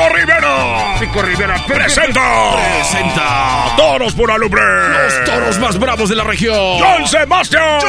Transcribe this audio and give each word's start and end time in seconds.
Pico 0.00 0.14
Rivera. 0.14 0.96
Pico 0.98 1.22
Rivera 1.22 1.66
Presenta. 1.66 2.56
Presenta. 2.56 3.74
Toros 3.76 4.14
por 4.14 4.30
alumbre. 4.30 4.62
Los 4.62 5.24
toros 5.26 5.58
más 5.58 5.78
bravos 5.78 6.08
de 6.08 6.16
la 6.16 6.24
región. 6.24 6.78
John 6.80 7.06
Sebastián. 7.06 7.80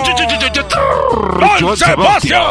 John 1.61 1.77
Sebastián. 1.77 2.43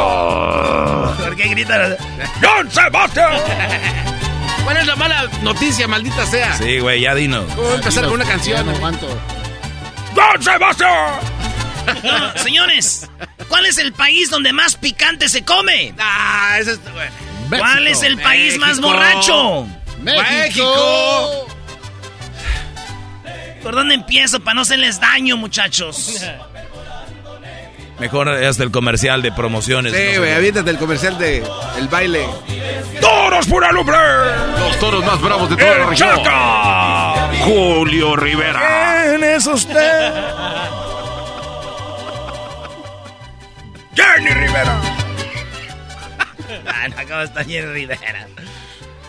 ¿Por 1.19 1.37
qué 1.37 1.49
gritan? 1.49 1.95
John 2.43 2.71
Sebastián. 2.71 3.33
¿Cuál 4.65 4.77
es 4.79 4.87
la 4.87 4.97
mala 4.97 5.29
noticia, 5.43 5.87
maldita 5.87 6.25
sea? 6.25 6.57
Sí, 6.57 6.79
güey, 6.79 7.03
ya 7.03 7.15
dinos. 7.15 7.45
¿Cómo 7.55 7.63
voy 7.65 7.73
a 7.73 7.77
empezar 7.77 8.05
con 8.05 8.15
una 8.15 8.25
canción? 8.25 8.67
John 10.17 10.43
Sebastián. 10.43 11.21
Señores, 12.37 13.11
¿cuál 13.49 13.67
es 13.67 13.77
el 13.77 13.93
país 13.93 14.31
donde 14.31 14.55
más 14.55 14.77
picante 14.77 15.29
se 15.29 15.45
come? 15.45 15.93
Ah, 15.99 16.57
ese 16.59 16.73
es... 16.73 16.81
¿Cuál 17.59 17.89
es 17.89 18.03
el 18.03 18.19
país 18.21 18.59
más 18.59 18.81
borracho? 18.81 19.67
México. 20.01 21.47
¿Por 23.63 23.75
dónde 23.75 23.95
empiezo 23.95 24.41
para 24.41 24.55
no 24.55 24.63
hacerles 24.63 25.01
daño, 25.01 25.37
muchachos? 25.37 26.25
Mejor 27.99 28.29
hasta 28.31 28.63
el 28.63 28.71
comercial 28.71 29.21
de 29.21 29.31
promociones. 29.33 29.93
Sí, 29.95 30.17
güey, 30.17 30.33
aviéntate 30.33 30.71
el 30.71 30.79
comercial 30.79 31.19
de 31.19 31.45
el 31.77 31.89
baile. 31.89 32.27
Toros 32.99 33.47
por 33.47 33.63
alumbre. 33.63 33.97
Los 34.59 34.79
toros 34.79 35.05
más 35.05 35.21
bravos 35.21 35.51
de 35.51 35.57
toda 35.57 35.71
la 35.71 35.83
El 35.83 35.89
región. 35.91 36.17
Chaca. 36.25 37.31
Julio 37.45 38.17
Rivera. 38.17 39.03
¿Quién 39.05 39.25
es 39.25 39.47
usted? 39.47 40.13
Jenny 43.95 44.31
Rivera. 44.31 44.81
Ah, 46.67 46.89
no, 46.89 46.97
¿cómo 47.09 47.21
está 47.23 47.45
Jenny 47.45 47.73
Rivera? 47.73 48.29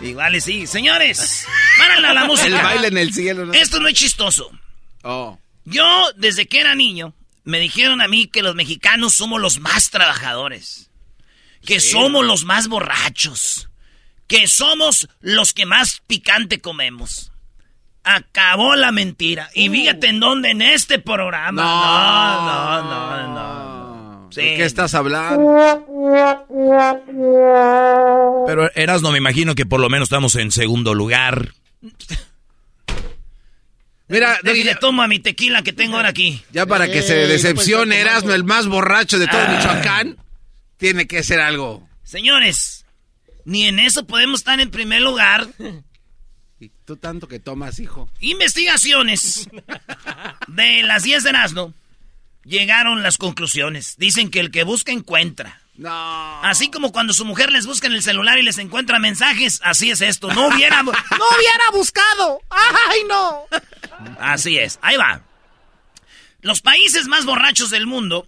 Igual 0.01 0.35
y 0.35 0.41
sí. 0.41 0.67
Señores, 0.67 1.45
párale 1.77 2.07
a 2.07 2.13
la 2.13 2.25
música. 2.25 2.47
El 2.47 2.63
baile 2.63 2.87
en 2.87 2.97
el 2.97 3.13
cielo. 3.13 3.45
¿no? 3.45 3.53
Esto 3.53 3.79
no 3.79 3.87
es 3.87 3.93
chistoso. 3.93 4.51
Oh. 5.03 5.37
Yo, 5.65 6.11
desde 6.15 6.47
que 6.47 6.59
era 6.59 6.75
niño, 6.75 7.13
me 7.43 7.59
dijeron 7.59 8.01
a 8.01 8.07
mí 8.07 8.27
que 8.27 8.41
los 8.41 8.55
mexicanos 8.55 9.13
somos 9.13 9.39
los 9.39 9.59
más 9.59 9.89
trabajadores. 9.89 10.89
Que 11.65 11.79
somos 11.79 12.25
los 12.25 12.43
más 12.43 12.67
borrachos. 12.67 13.69
Que 14.27 14.47
somos 14.47 15.07
los 15.19 15.53
que 15.53 15.65
más 15.65 16.01
picante 16.07 16.59
comemos. 16.59 17.31
Acabó 18.03 18.75
la 18.75 18.91
mentira. 18.91 19.49
Y 19.53 19.69
fíjate 19.69 20.07
en 20.07 20.19
dónde, 20.19 20.51
en 20.51 20.61
este 20.63 20.97
programa. 20.97 21.61
No, 21.61 22.81
no, 22.81 23.27
no, 23.27 23.33
no. 23.33 23.60
Sí. 24.31 24.41
¿De 24.41 24.55
qué 24.57 24.63
estás 24.65 24.95
hablando? 24.95 25.85
Pero 28.47 28.71
Eras 28.75 29.01
no 29.01 29.11
me 29.11 29.17
imagino 29.17 29.55
que 29.55 29.65
por 29.65 29.79
lo 29.79 29.89
menos 29.89 30.07
estamos 30.07 30.35
en 30.35 30.51
segundo 30.51 30.93
lugar. 30.93 31.53
Mira, 34.07 34.39
Déjale, 34.43 34.63
ya, 34.65 34.79
tomo 34.79 35.03
a 35.03 35.07
mi 35.07 35.19
tequila 35.19 35.63
que 35.63 35.71
tengo 35.73 35.95
ahora 35.95 36.09
aquí. 36.09 36.43
ya 36.51 36.65
para 36.65 36.89
que 36.91 37.01
se 37.01 37.15
decepcione 37.27 37.99
Erasmo, 37.99 38.31
el 38.33 38.43
más 38.43 38.67
borracho 38.67 39.17
de 39.19 39.27
todo 39.27 39.47
Michoacán, 39.47 40.17
tiene 40.77 41.07
que 41.07 41.23
ser 41.23 41.39
algo. 41.39 41.87
Señores, 42.03 42.85
ni 43.45 43.67
en 43.67 43.79
eso 43.79 44.05
podemos 44.05 44.41
estar 44.41 44.59
en 44.59 44.69
primer 44.69 45.01
lugar. 45.01 45.47
Y 46.59 46.69
tú 46.85 46.97
tanto 46.97 47.27
que 47.27 47.39
tomas, 47.39 47.79
hijo. 47.79 48.09
Investigaciones 48.19 49.49
de 50.47 50.83
las 50.83 51.03
10 51.03 51.23
de 51.23 51.29
Erasmo 51.29 51.73
llegaron 52.43 53.03
las 53.03 53.17
conclusiones. 53.17 53.95
Dicen 53.97 54.29
que 54.29 54.39
el 54.39 54.51
que 54.51 54.63
busca 54.63 54.91
encuentra. 54.91 55.61
No. 55.75 56.43
Así 56.43 56.69
como 56.69 56.91
cuando 56.91 57.13
su 57.13 57.25
mujer 57.25 57.51
les 57.51 57.65
busca 57.65 57.87
en 57.87 57.93
el 57.93 58.03
celular 58.03 58.37
y 58.37 58.43
les 58.43 58.57
encuentra 58.57 58.99
mensajes, 58.99 59.61
así 59.63 59.89
es 59.89 60.01
esto. 60.01 60.31
No 60.33 60.47
hubiera, 60.53 60.83
no 60.83 60.91
hubiera 60.91 61.71
buscado. 61.73 62.41
¡Ay, 62.49 62.99
no! 63.07 63.43
Así 64.19 64.57
es. 64.57 64.79
Ahí 64.81 64.97
va. 64.97 65.23
Los 66.41 66.61
países 66.61 67.07
más 67.07 67.25
borrachos 67.25 67.69
del 67.69 67.87
mundo. 67.87 68.27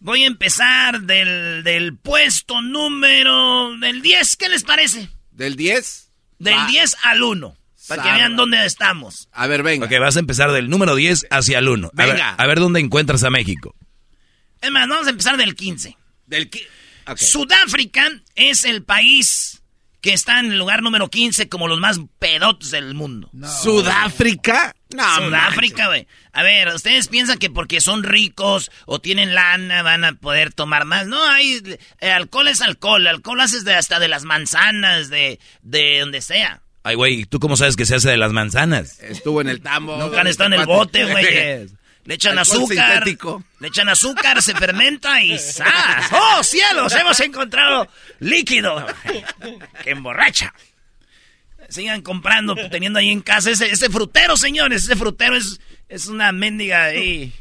Voy 0.00 0.24
a 0.24 0.26
empezar 0.26 1.02
del, 1.02 1.62
del 1.62 1.96
puesto 1.96 2.60
número 2.60 3.76
del 3.78 4.02
10. 4.02 4.36
¿Qué 4.36 4.48
les 4.48 4.64
parece? 4.64 5.10
¿Del 5.30 5.54
10? 5.54 6.10
Del 6.38 6.56
Va. 6.58 6.66
10 6.66 6.96
al 7.04 7.22
1. 7.22 7.56
Para 7.88 8.02
que 8.02 8.12
vean 8.12 8.36
dónde 8.36 8.64
estamos. 8.64 9.28
A 9.32 9.46
ver, 9.46 9.62
venga. 9.62 9.86
Ok, 9.86 9.92
vas 10.00 10.16
a 10.16 10.20
empezar 10.20 10.52
del 10.52 10.68
número 10.70 10.94
10 10.94 11.26
hacia 11.30 11.58
el 11.58 11.68
1. 11.68 11.88
A 11.88 11.90
ver, 12.04 12.12
Venga. 12.14 12.30
a 12.34 12.46
ver 12.46 12.60
dónde 12.60 12.80
encuentras 12.80 13.24
a 13.24 13.30
México. 13.30 13.74
Es 14.60 14.70
más, 14.70 14.88
vamos 14.88 15.06
a 15.06 15.10
empezar 15.10 15.36
del 15.36 15.54
15. 15.56 15.96
Del 16.26 16.50
qui- 16.50 16.66
Ok. 17.08 17.18
Sudáfrica 17.18 18.08
es 18.36 18.64
el 18.64 18.84
país 18.84 19.62
que 20.00 20.12
está 20.12 20.38
en 20.40 20.52
el 20.52 20.58
lugar 20.58 20.82
número 20.82 21.08
15 21.08 21.48
como 21.48 21.66
los 21.68 21.80
más 21.80 21.98
pedotes 22.18 22.70
del 22.70 22.94
mundo. 22.94 23.28
¿Sudáfrica? 23.62 24.74
No, 24.94 25.16
Sudáfrica, 25.16 25.86
güey. 25.88 26.06
A 26.32 26.42
ver, 26.42 26.68
¿ustedes 26.68 27.08
piensan 27.08 27.38
que 27.38 27.50
porque 27.50 27.80
son 27.80 28.02
ricos 28.02 28.70
o 28.86 29.00
tienen 29.00 29.34
lana 29.34 29.82
van 29.82 30.04
a 30.04 30.12
poder 30.14 30.52
tomar 30.52 30.84
más? 30.84 31.06
No, 31.06 31.22
hay... 31.28 31.62
eh, 32.00 32.10
alcohol 32.10 32.48
es 32.48 32.60
alcohol. 32.60 33.06
Alcohol 33.06 33.40
haces 33.40 33.64
de, 33.64 33.74
hasta 33.74 33.98
de 33.98 34.08
las 34.08 34.24
manzanas, 34.24 35.08
de, 35.08 35.40
de 35.62 36.00
donde 36.00 36.20
sea. 36.20 36.62
Ay, 36.84 36.96
güey, 36.96 37.24
¿tú 37.26 37.38
cómo 37.38 37.56
sabes 37.56 37.76
que 37.76 37.86
se 37.86 37.94
hace 37.94 38.10
de 38.10 38.16
las 38.16 38.32
manzanas? 38.32 38.98
Estuvo 39.00 39.40
en 39.40 39.48
el 39.48 39.60
tambo. 39.60 39.96
Nunca 39.96 40.20
han 40.20 40.26
estado 40.26 40.52
en 40.54 40.60
el 40.60 40.66
bote, 40.66 41.04
güey. 41.04 41.68
Le 42.04 42.14
echan 42.14 42.36
Alcohol 42.36 42.62
azúcar. 42.64 42.92
sintético. 42.94 43.44
Le 43.60 43.68
echan 43.68 43.88
azúcar, 43.88 44.42
se 44.42 44.54
fermenta 44.56 45.22
y 45.22 45.38
¡zas! 45.38 46.10
¡Oh, 46.10 46.42
cielos! 46.42 46.92
Hemos 46.96 47.20
encontrado 47.20 47.86
líquido 48.18 48.84
que 49.84 49.90
emborracha. 49.90 50.52
Sigan 51.68 52.02
comprando, 52.02 52.56
teniendo 52.70 52.98
ahí 52.98 53.10
en 53.10 53.20
casa 53.22 53.50
ese, 53.50 53.70
ese 53.70 53.88
frutero, 53.88 54.36
señores. 54.36 54.82
Ese 54.82 54.96
frutero 54.96 55.36
es, 55.36 55.60
es 55.88 56.06
una 56.06 56.32
mendiga 56.32 56.84
ahí. 56.86 57.32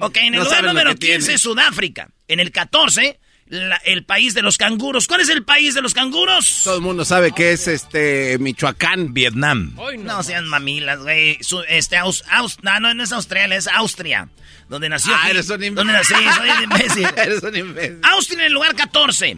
Ok, 0.00 0.18
en 0.18 0.34
el 0.34 0.40
No 0.40 0.44
lugar 0.44 0.64
número 0.64 0.90
que 0.90 1.06
15, 1.06 1.18
tiene. 1.20 1.38
Sudáfrica. 1.38 2.10
En 2.28 2.38
el 2.38 2.52
14, 2.52 3.18
la- 3.48 3.76
el 3.84 4.04
país 4.04 4.34
de 4.34 4.42
los 4.42 4.58
canguros. 4.58 5.06
¿Cuál 5.06 5.20
es 5.20 5.28
el 5.28 5.44
país 5.44 5.74
de 5.74 5.82
los 5.82 5.94
canguros? 5.94 6.62
Todo 6.64 6.76
el 6.76 6.82
mundo 6.82 7.04
sabe 7.04 7.32
que 7.32 7.52
es 7.52 7.68
este 7.68 8.38
Michoacán. 8.38 9.14
Vietnam. 9.14 9.76
No 9.98 10.22
sean 10.22 10.46
mamilas, 10.48 10.98
güey. 11.00 11.38
Este, 11.68 11.96
Aus, 11.96 12.24
Aus- 12.30 12.58
no, 12.62 12.78
no, 12.80 12.94
no 12.94 13.02
es 13.04 13.12
Australia, 13.12 13.56
es 13.56 13.68
Austria. 13.68 14.28
Donde 14.68 14.88
nació. 14.88 15.12
Ah, 15.14 15.30
eres 15.30 15.48
un 15.48 15.62
imbécil. 15.62 15.74
Donde 15.76 15.92
nací, 15.92 16.14
soy 16.14 16.50
un 16.50 16.62
imbécil. 16.72 17.08
Eres 17.16 17.42
un 17.42 17.56
imbécil. 17.56 17.98
Austria 18.02 18.40
en 18.40 18.46
el 18.46 18.52
lugar 18.52 18.74
14. 18.74 19.36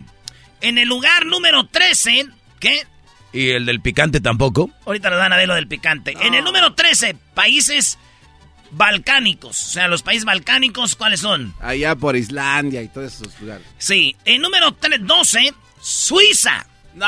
En 0.62 0.78
el 0.78 0.88
lugar 0.88 1.26
número 1.26 1.66
13, 1.66 2.26
¿qué? 2.58 2.82
¿Y 3.32 3.50
el 3.50 3.66
del 3.66 3.82
picante 3.82 4.20
tampoco? 4.22 4.70
Ahorita 4.86 5.10
nos 5.10 5.18
van 5.18 5.34
a 5.34 5.36
ver 5.36 5.46
lo 5.46 5.54
del 5.54 5.68
picante. 5.68 6.16
En 6.18 6.32
el 6.34 6.42
número 6.42 6.72
13, 6.74 7.14
países 7.34 7.98
balcánicos. 8.70 9.62
O 9.62 9.70
sea, 9.70 9.88
los 9.88 10.02
países 10.02 10.24
balcánicos, 10.24 10.96
¿cuáles 10.96 11.20
son? 11.20 11.54
Allá 11.60 11.94
por 11.96 12.16
Islandia 12.16 12.82
y 12.82 12.88
todos 12.88 13.14
esos 13.20 13.40
lugares. 13.40 13.66
Sí. 13.78 14.16
En 14.24 14.42
número 14.42 14.72
tre- 14.78 14.98
12, 15.00 15.52
Suiza. 15.80 16.66
No, 16.94 17.06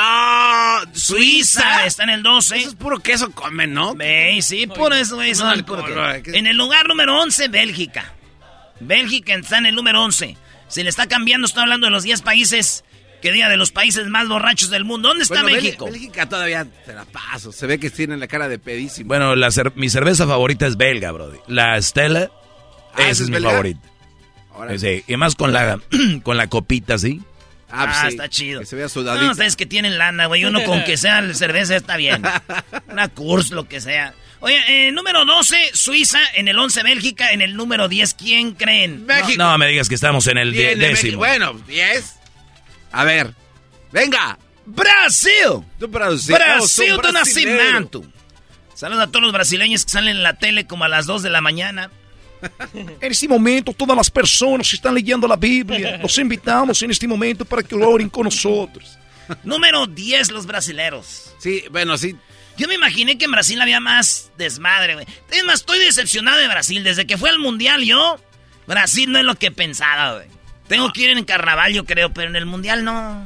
Suiza 0.93 1.85
está 1.85 2.03
en 2.03 2.11
el 2.11 2.23
12. 2.23 2.57
Eso 2.57 2.69
es 2.69 2.75
puro 2.75 2.99
queso 2.99 3.31
comen, 3.31 3.73
¿no? 3.73 3.93
Sí, 4.41 4.65
eso, 4.93 5.47
alcohol, 5.47 5.83
puro 5.83 5.93
bro, 5.93 6.23
¿qué? 6.23 6.37
En 6.37 6.47
el 6.47 6.55
lugar 6.57 6.87
número 6.87 7.19
11, 7.19 7.47
Bélgica. 7.49 8.13
Bélgica 8.79 9.33
está 9.35 9.57
en 9.57 9.65
el 9.67 9.75
número 9.75 10.01
11. 10.03 10.37
Se 10.67 10.83
le 10.83 10.89
está 10.89 11.07
cambiando, 11.07 11.45
estoy 11.45 11.63
hablando 11.63 11.87
de 11.87 11.91
los 11.91 12.03
10 12.03 12.21
países, 12.21 12.83
que 13.21 13.31
diga 13.31 13.47
de 13.49 13.57
los 13.57 13.71
países 13.71 14.07
más 14.07 14.27
borrachos 14.27 14.69
del 14.69 14.83
mundo. 14.83 15.09
¿Dónde 15.09 15.23
está 15.23 15.41
Bueno, 15.43 15.57
México? 15.57 15.85
Bélgica 15.85 16.27
todavía 16.27 16.65
te 16.85 16.93
la 16.93 17.05
paso. 17.05 17.51
Se 17.51 17.67
ve 17.67 17.79
que 17.79 17.89
tienen 17.89 18.19
la 18.19 18.27
cara 18.27 18.47
de 18.49 18.59
pedísimo. 18.59 19.07
Bueno, 19.09 19.35
la 19.35 19.47
cer- 19.47 19.73
mi 19.75 19.89
cerveza 19.89 20.25
favorita 20.27 20.67
es 20.67 20.77
belga, 20.77 21.11
brody. 21.11 21.37
La 21.47 21.81
Stella 21.81 22.29
Ah, 22.93 22.97
esa 22.97 23.01
¿esa 23.03 23.11
es, 23.11 23.19
es 23.21 23.27
mi 23.27 23.33
belga? 23.35 23.49
favorita. 23.51 23.79
Ahora 24.53 24.77
Sí, 24.77 25.03
y 25.07 25.15
más 25.15 25.35
con 25.35 25.53
la, 25.53 25.79
con 26.23 26.35
la 26.37 26.47
copita, 26.47 26.97
¿sí? 26.97 27.21
Ah, 27.73 27.85
Ah, 27.87 28.01
sí, 28.01 28.07
está 28.09 28.27
chido. 28.27 28.59
Que 28.59 28.65
se 28.65 28.75
vea 28.75 28.85
No, 28.85 28.89
sudadito. 28.89 29.31
ustedes 29.31 29.55
que 29.55 29.65
tienen 29.65 29.97
lana, 29.97 30.25
güey. 30.25 30.43
Uno 30.43 30.61
con 30.65 30.83
que 30.83 30.97
sea 30.97 31.21
la 31.21 31.33
cerveza 31.33 31.75
está 31.77 31.95
bien. 31.95 32.21
Una 32.91 33.07
Kurs, 33.07 33.51
lo 33.51 33.67
que 33.69 33.79
sea. 33.79 34.13
Oye, 34.41 34.57
eh, 34.87 34.91
número 34.91 35.23
12, 35.23 35.55
Suiza. 35.73 36.19
En 36.33 36.49
el 36.49 36.59
11, 36.59 36.83
Bélgica. 36.83 37.31
En 37.31 37.41
el 37.41 37.55
número 37.55 37.87
10, 37.87 38.13
¿quién 38.15 38.55
creen? 38.55 39.05
México. 39.05 39.35
No 39.37 39.57
me 39.57 39.67
digas 39.67 39.87
que 39.87 39.95
estamos 39.95 40.27
en 40.27 40.37
el 40.37 40.51
México. 40.51 40.79
décimo. 40.79 41.17
Bueno, 41.19 41.53
10. 41.67 42.15
A 42.91 43.03
ver. 43.03 43.33
Venga. 43.91 44.37
¡Brasil! 44.65 45.65
Brasil. 45.79 46.35
Brasil 46.35 46.91
Oh, 46.93 46.97
de 46.97 47.03
son 47.03 47.13
nacimiento. 47.13 48.03
Saludos 48.73 49.03
a 49.03 49.07
todos 49.07 49.23
los 49.23 49.33
brasileños 49.33 49.85
que 49.85 49.91
salen 49.91 50.17
en 50.17 50.23
la 50.23 50.37
tele 50.37 50.65
como 50.65 50.85
a 50.85 50.87
las 50.87 51.05
2 51.05 51.23
de 51.23 51.29
la 51.29 51.41
mañana. 51.41 51.91
En 52.73 53.11
este 53.11 53.27
momento, 53.27 53.71
todas 53.73 53.95
las 53.95 54.09
personas 54.09 54.67
que 54.69 54.75
están 54.75 54.95
leyendo 54.95 55.27
la 55.27 55.35
Biblia, 55.35 55.97
los 56.01 56.17
invitamos 56.17 56.81
en 56.81 56.89
este 56.89 57.07
momento 57.07 57.45
para 57.45 57.61
que 57.61 57.75
oren 57.75 58.09
con 58.09 58.23
nosotros. 58.23 58.97
Número 59.43 59.85
10, 59.85 60.31
los 60.31 60.45
brasileros. 60.47 61.33
Sí, 61.37 61.63
bueno, 61.69 61.97
sí. 61.97 62.15
Yo 62.57 62.67
me 62.67 62.73
imaginé 62.75 63.17
que 63.17 63.25
en 63.25 63.31
Brasil 63.31 63.61
había 63.61 63.79
más 63.79 64.31
desmadre, 64.37 64.95
güey. 64.95 65.05
Es 65.29 65.43
más, 65.43 65.59
estoy 65.59 65.79
decepcionado 65.79 66.37
de 66.39 66.47
Brasil. 66.47 66.83
Desde 66.83 67.05
que 67.05 67.17
fue 67.17 67.29
al 67.29 67.39
Mundial 67.39 67.83
yo, 67.83 68.19
Brasil 68.67 69.11
no 69.11 69.19
es 69.19 69.25
lo 69.25 69.35
que 69.35 69.51
pensaba, 69.51 70.15
güey. 70.15 70.27
Tengo 70.71 70.93
que 70.93 71.01
ir 71.01 71.09
en 71.09 71.25
carnaval, 71.25 71.73
yo 71.73 71.85
creo, 71.85 72.13
pero 72.13 72.29
en 72.29 72.35
el 72.37 72.45
Mundial 72.45 72.85
no. 72.85 73.23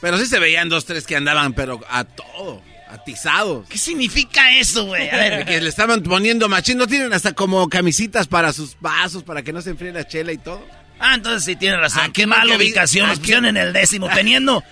Pero 0.00 0.16
sí 0.16 0.26
se 0.26 0.38
veían 0.38 0.68
dos, 0.68 0.84
tres 0.86 1.06
que 1.06 1.16
andaban, 1.16 1.52
pero 1.52 1.80
a 1.90 2.04
todo. 2.04 2.62
Atizados. 2.88 3.68
¿Qué 3.68 3.76
significa 3.76 4.56
eso, 4.56 4.86
güey? 4.86 5.10
A 5.10 5.16
ver, 5.16 5.44
Que 5.46 5.60
le 5.60 5.68
estaban 5.68 6.02
poniendo 6.02 6.48
machín. 6.48 6.78
¿No 6.78 6.86
tienen 6.86 7.12
hasta 7.12 7.34
como 7.34 7.68
camisitas 7.68 8.26
para 8.26 8.54
sus 8.54 8.78
vasos, 8.80 9.22
para 9.22 9.42
que 9.42 9.52
no 9.52 9.60
se 9.60 9.70
enfríe 9.70 9.92
la 9.92 10.08
chela 10.08 10.32
y 10.32 10.38
todo? 10.38 10.64
Ah, 11.00 11.14
entonces 11.14 11.44
sí 11.44 11.56
tiene 11.56 11.76
razón. 11.76 12.02
Aquí 12.04 12.12
Qué 12.12 12.26
mala 12.26 12.56
ubicación. 12.56 13.06
Nos 13.06 13.14
aquí- 13.18 13.20
pusieron 13.22 13.46
en 13.46 13.56
el 13.56 13.72
décimo, 13.72 14.08
teniendo 14.14 14.62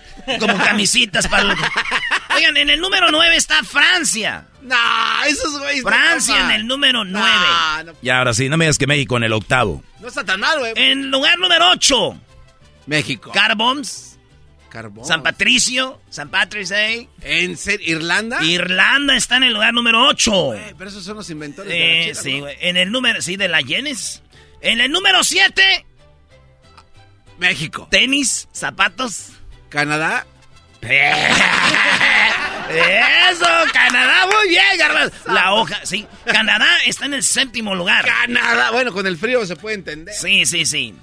como 0.41 0.57
camisitas 0.59 1.29
para... 1.29 1.45
los- 1.45 1.59
Oigan, 2.35 2.57
en 2.57 2.69
el 2.71 2.81
número 2.81 3.11
9 3.11 3.37
está 3.37 3.63
Francia. 3.63 4.47
No, 4.61 4.77
esos 5.27 5.59
güeyes. 5.59 5.83
Francia 5.83 6.45
en 6.47 6.51
el 6.51 6.67
número 6.67 7.05
9. 7.05 7.29
No, 7.29 7.83
no, 7.85 7.93
Y 8.03 8.09
ahora 8.11 8.35
sí, 8.35 8.49
no 8.49 8.57
me 8.57 8.65
digas 8.67 8.77
que 8.79 8.87
México 8.87 9.17
en 9.17 9.25
el 9.25 9.33
octavo. 9.33 9.83
no 10.01 10.09
está 10.09 10.25
tan 10.25 10.41
mal, 10.41 10.59
güey. 10.59 10.73
En 10.77 11.11
lugar 11.11 11.39
número 11.39 11.71
8, 11.71 12.21
México. 12.87 13.31
Carboms, 13.33 14.19
Carbón. 14.69 15.07
San 15.07 15.23
Patricio, 15.23 16.03
San 16.11 16.29
Patrick's 16.29 16.69
Day. 16.69 17.09
¿En? 17.23 17.57
¿Irlanda? 17.83 18.43
Irlanda 18.43 19.17
está 19.17 19.37
en 19.39 19.45
el 19.45 19.55
lugar 19.55 19.73
número 19.73 20.07
8. 20.09 20.33
Güey, 20.33 20.75
pero 20.77 20.91
esos 20.91 21.05
son 21.05 21.17
los 21.17 21.31
inventores 21.31 21.73
de 21.73 21.79
la 21.79 21.85
Eh, 21.85 22.03
chela, 22.09 22.21
sí. 22.21 22.43
En 22.61 22.77
el 22.77 22.91
número, 22.93 23.23
sí, 23.23 23.37
de 23.37 23.49
la 23.49 23.61
Yenes. 23.63 24.23
En 24.61 24.81
el 24.81 24.91
número 24.91 25.23
7, 25.25 25.87
México. 27.39 27.89
tenis, 27.91 28.49
zapatos. 28.53 29.31
Canadá. 29.69 30.27
Eso, 32.69 33.47
Canadá, 33.73 34.27
muy 34.27 34.49
bien, 34.49 34.79
Garbanzo. 34.79 35.17
La 35.27 35.53
hoja, 35.55 35.81
sí. 35.85 36.07
Canadá 36.25 36.79
está 36.87 37.07
en 37.07 37.15
el 37.15 37.23
séptimo 37.23 37.75
lugar. 37.75 38.05
Canadá. 38.05 38.71
Bueno, 38.71 38.93
con 38.93 39.07
el 39.07 39.17
frío 39.17 39.45
se 39.47 39.57
puede 39.57 39.77
entender. 39.77 40.15
Sí, 40.15 40.47
sí, 40.47 40.67
sí. 40.67 40.95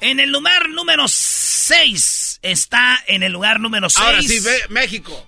En 0.00 0.20
el 0.20 0.30
lugar 0.30 0.68
número 0.68 1.06
6 1.08 2.40
está 2.42 3.02
en 3.06 3.22
el 3.22 3.32
lugar 3.32 3.60
número 3.60 3.88
6. 3.88 4.04
Ahora 4.04 4.22
sí, 4.22 4.40
ve, 4.40 4.60
México. 4.68 5.26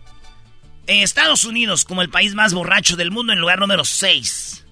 En 0.87 1.03
Estados 1.03 1.45
Unidos, 1.45 1.85
como 1.85 2.03
el 2.03 2.11
país 2.11 2.35
más 2.35 2.53
borracho 2.55 2.97
del 2.97 3.11
mundo, 3.11 3.33
en 3.33 3.39
el 3.39 3.41
lugar 3.41 3.59
número 3.59 3.85
6. 3.85 4.65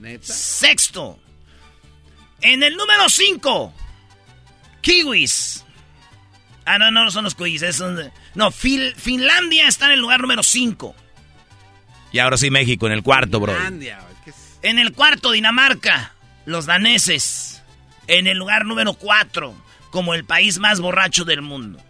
Neta. 0.00 0.32
Sexto. 0.32 1.18
En 2.40 2.62
el 2.62 2.76
número 2.76 3.08
5. 3.08 3.74
Kiwis. 4.82 5.64
Ah, 6.64 6.78
no, 6.78 6.90
no 6.90 7.10
son 7.10 7.24
los 7.24 7.34
kiwis. 7.34 7.62
es 7.62 7.80
un- 7.80 8.10
no, 8.34 8.50
Fil- 8.52 8.94
Finlandia 8.94 9.66
está 9.66 9.86
en 9.86 9.92
el 9.92 10.00
lugar 10.00 10.20
número 10.20 10.42
5. 10.42 10.94
Y 12.12 12.18
ahora 12.18 12.36
sí, 12.36 12.50
México 12.50 12.86
en 12.86 12.92
el 12.92 13.02
cuarto, 13.02 13.40
bro. 13.40 13.54
Finlandia. 13.54 13.98
En 14.62 14.78
el 14.78 14.92
cuarto, 14.92 15.32
Dinamarca. 15.32 16.12
Los 16.44 16.66
daneses. 16.66 17.62
En 18.06 18.26
el 18.26 18.36
lugar 18.38 18.64
número 18.66 18.92
4. 18.94 19.54
Como 19.90 20.14
el 20.14 20.24
país 20.24 20.58
más 20.58 20.80
borracho 20.80 21.24
del 21.24 21.42
mundo. 21.42 21.82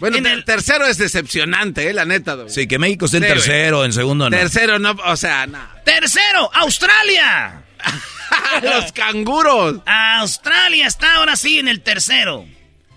Bueno, 0.00 0.16
En 0.18 0.26
el- 0.26 0.44
tercero 0.44 0.86
es 0.86 0.96
decepcionante, 0.98 1.88
eh, 1.88 1.92
la 1.92 2.04
neta, 2.04 2.34
güey. 2.34 2.50
Sí, 2.50 2.68
que 2.68 2.78
México 2.78 3.06
esté 3.06 3.16
en 3.16 3.24
tercero, 3.24 3.84
en 3.84 3.92
segundo 3.92 4.30
no. 4.30 4.36
Tercero 4.36 4.78
no, 4.78 4.92
o 4.92 5.16
sea, 5.16 5.46
no. 5.48 5.58
Tercero, 5.84 6.50
Australia. 6.54 7.62
Los 8.62 8.92
canguros. 8.92 9.80
Australia 9.86 10.86
está 10.86 11.16
ahora 11.16 11.36
sí 11.36 11.58
en 11.58 11.68
el 11.68 11.82
tercero. 11.82 12.46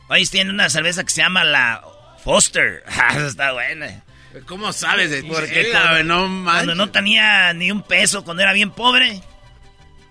Ahí 0.09 0.25
tiene 0.25 0.49
una 0.49 0.69
cerveza 0.69 1.03
que 1.03 1.09
se 1.09 1.21
llama 1.21 1.43
la 1.43 1.81
Foster. 2.23 2.83
Ah, 2.99 3.17
está 3.25 3.53
buena. 3.53 4.03
¿Cómo 4.45 4.71
sabes 4.71 5.09
de 5.11 5.23
Porque 5.23 5.71
cuando, 5.71 5.89
güey? 5.89 6.03
No 6.03 6.17
cuando 6.19 6.29
manches. 6.43 6.75
no 6.75 6.89
tenía 6.89 7.53
ni 7.53 7.71
un 7.71 7.81
peso, 7.81 8.23
cuando 8.23 8.43
era 8.43 8.53
bien 8.53 8.71
pobre. 8.71 9.21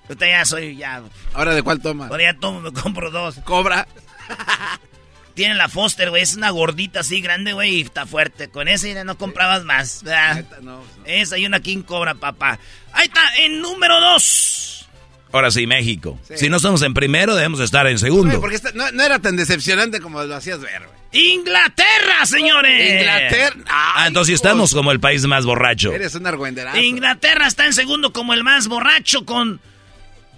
Ahorita 0.04 0.26
ya 0.28 0.44
soy, 0.44 0.76
ya. 0.76 1.02
¿Ahora 1.32 1.54
de 1.54 1.62
cuál 1.62 1.80
toma? 1.80 2.08
Ahora 2.08 2.24
ya 2.32 2.38
tomo, 2.38 2.60
me 2.60 2.72
compro 2.72 3.10
dos. 3.10 3.36
Cobra. 3.44 3.86
Tiene 5.34 5.54
la 5.54 5.68
Foster, 5.68 6.10
güey. 6.10 6.22
Es 6.22 6.34
una 6.36 6.50
gordita 6.50 7.00
así 7.00 7.20
grande, 7.20 7.52
güey. 7.52 7.76
Y 7.76 7.80
está 7.82 8.04
fuerte. 8.06 8.48
Con 8.50 8.68
esa 8.68 8.88
ya 8.88 9.04
no 9.04 9.16
comprabas 9.16 9.64
más. 9.64 10.02
Neta, 10.02 10.56
no, 10.60 10.78
no. 10.78 10.84
Esa 11.06 11.38
y 11.38 11.46
una 11.46 11.60
King 11.60 11.82
Cobra, 11.82 12.14
papá. 12.14 12.58
Ahí 12.92 13.06
está, 13.06 13.20
en 13.38 13.60
número 13.60 14.00
dos. 14.00 14.88
Ahora 15.32 15.50
sí, 15.52 15.66
México. 15.66 16.18
Sí. 16.26 16.34
Si 16.36 16.48
no 16.48 16.56
estamos 16.56 16.82
en 16.82 16.92
primero, 16.92 17.36
debemos 17.36 17.60
estar 17.60 17.86
en 17.86 17.98
segundo. 18.00 18.40
porque 18.40 18.56
esta- 18.56 18.72
no, 18.72 18.90
no 18.90 19.02
era 19.02 19.20
tan 19.20 19.36
decepcionante 19.36 20.00
como 20.00 20.22
lo 20.24 20.34
hacías 20.34 20.60
ver, 20.60 20.82
güey. 20.84 21.00
Inglaterra, 21.34 22.24
señores. 22.26 23.00
Inglaterra. 23.00 23.56
Ah, 23.68 23.92
Ay, 23.96 24.08
entonces 24.08 24.26
sí 24.26 24.32
hijos. 24.32 24.44
estamos 24.44 24.74
como 24.74 24.90
el 24.92 24.98
país 25.00 25.24
más 25.26 25.44
borracho. 25.46 25.92
Eres 25.92 26.14
un 26.16 26.26
argüenderazo. 26.26 26.78
Inglaterra 26.78 27.46
está 27.46 27.66
en 27.66 27.72
segundo 27.72 28.12
como 28.12 28.32
el 28.34 28.42
más 28.44 28.66
borracho 28.68 29.24
con... 29.24 29.60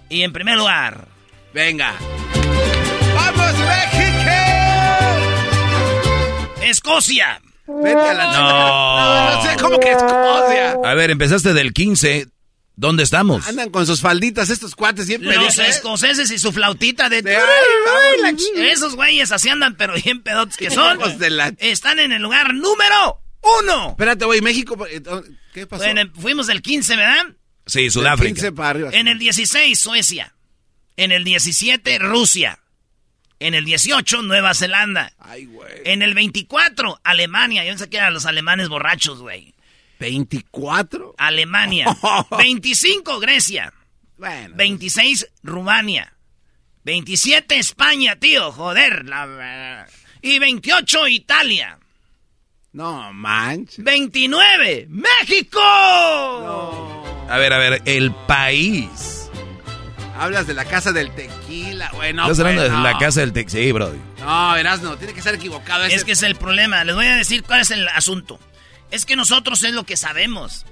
Y 0.09 0.21
en 0.23 0.31
primer 0.33 0.57
lugar... 0.57 1.07
Venga. 1.53 1.93
Escocia. 6.69 7.41
Vete 7.67 7.99
a 7.99 8.13
la 8.13 8.25
No. 8.25 8.99
No, 8.99 9.35
no 9.35 9.43
sé, 9.49 9.57
¿cómo 9.61 9.79
que 9.79 9.91
Escocia? 9.91 10.77
A 10.83 10.93
ver, 10.95 11.11
empezaste 11.11 11.53
del 11.53 11.73
15. 11.73 12.27
¿Dónde 12.75 13.03
estamos? 13.03 13.47
Andan 13.47 13.69
con 13.69 13.85
sus 13.85 14.01
falditas 14.01 14.49
estos 14.49 14.75
cuates 14.75 15.05
siempre. 15.05 15.35
Los 15.35 15.59
¿eh? 15.59 15.67
escoceses 15.67 16.31
y 16.31 16.39
su 16.39 16.51
flautita 16.51 17.07
de... 17.07 17.21
De, 17.21 17.35
ay, 17.37 17.43
ay, 18.25 18.35
Esos 18.71 18.95
güeyes 18.95 19.31
así 19.31 19.47
andan, 19.49 19.75
pero 19.75 19.93
bien 19.93 20.23
pedotes 20.23 20.57
que 20.57 20.71
son. 20.71 20.99
Hijos 20.99 21.19
de 21.19 21.29
la- 21.29 21.53
Están 21.59 21.99
en 21.99 22.11
el 22.11 22.21
lugar 22.23 22.53
número 22.55 23.21
uno. 23.61 23.89
Espérate, 23.91 24.25
güey, 24.25 24.41
México. 24.41 24.75
eh, 24.87 25.01
¿Qué 25.53 25.67
pasó? 25.67 25.83
Bueno, 25.83 26.01
fuimos 26.19 26.47
del 26.47 26.63
15, 26.63 26.95
¿verdad? 26.95 27.25
Sí, 27.67 27.83
Del 27.83 27.91
Sudáfrica. 27.91 28.33
15 28.33 28.51
para 28.53 28.69
arriba. 28.69 28.89
En 28.91 29.07
el 29.07 29.19
16, 29.19 29.79
Suecia. 29.79 30.33
En 30.97 31.11
el 31.11 31.23
17, 31.23 31.99
Rusia. 31.99 32.59
En 33.39 33.53
el 33.53 33.65
18, 33.65 34.21
Nueva 34.21 34.53
Zelanda. 34.53 35.11
Ay, 35.19 35.45
güey. 35.45 35.71
En 35.85 36.01
el 36.01 36.13
24, 36.13 36.99
Alemania. 37.03 37.63
Yo 37.63 37.71
pensé 37.71 37.89
que 37.89 37.97
eran 37.97 38.13
los 38.13 38.25
alemanes 38.25 38.69
borrachos, 38.69 39.19
güey. 39.19 39.53
¿24? 39.99 41.15
Alemania. 41.17 41.87
25, 42.37 43.19
Grecia. 43.19 43.73
Bueno. 44.17 44.55
26, 44.55 45.27
Rumania. 45.43 46.13
27 46.83 47.57
España, 47.57 48.17
tío, 48.17 48.51
joder. 48.51 49.05
La... 49.05 49.87
Y 50.21 50.39
28 50.39 51.07
Italia. 51.09 51.79
No 52.73 53.13
manches. 53.13 53.83
29 53.83 54.87
México. 54.89 55.59
A 57.29 57.37
ver, 57.37 57.53
a 57.53 57.57
ver, 57.57 57.81
el 57.85 58.11
país. 58.27 59.29
Hablas 60.17 60.47
de 60.47 60.53
la 60.53 60.65
casa 60.65 60.91
del 60.91 61.13
tequila, 61.15 61.62
güey. 61.91 62.13
No, 62.13 62.23
Estás 62.23 62.39
hablando 62.39 62.61
pues, 62.61 62.71
de 62.71 62.77
no. 62.77 62.83
la 62.83 62.97
casa 62.97 63.19
del 63.21 63.33
Tex. 63.33 63.51
Sí, 63.51 63.71
bro. 63.71 63.93
No, 64.19 64.53
verás, 64.53 64.81
no, 64.81 64.97
tiene 64.97 65.13
que 65.13 65.21
ser 65.21 65.35
equivocado. 65.35 65.83
ese- 65.85 65.95
Es 65.95 66.03
que 66.05 66.13
es 66.13 66.23
el 66.23 66.35
problema. 66.35 66.83
Les 66.83 66.95
voy 66.95 67.05
a 67.07 67.15
decir 67.15 67.43
cuál 67.43 67.61
es 67.61 67.71
el 67.71 67.87
asunto. 67.89 68.39
Es 68.91 69.05
que 69.05 69.15
nosotros 69.15 69.63
es 69.63 69.73
lo 69.73 69.85
que 69.85 69.97
sabemos. 69.97 70.65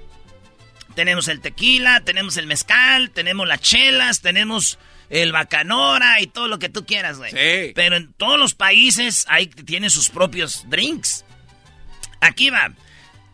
Tenemos 0.94 1.28
el 1.28 1.40
tequila, 1.40 2.00
tenemos 2.00 2.36
el 2.36 2.46
mezcal, 2.46 3.10
tenemos 3.10 3.48
las 3.48 3.60
chelas, 3.60 4.20
tenemos 4.20 4.78
el 5.08 5.32
bacanora 5.32 6.20
y 6.20 6.26
todo 6.26 6.48
lo 6.48 6.58
que 6.58 6.68
tú 6.68 6.84
quieras, 6.86 7.16
güey. 7.18 7.30
Sí. 7.30 7.72
Pero 7.74 7.96
en 7.96 8.12
todos 8.14 8.38
los 8.38 8.54
países 8.54 9.24
hay 9.28 9.46
tienen 9.46 9.90
sus 9.90 10.10
propios 10.10 10.64
drinks. 10.68 11.24
Aquí 12.20 12.50
va. 12.50 12.72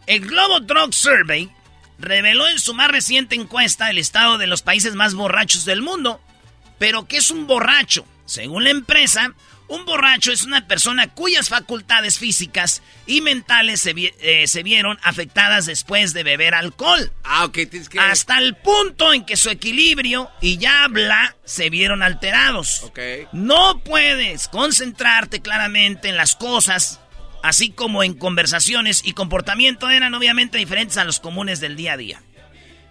El 0.07 0.21
Global 0.27 0.67
Drug 0.67 0.95
Survey 0.95 1.51
reveló 1.99 2.49
en 2.49 2.59
su 2.59 2.75
más 2.75 2.91
reciente 2.91 3.35
encuesta 3.35 3.91
el 3.91 3.99
estado 3.99 4.39
de 4.39 4.47
los 4.47 4.63
países 4.63 4.95
más 4.95 5.15
borrachos 5.15 5.65
del 5.65 5.83
mundo. 5.83 6.21
Pero, 6.79 7.07
¿qué 7.07 7.17
es 7.19 7.31
un 7.31 7.47
borracho? 7.47 8.07
Según 8.25 8.65
la 8.65 8.71
empresa, 8.71 9.33
un 9.69 9.85
borracho 9.85 10.33
es 10.33 10.43
una 10.45 10.67
persona 10.67 11.09
cuyas 11.15 11.49
facultades 11.49 12.19
físicas 12.19 12.83
y 13.07 13.21
mentales 13.21 13.81
se, 13.81 13.93
vi- 13.95 14.13
eh, 14.21 14.47
se 14.47 14.63
vieron 14.63 14.99
afectadas 15.03 15.67
después 15.67 16.13
de 16.13 16.23
beber 16.23 16.55
alcohol. 16.55 17.13
Ah, 17.25 17.45
ok, 17.47 17.53
tienes 17.71 17.89
que... 17.89 17.99
Hasta 17.99 18.39
el 18.39 18.55
punto 18.57 19.13
en 19.13 19.25
que 19.25 19.37
su 19.37 19.51
equilibrio 19.51 20.31
y 20.41 20.59
ya 20.59 20.85
habla 20.85 21.37
se 21.45 21.69
vieron 21.71 22.03
alterados. 22.03 22.83
Ok. 22.85 22.99
No 23.33 23.81
puedes 23.83 24.49
concentrarte 24.49 25.41
claramente 25.41 26.09
en 26.09 26.17
las 26.17 26.35
cosas, 26.35 27.01
así 27.43 27.71
como 27.71 28.03
en 28.03 28.15
conversaciones 28.15 29.03
y 29.05 29.13
comportamiento 29.13 29.89
eran 29.91 30.15
obviamente 30.15 30.59
diferentes 30.59 30.97
a 30.99 31.05
los 31.05 31.19
comunes 31.21 31.61
del 31.61 31.77
día 31.77 31.95
a 31.95 31.97
día. 31.97 32.23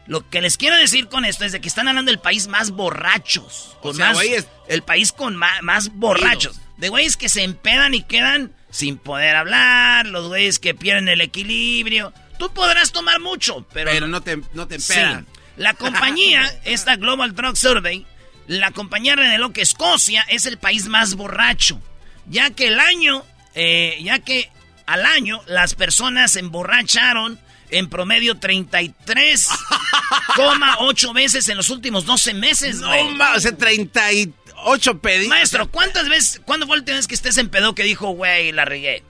Lo 0.07 0.27
que 0.29 0.41
les 0.41 0.57
quiero 0.57 0.75
decir 0.77 1.07
con 1.09 1.25
esto 1.25 1.43
es 1.45 1.51
de 1.51 1.59
que 1.61 1.67
están 1.67 1.87
hablando 1.87 2.11
del 2.11 2.19
país 2.19 2.47
más 2.47 2.71
borrachos. 2.71 3.75
Con 3.81 3.95
sea, 3.95 4.07
más, 4.09 4.17
güeyes- 4.17 4.47
el 4.69 4.81
país 4.81 5.11
con 5.11 5.35
más, 5.35 5.89
borrachos. 5.93 6.59
De 6.77 6.89
güeyes 6.89 7.17
que 7.17 7.29
se 7.29 7.43
empedan 7.43 7.93
y 7.93 8.03
quedan 8.03 8.53
sin 8.69 8.97
poder 8.97 9.35
hablar, 9.35 10.05
los 10.05 10.27
güeyes 10.27 10.59
que 10.59 10.73
pierden 10.75 11.07
el 11.09 11.21
equilibrio. 11.21 12.13
Tú 12.39 12.53
podrás 12.53 12.91
tomar 12.91 13.19
mucho, 13.19 13.65
pero, 13.73 13.91
Pero 13.91 14.07
no 14.07 14.21
te, 14.21 14.37
no 14.53 14.67
te 14.67 14.79
Sí. 14.79 14.93
empedan. 14.93 15.27
La 15.57 15.73
compañía, 15.73 16.41
esta 16.65 16.95
Global 16.95 17.33
Drug 17.35 17.57
Survey, 17.57 18.05
la 18.47 18.71
compañía 18.71 19.15
reveló 19.15 19.51
que 19.51 19.61
Escocia 19.63 20.23
es 20.29 20.45
el 20.45 20.57
país 20.57 20.85
más 20.87 21.15
borracho, 21.15 21.81
ya 22.27 22.51
que 22.51 22.67
el 22.67 22.79
año, 22.79 23.25
eh, 23.55 23.97
ya 24.03 24.19
que 24.19 24.51
al 24.85 25.05
año 25.05 25.41
las 25.47 25.73
personas 25.73 26.31
se 26.33 26.39
emborracharon 26.41 27.39
en 27.69 27.89
promedio 27.89 28.35
33,8 28.35 31.13
veces 31.13 31.47
en 31.49 31.57
los 31.57 31.69
últimos 31.69 32.05
12 32.05 32.33
meses, 32.33 32.77
No, 32.77 32.87
güey. 32.87 33.09
ma, 33.15 33.33
o 33.35 33.39
sea, 33.39 33.55
38 33.55 34.99
pedidos. 34.99 35.27
Maestro, 35.29 35.67
¿cuántas 35.69 36.09
veces, 36.09 36.41
cuándo 36.45 36.65
fue 36.67 36.77
la 36.77 36.81
última 36.81 36.97
vez 36.97 37.07
que 37.07 37.15
estés 37.15 37.37
en 37.37 37.49
pedo 37.49 37.75
que 37.75 37.83
dijo, 37.83 38.09
güey, 38.11 38.51
la 38.51 38.65
regué? 38.65 39.03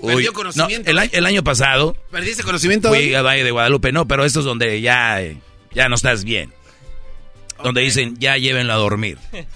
Perdió 0.00 0.30
no, 0.30 0.34
conocimiento. 0.34 0.90
el, 0.90 0.98
a- 0.98 1.04
el 1.04 1.24
año 1.24 1.42
pasado 1.42 1.96
¿Perdiste 2.10 2.42
conocimiento? 2.42 2.88
fui 2.90 3.14
a 3.14 3.22
Valle 3.22 3.44
de 3.44 3.50
Guadalupe, 3.50 3.92
no, 3.92 4.06
pero 4.06 4.24
esto 4.26 4.40
es 4.40 4.44
donde 4.44 4.80
ya, 4.82 5.22
eh, 5.22 5.38
ya 5.72 5.88
no 5.88 5.94
estás 5.94 6.22
bien. 6.24 6.52
Donde 7.62 7.80
dicen, 7.80 8.16
ya 8.18 8.36
llévenlo 8.36 8.74
a 8.74 8.76
dormir. 8.76 9.16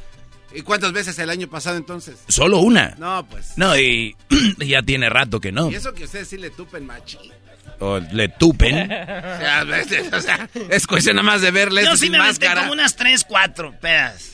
¿Y 0.55 0.63
cuántas 0.63 0.93
veces 0.93 1.19
el 1.19 1.29
año 1.31 1.47
pasado 1.49 1.77
entonces? 1.77 2.19
Solo 2.27 2.59
una. 2.59 2.95
No, 2.99 3.25
pues. 3.29 3.53
No, 3.57 3.79
y 3.79 4.17
ya 4.59 4.83
tiene 4.83 5.11
rato 5.11 5.41
que 5.41 5.53
no. 5.53 5.71
Y 5.71 5.75
eso 5.75 5.93
que 5.93 6.05
ustedes 6.05 6.29
sí 6.29 6.39
le 6.39 6.51
tupen 6.51 6.87
machi. 6.87 7.19
O 7.81 7.99
le 7.99 8.29
tupen. 8.29 8.77
O 8.93 9.39
sea, 9.41 9.63
es, 9.63 10.13
o 10.13 10.21
sea, 10.21 10.49
es 10.71 10.87
cuestión 10.87 11.17
nada 11.17 11.27
más 11.27 11.41
de 11.41 11.51
verle 11.51 11.83
Yo 11.83 11.89
eso 11.89 11.97
sí 11.97 12.05
sin 12.05 12.13
me 12.13 12.19
máscara. 12.19 12.61
como 12.63 12.73
unas 12.73 12.95
3, 12.97 13.25
4 13.25 13.81
pedas. 13.81 14.33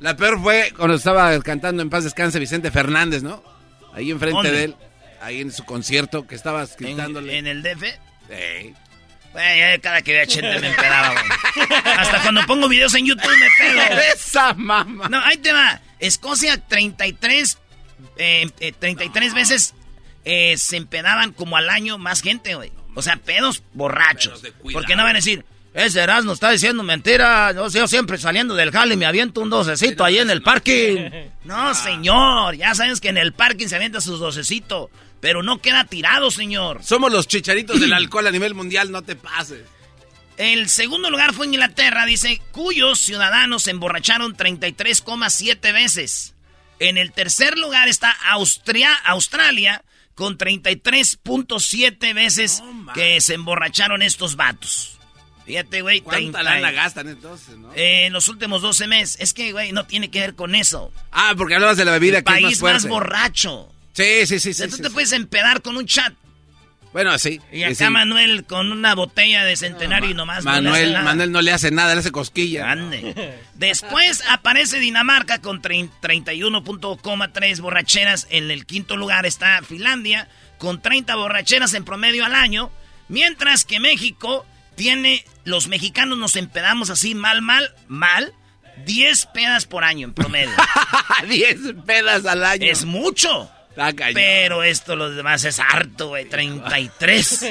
La 0.00 0.16
peor 0.16 0.40
fue 0.40 0.72
cuando 0.76 0.96
estaba 0.96 1.38
cantando 1.40 1.82
en 1.82 1.90
paz 1.90 2.04
descanse 2.04 2.38
Vicente 2.38 2.70
Fernández, 2.70 3.22
¿no? 3.22 3.42
Ahí 3.94 4.10
enfrente 4.10 4.36
¿Dónde? 4.36 4.52
de 4.52 4.64
él, 4.64 4.76
ahí 5.20 5.40
en 5.42 5.52
su 5.52 5.64
concierto 5.64 6.26
que 6.26 6.34
estabas 6.34 6.76
gritándole. 6.78 7.36
en 7.36 7.46
el 7.46 7.62
DF. 7.62 7.82
Güey, 9.32 9.58
ya 9.58 9.78
cada 9.78 10.02
que 10.02 10.12
veía 10.12 10.26
Chente 10.26 10.58
me 10.60 10.70
empedaba, 10.70 11.12
güey. 11.12 11.68
Hasta 11.98 12.22
cuando 12.22 12.44
pongo 12.46 12.68
videos 12.68 12.94
en 12.94 13.06
YouTube 13.06 13.36
me 13.38 13.46
pedo. 13.58 13.80
Esa 14.14 14.54
mamá. 14.54 15.08
No, 15.08 15.20
ahí 15.20 15.36
te 15.36 15.52
va. 15.52 15.80
Escocia 16.00 16.56
33, 16.56 17.58
eh, 18.16 18.48
eh, 18.60 18.72
33 18.78 19.34
veces 19.34 19.74
eh, 20.24 20.56
se 20.56 20.76
empedaban 20.76 21.32
como 21.32 21.56
al 21.56 21.68
año 21.70 21.98
más 21.98 22.22
gente, 22.22 22.54
güey. 22.54 22.72
O 22.94 23.02
sea, 23.02 23.16
pedos 23.16 23.62
borrachos. 23.72 24.40
Pedos. 24.40 24.56
Porque 24.72 24.96
no 24.96 25.04
van 25.04 25.16
a 25.16 25.18
decir, 25.18 25.44
ese 25.72 26.00
Erasmo 26.00 26.32
está 26.32 26.50
diciendo 26.50 26.82
mentira. 26.82 27.52
Yo, 27.52 27.68
yo 27.68 27.86
siempre 27.86 28.18
saliendo 28.18 28.54
del 28.54 28.72
jale 28.72 28.96
me 28.96 29.06
aviento 29.06 29.40
un 29.40 29.50
docecito 29.50 30.04
ahí 30.04 30.18
en 30.18 30.30
el 30.30 30.42
parking. 30.42 31.10
No, 31.44 31.74
señor. 31.74 32.54
Ya 32.54 32.74
sabes 32.74 33.00
que 33.00 33.08
en 33.08 33.18
el 33.18 33.32
parking 33.32 33.66
se 33.66 33.74
avienta 33.74 34.00
sus 34.00 34.20
docecitos. 34.20 34.90
Pero 35.20 35.42
no 35.42 35.60
queda 35.60 35.84
tirado, 35.84 36.30
señor. 36.30 36.84
Somos 36.84 37.10
los 37.10 37.26
chicharitos 37.26 37.80
del 37.80 37.92
alcohol 37.92 38.26
a 38.26 38.30
nivel 38.30 38.54
mundial, 38.54 38.92
no 38.92 39.02
te 39.02 39.16
pases. 39.16 39.62
El 40.36 40.68
segundo 40.68 41.10
lugar 41.10 41.34
fue 41.34 41.46
Inglaterra, 41.46 42.06
dice, 42.06 42.40
cuyos 42.52 43.00
ciudadanos 43.00 43.64
se 43.64 43.72
emborracharon 43.72 44.36
33,7 44.36 45.72
veces. 45.72 46.34
En 46.78 46.96
el 46.96 47.12
tercer 47.12 47.58
lugar 47.58 47.88
está 47.88 48.10
Austria, 48.30 48.94
Australia, 49.04 49.82
con 50.20 50.36
33.7 50.36 52.14
veces 52.14 52.62
que 52.94 53.20
se 53.22 53.32
emborracharon 53.34 54.02
estos 54.02 54.36
vatos. 54.36 54.98
Fíjate, 55.46 55.80
güey, 55.80 56.02
¿Cuánta 56.02 56.18
30 56.18 56.42
lana 56.42 56.70
gastan 56.72 57.08
entonces, 57.08 57.56
no? 57.56 57.72
eh, 57.74 58.04
en 58.06 58.12
los 58.12 58.28
últimos 58.28 58.60
12 58.60 58.86
meses. 58.86 59.16
Es 59.18 59.32
que, 59.32 59.50
güey, 59.52 59.72
no 59.72 59.86
tiene 59.86 60.10
que 60.10 60.20
ver 60.20 60.34
con 60.34 60.54
eso. 60.54 60.92
Ah, 61.10 61.32
porque 61.36 61.54
hablabas 61.54 61.78
de 61.78 61.86
la 61.86 61.92
bebida 61.92 62.18
El 62.18 62.24
que 62.24 62.32
es 62.34 62.40
más 62.42 62.42
país 62.50 62.58
fuerte. 62.60 62.74
más 62.82 62.88
borracho. 62.88 63.72
Sí, 63.94 64.26
sí, 64.26 64.38
sí, 64.38 64.50
O 64.50 64.54
sea, 64.54 64.66
sí. 64.66 64.70
tú 64.70 64.76
sí, 64.76 64.82
te 64.82 64.88
sí. 64.88 64.94
puedes 64.94 65.12
empedar 65.12 65.62
con 65.62 65.76
un 65.76 65.86
chat. 65.86 66.12
Bueno, 66.92 67.16
sí. 67.18 67.40
Y 67.52 67.62
acá 67.62 67.74
sí. 67.74 67.84
Manuel 67.88 68.44
con 68.44 68.72
una 68.72 68.94
botella 68.96 69.44
de 69.44 69.56
centenario 69.56 70.10
y 70.10 70.14
nomás 70.14 70.44
no 70.44 70.52
le 70.52 70.60
Manuel. 70.62 70.92
Manuel 71.04 71.30
no 71.32 71.40
le 71.40 71.52
hace 71.52 71.70
nada, 71.70 71.94
le 71.94 72.00
hace 72.00 72.10
cosquilla. 72.10 72.70
Ande. 72.70 73.38
Después 73.54 74.24
aparece 74.28 74.80
Dinamarca 74.80 75.40
con 75.40 75.62
trein- 75.62 75.90
31.3 76.02 77.60
borracheras. 77.60 78.26
En 78.30 78.50
el 78.50 78.66
quinto 78.66 78.96
lugar 78.96 79.26
está 79.26 79.60
Finlandia 79.62 80.28
con 80.58 80.82
30 80.82 81.14
borracheras 81.16 81.74
en 81.74 81.84
promedio 81.84 82.24
al 82.24 82.34
año. 82.34 82.70
Mientras 83.08 83.64
que 83.64 83.80
México 83.80 84.46
tiene, 84.76 85.24
los 85.44 85.68
mexicanos 85.68 86.18
nos 86.18 86.36
empedamos 86.36 86.90
así 86.90 87.14
mal, 87.14 87.42
mal, 87.42 87.74
mal. 87.88 88.32
10 88.86 89.26
pedas 89.34 89.66
por 89.66 89.84
año 89.84 90.06
en 90.06 90.14
promedio. 90.14 90.50
10 91.28 91.58
pedas 91.86 92.24
al 92.26 92.44
año. 92.44 92.64
es 92.66 92.84
mucho. 92.84 93.50
Cañón. 93.74 94.14
Pero 94.14 94.62
esto 94.62 94.94
los 94.96 95.16
demás 95.16 95.44
es 95.44 95.58
harto, 95.60 96.08
güey. 96.08 96.28
33. 96.28 97.46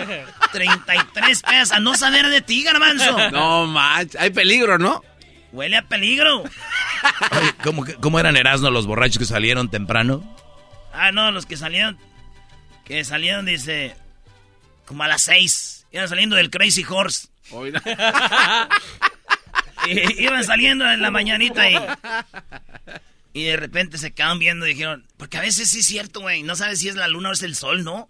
33 0.51 1.41
pedas. 1.41 1.71
A 1.71 1.79
no 1.79 1.95
saber 1.95 2.27
de 2.27 2.41
ti, 2.41 2.63
garbanzo. 2.63 3.31
No, 3.31 3.65
manches. 3.67 4.19
Hay 4.21 4.29
peligro, 4.29 4.77
¿no? 4.77 5.03
Huele 5.51 5.77
a 5.77 5.81
peligro. 5.83 6.41
Oye, 6.41 7.53
¿cómo, 7.63 7.83
que- 7.83 7.95
¿Cómo 7.95 8.19
eran 8.19 8.37
Erasmo 8.37 8.69
los 8.69 8.85
borrachos 8.85 9.17
que 9.17 9.25
salieron 9.25 9.69
temprano? 9.71 10.23
Ah, 10.93 11.11
no, 11.11 11.31
los 11.31 11.45
que 11.47 11.57
salieron. 11.57 11.97
Que 12.85 13.03
salieron, 13.03 13.45
dice. 13.45 13.95
Como 14.85 15.03
a 15.03 15.07
las 15.07 15.23
seis. 15.23 15.87
Iban 15.91 16.07
saliendo 16.09 16.35
del 16.35 16.51
Crazy 16.51 16.85
Horse. 16.87 17.29
Iban 19.87 20.43
saliendo 20.43 20.87
en 20.89 21.01
la 21.01 21.09
mañanita 21.09 21.69
y. 21.69 21.75
Y 23.33 23.43
de 23.45 23.57
repente 23.57 23.97
se 23.97 24.11
quedaron 24.11 24.39
viendo 24.39 24.65
y 24.65 24.69
dijeron. 24.73 25.05
Porque 25.17 25.37
a 25.37 25.41
veces 25.41 25.69
sí 25.69 25.79
es 25.79 25.85
cierto, 25.85 26.21
güey. 26.21 26.43
No 26.43 26.55
sabes 26.55 26.79
si 26.79 26.89
es 26.89 26.95
la 26.95 27.07
luna 27.07 27.29
o 27.29 27.33
es 27.33 27.43
el 27.43 27.55
sol, 27.55 27.83
¿no? 27.83 28.09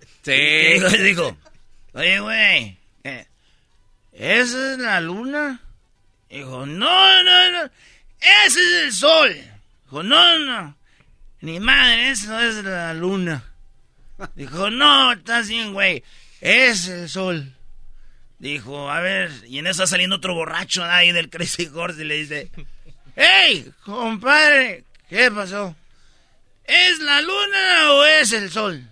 Y 0.00 0.06
Sí. 0.24 0.32
digo, 0.32 0.88
digo, 0.90 1.38
oye, 1.94 2.20
güey. 2.20 2.78
eh, 3.04 3.26
¿Esa 4.12 4.72
es 4.72 4.78
la 4.78 5.00
luna? 5.00 5.60
Dijo, 6.28 6.66
no, 6.66 7.22
no, 7.22 7.50
no. 7.52 7.70
Ese 8.46 8.60
es 8.60 8.72
el 8.84 8.92
sol. 8.92 9.34
Dijo, 9.84 10.02
no, 10.02 10.38
no. 10.40 10.76
Ni 11.40 11.58
madre, 11.58 12.10
eso 12.10 12.38
es 12.40 12.56
la 12.64 12.92
luna. 12.92 13.44
Dijo, 14.34 14.68
no, 14.70 15.12
estás 15.12 15.48
bien, 15.48 15.72
güey. 15.72 16.04
Es 16.42 16.86
el 16.88 17.08
sol. 17.08 17.54
Dijo, 18.38 18.90
a 18.90 19.00
ver, 19.00 19.30
y 19.48 19.58
en 19.58 19.66
eso 19.66 19.82
está 19.82 19.86
saliendo 19.86 20.16
otro 20.16 20.34
borracho 20.34 20.84
ahí 20.84 21.12
del 21.12 21.30
Crazy 21.30 21.66
Horse 21.74 22.02
y 22.02 22.04
le 22.06 22.14
dice, 22.16 22.50
¡Ey, 23.16 23.70
compadre! 23.84 24.84
¿Qué 25.08 25.30
pasó? 25.30 25.74
¿Es 26.64 26.98
la 27.00 27.20
luna 27.20 27.92
o 27.92 28.04
es 28.04 28.32
el 28.32 28.50
sol? 28.50 28.86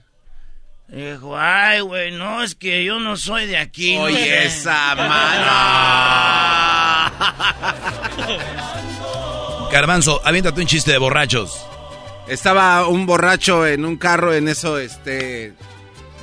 Dijo, 0.89 1.37
ay, 1.39 1.81
güey, 1.81 2.13
no, 2.13 2.43
es 2.43 2.55
que 2.55 2.83
yo 2.85 2.99
no 2.99 3.17
soy 3.17 3.47
de 3.47 3.59
aquí. 3.59 3.95
no 3.97 4.03
Oye, 4.05 4.17
sé". 4.17 4.47
esa 4.47 4.95
mano. 4.95 5.49
Garbanzo, 9.71 10.21
aviéntate 10.25 10.61
un 10.61 10.67
chiste 10.67 10.93
de 10.93 10.99
borrachos. 10.99 11.65
Estaba 12.27 12.87
un 12.89 13.07
borracho 13.07 13.67
en 13.67 13.85
un 13.85 13.97
carro, 13.97 14.35
en 14.35 14.49
eso, 14.49 14.79
este. 14.79 15.53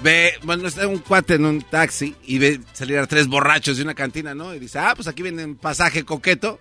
Ve, 0.04 0.34
bueno, 0.44 0.68
está 0.68 0.88
un 0.88 1.00
cuate 1.00 1.36
en 1.36 1.46
un 1.46 1.62
taxi 1.62 2.16
y 2.26 2.38
ve 2.38 2.60
salir 2.74 2.98
a 3.00 3.08
tres 3.08 3.28
borrachos 3.28 3.78
de 3.78 3.84
una 3.84 3.94
cantina, 3.96 4.36
¿no? 4.36 4.54
Y 4.54 4.60
dice, 4.60 4.78
ah, 4.80 4.94
pues 4.96 5.08
aquí 5.08 5.22
viene 5.24 5.48
pasaje 5.56 6.04
coqueto. 6.04 6.60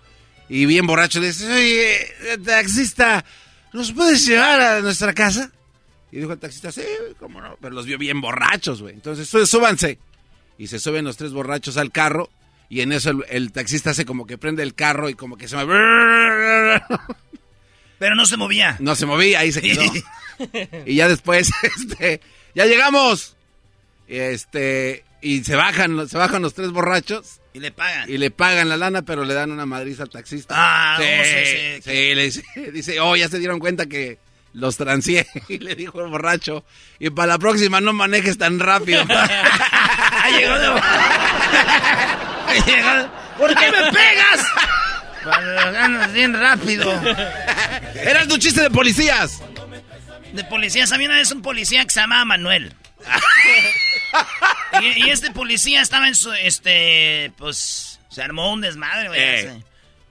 Y 0.49 0.67
bien 0.67 0.87
borracho 0.87 1.21
le 1.21 1.29
dice, 1.29 1.51
oye, 1.51 2.39
taxista, 2.45 3.25
¿nos 3.73 3.93
puedes 3.93 4.27
llevar 4.27 4.61
a 4.61 4.81
nuestra 4.81 5.13
casa? 5.15 5.51
Y 6.13 6.19
dijo 6.19 6.33
el 6.33 6.39
taxista, 6.39 6.71
sí, 6.71 6.83
cómo 7.19 7.41
no, 7.41 7.57
pero 7.61 7.75
los 7.75 7.87
vio 7.87 7.99
bien 7.99 8.21
borrachos, 8.21 8.83
güey. 8.83 8.95
Entonces, 8.95 9.29
súbanse. 9.49 9.99
Y 10.59 10.69
se 10.69 10.79
suben 10.79 11.05
los 11.05 11.17
tres 11.17 11.33
borrachos 11.33 11.77
al 11.77 11.91
carro 11.91 12.31
y 12.69 12.81
en 12.81 12.93
eso 12.93 13.11
el, 13.29 13.53
taxista 13.53 13.91
hace 13.91 14.05
como 14.05 14.27
que 14.27 14.39
prende 14.39 14.63
el 14.63 14.75
carro 14.75 15.09
y 15.09 15.15
como 15.15 15.37
que 15.37 15.49
se 15.49 15.57
mueve. 15.57 16.83
Pero 17.99 18.15
no 18.15 18.27
se 18.27 18.37
movía. 18.37 18.77
No 18.81 18.95
se 18.95 19.07
movía, 19.07 19.41
ahí 19.41 19.53
se 19.53 19.63
quedó. 19.63 19.83
y 20.87 20.97
ya 20.97 21.09
después, 21.09 21.51
este, 21.77 22.21
ya 22.55 22.67
llegamos. 22.67 23.37
Este, 24.09 25.05
y 25.21 25.45
se 25.45 25.55
bajan, 25.57 26.09
se 26.09 26.19
bajan 26.19 26.43
los 26.43 26.55
tres 26.55 26.71
borrachos. 26.71 27.41
Y 27.55 27.61
le 27.61 27.71
pagan. 27.71 28.11
Y 28.11 28.19
le 28.19 28.33
pagan 28.33 28.69
la 28.69 28.77
lana, 28.77 29.03
pero 29.03 29.25
le 29.25 29.33
dan 29.33 29.53
una 29.53 29.65
madriza 29.65 30.03
al 30.03 30.11
taxista. 30.11 30.55
Ah, 30.59 30.99
sí, 30.99 31.05
sí, 31.05 31.83
sí, 31.83 32.15
le 32.15 32.71
dice, 32.73 32.99
oh, 32.99 33.15
ya 33.15 33.29
se 33.29 33.39
dieron 33.39 33.61
cuenta 33.61 33.87
que 33.87 34.19
los 34.53 34.77
transié. 34.77 35.27
Y 35.49 35.59
le 35.59 35.77
dijo 35.77 36.03
el 36.03 36.11
borracho, 36.11 36.65
y 36.99 37.11
para 37.11 37.35
la 37.35 37.39
próxima 37.39 37.81
no 37.81 37.93
manejes 37.93 38.39
tan 38.39 38.59
rápido. 38.59 39.05
llegó 40.39 40.59
de... 40.59 40.69
¿Por 43.39 43.55
qué 43.55 43.71
me 43.71 43.93
pegas? 43.93 44.47
Cuando 45.23 45.73
ganas 45.73 46.13
bien 46.13 46.35
rápido. 46.35 46.93
Eras 47.95 48.27
tu 48.29 48.37
chiste 48.39 48.63
de 48.63 48.71
policías. 48.71 49.43
De 50.33 50.45
policías. 50.45 50.93
Había 50.93 51.09
una 51.09 51.19
vez 51.19 51.31
un 51.31 51.43
policía 51.43 51.85
que 51.85 51.91
se 51.91 52.01
llamaba 52.01 52.25
Manuel. 52.25 52.75
Y, 54.81 55.11
este 55.11 55.31
policía 55.31 55.81
estaba 55.81 56.09
en 56.09 56.15
su, 56.15 56.33
este, 56.33 57.33
pues, 57.37 58.01
se 58.11 58.23
armó 58.23 58.53
un 58.53 58.61
desmadre, 58.61 59.09
güey. 59.09 59.21
Eh. 59.21 59.63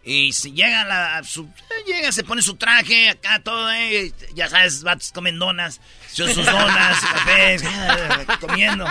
Y 0.05 0.33
si 0.33 0.51
llega 0.51 0.81
a 0.81 0.85
la, 0.85 1.23
su, 1.23 1.49
llega, 1.87 2.11
se 2.11 2.25
pone 2.25 2.41
su 2.41 2.55
traje, 2.55 3.09
acá 3.09 3.41
todo, 3.41 3.71
eh, 3.71 4.11
ya 4.35 4.49
sabes, 4.49 4.83
vatos 4.83 5.13
comen 5.13 5.39
donas, 5.39 5.79
sus 6.11 6.35
donas, 6.35 6.99
cafés, 6.99 7.63
comiendo. 8.41 8.85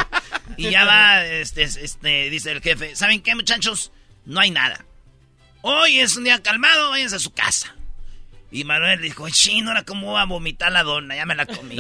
Y 0.56 0.71
ya 0.71 0.87
va, 0.87 1.25
este, 1.26 1.64
este, 1.64 2.30
dice 2.30 2.52
el 2.52 2.62
jefe, 2.62 2.97
¿saben 2.97 3.21
qué, 3.23 3.35
muchachos? 3.35 3.92
No 4.25 4.40
hay 4.40 4.50
nada. 4.50 4.87
Hoy 5.61 6.00
es 6.00 6.16
un 6.16 6.25
día 6.25 6.42
calmado, 6.42 6.90
váyanse 6.90 7.16
a 7.16 7.18
su 7.18 7.32
casa. 7.32 7.76
Y 8.52 8.64
Manuel 8.64 9.00
dijo, 9.00 9.28
chino, 9.30 9.71
ahora 9.71 9.82
cómo 9.82 10.12
va 10.12 10.23
a 10.23 10.26
vomitar 10.26 10.71
la 10.71 10.82
dona, 10.82 11.16
ya 11.16 11.25
me 11.25 11.35
la 11.35 11.47
comí. 11.47 11.78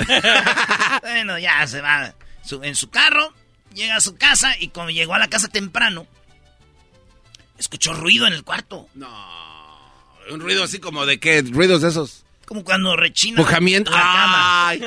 bueno, 1.02 1.38
ya 1.38 1.66
se 1.66 1.82
va 1.82 2.14
en 2.62 2.74
su 2.74 2.88
carro, 2.88 3.32
llega 3.74 3.96
a 3.96 4.00
su 4.00 4.16
casa 4.16 4.56
y 4.58 4.68
cuando 4.68 4.90
llegó 4.90 5.14
a 5.14 5.18
la 5.18 5.28
casa 5.28 5.48
temprano, 5.48 6.06
escuchó 7.58 7.92
ruido 7.92 8.26
en 8.26 8.32
el 8.32 8.42
cuarto. 8.42 8.88
No, 8.94 9.08
un 10.30 10.40
ruido 10.40 10.64
así 10.64 10.78
como 10.78 11.04
de 11.04 11.20
qué, 11.20 11.42
ruidos 11.42 11.82
de 11.82 11.90
esos. 11.90 12.24
Como 12.46 12.64
cuando 12.64 12.96
rechina 12.96 13.42
la 13.42 13.48
cama. 13.50 14.68
Ay, 14.68 14.82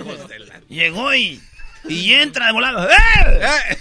Llegó 0.69 1.13
y, 1.13 1.39
y 1.87 2.13
entra 2.13 2.47
de 2.47 2.51
volado. 2.51 2.89
¡Eh! 2.89 3.77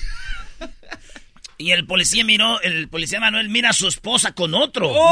Y 1.57 1.71
el 1.71 1.87
policía 1.87 2.25
miró, 2.25 2.61
el 2.63 2.89
policía 2.89 3.21
Manuel 3.21 3.49
mira 3.49 3.71
a 3.71 3.73
su 3.73 3.87
esposa 3.87 4.35
con 4.35 4.55
otro. 4.55 4.93
¡No! 4.93 5.05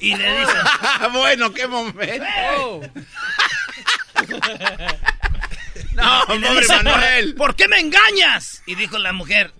Y 0.00 0.16
le 0.16 0.40
dice... 0.40 0.52
bueno, 1.12 1.52
qué 1.52 1.68
momento. 1.68 2.24
no, 5.94 6.24
pobre 6.26 6.66
Manuel. 6.68 7.36
¿Por 7.36 7.54
qué 7.54 7.68
me 7.68 7.78
engañas? 7.78 8.64
Y 8.66 8.74
dijo 8.74 8.98
la 8.98 9.12
mujer, 9.12 9.52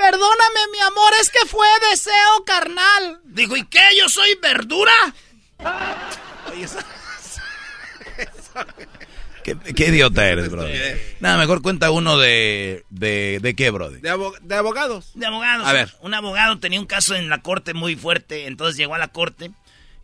Perdóname, 0.00 0.60
mi 0.72 0.80
amor, 0.80 1.12
es 1.20 1.28
que 1.28 1.46
fue 1.46 1.66
deseo 1.90 2.44
carnal. 2.46 3.20
Dijo, 3.24 3.54
¿y 3.54 3.66
qué? 3.66 3.82
¿Yo 3.98 4.08
soy 4.08 4.34
verdura? 4.40 4.94
¿Qué, 9.42 9.88
idiota 9.88 10.26
eres, 10.28 10.50
bro? 10.50 10.64
Nada, 11.20 11.38
mejor 11.38 11.62
cuenta 11.62 11.90
uno 11.90 12.18
de... 12.18 12.84
¿De, 12.90 13.54
qué, 13.56 13.70
bro? 13.70 13.90
De, 13.90 14.08
abogados. 14.10 15.12
De 15.14 15.26
abogados. 15.26 15.66
A 15.66 15.72
ver. 15.72 15.92
Un 16.00 16.14
abogado 16.14 16.58
tenía 16.58 16.80
un 16.80 16.86
caso 16.86 17.14
en 17.14 17.28
la 17.28 17.42
corte 17.42 17.74
muy 17.74 17.96
fuerte, 17.96 18.46
entonces 18.46 18.76
llegó 18.76 18.94
a 18.94 18.98
la 18.98 19.08
corte 19.08 19.50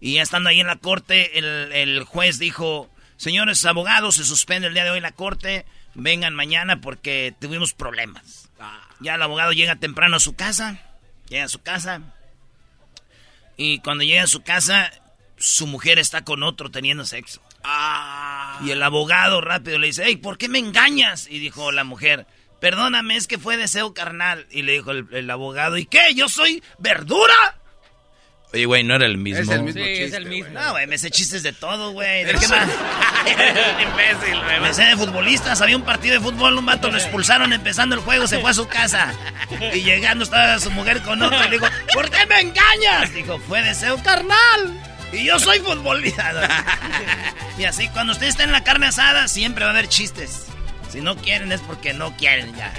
y 0.00 0.14
ya 0.14 0.22
estando 0.22 0.50
ahí 0.50 0.60
en 0.60 0.66
la 0.66 0.76
corte, 0.76 1.38
el, 1.38 1.72
el 1.72 2.04
juez 2.04 2.38
dijo, 2.38 2.90
señores 3.16 3.64
abogados, 3.64 4.16
se 4.16 4.24
suspende 4.24 4.68
el 4.68 4.74
día 4.74 4.84
de 4.84 4.90
hoy 4.90 5.00
la 5.00 5.12
corte, 5.12 5.64
vengan 5.94 6.34
mañana 6.34 6.80
porque 6.80 7.34
tuvimos 7.40 7.72
problemas. 7.72 8.48
Ah. 8.60 8.80
Ya 9.00 9.14
el 9.14 9.22
abogado 9.22 9.52
llega 9.52 9.76
temprano 9.76 10.16
a 10.16 10.20
su 10.20 10.34
casa, 10.34 10.80
llega 11.28 11.44
a 11.44 11.48
su 11.48 11.60
casa, 11.62 12.02
y 13.56 13.78
cuando 13.80 14.04
llega 14.04 14.22
a 14.22 14.28
su 14.28 14.42
casa, 14.42 14.92
su 15.36 15.66
mujer 15.66 15.98
está 15.98 16.24
con 16.24 16.42
otro 16.42 16.70
teniendo 16.70 17.04
sexo. 17.04 17.40
Ah. 17.64 17.95
Y 18.64 18.70
el 18.70 18.82
abogado 18.82 19.40
rápido 19.40 19.78
le 19.78 19.88
dice, 19.88 20.02
hey, 20.06 20.16
¿por 20.16 20.38
qué 20.38 20.48
me 20.48 20.58
engañas? 20.58 21.26
Y 21.30 21.38
dijo 21.38 21.72
la 21.72 21.84
mujer, 21.84 22.26
perdóname, 22.60 23.16
es 23.16 23.26
que 23.26 23.38
fue 23.38 23.56
deseo 23.56 23.94
carnal. 23.94 24.46
Y 24.50 24.62
le 24.62 24.72
dijo 24.72 24.90
el, 24.92 25.30
abogado, 25.30 25.76
¿y 25.76 25.86
qué? 25.86 26.14
¿Yo 26.14 26.28
soy 26.28 26.62
verdura? 26.78 27.60
Oye, 28.52 28.64
güey, 28.64 28.84
no 28.84 28.94
era 28.94 29.06
el 29.06 29.18
mismo. 29.18 29.42
Es 29.42 29.48
el 29.48 29.62
mismo 29.64 29.84
sí, 29.84 29.90
es 29.90 30.12
el 30.12 30.26
mismo. 30.26 30.58
No, 30.58 30.70
güey, 30.70 30.86
me 30.86 30.96
sé 30.96 31.10
chistes 31.10 31.42
de 31.42 31.52
todo, 31.52 31.90
güey. 31.90 32.24
¿De 32.24 32.32
qué 32.34 32.48
más? 32.48 32.68
imbécil, 33.82 34.40
güey. 34.42 34.60
Me 34.60 34.72
sé 34.72 34.84
de 34.84 34.96
futbolistas. 34.96 35.60
Había 35.60 35.76
un 35.76 35.82
partido 35.82 36.14
de 36.14 36.20
fútbol, 36.20 36.56
un 36.56 36.64
vato 36.64 36.90
lo 36.90 36.96
expulsaron 36.96 37.52
empezando 37.52 37.96
el 37.96 38.00
juego, 38.00 38.26
se 38.26 38.38
fue 38.38 38.50
a 38.50 38.54
su 38.54 38.66
casa. 38.68 39.12
Y 39.74 39.82
llegando 39.82 40.24
estaba 40.24 40.58
su 40.60 40.70
mujer 40.70 41.02
con 41.02 41.20
otro 41.20 41.38
y 41.38 41.50
le 41.50 41.58
dijo, 41.58 41.66
¿por 41.92 42.08
qué 42.08 42.24
me 42.26 42.40
engañas? 42.40 43.12
Dijo, 43.12 43.38
fue 43.40 43.62
deseo 43.62 44.00
carnal. 44.02 44.95
Y 45.12 45.24
yo 45.24 45.38
soy 45.38 45.58
futbolista. 45.60 46.32
y 47.58 47.64
así, 47.64 47.88
cuando 47.88 48.12
usted 48.12 48.26
está 48.26 48.44
en 48.44 48.52
la 48.52 48.64
carne 48.64 48.86
asada, 48.86 49.28
siempre 49.28 49.64
va 49.64 49.70
a 49.70 49.74
haber 49.74 49.88
chistes. 49.88 50.46
Si 50.90 51.00
no 51.00 51.16
quieren 51.16 51.52
es 51.52 51.60
porque 51.60 51.92
no 51.92 52.16
quieren 52.16 52.54
ya. 52.56 52.72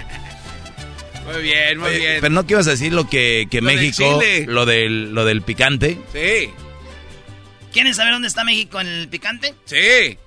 Muy 1.25 1.41
bien, 1.41 1.77
muy 1.77 1.97
bien. 1.97 2.17
Pero 2.21 2.33
no 2.33 2.45
que 2.45 2.53
ibas 2.53 2.67
a 2.67 2.71
decir 2.71 2.93
lo 2.93 3.09
que, 3.09 3.47
que 3.51 3.61
México, 3.61 4.21
lo 4.47 4.65
del, 4.65 5.13
lo 5.13 5.25
del 5.25 5.41
picante. 5.41 5.99
Sí. 6.13 6.51
¿Quieren 7.73 7.93
saber 7.93 8.13
dónde 8.13 8.29
está 8.29 8.43
México 8.43 8.79
en 8.79 8.87
el 8.87 9.09
picante? 9.09 9.53
Sí. 9.65 10.17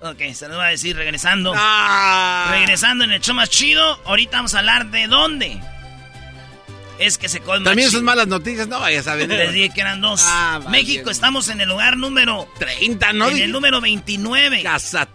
Ok, 0.00 0.20
se 0.34 0.48
lo 0.48 0.56
voy 0.56 0.64
a 0.64 0.68
decir 0.68 0.96
regresando. 0.96 1.52
Ah. 1.56 2.48
Regresando 2.50 3.04
en 3.04 3.12
el 3.12 3.20
show 3.20 3.36
más 3.36 3.50
chido. 3.50 4.00
Ahorita 4.04 4.38
vamos 4.38 4.54
a 4.54 4.58
hablar 4.58 4.90
de 4.90 5.06
dónde 5.06 5.60
es 7.06 7.18
que 7.18 7.28
se 7.28 7.40
come 7.40 7.64
También 7.64 7.90
son 7.90 8.04
malas 8.04 8.28
noticias, 8.28 8.68
no 8.68 8.80
vayas 8.80 9.06
a 9.06 9.14
ver. 9.14 9.28
Les 9.28 9.52
dije 9.52 9.70
que 9.74 9.80
eran 9.80 10.00
dos. 10.00 10.22
Ah, 10.24 10.60
México, 10.68 11.10
estamos 11.10 11.48
en 11.48 11.60
el 11.60 11.68
lugar 11.68 11.96
número 11.96 12.48
30, 12.58 13.12
¿no? 13.12 13.28
En 13.28 13.38
el 13.38 13.52
número 13.52 13.80
29. 13.80 14.64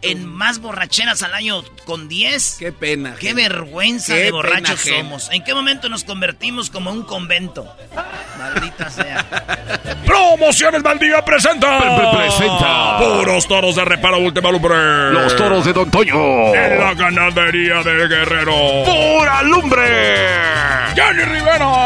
En 0.02 0.26
más 0.26 0.60
borracheras 0.60 1.24
al 1.24 1.34
año 1.34 1.64
con 1.86 2.08
10. 2.08 2.58
Qué 2.60 2.72
pena. 2.72 3.16
Qué 3.20 3.34
vergüenza 3.34 4.16
de 4.16 4.32
borrachos 4.32 4.82
somos. 4.82 5.30
¿En 5.32 5.44
qué 5.44 5.54
momento 5.54 5.90
nos 5.90 6.04
convertimos 6.04 6.70
como 6.70 6.92
un 6.92 7.04
convento? 7.04 7.68
Maldita 8.38 8.90
sea. 8.90 9.26
Promociones 10.06 10.84
Valdivia 10.84 11.24
presenta. 11.24 12.12
presenta. 12.12 12.98
Puros 13.00 13.48
toros 13.48 13.76
de 13.76 13.86
reparo 13.86 14.20
última 14.20 14.52
lumbre. 14.52 15.12
Los 15.12 15.36
toros 15.36 15.66
de 15.66 15.74
Don 15.74 15.90
Toño. 15.90 16.54
En 16.56 16.80
la 16.80 16.94
ganadería 16.94 17.84
de 17.84 18.08
Guerrero. 18.08 18.84
Pura 18.86 19.44
lumbre. 19.44 20.28
Jenny 20.96 21.24
Rivera. 21.24 21.77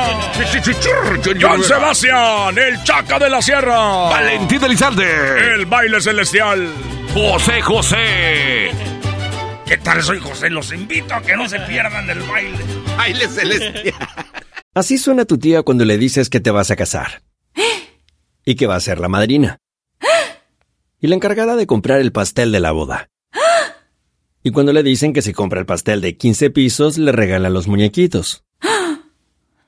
John 1.40 1.64
Sebastián, 1.64 2.58
el 2.58 2.84
Chaca 2.84 3.20
de 3.20 3.30
la 3.30 3.42
Sierra. 3.42 4.10
Valentín 4.10 4.64
Elizalde. 4.64 5.56
El 5.56 5.66
baile 5.66 6.02
celestial. 6.02 6.70
José 7.14 7.62
José. 7.62 8.70
¿Qué 9.66 9.78
tal? 9.78 10.04
Soy 10.04 10.20
José. 10.20 10.50
Los 10.50 10.72
invito 10.72 11.14
a 11.14 11.22
que 11.22 11.36
no 11.36 11.48
se 11.48 11.60
pierdan 11.62 12.10
el 12.10 12.22
baile. 12.22 12.58
Baile 12.98 13.28
celestial. 13.28 13.96
Así 14.74 14.98
suena 14.98 15.26
tu 15.26 15.38
tía 15.38 15.64
cuando 15.64 15.86
le 15.86 15.98
dices 15.98 16.30
que 16.30 16.40
te 16.40 16.52
vas 16.52 16.72
a 16.72 16.76
casar. 16.76 17.24
Y 18.46 18.56
que 18.56 18.68
va 18.68 18.76
a 18.76 18.82
ser 18.82 19.00
la 19.00 19.08
madrina. 19.08 19.58
Y 21.00 21.08
la 21.08 21.16
encargada 21.16 21.56
de 21.56 21.68
comprar 21.68 22.00
el 22.00 22.12
pastel 22.12 22.52
de 22.52 22.60
la 22.60 22.72
boda. 22.72 23.10
Y 24.44 24.52
cuando 24.52 24.74
le 24.74 24.84
dicen 24.84 25.14
que 25.14 25.22
si 25.22 25.34
compra 25.34 25.60
el 25.60 25.66
pastel 25.66 26.02
de 26.02 26.18
15 26.18 26.50
pisos, 26.50 26.98
le 26.98 27.12
regalan 27.12 27.54
los 27.54 27.68
muñequitos. 27.68 28.44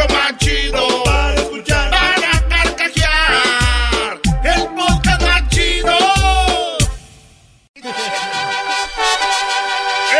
show 0.00 0.16
más 0.16 0.36
chido 0.38 1.04
para 1.04 1.34
escuchar. 1.34 1.90
Para 1.90 2.48
carcajear. 2.48 4.20
El 4.44 4.68
podcast 4.74 5.22
más 5.22 5.48
chido. 5.48 5.98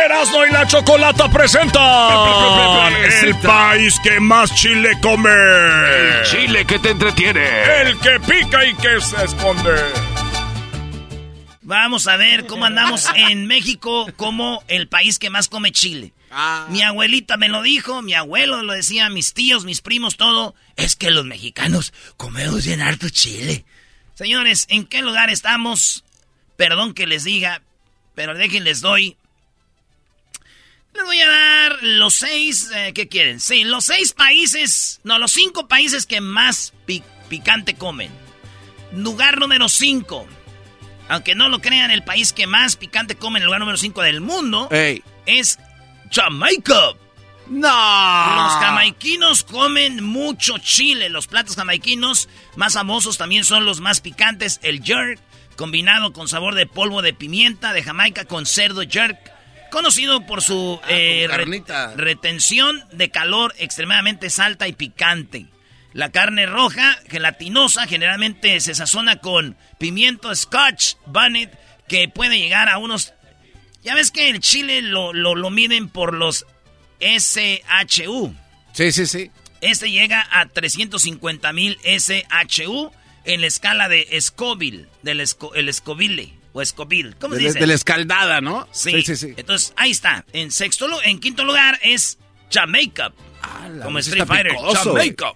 Erasmo 0.05 0.45
y 0.45 0.51
la 0.51 0.67
Chocolata 0.67 1.29
presentan 1.29 2.93
el 3.23 3.35
país 3.39 3.99
que 4.03 4.19
más 4.19 4.53
chile 4.55 4.97
come. 5.01 5.29
El 5.29 6.23
chile 6.23 6.65
que 6.65 6.79
te 6.79 6.91
entretiene. 6.91 7.81
El 7.81 7.99
que 7.99 8.19
pica 8.19 8.65
y 8.65 8.73
que 8.75 9.01
se 9.01 9.23
esconde. 9.23 9.75
Vamos 11.63 12.07
a 12.07 12.17
ver 12.17 12.47
cómo 12.47 12.65
andamos 12.65 13.07
en 13.15 13.47
México 13.47 14.07
como 14.17 14.61
el 14.67 14.89
país 14.89 15.19
que 15.19 15.29
más 15.29 15.47
come 15.47 15.71
chile. 15.71 16.11
Mi 16.69 16.81
abuelita 16.81 17.35
me 17.37 17.49
lo 17.49 17.61
dijo, 17.61 18.01
mi 18.01 18.13
abuelo 18.13 18.63
lo 18.63 18.73
decía, 18.73 19.09
mis 19.09 19.33
tíos, 19.33 19.65
mis 19.65 19.81
primos, 19.81 20.15
todo. 20.17 20.55
Es 20.77 20.95
que 20.95 21.11
los 21.11 21.25
mexicanos 21.25 21.93
comemos 22.17 22.65
bien 22.65 22.81
harto 22.81 23.09
chile. 23.09 23.65
Señores, 24.15 24.65
¿en 24.69 24.85
qué 24.85 25.01
lugar 25.01 25.29
estamos? 25.29 26.03
Perdón 26.55 26.93
que 26.93 27.07
les 27.07 27.23
diga, 27.23 27.61
pero 28.15 28.33
déjenles 28.35 28.81
doy. 28.81 29.17
Les 30.93 31.03
voy 31.05 31.19
a 31.21 31.27
dar 31.29 31.77
los 31.83 32.15
seis, 32.15 32.69
eh, 32.75 32.91
¿qué 32.93 33.07
quieren? 33.07 33.39
Sí, 33.39 33.63
los 33.63 33.85
seis 33.85 34.11
países, 34.13 34.99
no, 35.03 35.17
los 35.19 35.31
cinco 35.31 35.67
países 35.67 36.05
que 36.05 36.19
más 36.21 36.73
pi- 36.85 37.03
picante 37.29 37.75
comen. 37.75 38.11
Lugar 38.93 39.39
número 39.39 39.69
cinco. 39.69 40.27
Aunque 41.07 41.33
no 41.35 41.49
lo 41.49 41.59
crean, 41.59 41.91
el 41.91 42.03
país 42.03 42.31
que 42.33 42.45
más 42.47 42.75
picante 42.77 43.15
come 43.15 43.39
en 43.39 43.43
el 43.43 43.45
lugar 43.47 43.59
número 43.59 43.77
5 43.77 44.01
del 44.01 44.21
mundo 44.21 44.69
Ey. 44.71 45.03
es 45.25 45.59
Jamaica. 46.11 46.93
¡No! 47.47 47.67
Los 47.67 48.53
jamaiquinos 48.53 49.43
comen 49.43 50.03
mucho 50.03 50.57
chile. 50.59 51.09
Los 51.09 51.27
platos 51.27 51.55
jamaiquinos 51.55 52.29
más 52.55 52.73
famosos 52.73 53.17
también 53.17 53.43
son 53.43 53.65
los 53.65 53.81
más 53.81 53.99
picantes. 53.99 54.59
El 54.63 54.83
jerk, 54.83 55.19
combinado 55.57 56.13
con 56.13 56.27
sabor 56.27 56.55
de 56.55 56.65
polvo 56.65 57.01
de 57.01 57.13
pimienta 57.13 57.73
de 57.73 57.83
Jamaica 57.83 58.25
con 58.25 58.45
cerdo 58.45 58.83
jerk. 58.87 59.17
Conocido 59.69 60.25
por 60.25 60.41
su 60.41 60.79
eh, 60.87 61.27
re- 61.29 61.37
carnita. 61.37 61.93
retención 61.95 62.83
de 62.91 63.09
calor 63.09 63.53
extremadamente 63.57 64.27
alta 64.37 64.67
y 64.67 64.73
picante. 64.73 65.47
La 65.93 66.09
carne 66.11 66.45
roja, 66.45 66.97
gelatinosa, 67.09 67.85
generalmente 67.87 68.59
se 68.61 68.75
sazona 68.75 69.17
con 69.19 69.57
pimiento 69.77 70.33
scotch, 70.35 70.95
bonnet, 71.05 71.57
que 71.87 72.07
puede 72.07 72.37
llegar 72.39 72.69
a 72.69 72.77
unos... 72.77 73.13
Ya 73.83 73.95
ves 73.95 74.11
que 74.11 74.29
el 74.29 74.39
chile 74.39 74.81
lo, 74.81 75.11
lo, 75.13 75.35
lo 75.35 75.49
miden 75.49 75.89
por 75.89 76.13
los 76.13 76.45
SHU. 76.99 78.33
Sí, 78.73 78.91
sí, 78.91 79.05
sí. 79.07 79.31
Este 79.61 79.91
llega 79.91 80.27
a 80.31 80.47
350 80.47 81.53
mil 81.53 81.77
SHU 81.83 82.91
en 83.25 83.41
la 83.41 83.47
escala 83.47 83.87
de 83.89 84.07
Scoville, 84.19 84.87
del 85.03 85.19
esco- 85.21 85.51
el 85.55 85.71
Scoville 85.73 86.33
o 86.53 86.63
Scoville. 86.65 87.13
¿Cómo 87.19 87.35
se 87.35 87.41
dice? 87.41 87.59
de 87.59 87.67
la 87.67 87.73
escaldada, 87.73 88.41
¿no? 88.41 88.67
Sí. 88.71 89.01
sí, 89.03 89.15
sí. 89.15 89.33
Entonces, 89.37 89.73
ahí 89.77 89.91
está. 89.91 90.25
En 90.33 90.51
sexto 90.51 90.87
en 91.03 91.19
quinto 91.19 91.43
lugar 91.43 91.79
es 91.83 92.17
Jamaica. 92.51 93.11
Como 93.83 93.99
Street 93.99 94.25
Fighter. 94.25 94.51
picoso. 94.51 94.93
Jamaica. 94.93 95.33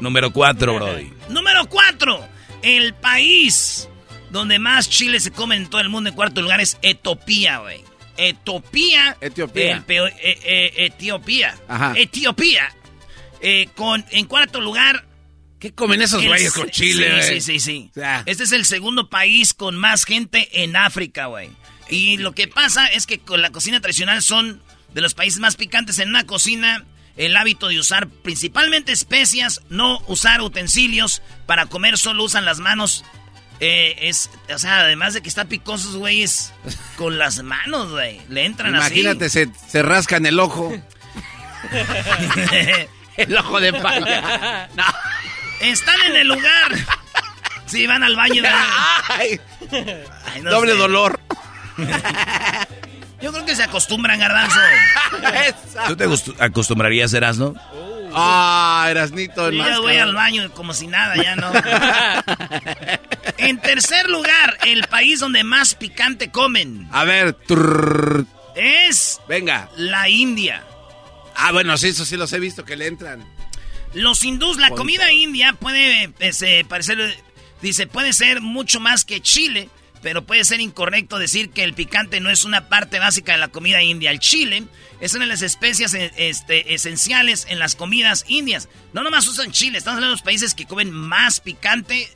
Número 0.00 0.32
4, 0.32 0.74
Brody. 0.74 1.12
Número 1.28 1.66
4. 1.68 2.28
El 2.62 2.94
país 2.94 3.88
donde 4.32 4.58
más 4.58 4.88
chile 4.88 5.20
se 5.20 5.30
come 5.30 5.56
en 5.56 5.68
todo 5.68 5.80
el 5.80 5.90
mundo 5.90 6.08
en 6.10 6.16
cuarto 6.16 6.40
lugar 6.40 6.60
es 6.60 6.78
Etiopía, 6.82 7.58
güey. 7.58 7.84
Etiopía. 8.16 9.16
Etiopía. 9.20 9.84
eh, 9.88 10.14
eh, 10.22 10.72
Etiopía. 10.86 11.56
Ajá. 11.68 11.92
Etiopía. 11.96 12.74
Eh, 13.40 13.68
con, 13.76 14.04
en 14.10 14.26
cuarto 14.26 14.60
lugar. 14.60 15.06
¿Qué 15.58 15.72
comen 15.72 16.02
esos 16.02 16.24
güeyes 16.24 16.52
con 16.52 16.68
chile, 16.70 17.22
Sí, 17.22 17.34
sí, 17.34 17.40
sí, 17.40 17.60
sí. 17.60 17.90
O 17.90 17.94
sea. 17.94 18.22
Este 18.26 18.44
es 18.44 18.52
el 18.52 18.64
segundo 18.64 19.08
país 19.08 19.54
con 19.54 19.76
más 19.76 20.04
gente 20.04 20.62
en 20.64 20.74
África, 20.76 21.26
güey. 21.26 21.50
Y 21.88 22.16
lo 22.16 22.32
que 22.32 22.48
pasa 22.48 22.86
es 22.88 23.06
que 23.06 23.18
con 23.20 23.42
la 23.42 23.50
cocina 23.50 23.80
tradicional 23.80 24.22
son 24.22 24.60
de 24.92 25.00
los 25.02 25.14
países 25.14 25.38
más 25.40 25.56
picantes 25.56 25.98
en 25.98 26.08
una 26.08 26.26
cocina. 26.26 26.84
El 27.16 27.36
hábito 27.36 27.68
de 27.68 27.78
usar 27.78 28.08
principalmente 28.08 28.90
especias, 28.92 29.60
no 29.68 30.02
usar 30.08 30.40
utensilios. 30.40 31.22
Para 31.46 31.66
comer 31.66 31.98
solo 31.98 32.24
usan 32.24 32.44
las 32.46 32.58
manos. 32.58 33.04
Eh, 33.64 34.08
es, 34.08 34.28
o 34.52 34.58
sea, 34.58 34.80
además 34.80 35.14
de 35.14 35.20
que 35.22 35.28
está 35.28 35.44
picosos, 35.44 35.94
güeyes, 35.94 36.52
con 36.96 37.16
las 37.16 37.40
manos, 37.44 37.90
güey. 37.92 38.20
Le 38.28 38.44
entran 38.44 38.74
Imagínate, 38.74 39.28
se, 39.30 39.48
se 39.68 39.82
rascan 39.82 40.26
el 40.26 40.40
ojo. 40.40 40.72
así. 41.70 41.72
el 43.18 43.36
ojo 43.36 43.60
de 43.60 43.72
palla. 43.74 44.68
No. 44.74 44.82
Están 45.60 46.00
en 46.02 46.16
el 46.16 46.26
lugar. 46.28 46.72
Sí, 47.66 47.86
van 47.86 48.02
al 48.02 48.16
baño. 48.16 48.42
Ay, 49.08 49.40
Ay, 49.70 50.42
no 50.42 50.50
doble 50.50 50.72
sé. 50.72 50.78
dolor. 50.78 51.20
Yo 53.20 53.32
creo 53.32 53.44
que 53.46 53.54
se 53.54 53.62
acostumbran, 53.62 54.18
garbanzo. 54.18 54.58
¿Tú 55.86 55.96
te 55.96 56.06
acostu- 56.08 56.34
acostumbrarías, 56.40 57.12
Erasno? 57.14 57.54
Ah, 58.14 58.86
Erasnito. 58.90 59.50
Yo 59.50 59.64
ya 59.64 59.78
voy 59.80 59.96
al 59.96 60.14
baño 60.14 60.50
como 60.52 60.74
si 60.74 60.86
nada, 60.86 61.16
ya 61.16 61.36
no. 61.36 61.52
en 63.38 63.58
tercer 63.60 64.08
lugar, 64.08 64.58
el 64.64 64.86
país 64.88 65.20
donde 65.20 65.44
más 65.44 65.74
picante 65.74 66.30
comen 66.30 66.88
A 66.92 67.04
ver, 67.04 67.32
trrr, 67.34 68.26
es 68.54 69.20
venga. 69.28 69.68
la 69.76 70.08
India. 70.08 70.64
Ah, 71.34 71.52
bueno, 71.52 71.76
sí, 71.78 71.88
eso 71.88 72.04
sí 72.04 72.16
los 72.16 72.32
he 72.32 72.38
visto 72.40 72.64
que 72.64 72.76
le 72.76 72.86
entran. 72.86 73.24
Los 73.94 74.24
hindús, 74.24 74.56
la 74.56 74.70
comida 74.70 75.12
india 75.12 75.52
puede 75.52 76.12
eh, 76.20 76.64
parecer, 76.66 77.14
dice, 77.60 77.86
puede 77.86 78.12
ser 78.14 78.40
mucho 78.40 78.80
más 78.80 79.04
que 79.04 79.20
chile, 79.20 79.68
pero 80.02 80.24
puede 80.24 80.44
ser 80.44 80.60
incorrecto 80.60 81.18
decir 81.18 81.50
que 81.50 81.64
el 81.64 81.74
picante 81.74 82.20
no 82.20 82.30
es 82.30 82.44
una 82.44 82.68
parte 82.68 82.98
básica 82.98 83.32
de 83.32 83.38
la 83.38 83.48
comida 83.48 83.82
india. 83.82 84.10
El 84.10 84.18
chile 84.18 84.64
es 85.00 85.14
una 85.14 85.24
de 85.24 85.30
las 85.30 85.42
especias 85.42 85.94
eh, 85.94 86.12
este, 86.16 86.74
esenciales 86.74 87.46
en 87.48 87.58
las 87.58 87.76
comidas 87.76 88.24
indias. 88.28 88.68
No 88.92 89.02
nomás 89.02 89.26
usan 89.28 89.52
chile, 89.52 89.78
estamos 89.78 89.96
hablando 89.96 90.10
de 90.14 90.18
los 90.18 90.22
países 90.22 90.54
que 90.54 90.66
comen 90.66 90.90
más 90.90 91.40
picante 91.40 92.10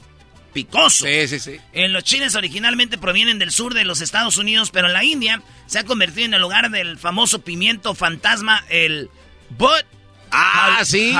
picoso. 0.52 1.06
Sí, 1.06 1.28
sí, 1.28 1.38
sí. 1.38 1.56
En 1.72 1.92
los 1.92 2.02
chiles 2.04 2.34
originalmente 2.34 2.98
provienen 2.98 3.38
del 3.38 3.52
sur 3.52 3.74
de 3.74 3.84
los 3.84 4.00
Estados 4.00 4.36
Unidos, 4.36 4.70
pero 4.70 4.88
en 4.88 4.92
la 4.92 5.04
India 5.04 5.42
se 5.66 5.78
ha 5.78 5.84
convertido 5.84 6.26
en 6.26 6.34
el 6.34 6.40
lugar 6.40 6.70
del 6.70 6.98
famoso 6.98 7.42
pimiento 7.42 7.94
fantasma, 7.94 8.64
el 8.68 9.10
Bud 9.50 9.84
Ah, 10.30 10.82
sí. 10.84 11.12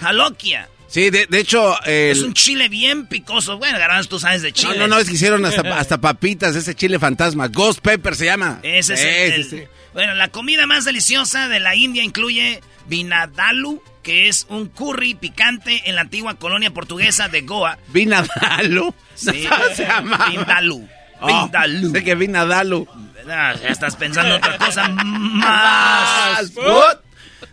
Jalokia. 0.00 0.68
Sí, 0.90 1.08
de, 1.10 1.26
de 1.26 1.38
hecho... 1.38 1.80
el- 1.84 2.10
Es 2.10 2.22
un 2.22 2.34
chile 2.34 2.68
bien 2.68 3.06
picoso. 3.06 3.58
Bueno, 3.58 3.78
Garbanzo, 3.78 4.08
tú 4.08 4.18
sabes 4.18 4.42
de 4.42 4.52
chile. 4.52 4.74
No, 4.74 4.80
no, 4.88 4.96
no, 4.96 4.98
es 5.00 5.08
que 5.08 5.14
hicieron 5.14 5.44
hasta, 5.44 5.78
hasta 5.78 6.00
papitas, 6.00 6.56
ese 6.56 6.74
chile 6.74 6.98
fantasma. 6.98 7.46
Ghost 7.48 7.80
Pepper 7.80 8.16
se 8.16 8.24
llama. 8.26 8.58
Ese 8.64 8.94
es 8.94 9.00
el, 9.00 9.44
sí, 9.44 9.56
el- 9.56 9.60
sí. 9.62 9.68
Bueno, 9.94 10.14
la 10.14 10.28
comida 10.28 10.66
más 10.66 10.84
deliciosa 10.84 11.48
de 11.48 11.60
la 11.60 11.74
India 11.76 12.02
incluye 12.02 12.60
vinadalu, 12.86 13.82
que 14.02 14.28
es 14.28 14.46
un 14.48 14.66
curry 14.68 15.14
picante 15.14 15.82
en 15.88 15.94
la 15.94 16.00
antigua 16.02 16.34
colonia 16.34 16.72
portuguesa 16.72 17.28
de 17.28 17.40
Goa. 17.42 17.78
Vinadalu. 17.88 18.94
Sí, 19.14 19.46
se 19.74 19.84
llama. 19.86 20.26
Vindaloo. 20.28 20.88
Oh, 21.20 21.26
Vindaloo. 21.26 21.92
sé 21.92 22.02
que 22.04 22.14
Vinadalu. 22.14 22.86
Ah, 23.28 23.54
ya 23.62 23.68
estás 23.68 23.94
pensando 23.96 24.34
en 24.34 24.42
otra 24.42 24.56
cosa 24.58 24.88
más. 24.88 26.50
What? 26.56 26.96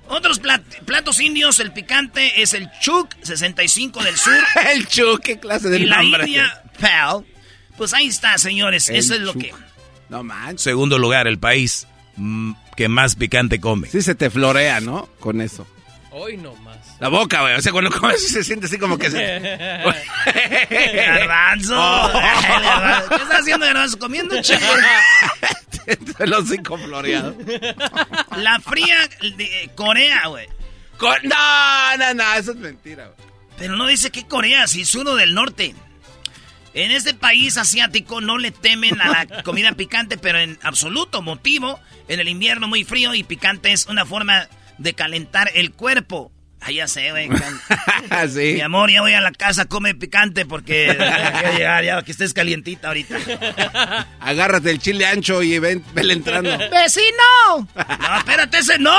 Otros 0.10 0.42
plat- 0.42 0.64
platos 0.86 1.20
indios, 1.20 1.60
el 1.60 1.72
picante 1.72 2.42
es 2.42 2.54
el 2.54 2.70
chuk 2.80 3.14
65 3.24 4.04
del 4.04 4.18
sur. 4.18 4.34
el 4.74 4.88
chuk, 4.88 5.22
qué 5.22 5.40
clase 5.40 5.70
de 5.70 5.80
Y 5.80 5.86
la 5.86 6.02
nombre. 6.02 6.24
India, 6.26 6.64
pal. 6.80 7.26
Pues 7.78 7.94
ahí 7.94 8.08
está, 8.08 8.38
señores. 8.38 8.90
El 8.90 8.96
Eso 8.98 9.14
es 9.16 9.22
lo 9.22 9.34
que... 9.34 9.54
No 10.10 10.24
manches. 10.24 10.62
Segundo 10.62 10.98
lugar, 10.98 11.28
el 11.28 11.38
país 11.38 11.86
mm, 12.16 12.54
que 12.76 12.88
más 12.88 13.16
picante 13.16 13.60
come. 13.60 13.90
Sí 13.90 14.02
se 14.02 14.16
te 14.16 14.30
florea, 14.30 14.80
¿no? 14.80 15.08
Con 15.20 15.42
eso. 15.42 15.68
Hoy 16.12 16.38
no 16.38 16.56
más. 16.56 16.78
La 17.00 17.10
boca, 17.10 17.42
güey. 17.42 17.54
O 17.56 17.62
sea, 17.62 17.72
cuando 17.72 17.92
comes 17.92 18.28
se 18.28 18.44
siente 18.44 18.66
así 18.66 18.80
como 18.80 18.98
que 18.98 19.12
se... 19.12 19.40
Garbanzo. 20.96 21.76
Oh. 21.78 22.12
Garbanzo. 22.14 23.10
¿Qué 23.10 23.16
estás 23.16 23.40
haciendo, 23.42 23.66
Garbanzo? 23.68 24.00
Comiendo. 24.00 24.36
El 26.20 26.34
hocico 26.34 26.78
floreado. 26.78 27.36
La 28.38 28.60
fría 28.60 29.10
de 29.22 29.72
Corea, 29.76 30.28
güey. 30.28 30.48
No, 31.24 31.98
no, 31.98 32.14
no, 32.14 32.34
eso 32.34 32.52
es 32.52 32.58
mentira, 32.58 33.06
güey. 33.06 33.28
Pero 33.58 33.76
no 33.76 33.88
dice 33.88 34.12
que 34.12 34.28
Corea, 34.28 34.68
si 34.68 34.82
es 34.82 34.96
uno 34.96 35.16
del 35.16 35.34
norte. 35.34 35.74
En 36.74 36.92
este 36.92 37.16
país 37.16 37.58
asiático 37.58 38.22
no 38.22 38.38
le 38.38 38.52
temen 38.52 39.02
a 39.02 39.26
la 39.26 39.44
comida 39.44 39.72
picante, 39.72 40.18
pero 40.18 40.38
en 40.38 40.60
absoluto 40.62 41.24
motivo, 41.24 41.80
en 42.08 42.20
el 42.20 42.28
invierno 42.28 42.68
muy 42.68 42.84
frío 42.84 43.16
y 43.16 43.24
picante 43.24 43.72
es 43.72 43.88
una 43.88 44.06
forma 44.06 44.48
de 44.78 44.94
calentar 44.94 45.50
el 45.56 45.72
cuerpo. 45.72 46.32
Ah, 46.60 46.72
ya 46.72 46.88
sé, 46.88 47.12
güey. 47.12 47.30
sí. 48.34 48.54
Mi 48.56 48.62
amor, 48.62 48.92
ya 48.92 49.02
voy 49.02 49.14
a 49.14 49.22
la 49.22 49.32
casa, 49.32 49.66
come 49.66 49.94
picante 49.96 50.46
porque 50.46 50.88
voy 50.98 51.06
a 51.08 51.52
llegar 51.54 51.84
ya 51.86 52.02
que 52.02 52.12
estés 52.12 52.34
calientita 52.34 52.88
ahorita. 52.90 54.08
Agárrate 54.20 54.72
el 54.72 54.80
chile 54.80 55.06
ancho 55.06 55.44
y 55.44 55.60
ven, 55.60 55.84
vele 55.94 56.14
entrando. 56.14 56.50
¡Vecino! 56.72 57.68
No, 57.76 58.18
espérate, 58.18 58.58
ese 58.58 58.80
no. 58.80 58.98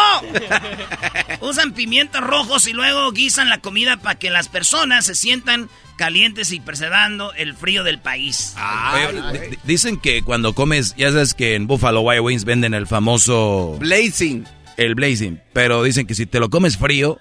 Usan 1.40 1.73
pimientos 1.73 2.21
rojos 2.23 2.66
y 2.68 2.73
luego 2.73 3.11
guisan 3.12 3.49
la 3.49 3.59
comida 3.59 3.97
para 3.99 4.18
que 4.18 4.31
las 4.31 4.49
personas 4.49 5.07
se 5.07 5.14
sientan 5.14 5.68
calientes 5.97 6.53
y 6.53 6.61
percebando 6.61 7.33
el 7.35 7.55
frío 7.55 7.83
del 7.85 7.99
país. 7.99 8.55
Oye, 8.94 9.49
di- 9.51 9.59
dicen 9.64 9.99
que 10.01 10.23
cuando 10.23 10.55
comes, 10.55 10.94
ya 10.97 11.11
sabes 11.11 11.35
que 11.35 11.55
en 11.55 11.66
Buffalo 11.66 12.01
Wild 12.03 12.21
Wings 12.23 12.44
venden 12.44 12.73
el 12.73 12.87
famoso... 12.87 13.77
Blazing. 13.81 14.47
El 14.77 14.94
blazing. 14.94 15.40
Pero 15.53 15.83
dicen 15.83 16.07
que 16.07 16.14
si 16.14 16.25
te 16.27 16.38
lo 16.38 16.51
comes 16.51 16.77
frío, 16.79 17.18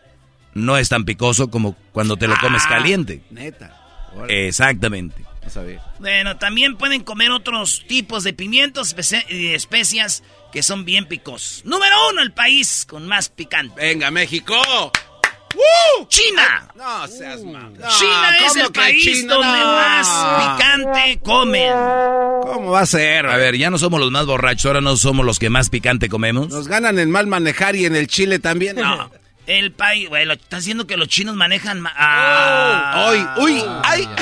no 0.57 0.77
es 0.77 0.89
tan 0.89 1.05
picoso 1.05 1.49
como 1.49 1.75
cuando 1.91 2.17
te 2.17 2.27
lo 2.27 2.35
comes 2.37 2.63
Ah, 2.65 2.69
caliente. 2.69 3.21
Neta. 3.29 3.73
Exactamente. 4.27 5.23
No 5.43 5.49
sabía. 5.49 5.81
Bueno, 5.99 6.37
también 6.37 6.75
pueden 6.77 7.03
comer 7.03 7.31
otros 7.31 7.83
tipos 7.87 8.23
de 8.23 8.33
pimientos 8.33 8.95
y 9.29 9.47
especias 9.53 10.23
que 10.51 10.63
son 10.63 10.83
bien 10.85 11.05
picosos. 11.05 11.63
Número 11.65 11.95
uno, 12.11 12.21
el 12.21 12.33
país 12.33 12.85
con 12.87 13.07
más 13.07 13.29
picante. 13.29 13.79
Venga, 13.81 14.11
México. 14.11 14.55
¡China! 16.09 16.67
No 16.75 17.07
seas 17.07 17.43
malo. 17.43 17.71
China 17.97 18.35
es 18.45 18.53
¿cómo 18.53 18.65
el 18.65 18.71
país 18.73 19.03
China? 19.03 19.33
donde 19.35 19.59
No. 19.59 19.65
más 19.65 20.55
picante 20.57 21.19
comen. 21.23 21.71
¿Cómo 22.43 22.71
va 22.71 22.81
a 22.81 22.85
ser? 22.85 23.25
A 23.27 23.37
ver, 23.37 23.55
ya 23.57 23.69
no 23.69 23.77
somos 23.77 23.99
los 23.99 24.11
más 24.11 24.25
borrachos, 24.25 24.65
ahora 24.65 24.81
no 24.81 24.95
somos 24.97 25.25
los 25.25 25.39
que 25.39 25.49
más 25.49 25.69
picante 25.69 26.09
comemos. 26.09 26.49
Nos 26.49 26.67
ganan 26.67 26.99
en 26.99 27.09
mal 27.09 27.27
manejar 27.27 27.75
y 27.75 27.85
en 27.85 27.95
el 27.95 28.07
chile 28.07 28.39
también. 28.39 28.75
No. 28.75 29.09
El 29.47 29.71
país, 29.71 30.09
güey, 30.09 30.25
lo 30.25 30.33
estás 30.33 30.59
diciendo 30.59 30.85
que 30.85 30.97
los 30.97 31.07
chinos 31.07 31.35
manejan 31.35 31.79
ma- 31.79 31.93
ah. 31.95 33.05
Hoy, 33.07 33.25
uy, 33.37 33.63
ay. 33.83 34.07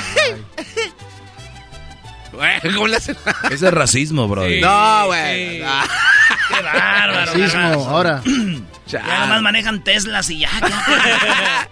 Güey, 2.31 2.59
¿cómo 2.73 2.87
le 2.87 2.97
hacen? 2.97 3.15
Ese 3.49 3.67
es 3.67 3.73
racismo, 3.73 4.27
bro. 4.27 4.41
No, 4.41 5.05
güey. 5.07 5.59
no. 5.59 5.81
Qué 6.49 6.61
bárbaro. 6.61 7.31
Racismo, 7.31 7.61
ahora. 7.89 8.21
Ya 8.87 9.01
nomás 9.21 9.41
manejan 9.41 9.83
Teslas 9.83 10.29
y 10.29 10.39
ya. 10.39 10.51
ya. 10.61 11.67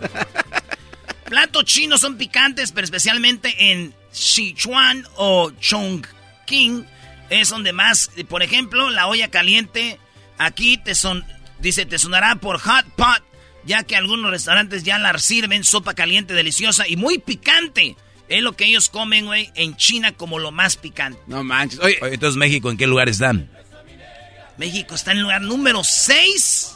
Platos 1.24 1.64
chinos 1.64 2.02
son 2.02 2.18
picantes, 2.18 2.72
pero 2.72 2.84
especialmente 2.84 3.72
en 3.72 3.94
Sichuan 4.12 5.06
o 5.16 5.50
Chongqing 5.52 6.86
es 7.30 7.48
donde 7.48 7.72
más, 7.72 8.10
por 8.28 8.42
ejemplo, 8.42 8.90
la 8.90 9.06
olla 9.06 9.30
caliente 9.30 9.98
aquí 10.36 10.76
te 10.76 10.94
son, 10.94 11.24
dice, 11.60 11.86
te 11.86 11.98
sonará 11.98 12.36
por 12.36 12.58
hot 12.60 12.86
pot, 12.96 13.22
ya 13.64 13.82
que 13.82 13.96
algunos 13.96 14.30
restaurantes 14.30 14.82
ya 14.84 14.98
la 14.98 15.16
sirven 15.18 15.64
sopa 15.64 15.94
caliente 15.94 16.34
deliciosa 16.34 16.86
y 16.88 16.96
muy 16.96 17.18
picante. 17.18 17.96
Es 18.28 18.42
lo 18.42 18.54
que 18.56 18.66
ellos 18.66 18.88
comen, 18.90 19.24
güey, 19.26 19.50
en 19.54 19.76
China 19.76 20.12
como 20.12 20.38
lo 20.38 20.50
más 20.52 20.76
picante. 20.76 21.18
No 21.26 21.42
manches. 21.44 21.80
Oye, 21.80 21.96
Oye, 22.02 22.14
entonces 22.14 22.36
México, 22.36 22.70
¿en 22.70 22.76
qué 22.76 22.86
lugar 22.86 23.08
están? 23.08 23.50
México 24.58 24.94
está 24.94 25.12
en 25.12 25.18
el 25.18 25.22
lugar 25.24 25.40
número 25.42 25.84
6 25.84 26.74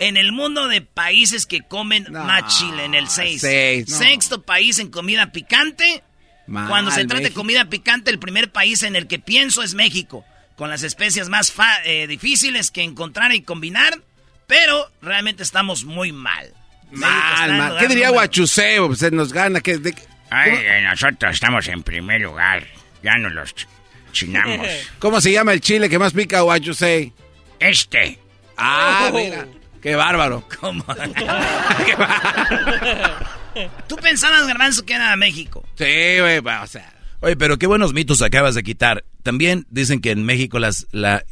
en 0.00 0.16
el 0.16 0.32
mundo 0.32 0.66
de 0.68 0.80
países 0.82 1.46
que 1.46 1.60
comen 1.62 2.06
más 2.10 2.58
chile, 2.58 2.84
en 2.84 2.94
el 2.94 3.08
6. 3.08 3.40
seis, 3.40 3.88
no. 3.88 3.96
Sexto 3.98 4.42
país 4.42 4.78
en 4.78 4.90
comida 4.90 5.30
picante. 5.32 6.02
Mal, 6.46 6.68
Cuando 6.68 6.90
se 6.90 7.04
trata 7.06 7.22
de 7.22 7.32
comida 7.32 7.64
picante, 7.66 8.10
el 8.10 8.18
primer 8.18 8.50
país 8.52 8.82
en 8.82 8.96
el 8.96 9.06
que 9.06 9.18
pienso 9.18 9.62
es 9.62 9.74
México, 9.74 10.24
con 10.56 10.68
las 10.68 10.82
especias 10.82 11.28
más 11.28 11.52
fa- 11.52 11.82
eh, 11.84 12.06
difíciles 12.06 12.70
que 12.70 12.82
encontrar 12.82 13.32
y 13.34 13.42
combinar, 13.42 14.00
pero 14.46 14.90
realmente 15.02 15.42
estamos 15.42 15.84
muy 15.84 16.12
mal. 16.12 16.52
Mal, 16.90 17.52
mal. 17.56 17.76
¿Qué 17.78 17.88
diría 17.88 18.06
número- 18.08 18.12
Guachuseo? 18.14 18.86
Pues 18.88 18.98
se 19.00 19.10
nos 19.10 19.32
gana. 19.32 19.60
¿qué, 19.60 19.78
de, 19.78 19.94
Ay, 20.30 20.52
nosotros 20.84 21.34
estamos 21.34 21.66
en 21.68 21.82
primer 21.82 22.20
lugar. 22.20 22.64
Ya 23.02 23.16
nos 23.18 23.32
los 23.32 23.54
ch- 23.54 23.66
chinamos. 24.12 24.66
¿Cómo 24.98 25.20
se 25.20 25.32
llama 25.32 25.52
el 25.52 25.60
chile 25.60 25.88
que 25.88 25.98
más 25.98 26.12
pica, 26.12 26.40
Guachusei? 26.42 27.12
Este. 27.58 28.18
Ah, 28.56 29.10
mira. 29.12 29.46
Qué 29.82 29.94
bárbaro. 29.96 30.46
¿Cómo? 30.60 30.84
Tú 33.86 33.96
pensabas, 33.96 34.46
Garbanzo, 34.46 34.84
que 34.84 34.94
era 34.94 35.14
México. 35.16 35.64
Sí, 35.76 36.18
güey, 36.20 36.38
o 36.38 36.66
sea. 36.66 36.92
Oye, 37.20 37.36
pero 37.36 37.58
qué 37.58 37.66
buenos 37.66 37.92
mitos 37.94 38.20
acabas 38.22 38.54
de 38.54 38.62
quitar. 38.62 39.04
También 39.22 39.66
dicen 39.70 40.00
que 40.00 40.10
en 40.10 40.24
México 40.24 40.58
las, 40.58 40.86
la, 40.90 41.24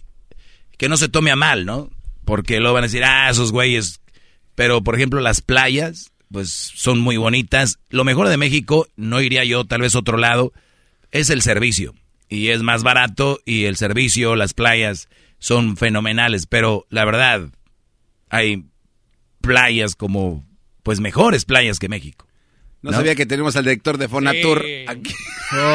que 0.79 0.89
no 0.89 0.97
se 0.97 1.09
tome 1.09 1.31
a 1.31 1.37
mal, 1.37 1.67
¿no? 1.67 1.91
Porque 2.25 2.61
luego 2.61 2.75
van 2.75 2.85
a 2.85 2.87
decir, 2.87 3.05
ah, 3.05 3.29
esos 3.31 3.53
güeyes. 3.53 4.01
Pero, 4.55 4.83
por 4.83 4.95
ejemplo, 4.95 5.21
las 5.21 5.41
playas, 5.41 6.13
pues 6.31 6.51
son 6.51 7.01
muy 7.01 7.17
bonitas. 7.17 7.79
Lo 7.89 8.05
mejor 8.05 8.29
de 8.29 8.37
México, 8.37 8.89
no 8.97 9.21
iría 9.21 9.45
yo 9.45 9.65
tal 9.65 9.81
vez 9.81 9.95
a 9.95 10.01
otro 10.01 10.17
lado, 10.19 10.53
es 11.11 11.31
el 11.31 11.43
servicio. 11.43 11.95
Y 12.29 12.49
es 12.49 12.63
más 12.63 12.83
barato 12.83 13.41
y 13.45 13.65
el 13.65 13.77
servicio, 13.77 14.37
las 14.37 14.55
playas 14.55 15.09
son 15.39 15.77
fenomenales. 15.77 16.47
Pero 16.47 16.87
la 16.89 17.05
verdad, 17.05 17.49
hay 18.31 18.65
playas 19.41 19.95
como, 19.95 20.45
pues 20.83 21.01
mejores 21.01 21.45
playas 21.45 21.79
que 21.79 21.89
México. 21.89 22.27
No, 22.81 22.91
¿No? 22.91 22.97
sabía 22.97 23.15
que 23.15 23.27
tenemos 23.27 23.55
al 23.55 23.65
director 23.65 23.97
de 23.97 24.09
Fonatur 24.09 24.65
aquí. 24.89 25.15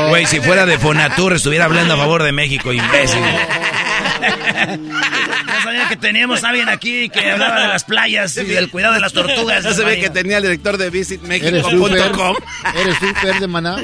Güey, 0.10 0.26
si 0.26 0.42
fuera 0.42 0.66
de 0.66 0.78
Fonatur 0.78 1.34
estuviera 1.34 1.66
hablando 1.66 1.94
a 1.94 1.98
favor 1.98 2.24
de 2.24 2.32
México, 2.34 2.74
imbécil. 2.74 3.22
No 4.18 5.64
sabía 5.64 5.88
que 5.90 5.96
teníamos 5.96 6.44
a 6.44 6.50
alguien 6.50 6.70
aquí 6.70 7.10
que 7.10 7.32
hablaba 7.32 7.62
de 7.62 7.68
las 7.68 7.84
playas 7.84 8.36
y 8.38 8.46
del 8.46 8.70
cuidado 8.70 8.94
de 8.94 9.00
las 9.00 9.14
tortugas. 9.14 9.64
No 9.64 9.74
sabía 9.74 10.00
que 10.00 10.10
tenía 10.10 10.38
el 10.38 10.44
director 10.44 10.78
de 10.78 10.90
visitmexico.com. 10.90 12.36
¿Eres 12.76 13.00
tú, 13.00 13.08
Fer 13.22 13.40
de 13.40 13.48
Maná? 13.48 13.78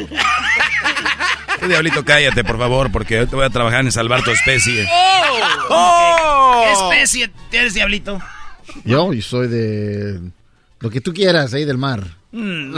Diablito, 1.68 2.04
cállate, 2.04 2.44
por 2.44 2.58
favor, 2.58 2.92
porque 2.92 3.16
yo 3.16 3.28
te 3.28 3.36
voy 3.36 3.46
a 3.46 3.50
trabajar 3.50 3.82
en 3.82 3.92
salvar 3.92 4.24
tu 4.24 4.32
especie. 4.32 4.86
¿Qué 5.70 6.72
especie 6.72 7.32
eres, 7.52 7.74
Diablito? 7.74 8.20
Yo, 8.84 9.14
yo 9.14 9.22
soy 9.22 9.48
de... 9.48 10.20
Lo 10.80 10.90
que 10.90 11.00
tú 11.00 11.14
quieras, 11.14 11.54
ahí 11.54 11.64
del 11.64 11.78
mar. 11.78 12.04
Mm. 12.32 12.78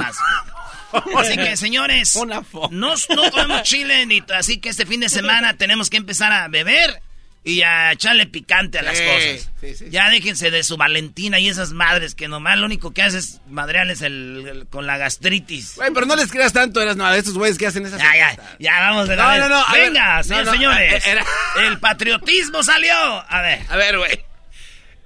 Así 1.17 1.35
que, 1.35 1.57
señores, 1.57 2.15
no, 2.15 2.43
no 2.71 3.31
comemos 3.31 3.63
chile, 3.63 4.05
ni, 4.05 4.23
así 4.33 4.59
que 4.59 4.69
este 4.69 4.85
fin 4.85 5.01
de 5.01 5.09
semana 5.09 5.57
tenemos 5.57 5.89
que 5.89 5.97
empezar 5.97 6.31
a 6.31 6.47
beber 6.47 7.01
y 7.45 7.61
a 7.61 7.91
echarle 7.91 8.25
picante 8.25 8.79
a 8.79 8.81
las 8.81 8.97
Sí, 8.97 9.03
cosas. 9.05 9.51
sí, 9.61 9.75
sí. 9.75 9.85
Ya 9.91 10.09
déjense 10.09 10.49
de 10.51 10.63
su 10.63 10.77
Valentina 10.77 11.39
y 11.39 11.47
esas 11.47 11.71
madres 11.73 12.15
que 12.15 12.27
nomás 12.27 12.57
lo 12.57 12.65
único 12.65 12.91
que 12.91 13.03
hace 13.03 13.19
es 13.19 13.39
madrearles 13.47 14.01
el, 14.01 14.45
el- 14.47 14.67
con 14.67 14.87
la 14.87 14.97
gastritis. 14.97 15.75
Güey, 15.75 15.91
pero 15.93 16.07
no 16.07 16.15
les 16.15 16.31
creas 16.31 16.51
tanto, 16.53 16.81
eras 16.81 16.97
no, 16.97 17.05
a 17.05 17.15
estos 17.15 17.35
güeyes 17.35 17.57
que 17.59 17.67
hacen 17.67 17.85
esas 17.85 17.99
Ya, 18.01 18.15
ya, 18.17 18.55
ya 18.59 18.79
vamos 18.81 19.07
de 19.07 19.15
No, 19.15 19.37
no, 19.37 19.47
no, 19.47 19.63
ver. 19.71 19.81
Venga, 19.91 20.21
No, 20.23 20.43
no, 20.43 20.51
señores. 20.51 21.05
era- 21.07 21.23
El 21.63 21.79
patriotismo 21.79 22.63
salió. 22.63 22.93
A 22.95 23.41
ver. 23.41 23.61
A 23.69 23.77
ver, 23.77 23.97
güey. 23.99 24.19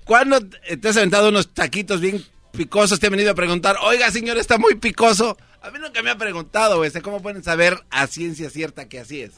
¿Cuándo 0.06 0.39
te 0.41 0.88
has 0.89 0.97
aventado 0.97 1.30
unos 1.30 1.54
taquitos 1.54 2.02
bien 2.02 2.23
picosos? 2.54 2.99
Te 2.99 3.08
han 3.08 3.12
venido 3.12 3.32
a 3.32 3.36
preguntar, 3.36 3.75
oiga, 3.82 4.10
señor, 4.12 4.38
está 4.38 4.58
muy 4.58 4.75
picoso. 4.75 5.38
A 5.62 5.69
mí 5.71 5.78
nunca 5.80 6.02
me 6.02 6.10
ha 6.10 6.17
preguntado, 6.17 6.78
güey. 6.78 6.89
¿Cómo 7.04 7.21
pueden 7.21 7.43
saber 7.43 7.84
a 7.91 8.08
ciencia 8.08 8.49
cierta 8.49 8.88
que 8.88 8.99
así 8.99 9.21
es? 9.21 9.32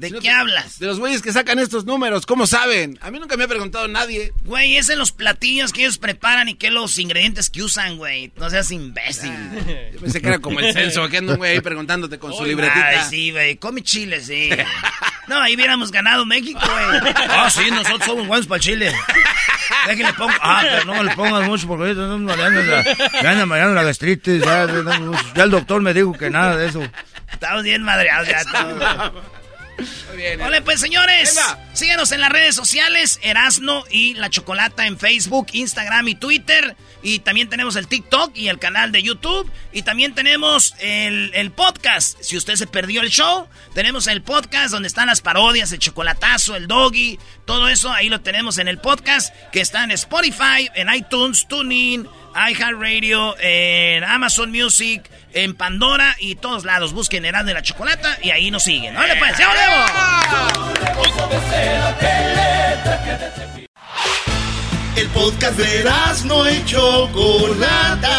¿De 0.00 0.10
qué 0.18 0.30
hablas? 0.30 0.78
De 0.78 0.86
los 0.86 0.98
güeyes 0.98 1.20
que 1.20 1.30
sacan 1.30 1.58
estos 1.58 1.84
números, 1.84 2.24
¿cómo 2.24 2.46
saben? 2.46 2.98
A 3.02 3.10
mí 3.10 3.18
nunca 3.18 3.36
me 3.36 3.44
ha 3.44 3.48
preguntado 3.48 3.86
nadie. 3.86 4.32
Güey, 4.44 4.78
es 4.78 4.88
en 4.88 4.98
los 4.98 5.12
platillos 5.12 5.74
que 5.74 5.82
ellos 5.82 5.98
preparan 5.98 6.48
y 6.48 6.54
que 6.54 6.70
los 6.70 6.98
ingredientes 6.98 7.50
que 7.50 7.62
usan, 7.62 7.98
güey. 7.98 8.32
No 8.36 8.48
seas 8.48 8.70
imbécil. 8.70 9.30
Yo 9.92 10.00
pensé 10.00 10.22
que 10.22 10.28
era 10.28 10.38
como 10.38 10.58
el 10.60 10.72
censo, 10.72 11.06
que 11.10 11.18
anda 11.18 11.34
un 11.34 11.38
güey 11.38 11.52
ahí 11.52 11.60
preguándote 11.60 12.18
con 12.18 12.32
su 12.32 12.46
libretita. 12.46 12.88
Ay, 12.88 13.00
sí, 13.10 13.30
güey. 13.30 13.56
Come 13.56 13.82
chile, 13.82 14.22
sí. 14.22 14.48
No, 15.28 15.38
ahí 15.38 15.54
hubiéramos 15.54 15.92
ganado 15.92 16.24
México, 16.24 16.60
güey. 16.60 17.12
Ah, 17.28 17.50
sí, 17.50 17.70
nosotros 17.70 18.04
somos 18.06 18.26
buenos 18.26 18.46
para 18.46 18.56
el 18.56 18.62
chile. 18.62 18.94
Déjenle 19.86 20.14
pongo. 20.14 20.32
Ah, 20.40 20.62
pero 20.62 20.84
no 20.86 20.94
me 20.94 21.04
le 21.04 21.14
pongas 21.14 21.46
mucho 21.46 21.66
porque 21.68 21.94
no 21.94 22.18
me 22.18 22.32
anda, 22.32 23.46
mareando 23.46 23.74
la 23.74 23.82
gastritis. 23.82 24.42
Ya, 24.42 24.66
ya 25.34 25.44
el 25.44 25.50
doctor 25.50 25.82
me 25.82 25.92
dijo 25.92 26.14
que 26.14 26.30
nada 26.30 26.56
de 26.56 26.68
eso. 26.68 26.82
Estamos 27.30 27.62
bien 27.62 27.82
madreados 27.82 28.28
ya 28.28 28.44
todos. 28.44 29.12
Hola, 30.44 30.60
pues 30.62 30.80
señores, 30.80 31.38
síganos 31.72 32.12
en 32.12 32.20
las 32.20 32.30
redes 32.30 32.54
sociales, 32.54 33.18
Erasno 33.22 33.84
y 33.90 34.14
La 34.14 34.30
Chocolata 34.30 34.86
en 34.86 34.98
Facebook, 34.98 35.48
Instagram 35.52 36.08
y 36.08 36.14
Twitter. 36.14 36.76
Y 37.02 37.20
también 37.20 37.48
tenemos 37.48 37.76
el 37.76 37.86
TikTok 37.86 38.36
y 38.36 38.48
el 38.48 38.58
canal 38.58 38.92
de 38.92 39.02
YouTube. 39.02 39.50
Y 39.72 39.82
también 39.82 40.14
tenemos 40.14 40.74
el, 40.80 41.32
el 41.34 41.50
podcast. 41.50 42.20
Si 42.20 42.36
usted 42.36 42.56
se 42.56 42.66
perdió 42.66 43.00
el 43.00 43.10
show, 43.10 43.48
tenemos 43.74 44.06
el 44.06 44.22
podcast 44.22 44.70
donde 44.70 44.88
están 44.88 45.06
las 45.06 45.20
parodias, 45.20 45.72
el 45.72 45.78
chocolatazo, 45.78 46.56
el 46.56 46.66
doggy, 46.66 47.18
todo 47.46 47.68
eso. 47.68 47.90
Ahí 47.90 48.08
lo 48.08 48.20
tenemos 48.20 48.58
en 48.58 48.68
el 48.68 48.78
podcast 48.78 49.34
que 49.52 49.60
está 49.60 49.84
en 49.84 49.92
Spotify, 49.92 50.68
en 50.74 50.92
iTunes, 50.92 51.48
TuneIn, 51.48 52.06
iHeartRadio, 52.34 53.36
en 53.40 54.04
Amazon 54.04 54.50
Music, 54.50 55.09
en 55.34 55.54
Pandora 55.54 56.16
y 56.18 56.34
todos 56.36 56.64
lados. 56.64 56.92
Busquen 56.92 57.24
Erasno 57.24 57.50
y 57.50 57.54
La 57.54 57.62
Chocolata 57.62 58.18
y 58.22 58.30
ahí 58.30 58.50
nos 58.50 58.62
siguen. 58.62 58.96
¡Hola 58.96 59.14
pues! 59.18 59.38
¡Ya 59.38 59.48
El 64.96 65.08
podcast 65.08 65.56
de 65.56 65.84
no 66.26 66.50
y 66.50 66.64
Chocolata. 66.64 68.16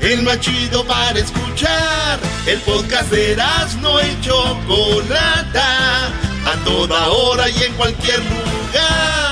El 0.00 0.22
más 0.22 0.40
chido 0.40 0.84
para 0.84 1.18
escuchar. 1.18 2.18
El 2.46 2.58
podcast 2.60 3.10
de 3.10 3.36
no 3.80 4.00
y 4.00 4.20
Chocolata. 4.20 6.06
A 6.44 6.64
toda 6.64 7.08
hora 7.08 7.48
y 7.48 7.62
en 7.62 7.72
cualquier 7.74 8.18
lugar. 8.18 9.31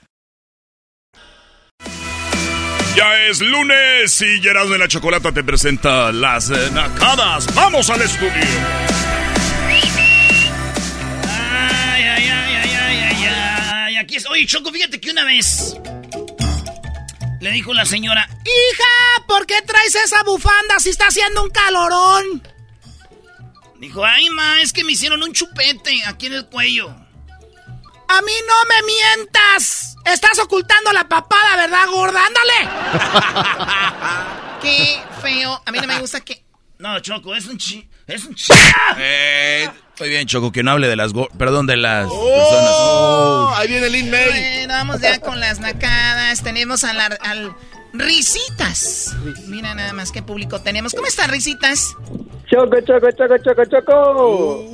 Ya 2.95 3.25
es 3.27 3.39
lunes 3.39 4.21
y 4.21 4.41
Gerardo 4.41 4.71
de 4.73 4.77
la 4.77 4.87
Chocolata 4.87 5.31
te 5.31 5.43
presenta 5.43 6.11
las 6.11 6.49
eh, 6.49 6.69
nacadas. 6.73 7.53
¡Vamos 7.55 7.89
al 7.89 8.01
estudio! 8.01 8.31
Ay, 11.23 12.03
ay, 12.03 12.03
ay, 12.03 12.29
ay, 12.29 12.75
ay, 12.75 12.97
ay, 12.99 13.25
ay. 13.25 13.95
Aquí 13.95 14.17
es. 14.17 14.25
Oye, 14.25 14.45
Choco, 14.45 14.71
fíjate 14.71 14.99
que 14.99 15.09
una 15.11 15.23
vez 15.23 15.77
le 17.39 17.51
dijo 17.51 17.73
la 17.73 17.85
señora: 17.85 18.27
Hija, 18.29 19.23
¿por 19.25 19.45
qué 19.45 19.61
traes 19.65 19.95
esa 19.95 20.23
bufanda 20.23 20.79
si 20.79 20.89
está 20.89 21.05
haciendo 21.07 21.43
un 21.43 21.49
calorón? 21.49 22.43
Dijo: 23.79 24.03
Ay, 24.05 24.29
ma, 24.31 24.61
es 24.61 24.73
que 24.73 24.83
me 24.83 24.91
hicieron 24.91 25.23
un 25.23 25.31
chupete 25.31 26.03
aquí 26.05 26.25
en 26.25 26.33
el 26.33 26.45
cuello. 26.47 26.89
A 26.89 28.21
mí 28.21 28.33
no 28.47 28.55
me 28.67 28.83
mientas. 28.85 29.90
Estás 30.05 30.39
ocultando 30.39 30.91
la 30.93 31.07
papada, 31.07 31.55
¿verdad, 31.57 31.87
gorda? 31.91 32.19
¡Ándale! 32.25 32.69
Qué 34.61 34.99
feo. 35.21 35.61
A 35.65 35.71
mí 35.71 35.79
no 35.79 35.87
me 35.87 35.99
gusta 35.99 36.21
que. 36.21 36.43
No, 36.79 36.99
Choco, 36.99 37.35
es 37.35 37.45
un 37.47 37.57
chi. 37.57 37.87
Es 38.07 38.25
un 38.25 38.35
chi. 38.35 38.51
Eh, 38.97 39.69
estoy 39.89 40.09
bien, 40.09 40.27
Choco, 40.27 40.51
que 40.51 40.63
no 40.63 40.71
hable 40.71 40.87
de 40.87 40.95
las... 40.95 41.13
go- 41.13 41.29
Perdón, 41.37 41.65
de 41.67 41.77
las 41.77 42.07
Oh, 42.11 43.47
personas. 43.49 43.59
ahí 43.59 43.67
viene 43.67 43.89
Lin 43.89 44.11
May. 44.11 44.27
Bueno, 44.29 44.73
vamos 44.73 44.99
ya 44.99 45.19
con 45.19 45.39
las 45.39 45.59
nacadas. 45.59 46.41
Tenemos 46.43 46.83
a 46.83 46.93
la, 46.93 47.05
al 47.21 47.55
Risitas. 47.93 49.15
Mira 49.47 49.73
nada 49.75 49.93
más 49.93 50.11
qué 50.11 50.21
público 50.23 50.61
tenemos. 50.61 50.93
¿Cómo 50.93 51.07
están, 51.07 51.29
Risitas? 51.29 51.95
Choco, 52.49 52.81
choco, 52.85 53.11
choco, 53.11 53.37
choco, 53.37 53.65
choco. 53.65 54.65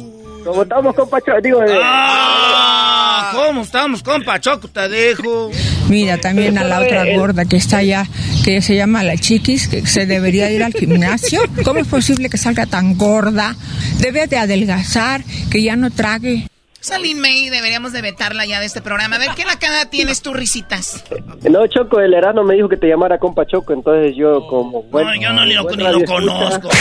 ¿Cómo 0.43 0.63
estamos, 0.63 0.95
compa? 0.95 1.19
Choco? 1.21 1.41
Digo, 1.41 1.63
eh, 1.63 1.79
Ah, 1.83 3.31
¿Cómo 3.33 3.61
estamos, 3.61 4.03
compa? 4.03 4.39
Choco, 4.39 4.67
te 4.67 4.87
dejo. 4.87 5.51
Mira, 5.89 6.17
también 6.17 6.57
a 6.57 6.63
la 6.63 6.79
otra 6.79 7.03
gorda 7.15 7.45
que 7.45 7.57
está 7.57 7.77
allá, 7.77 8.05
que 8.45 8.61
se 8.61 8.75
llama 8.75 9.03
la 9.03 9.17
chiquis, 9.17 9.67
que 9.67 9.85
se 9.85 10.05
debería 10.05 10.49
ir 10.51 10.63
al 10.63 10.73
gimnasio. 10.73 11.41
¿Cómo 11.63 11.79
es 11.79 11.87
posible 11.87 12.29
que 12.29 12.37
salga 12.37 12.65
tan 12.65 12.97
gorda? 12.97 13.55
Debe 13.99 14.27
de 14.27 14.37
adelgazar, 14.37 15.23
que 15.51 15.61
ya 15.61 15.75
no 15.75 15.91
trague. 15.91 16.47
Salín 16.87 17.19
May, 17.19 17.49
deberíamos 17.49 17.91
de 17.93 18.01
vetarla 18.01 18.45
ya 18.45 18.59
de 18.59 18.65
este 18.65 18.81
programa. 18.81 19.17
A 19.17 19.19
ver, 19.19 19.29
¿qué 19.35 19.45
nakada 19.45 19.85
tienes 19.89 20.21
tú, 20.21 20.33
Risitas? 20.33 21.03
no, 21.49 21.67
Choco, 21.67 21.99
el 21.99 22.13
herano 22.13 22.43
me 22.43 22.55
dijo 22.55 22.69
que 22.69 22.77
te 22.77 22.87
llamara 22.87 23.17
compa 23.19 23.45
Choco, 23.45 23.73
entonces 23.73 24.15
yo 24.15 24.45
como... 24.47 24.83
Bueno, 24.83 25.11
yo 25.21 25.31
no 25.33 25.45
lo- 25.45 25.63
buen 25.63 25.77
ni 25.77 25.83
lo 25.83 25.89
radioescucha, 25.91 26.13
conozco. 26.13 26.69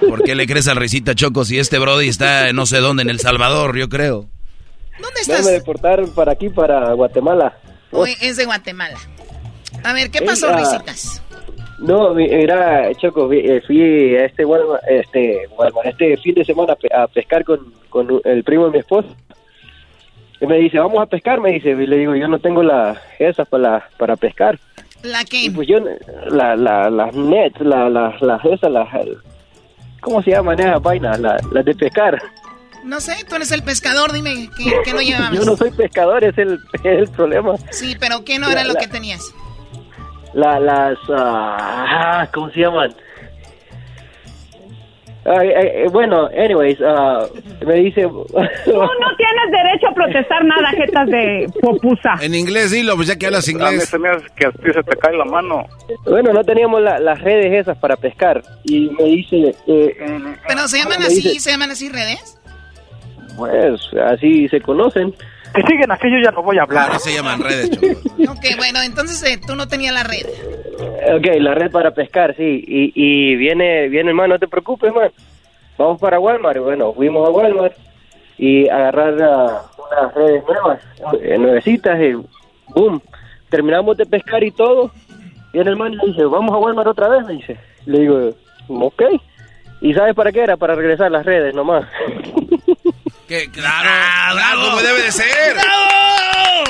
¿Por 0.08 0.22
qué 0.24 0.34
le 0.34 0.46
crees 0.46 0.68
al 0.68 0.76
risita 0.76 1.14
Choco 1.14 1.44
si 1.44 1.58
este 1.58 1.78
Brody 1.78 2.08
está 2.08 2.52
no 2.52 2.66
sé 2.66 2.78
dónde, 2.78 3.02
en 3.02 3.10
El 3.10 3.20
Salvador, 3.20 3.76
yo 3.78 3.88
creo? 3.88 4.28
¿Dónde 5.00 5.20
No, 5.28 5.44
me 5.44 5.50
deportaron 5.52 6.10
para 6.14 6.32
aquí, 6.32 6.48
para 6.48 6.92
Guatemala. 6.94 7.56
Hoy 7.90 8.14
es 8.20 8.36
de 8.36 8.44
Guatemala. 8.44 8.98
A 9.84 9.92
ver, 9.92 10.10
¿qué 10.10 10.18
Ey, 10.18 10.26
pasó, 10.26 10.48
ah. 10.48 10.56
Risitas? 10.58 11.22
No, 11.80 12.12
mi- 12.14 12.28
mira, 12.28 12.92
Choco, 12.94 13.26
vi- 13.28 13.40
eh, 13.40 13.62
fui 13.66 14.14
a 14.16 14.26
este, 14.26 14.44
Walmart- 14.44 14.80
este, 14.88 15.46
Walmart, 15.56 15.86
este 15.86 16.16
fin 16.18 16.34
de 16.34 16.44
semana 16.44 16.74
a 16.74 16.76
pe- 16.76 16.94
a 16.94 17.06
pescar 17.06 17.42
con, 17.44 17.72
con 17.88 18.20
el 18.24 18.44
primo 18.44 18.66
de 18.66 18.70
mi 18.72 18.78
esposa. 18.78 19.08
Y 20.40 20.46
me 20.46 20.56
dice, 20.58 20.78
vamos 20.78 21.00
a 21.02 21.06
pescar, 21.06 21.40
me 21.40 21.52
dice. 21.52 21.70
Y 21.70 21.86
le 21.86 21.96
digo, 21.98 22.14
yo 22.14 22.28
no 22.28 22.38
tengo 22.38 22.62
la, 22.62 23.00
esas 23.18 23.48
para, 23.48 23.88
para 23.98 24.16
pescar. 24.16 24.58
¿La 25.02 25.24
qué? 25.24 25.44
Y 25.44 25.50
pues 25.50 25.66
yo, 25.68 25.78
la, 26.30 26.54
la, 26.56 26.90
las 26.90 27.14
nets, 27.14 27.58
la, 27.60 27.88
la, 27.88 28.14
las, 28.20 28.44
esas, 28.44 28.70
las, 28.70 28.88
¿cómo 30.02 30.22
se 30.22 30.30
llaman 30.32 30.60
esas 30.60 30.82
vainas? 30.82 31.18
Las 31.18 31.42
las 31.52 31.64
de 31.64 31.74
pescar. 31.74 32.20
No 32.84 33.00
sé, 33.00 33.14
tú 33.28 33.34
eres 33.36 33.50
el 33.52 33.62
pescador, 33.62 34.12
dime, 34.12 34.48
¿qué, 34.56 34.72
qué 34.84 34.92
no 34.94 35.00
llevabas? 35.02 35.32
Yo 35.32 35.44
no 35.44 35.56
soy 35.56 35.70
pescador, 35.70 36.24
es 36.24 36.36
el, 36.38 36.58
el 36.84 37.08
problema. 37.08 37.54
Sí, 37.70 37.96
pero 38.00 38.24
¿qué 38.24 38.38
no 38.38 38.46
era 38.50 38.62
La- 38.62 38.68
lo 38.68 38.74
la- 38.74 38.80
que 38.80 38.88
tenías? 38.88 39.22
La, 40.34 40.60
las, 40.60 40.98
ah, 41.10 42.28
¿cómo 42.32 42.50
se 42.50 42.60
llaman? 42.60 42.94
Eh, 45.22 45.86
bueno, 45.92 46.28
anyways, 46.28 46.78
ah, 46.82 47.26
me 47.66 47.74
dice... 47.74 48.02
Tú 48.02 48.24
no 48.32 49.16
tienes 49.16 49.50
derecho 49.52 49.88
a 49.90 49.94
protestar 49.94 50.42
nada, 50.44 50.70
jetas 50.70 51.06
de 51.08 51.46
popusa. 51.60 52.14
En 52.22 52.34
inglés 52.34 52.70
dilo, 52.70 52.96
pues 52.96 53.08
ya 53.08 53.16
que 53.16 53.26
hablas 53.26 53.46
inglés. 53.48 53.84
se 53.88 53.98
me 53.98 54.08
hace 54.08 54.24
que 54.34 54.46
a 54.46 54.50
ti 54.50 54.72
se 54.72 54.82
te 54.82 54.96
cae 54.96 55.14
la 55.16 55.26
mano. 55.26 55.66
Bueno, 56.06 56.32
no 56.32 56.42
teníamos 56.42 56.80
la- 56.80 56.98
las 56.98 57.20
redes 57.20 57.52
esas 57.52 57.76
para 57.76 57.96
pescar. 57.96 58.42
Y 58.64 58.88
me 58.90 59.04
dice, 59.04 59.54
eh, 59.66 59.96
Pero 60.48 60.66
se 60.68 60.78
llaman 60.78 61.02
así, 61.02 61.16
dice- 61.16 61.38
se 61.40 61.50
llaman 61.50 61.70
así 61.72 61.90
redes. 61.90 62.38
pues 63.36 63.78
así 64.06 64.48
se 64.48 64.60
conocen. 64.62 65.14
Que 65.54 65.62
siguen 65.62 65.90
así, 65.90 66.10
yo 66.10 66.18
ya 66.22 66.30
no 66.30 66.42
voy 66.42 66.58
a 66.58 66.66
Claro, 66.66 66.98
se 66.98 67.12
llaman 67.12 67.40
redes, 67.42 67.70
Choco. 67.80 68.32
Ok, 68.32 68.44
bueno, 68.56 68.80
entonces 68.82 69.22
eh, 69.24 69.40
tú 69.44 69.56
no 69.56 69.66
tenías 69.66 69.92
la 69.94 70.04
red. 70.04 70.26
Ok, 71.16 71.26
la 71.40 71.54
red 71.54 71.70
para 71.70 71.90
pescar, 71.92 72.34
sí. 72.36 72.64
Y, 72.66 72.92
y 72.94 73.36
viene, 73.36 73.88
viene, 73.88 74.10
hermano, 74.10 74.34
no 74.34 74.38
te 74.38 74.48
preocupes, 74.48 74.92
man. 74.94 75.10
Vamos 75.76 76.00
para 76.00 76.20
Walmart. 76.20 76.56
Y 76.56 76.60
Bueno, 76.60 76.92
fuimos 76.92 77.26
a 77.26 77.32
Walmart 77.32 77.74
y 78.38 78.68
agarrar 78.68 79.20
ah, 79.22 79.62
unas 79.90 80.14
redes 80.14 80.44
nuevas, 80.46 80.80
eh, 81.20 81.38
nuevecitas, 81.38 81.98
y 82.00 82.12
boom. 82.74 83.00
Terminamos 83.48 83.96
de 83.96 84.06
pescar 84.06 84.44
y 84.44 84.50
todo. 84.50 84.90
Viene 85.52 85.70
el 85.70 85.76
man 85.76 85.92
y 85.92 85.96
le 85.96 86.06
dice, 86.06 86.24
vamos 86.24 86.54
a 86.54 86.58
Walmart 86.58 86.88
otra 86.88 87.08
vez, 87.08 87.26
me 87.26 87.32
dice. 87.34 87.56
Le 87.86 88.00
digo, 88.00 88.30
ok. 88.68 89.02
¿Y 89.80 89.94
sabes 89.94 90.14
para 90.14 90.30
qué 90.30 90.42
era? 90.42 90.56
Para 90.56 90.74
regresar 90.74 91.10
las 91.10 91.24
redes 91.26 91.54
nomás. 91.54 91.86
Que, 93.30 93.48
claro, 93.48 93.88
claro, 94.32 94.60
como 94.60 94.82
debe 94.82 95.02
de 95.02 95.12
ser. 95.12 95.54
¡Bravo! 95.54 96.64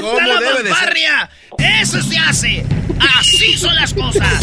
¿Cómo 0.00 0.18
¡Está 0.18 0.26
la 0.26 0.40
debe 0.40 0.62
de 0.64 0.74
ser? 0.74 0.96
¡Eso 1.80 2.02
se 2.02 2.18
hace! 2.18 2.66
¡Así 3.16 3.56
son 3.56 3.76
las 3.76 3.94
cosas! 3.94 4.42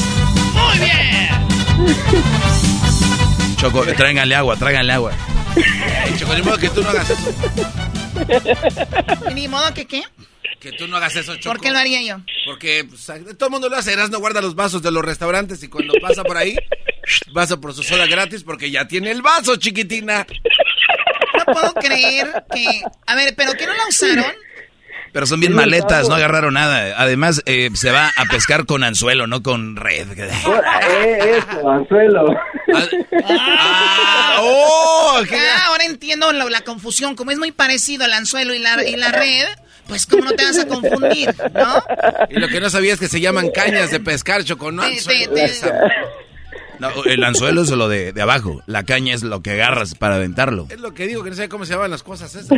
¡Muy 0.54 0.80
bien! 0.80 1.28
Choco, 3.58 3.84
tráiganle 3.88 4.36
agua, 4.36 4.56
tráiganle 4.56 4.94
agua. 4.94 5.12
Choco, 6.18 6.34
ni 6.34 6.44
modo 6.44 6.58
que 6.60 6.70
tú 6.70 6.82
no 6.82 6.92
hagas 6.92 7.10
eso. 7.10 7.34
Ni 9.34 9.50
modo 9.50 9.74
que 9.74 9.86
qué. 9.86 10.04
Que 10.62 10.72
tú 10.72 10.88
no 10.88 10.96
hagas 10.96 11.14
eso, 11.18 11.36
Choco. 11.36 11.56
¿Por 11.56 11.62
qué 11.62 11.72
lo 11.72 11.78
haría 11.78 12.02
yo? 12.04 12.22
Porque 12.46 12.86
pues, 12.86 13.06
todo 13.38 13.48
el 13.48 13.52
mundo 13.52 13.68
lo 13.68 13.76
hace. 13.76 13.98
no 13.98 14.20
guarda 14.20 14.40
los 14.40 14.56
vasos 14.56 14.82
de 14.82 14.92
los 14.92 15.04
restaurantes 15.04 15.62
y 15.62 15.68
cuando 15.68 15.94
pasa 16.02 16.24
por 16.24 16.38
ahí, 16.38 16.56
pasa 17.34 17.60
por 17.60 17.74
su 17.74 17.84
soda 17.84 18.08
gratis 18.08 18.44
porque 18.44 18.72
ya 18.72 18.88
tiene 18.88 19.12
el 19.12 19.22
vaso, 19.22 19.58
chiquitina. 19.58 20.26
No 21.48 21.54
puedo 21.54 21.74
creer 21.76 22.44
que... 22.54 22.82
A 23.06 23.16
ver, 23.16 23.34
¿pero 23.36 23.54
qué 23.54 23.66
no 23.66 23.74
la 23.74 23.88
usaron? 23.88 24.26
Pero 25.14 25.26
son 25.26 25.40
bien 25.40 25.54
maletas, 25.54 26.10
no 26.10 26.16
agarraron 26.16 26.54
nada. 26.56 26.94
Además, 27.02 27.42
eh, 27.46 27.70
se 27.74 27.90
va 27.92 28.12
a 28.18 28.26
pescar 28.26 28.66
con 28.66 28.84
anzuelo, 28.84 29.26
no 29.26 29.42
con 29.42 29.76
red. 29.78 30.08
eh, 30.20 31.38
eso, 31.50 31.70
anzuelo. 31.70 32.36
Ah, 33.26 34.38
oh, 34.42 35.22
Ah, 35.32 35.64
ahora 35.68 35.86
entiendo 35.86 36.32
la, 36.34 36.46
la 36.46 36.62
confusión. 36.62 37.16
Como 37.16 37.32
es 37.32 37.38
muy 37.40 37.52
parecido 37.52 38.06
el 38.06 38.14
anzuelo 38.14 38.54
y 38.54 38.60
la, 38.60 38.84
y 38.86 38.96
la 38.96 39.12
red, 39.12 39.46
pues 39.88 40.06
cómo 40.06 40.26
no 40.26 40.32
te 40.34 40.44
vas 40.46 40.60
a 40.60 40.68
confundir, 40.68 41.34
¿no? 41.54 41.84
Y 42.30 42.40
lo 42.40 42.48
que 42.50 42.60
no 42.60 42.70
sabía 42.70 42.94
es 42.94 43.00
que 43.00 43.08
se 43.08 43.20
llaman 43.22 43.50
cañas 43.50 43.90
de 43.92 44.00
pescar, 44.00 44.44
Choco, 44.44 44.72
¿no? 44.72 44.84
Te- 44.84 45.02
te- 45.02 45.28
te- 45.28 45.52
No, 46.80 46.90
el 47.06 47.24
anzuelo 47.24 47.62
es 47.62 47.72
lo 47.72 47.90
de, 47.90 48.14
de 48.14 48.22
abajo. 48.22 48.62
La 48.66 48.84
caña 48.84 49.14
es 49.14 49.24
lo 49.24 49.42
que 49.42 49.52
agarras 49.52 49.96
para 49.96 50.16
aventarlo. 50.16 50.68
Es 50.70 50.80
lo 50.80 50.94
que 50.94 51.08
digo, 51.08 51.24
que 51.24 51.32
no 51.32 51.36
sé 51.36 51.50
cómo 51.50 51.66
se 51.66 51.74
llaman 51.74 51.92
las 51.92 52.04
cosas 52.04 52.36
esas. 52.36 52.58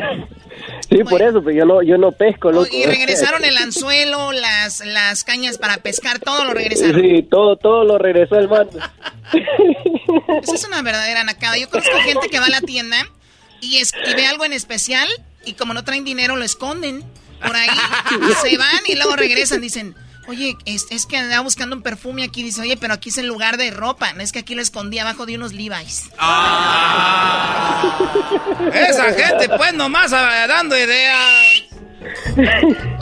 Sí, 0.89 0.97
por 1.03 1.21
eso, 1.21 1.41
pero 1.43 1.55
yo 1.55 1.65
no, 1.65 1.81
yo 1.81 1.97
no 1.97 2.11
pesco, 2.11 2.51
loco. 2.51 2.67
Y 2.71 2.85
regresaron 2.85 3.43
el 3.45 3.57
anzuelo, 3.57 4.31
las, 4.31 4.85
las 4.85 5.23
cañas 5.23 5.57
para 5.57 5.77
pescar, 5.77 6.19
todo 6.19 6.45
lo 6.45 6.53
regresaron. 6.53 7.01
Sí, 7.01 7.23
todo, 7.29 7.55
todo 7.57 7.83
lo 7.83 7.97
regresó 7.97 8.37
el 8.37 8.49
man. 8.49 8.67
Esa 10.41 10.55
es 10.55 10.65
una 10.65 10.81
verdadera 10.81 11.23
nacada. 11.23 11.57
Yo 11.57 11.69
conozco 11.69 11.97
gente 11.99 12.29
que 12.29 12.39
va 12.39 12.45
a 12.47 12.49
la 12.49 12.61
tienda 12.61 12.97
y, 13.61 13.77
es, 13.77 13.93
y 14.09 14.13
ve 14.15 14.25
algo 14.25 14.45
en 14.45 14.53
especial 14.53 15.07
y 15.45 15.53
como 15.53 15.73
no 15.73 15.83
traen 15.83 16.03
dinero 16.03 16.35
lo 16.35 16.43
esconden 16.43 17.03
por 17.41 17.55
ahí. 17.55 17.69
se 18.41 18.57
van 18.57 18.81
y 18.87 18.95
luego 18.95 19.15
regresan. 19.15 19.61
Dicen, 19.61 19.95
oye, 20.29 20.55
es, 20.65 20.85
es 20.91 21.05
que 21.05 21.17
andaba 21.17 21.41
buscando 21.41 21.75
un 21.75 21.81
perfume 21.81 22.23
aquí. 22.23 22.43
Dice, 22.43 22.61
oye, 22.61 22.77
pero 22.77 22.93
aquí 22.93 23.09
es 23.09 23.17
el 23.17 23.27
lugar 23.27 23.57
de 23.57 23.71
ropa. 23.71 24.13
No 24.13 24.21
es 24.21 24.31
que 24.31 24.39
aquí 24.39 24.55
lo 24.55 24.61
escondí 24.61 24.99
abajo 24.99 25.25
de 25.25 25.35
unos 25.35 25.53
Levi's. 25.53 26.09
Esa 28.73 29.13
gente, 29.13 29.49
pues, 29.57 29.73
nomás 29.73 30.13
ah, 30.13 30.45
dando 30.47 30.77
ideas. 30.77 31.63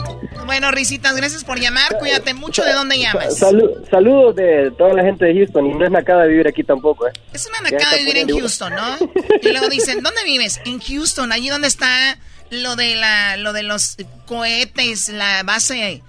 Bueno, 0.48 0.70
risitas, 0.70 1.14
gracias 1.14 1.44
por 1.44 1.60
llamar. 1.60 1.98
Cuídate 1.98 2.32
mucho. 2.32 2.64
¿De 2.64 2.72
dónde 2.72 2.98
llamas? 2.98 3.38
Salu- 3.38 3.86
saludos 3.90 4.34
de 4.34 4.70
toda 4.78 4.94
la 4.94 5.02
gente 5.02 5.26
de 5.26 5.34
Houston 5.34 5.66
y 5.66 5.74
no 5.74 5.84
es 5.84 5.90
nada 5.90 6.22
de 6.22 6.28
vivir 6.28 6.48
aquí 6.48 6.64
tampoco, 6.64 7.06
¿eh? 7.06 7.12
Es 7.34 7.46
una 7.48 7.60
nacada 7.60 7.82
está 7.82 7.96
vivir 7.96 8.16
en 8.16 8.30
Houston, 8.30 8.72
¿no? 8.74 8.96
Y 9.42 9.48
luego 9.50 9.68
dicen, 9.68 10.02
¿dónde 10.02 10.24
vives? 10.24 10.58
En 10.64 10.80
Houston, 10.80 11.32
allí 11.32 11.50
donde 11.50 11.68
está 11.68 12.16
lo 12.48 12.76
de 12.76 12.96
la, 12.96 13.36
lo 13.36 13.52
de 13.52 13.62
los 13.62 13.98
cohetes, 14.24 15.10
la 15.10 15.42
base, 15.42 16.02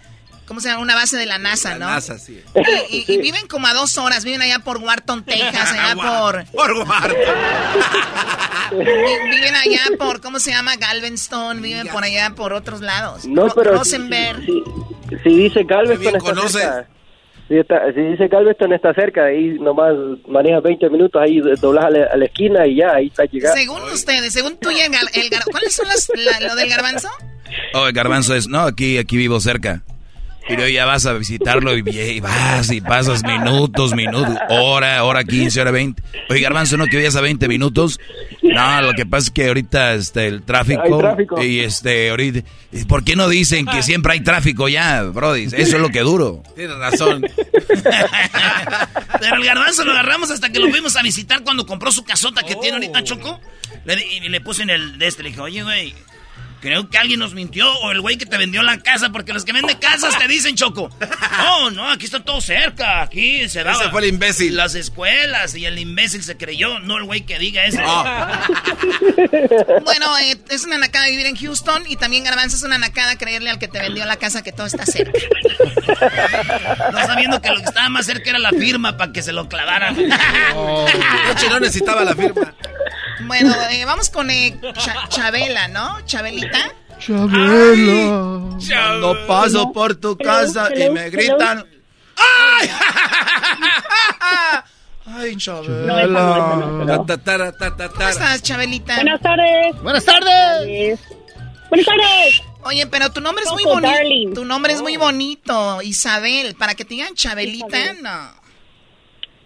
¿cómo 0.49 0.59
se 0.59 0.67
llama? 0.67 0.81
Una 0.81 0.95
base 0.95 1.15
de 1.15 1.25
la 1.25 1.37
NASA, 1.37 1.75
¿no? 1.79 1.85
NASA, 1.87 2.19
sí. 2.19 2.43
Y, 2.89 2.97
y- 2.97 3.05
y 3.13 3.17
viven 3.21 3.47
como 3.47 3.67
a 3.67 3.73
dos 3.73 3.97
horas, 3.97 4.25
viven 4.25 4.41
allá 4.41 4.59
por 4.59 4.77
Wharton, 4.79 5.23
Texas, 5.23 5.71
allá 5.71 5.95
por... 6.21 6.43
Por 6.51 6.73
Wharton. 6.73 7.15
vi- 8.71 9.29
Viven 9.29 9.55
allá 9.55 9.81
por, 9.97 10.19
¿cómo 10.21 10.39
se 10.39 10.51
llama? 10.51 10.75
Galveston, 10.75 11.61
viven 11.61 11.87
por 11.87 12.03
allá 12.03 12.31
por 12.35 12.51
otros 12.53 12.81
lados. 12.81 13.25
No, 13.25 13.47
Ro- 13.47 13.53
pero 13.55 13.71
si, 13.71 13.77
Rosenberg. 13.77 14.45
si- 14.45 14.63
si 15.23 15.29
dice 15.29 15.63
Galveston 15.63 16.07
está 16.15 16.19
conoce. 16.19 16.59
cerca. 16.59 16.87
Si, 17.47 17.57
está- 17.57 17.81
si 17.93 18.01
dice 18.01 18.27
Galveston 18.27 18.73
está 18.73 18.93
cerca, 18.93 19.25
ahí 19.25 19.57
nomás 19.59 19.93
manejas 20.27 20.61
20 20.61 20.89
minutos, 20.89 21.19
ahí 21.21 21.39
doblas 21.59 21.85
a 21.85 21.89
la, 21.89 22.05
a 22.13 22.17
la 22.17 22.25
esquina 22.25 22.67
y 22.67 22.75
ya, 22.75 22.91
ahí 22.93 23.07
está 23.07 23.25
llegando. 23.25 23.57
Según 23.57 23.81
ustedes, 23.91 24.33
según 24.33 24.57
tú 24.57 24.69
y 24.69 24.79
el, 24.79 24.93
el 24.93 25.29
¿cuáles 25.49 25.73
son 25.75 25.87
las, 25.87 26.11
la- 26.15 26.47
lo 26.47 26.55
del 26.55 26.69
garbanzo? 26.69 27.07
Oh, 27.73 27.87
el 27.87 27.93
garbanzo 27.93 28.35
es, 28.35 28.47
no, 28.47 28.61
aquí, 28.61 28.99
aquí 28.99 29.17
vivo 29.17 29.39
cerca. 29.39 29.81
Y 30.49 30.55
luego 30.55 30.69
ya 30.69 30.85
vas 30.85 31.05
a 31.05 31.13
visitarlo 31.13 31.77
y, 31.77 31.83
y 31.87 32.19
vas 32.19 32.71
y 32.71 32.81
pasas 32.81 33.23
minutos, 33.23 33.93
minutos, 33.93 34.35
hora, 34.49 35.03
hora 35.03 35.23
15, 35.23 35.61
hora 35.61 35.71
20. 35.71 36.01
Oye, 36.29 36.41
garbanzo, 36.41 36.75
¿no 36.75 36.85
que 36.87 36.97
vayas 36.97 37.15
a 37.15 37.21
20 37.21 37.47
minutos? 37.47 37.99
No, 38.41 38.81
lo 38.81 38.93
que 38.93 39.05
pasa 39.05 39.25
es 39.27 39.31
que 39.31 39.47
ahorita 39.47 39.93
este, 39.93 40.27
el 40.27 40.41
tráfico, 40.43 40.81
Hay 40.83 40.99
tráfico. 40.99 41.43
y 41.43 41.59
este, 41.59 42.09
ahorita, 42.09 42.39
¿y 42.71 42.83
¿por 42.85 43.03
qué 43.03 43.15
no 43.15 43.29
dicen 43.29 43.65
que 43.67 43.83
siempre 43.83 44.13
hay 44.13 44.21
tráfico 44.21 44.67
ya, 44.67 45.03
brody? 45.03 45.43
Eso 45.43 45.55
es 45.55 45.73
lo 45.81 45.89
que 45.89 45.99
duro. 45.99 46.41
Tienes 46.55 46.75
razón. 46.77 47.21
Pero 49.19 49.35
el 49.35 49.43
garbanzo 49.43 49.83
lo 49.85 49.91
agarramos 49.91 50.31
hasta 50.31 50.49
que 50.51 50.59
lo 50.59 50.69
fuimos 50.69 50.95
a 50.95 51.01
visitar 51.03 51.43
cuando 51.43 51.65
compró 51.65 51.91
su 51.91 52.03
casota 52.03 52.43
que 52.43 52.55
tiene 52.55 52.77
ahorita 52.77 53.03
Choco. 53.03 53.39
Le, 53.85 53.95
di- 53.95 54.03
y 54.23 54.29
le 54.29 54.41
puse 54.41 54.63
en 54.63 54.69
el 54.71 54.97
de 54.97 55.07
este, 55.07 55.23
le 55.23 55.29
dije, 55.29 55.41
oye, 55.41 55.63
güey, 55.63 55.93
creo 56.61 56.89
que 56.89 56.97
alguien 56.97 57.19
nos 57.19 57.33
mintió 57.33 57.71
o 57.79 57.91
el 57.91 58.01
güey 58.01 58.17
que 58.17 58.25
te 58.25 58.37
vendió 58.37 58.63
la 58.63 58.79
casa, 58.79 59.11
porque 59.11 59.33
los 59.33 59.45
que 59.45 59.53
venden 59.53 59.77
casas 59.77 60.17
te 60.17 60.27
dicen, 60.27 60.55
Choco. 60.55 60.89
No, 61.37 61.71
no, 61.71 61.89
aquí 61.89 62.05
está 62.05 62.23
todo 62.23 62.41
cerca, 62.41 63.01
aquí 63.01 63.47
se 63.49 63.63
da. 63.63 63.73
Ese 63.73 63.89
fue 63.89 64.01
el 64.01 64.07
imbécil. 64.09 64.55
Las 64.55 64.75
escuelas 64.75 65.55
y 65.55 65.65
el 65.65 65.77
imbécil 65.79 66.23
se 66.23 66.37
creyó, 66.37 66.79
no 66.79 66.97
el 66.97 67.03
güey 67.05 67.21
que 67.21 67.39
diga 67.39 67.65
eso. 67.65 67.79
Ah. 67.83 68.47
Bueno, 69.83 70.17
eh, 70.19 70.37
es 70.49 70.65
una 70.65 70.77
nacada 70.77 71.07
vivir 71.07 71.25
en 71.25 71.35
Houston 71.35 71.83
y 71.87 71.95
también 71.95 72.23
Garbanzo 72.23 72.55
es 72.55 72.63
una 72.63 72.77
nacada 72.77 73.17
creerle 73.17 73.49
al 73.49 73.59
que 73.59 73.67
te 73.67 73.79
vendió 73.79 74.05
la 74.05 74.17
casa 74.17 74.41
que 74.43 74.51
todo 74.51 74.67
está 74.67 74.85
cerca. 74.85 75.19
No 76.91 76.99
sabiendo 77.05 77.41
que 77.41 77.49
lo 77.49 77.57
que 77.57 77.63
estaba 77.63 77.89
más 77.89 78.05
cerca 78.05 78.29
era 78.29 78.39
la 78.39 78.51
firma 78.51 78.97
para 78.97 79.11
que 79.11 79.21
se 79.21 79.31
lo 79.31 79.47
clavaran. 79.47 79.95
Noche 79.95 81.49
no 81.49 81.59
necesitaba 81.59 82.03
la 82.03 82.15
firma. 82.15 82.53
Bueno, 83.27 83.53
eh, 83.71 83.85
vamos 83.85 84.09
con 84.09 84.29
eh, 84.31 84.57
Cha- 84.73 85.07
Chabela, 85.09 85.67
¿no? 85.67 85.99
Chabelita. 86.05 86.73
Chabela. 86.99 88.57
Cuando 88.67 89.27
paso 89.27 89.71
por 89.71 89.95
tu 89.95 90.17
casa 90.17 90.69
y 90.75 90.89
me 90.89 91.09
gritan, 91.09 91.65
Ay, 95.05 95.33
No, 95.35 95.37
Chabela. 95.39 95.95
no, 96.07 96.85
no. 96.85 97.05
Ta, 97.05 97.17
¿Cómo 97.17 98.09
estás, 98.09 98.41
Chabelita? 98.43 98.95
Buenas 98.95 99.21
tardes. 99.21 99.81
Buenas 99.81 100.05
tardes. 100.05 100.99
Buenas 101.69 101.85
tardes. 101.85 102.41
Oye, 102.63 102.85
pero 102.87 103.09
tu 103.11 103.21
nombre 103.21 103.43
es 103.45 103.51
muy 103.51 103.63
bonito. 103.63 104.33
Tu 104.33 104.45
nombre 104.45 104.73
es 104.73 104.81
muy 104.81 104.97
bonito, 104.97 105.81
Isabel. 105.81 106.55
Para 106.55 106.75
que 106.75 106.83
te 106.83 106.93
digan 106.95 107.13
Chabelita, 107.15 107.67
Isabel. 107.79 108.03
no. 108.03 108.39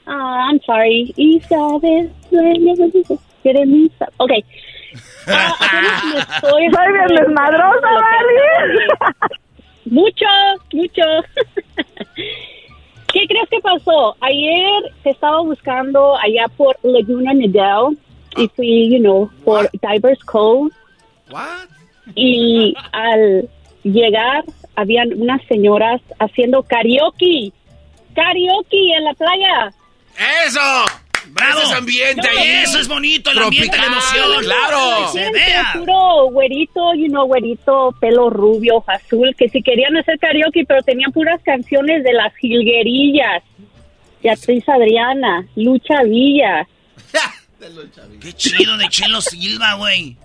Ah, 0.06 0.50
I'm 0.50 0.60
sorry. 0.66 1.14
Isabel. 1.16 2.12
Jeremisa. 3.44 4.08
Ok. 4.18 4.32
Soy 6.42 6.62
bien 6.62 7.08
desmadrosa, 7.08 7.82
Barbie. 7.82 9.30
Mucho, 9.86 10.26
mucho. 10.72 11.04
¿Qué 13.14 13.28
crees 13.28 13.50
que 13.50 13.60
pasó? 13.60 14.16
Ayer 14.22 14.92
te 15.04 15.12
estaba 15.12 15.42
buscando 15.42 16.18
allá 16.18 16.48
por 16.58 16.78
Laguna 16.84 17.34
Nidal 17.34 17.98
y 18.38 18.48
fui, 18.56 18.90
you 18.92 19.00
know, 19.00 19.30
por 19.46 19.70
Divers 19.82 20.24
Cove. 20.24 20.72
What? 21.30 21.70
Y 22.16 22.74
al 22.92 23.48
llegar 23.84 24.44
habían 24.76 25.14
unas 25.22 25.42
señoras 25.48 26.02
haciendo 26.20 26.64
karaoke. 26.64 27.52
Karaoke 28.16 28.94
en 28.98 29.04
la 29.04 29.14
playa. 29.14 29.74
¡Eso! 30.46 31.03
¡Bravo! 31.28 31.60
Ese 31.60 31.72
es 31.72 31.78
ambiente 31.78 32.22
No, 32.34 32.40
ahí. 32.40 32.48
Eso 32.64 32.80
es 32.80 32.88
bonito, 32.88 33.32
el 33.32 33.38
ambiente, 33.40 33.78
la 33.78 33.84
Tropical, 33.84 34.22
emoción. 34.24 34.44
claro. 34.44 35.08
Se 35.14 35.32
vea. 35.32 35.74
puro 35.80 36.26
güerito, 36.32 36.94
you 36.96 37.08
know, 37.08 37.26
güerito, 37.26 37.96
pelo 38.00 38.30
rubio, 38.30 38.76
ojo 38.78 38.92
azul, 38.92 39.34
que 39.38 39.50
si 39.50 39.62
querían 39.62 39.96
hacer 39.98 40.20
karaoke, 40.20 40.64
pero 40.68 40.82
tenían 40.84 41.12
puras 41.12 41.40
canciones 41.44 42.04
de 42.04 42.14
las 42.14 42.36
jilguerillas. 42.36 43.44
Beatriz 44.22 44.68
Adriana, 44.70 45.46
Lucha 45.56 46.04
Villa. 46.04 46.68
Qué 48.22 48.34
chido 48.34 48.78
de 48.78 48.88
Chelo 48.90 49.22
Silva, 49.22 49.74
güey. 49.76 50.16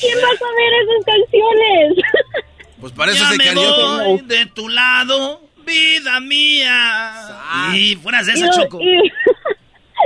¿Quién 0.00 0.18
va 0.18 0.28
a 0.32 0.36
saber 0.38 0.72
esas 0.82 1.04
canciones? 1.04 2.04
Pues 2.78 2.92
para 2.92 3.10
eso 3.10 3.24
ya 3.24 3.30
se 3.30 3.36
me 3.38 3.54
voy 3.54 4.20
de 4.26 4.44
tu 4.46 4.68
lado, 4.68 5.40
vida 5.64 6.20
mía. 6.20 7.14
Y 7.74 7.96
fueras 7.96 8.26
de 8.26 8.32
Y 8.32 8.34
esa, 8.36 8.50
Choco. 8.50 8.78
Y, 8.82 9.10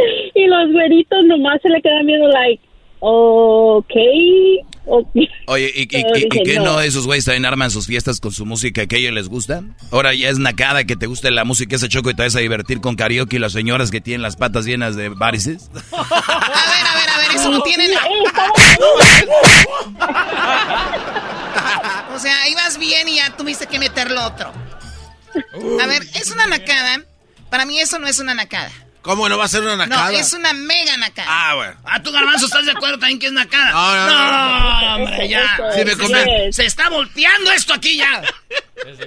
y 0.35 0.47
los 0.47 0.73
güeritos 0.73 1.25
nomás 1.25 1.61
se 1.63 1.69
le 1.69 1.81
quedan 1.83 2.07
viendo, 2.07 2.29
like, 2.29 2.63
ok. 3.01 3.93
okay. 4.87 5.29
Oye, 5.47 5.73
¿y, 5.75 5.83
y, 5.83 6.45
qué 6.45 6.55
no. 6.57 6.65
no. 6.65 6.81
esos 6.81 7.07
güeyes 7.07 7.25
también 7.25 7.45
arman 7.45 7.71
sus 7.71 7.87
fiestas 7.87 8.21
con 8.21 8.33
su 8.33 8.47
música 8.47 8.87
que 8.87 8.97
a 8.97 8.99
ellos 8.99 9.13
les 9.13 9.29
gusta? 9.29 9.63
Ahora 9.91 10.15
ya 10.15 10.29
es 10.29 10.39
nacada 10.39 10.85
que 10.85 10.97
te 10.97 11.07
guste 11.07 11.31
la 11.31 11.45
música 11.45 11.77
ese 11.77 11.89
choco 11.89 12.11
y 12.11 12.15
te 12.15 12.23
vas 12.23 12.37
a 12.37 12.41
divertir 12.41 12.81
con 12.81 12.97
karaoke 12.97 13.37
y 13.37 13.39
las 13.39 13.53
señoras 13.53 13.91
que 13.91 14.01
tienen 14.01 14.23
las 14.23 14.37
patas 14.37 14.65
llenas 14.65 14.97
de 14.97 15.11
varices. 15.11 15.71
A 15.93 17.19
ver, 17.19 17.37
eso 17.37 17.51
no 17.51 17.63
tiene 17.63 17.89
nada. 17.89 18.07
O 22.15 22.19
sea, 22.19 22.49
ibas 22.49 22.79
bien 22.79 23.09
y 23.09 23.17
ya 23.17 23.35
tuviste 23.35 23.67
que 23.67 23.79
meterlo 23.79 24.27
otro. 24.27 24.53
A 25.81 25.87
ver, 25.87 26.03
es 26.15 26.31
una 26.31 26.47
nacada. 26.47 27.03
Para 27.49 27.65
mí 27.65 27.81
eso 27.81 27.99
no 27.99 28.07
es 28.07 28.19
una 28.19 28.35
nacada. 28.35 28.71
¿Cómo 29.03 29.29
no 29.29 29.39
va 29.39 29.45
a 29.45 29.49
ser 29.49 29.63
una 29.63 29.77
nacada? 29.77 30.11
No, 30.11 30.19
es 30.19 30.33
una 30.35 30.53
mega 30.53 30.97
nacada. 30.99 31.29
Ah, 31.31 31.55
bueno. 31.55 31.75
Ah, 31.85 32.03
tú, 32.03 32.13
Garbanzo, 32.13 32.45
¿estás 32.47 32.67
de 32.67 32.73
acuerdo 32.73 32.99
también 32.99 33.19
que 33.19 33.27
es 33.29 33.33
nacada? 33.33 33.71
No, 33.71 33.97
no, 33.97 34.07
no. 34.07 34.81
No, 34.81 34.97
hombre, 35.05 35.29
ya. 35.29 35.57
Sí, 35.75 35.85
me 35.85 35.95
se, 36.53 36.67
está 36.67 36.89
volteando 36.91 37.51
esto 37.53 37.73
aquí 37.73 37.97
ya. 37.97 38.23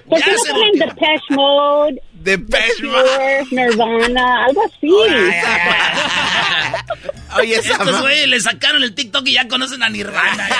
¿Por 0.07 0.19
Ya 0.19 0.25
qué 0.25 0.31
no 0.31 0.37
se 0.39 0.49
ponen 0.51 0.69
volteó. 0.79 0.87
Depeche 0.87 1.25
Mode, 1.29 2.01
Depeche 2.13 2.81
Cure, 2.81 3.45
Nirvana, 3.51 4.45
algo 4.45 4.63
así? 4.65 4.87
Oye, 7.37 7.55
Estos 7.55 8.01
güeyes 8.01 8.27
le 8.27 8.39
sacaron 8.39 8.81
el 8.83 8.95
TikTok 8.95 9.27
y 9.27 9.33
ya 9.33 9.47
conocen 9.47 9.83
a 9.83 9.89
Nirvana. 9.89 10.49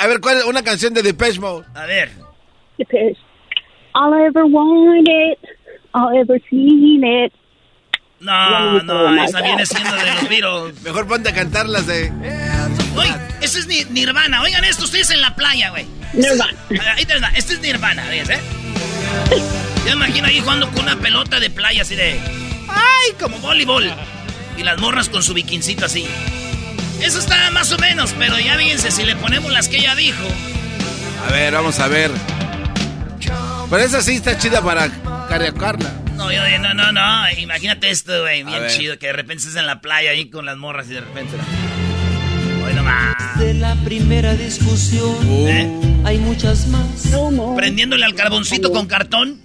A 0.00 0.06
ver, 0.06 0.20
¿cuál 0.20 0.38
es 0.38 0.44
una 0.44 0.62
canción 0.64 0.94
de 0.94 1.02
Depeche 1.02 1.38
Mode? 1.38 1.66
A 1.74 1.84
ver. 1.86 2.10
Depeche. 2.78 3.16
All 3.94 4.12
I 4.12 4.26
ever 4.26 4.44
wanted, 4.44 5.38
ever 6.14 6.40
seen 6.50 7.02
it. 7.04 7.32
No, 8.20 8.82
no, 8.82 9.22
esa 9.24 9.42
viene 9.42 9.66
siendo 9.66 9.94
de 9.94 10.06
los 10.06 10.28
Beatles. 10.28 10.80
Mejor 10.84 11.06
ponte 11.06 11.28
a 11.28 11.34
cantar 11.34 11.68
las 11.68 11.86
de... 11.86 12.10
Oye, 12.96 13.12
eso 13.42 13.58
es 13.58 13.66
Ni- 13.66 13.84
Nirvana. 13.90 14.40
Oigan 14.42 14.64
esto, 14.64 14.84
ustedes 14.84 15.10
en 15.10 15.20
la 15.20 15.34
playa, 15.36 15.68
güey. 15.70 15.86
Nirvana. 16.14 16.54
Ah, 16.80 16.94
Ahí 16.96 17.04
te 17.04 17.18
va. 17.20 17.28
Este 17.28 17.54
es 17.54 17.60
Nirvana, 17.60 18.06
¿ves, 18.08 18.30
eh? 18.30 18.40
Yo 19.86 19.96
me 19.96 20.06
imagino 20.06 20.26
ahí 20.28 20.40
jugando 20.40 20.70
con 20.70 20.82
una 20.84 20.96
pelota 20.96 21.38
de 21.40 21.50
playa 21.50 21.82
así 21.82 21.94
de... 21.94 22.18
¡Ay! 22.68 23.12
Como 23.20 23.38
voleibol. 23.38 23.92
Y 24.56 24.62
las 24.62 24.78
morras 24.78 25.08
con 25.10 25.22
su 25.22 25.34
biquincito 25.34 25.84
así. 25.84 26.06
Eso 27.02 27.18
está 27.18 27.50
más 27.50 27.70
o 27.72 27.78
menos, 27.78 28.14
pero 28.18 28.38
ya 28.38 28.56
fíjense, 28.56 28.90
si 28.90 29.04
le 29.04 29.14
ponemos 29.16 29.52
las 29.52 29.68
que 29.68 29.76
ella 29.76 29.94
dijo... 29.94 30.24
A 31.28 31.32
ver, 31.32 31.52
vamos 31.52 31.78
a 31.80 31.88
ver. 31.88 32.10
Pero 33.68 33.82
esa 33.82 34.00
sí 34.02 34.16
está 34.16 34.38
chida 34.38 34.62
para 34.62 34.88
karaokearla. 35.28 35.92
No, 36.16 36.32
yo 36.32 36.40
no, 36.60 36.74
no, 36.74 36.92
no. 36.92 37.30
Imagínate 37.38 37.90
esto, 37.90 38.22
güey. 38.22 38.42
Bien 38.42 38.66
chido. 38.68 38.98
Que 38.98 39.08
de 39.08 39.12
repente 39.12 39.42
estés 39.42 39.56
en 39.56 39.66
la 39.66 39.80
playa 39.80 40.10
ahí 40.10 40.30
con 40.30 40.46
las 40.46 40.56
morras 40.56 40.88
y 40.88 40.94
de 40.94 41.00
repente... 41.00 41.36
Hoy 42.64 42.74
nomás. 42.74 43.38
De 43.38 43.54
la 43.54 43.74
primera 43.84 44.34
discusión 44.34 45.14
¿Eh? 45.24 46.02
hay 46.04 46.18
muchas 46.18 46.66
más. 46.68 47.12
Prendiéndole 47.54 48.04
al 48.04 48.14
carboncito 48.14 48.72
con 48.72 48.86
cartón. 48.86 49.40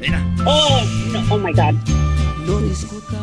Mira. 0.00 0.24
Oh, 0.44 0.82
no, 1.12 1.34
oh 1.34 1.38
my 1.38 1.52
God. 1.52 1.74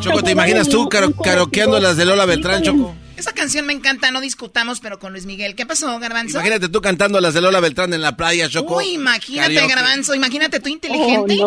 Choco, 0.01 0.21
¿te 0.23 0.31
imaginas 0.31 0.67
tú 0.69 0.87
karo- 0.89 1.13
karaokeando 1.15 1.79
las 1.79 1.97
de 1.97 2.05
Lola 2.05 2.25
Beltrán, 2.25 2.63
Choco? 2.63 2.95
Esa 3.15 3.31
canción 3.31 3.65
me 3.65 3.73
encanta, 3.73 4.11
no 4.11 4.19
discutamos, 4.21 4.79
pero 4.81 4.99
con 4.99 5.13
Luis 5.13 5.25
Miguel. 5.25 5.55
¿Qué 5.55 5.65
pasó, 5.65 5.97
Garbanzo? 5.99 6.37
Imagínate 6.37 6.67
tú 6.67 6.81
cantando 6.81 7.21
las 7.21 7.33
de 7.33 7.41
Lola 7.41 7.59
Beltrán 7.61 7.93
en 7.93 8.01
la 8.01 8.17
playa, 8.17 8.49
Choco. 8.49 8.77
Uy, 8.77 8.89
imagínate, 8.95 9.53
Karaoke. 9.53 9.75
Garbanzo. 9.75 10.15
Imagínate 10.15 10.59
tú 10.59 10.67
inteligente. 10.69 11.35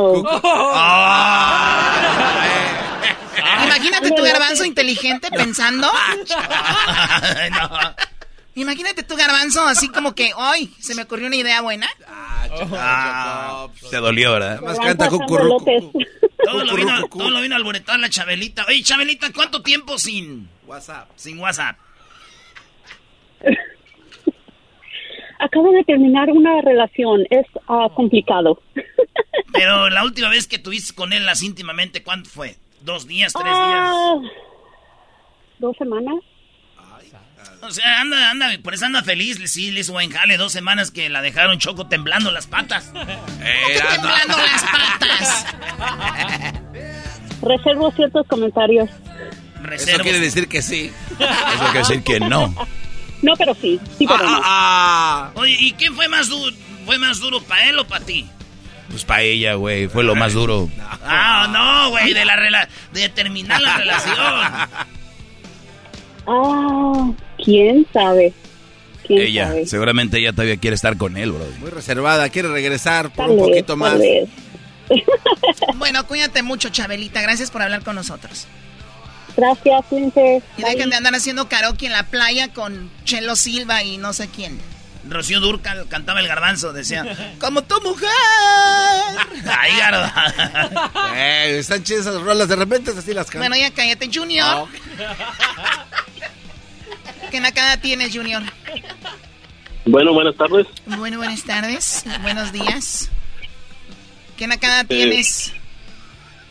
Imagínate 3.64 4.10
tu 4.10 4.22
garbanzo 4.22 4.64
inteligente 4.64 5.28
pensando. 5.30 5.90
Imagínate 8.54 9.02
tu 9.02 9.16
garbanzo 9.16 9.66
así 9.66 9.88
como 9.88 10.14
que, 10.14 10.30
¡ay! 10.38 10.72
Se 10.80 10.94
me 10.94 11.02
ocurrió 11.02 11.26
una 11.26 11.36
idea 11.36 11.60
buena. 11.60 11.86
Ah, 12.72 13.66
te 13.90 13.96
dolió, 13.98 14.32
¿verdad? 14.32 14.60
Más 14.62 14.78
canta 14.78 15.08
cucurruco. 15.10 15.92
Todo 16.52 16.64
lo 16.64 16.76
vino, 16.76 17.08
todo 17.08 17.30
lo 17.30 17.40
vino 17.40 17.54
a 17.54 17.58
alboretar 17.58 17.98
la 17.98 18.08
Chabelita. 18.08 18.64
Oye, 18.68 18.82
Chabelita, 18.82 19.32
¿cuánto 19.32 19.62
tiempo 19.62 19.98
sin 19.98 20.48
WhatsApp? 20.66 21.10
Sin 21.16 21.40
WhatsApp. 21.40 21.76
Acabo 25.40 25.72
de 25.72 25.82
terminar 25.84 26.30
una 26.30 26.60
relación, 26.62 27.26
es 27.30 27.46
ah, 27.68 27.88
complicado. 27.94 28.62
Pero 29.52 29.90
la 29.90 30.04
última 30.04 30.28
vez 30.28 30.46
que 30.46 30.58
tuviste 30.58 30.94
con 30.94 31.12
él 31.12 31.26
las 31.26 31.42
íntimamente, 31.42 32.02
¿cuánto 32.04 32.30
fue? 32.30 32.54
¿Dos 32.80 33.08
días, 33.08 33.32
tres 33.32 33.52
Ah, 33.52 34.20
¿Dos 35.58 35.76
semanas? 35.76 36.16
O 37.62 37.70
sea, 37.70 38.00
anda, 38.00 38.30
anda, 38.30 38.50
por 38.62 38.74
eso 38.74 38.86
anda 38.86 39.02
feliz. 39.02 39.38
Sí, 39.50 39.70
le 39.72 39.80
hizo 39.80 39.92
buen 39.92 40.10
jale. 40.10 40.36
Dos 40.36 40.52
semanas 40.52 40.90
que 40.90 41.08
la 41.08 41.22
dejaron 41.22 41.58
choco 41.58 41.86
temblando 41.86 42.30
las 42.30 42.46
patas. 42.46 42.92
Temblando 42.92 44.38
las 44.38 44.62
patas. 44.62 45.46
Reservo 47.42 47.92
ciertos 47.92 48.26
comentarios. 48.28 48.90
Eso 49.72 49.98
quiere 50.00 50.20
decir 50.20 50.48
que 50.48 50.62
sí. 50.62 50.92
Eso 51.18 51.64
quiere 51.64 51.78
decir 51.78 52.02
que 52.02 52.20
no. 52.20 52.54
No, 53.22 53.32
pero 53.36 53.54
sí, 53.54 53.80
sí, 53.98 54.06
pero 54.06 54.24
no. 54.24 54.40
Ah, 54.44 55.30
Oye, 55.34 55.56
¿y 55.58 55.72
quién 55.72 55.94
fue 55.94 56.06
más 56.08 56.28
duro? 56.28 56.54
¿Fue 56.84 56.98
más 56.98 57.18
duro 57.18 57.40
para 57.42 57.68
él 57.68 57.78
o 57.78 57.86
para 57.86 58.04
ti? 58.04 58.28
Pues 58.90 59.04
para 59.04 59.22
ella, 59.22 59.54
güey, 59.54 59.88
fue 59.88 60.04
lo 60.04 60.14
más 60.14 60.34
duro. 60.34 60.70
Ah, 61.04 61.48
no, 61.50 61.90
güey, 61.90 62.12
de 62.12 62.24
la 62.24 62.36
rela 62.36 62.68
de 62.92 63.08
terminar 63.08 63.60
la 63.60 63.76
relación. 63.78 64.16
Ah, 66.26 67.10
quién 67.44 67.86
sabe. 67.92 68.32
¿Quién 69.06 69.20
Ella, 69.20 69.48
sabe? 69.48 69.66
seguramente 69.66 70.18
ella 70.18 70.32
todavía 70.32 70.56
quiere 70.56 70.74
estar 70.74 70.96
con 70.96 71.16
él, 71.16 71.32
bro. 71.32 71.46
Muy 71.60 71.70
reservada, 71.70 72.28
quiere 72.28 72.48
regresar 72.48 73.10
por 73.10 73.26
Tal 73.26 73.30
un 73.30 73.36
vez, 73.36 73.46
poquito 73.48 73.76
más. 73.76 73.94
Bueno, 75.76 76.06
cuídate 76.06 76.42
mucho, 76.42 76.68
Chabelita. 76.68 77.20
Gracias 77.20 77.50
por 77.50 77.60
hablar 77.62 77.82
con 77.82 77.96
nosotros. 77.96 78.46
Gracias, 79.36 79.84
cuídense. 79.88 80.42
Y 80.56 80.62
dejen 80.62 80.90
de 80.90 80.96
andar 80.96 81.14
haciendo 81.14 81.48
karaoke 81.48 81.86
en 81.86 81.92
la 81.92 82.04
playa 82.04 82.48
con 82.52 82.90
Chelo 83.04 83.36
Silva 83.36 83.82
y 83.82 83.98
no 83.98 84.12
sé 84.12 84.28
quién. 84.28 84.58
Rocío 85.08 85.38
Durcal 85.40 85.86
cantaba 85.88 86.18
el 86.20 86.26
garbanzo, 86.28 86.72
decía, 86.72 87.34
como 87.40 87.62
tu 87.62 87.80
mujer. 87.82 88.08
Ay, 89.58 89.76
garbanzo. 89.78 90.30
Eh, 91.14 91.58
están 91.58 91.82
chidas 91.84 92.06
esas 92.06 92.20
rolas, 92.22 92.48
de 92.48 92.56
repente 92.56 92.92
así 92.96 93.12
las 93.12 93.26
cantan. 93.26 93.50
Bueno, 93.50 93.56
ya 93.56 93.70
cállate, 93.74 94.08
Junior. 94.12 94.46
Ah, 94.48 95.85
¿Qué 97.36 97.40
nacada 97.42 97.76
tienes, 97.78 98.16
Junior? 98.16 98.42
Bueno, 99.84 100.14
buenas 100.14 100.34
tardes. 100.36 100.66
Bueno, 100.86 101.18
buenas 101.18 101.44
tardes. 101.44 102.02
Buenos 102.22 102.50
días. 102.50 103.12
¿Qué 104.38 104.46
nacada 104.46 104.80
Eh, 104.80 104.84
tienes? 104.88 105.52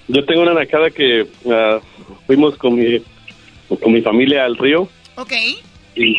Yo 0.07 0.23
tengo 0.25 0.43
una 0.43 0.53
nacada 0.53 0.91
que 0.91 1.25
ah, 1.51 1.79
fuimos 2.27 2.55
con 2.57 2.75
mi, 2.75 3.01
con 3.81 3.93
mi 3.93 4.03
familia 4.03 4.45
al 4.45 4.55
río 4.57 4.87
Ok. 5.15 5.33
y, 5.95 6.17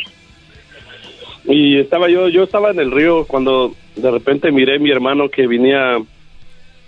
y 1.45 1.79
estaba 1.79 2.09
yo, 2.11 2.29
yo 2.29 2.43
estaba 2.43 2.73
en 2.73 2.81
el 2.81 2.91
río 2.91 3.25
cuando 3.25 3.73
de 3.95 4.11
repente 4.11 4.51
miré 4.51 4.79
a 4.79 4.81
mi 4.81 4.91
hermano 4.91 5.29
que 5.29 5.47
venía 5.47 5.99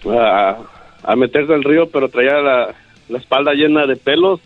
a, 0.04 0.56
a 1.04 1.14
meterse 1.14 1.54
al 1.54 1.62
río, 1.62 1.88
pero 1.90 2.08
traía 2.08 2.38
la, 2.40 2.74
la 3.08 3.18
espalda 3.18 3.52
llena 3.52 3.86
de 3.86 3.94
pelos 3.94 4.40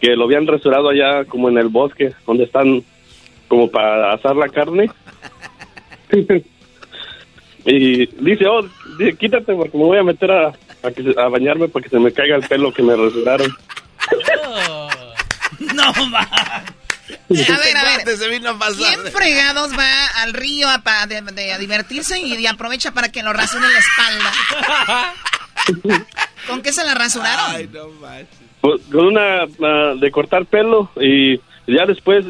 que 0.00 0.14
lo 0.16 0.24
habían 0.24 0.46
rasurado 0.46 0.88
allá 0.88 1.24
como 1.24 1.48
en 1.48 1.58
el 1.58 1.68
bosque, 1.68 2.12
donde 2.26 2.44
están 2.44 2.82
como 3.48 3.70
para 3.70 4.12
asar 4.14 4.36
la 4.36 4.48
carne. 4.48 4.90
y 7.64 8.06
dice, 8.06 8.46
oh, 8.46 8.62
dice, 8.98 9.16
quítate 9.18 9.54
porque 9.54 9.76
me 9.76 9.84
voy 9.84 9.98
a 9.98 10.02
meter 10.04 10.30
a, 10.30 10.48
a, 10.48 10.90
que 10.90 11.14
a 11.18 11.28
bañarme 11.28 11.68
para 11.68 11.82
que 11.82 11.90
se 11.90 11.98
me 11.98 12.12
caiga 12.12 12.36
el 12.36 12.46
pelo 12.46 12.72
que 12.72 12.82
me 12.82 12.94
rasuraron. 12.96 13.52
No 15.74 15.90
va. 16.12 16.20
A 16.20 16.66
ver, 17.30 17.76
a 17.76 17.82
ver. 18.04 18.16
Se 18.18 18.28
vino 18.28 18.50
a 18.50 18.58
pasar. 18.58 18.76
¿Quién 18.76 19.12
fregados 19.12 19.72
va 19.78 20.06
al 20.22 20.34
río 20.34 20.68
a, 20.68 20.78
pa- 20.82 21.06
de- 21.06 21.22
de- 21.22 21.52
a 21.52 21.58
divertirse 21.58 22.18
y, 22.20 22.34
y 22.34 22.46
aprovecha 22.46 22.90
para 22.92 23.10
que 23.10 23.22
lo 23.22 23.32
rasuren 23.32 23.70
la 23.72 23.78
espalda? 23.78 24.32
¿Con 26.46 26.62
qué 26.62 26.72
se 26.72 26.84
la 26.84 26.94
rasuraron? 26.94 27.66
Con 27.68 27.98
Pues, 28.00 28.26
con 28.60 29.06
una 29.06 29.46
ah, 29.62 29.94
de 29.98 30.10
cortar 30.10 30.46
pelo 30.46 30.90
y 31.00 31.40
ya 31.66 31.86
después 31.86 32.24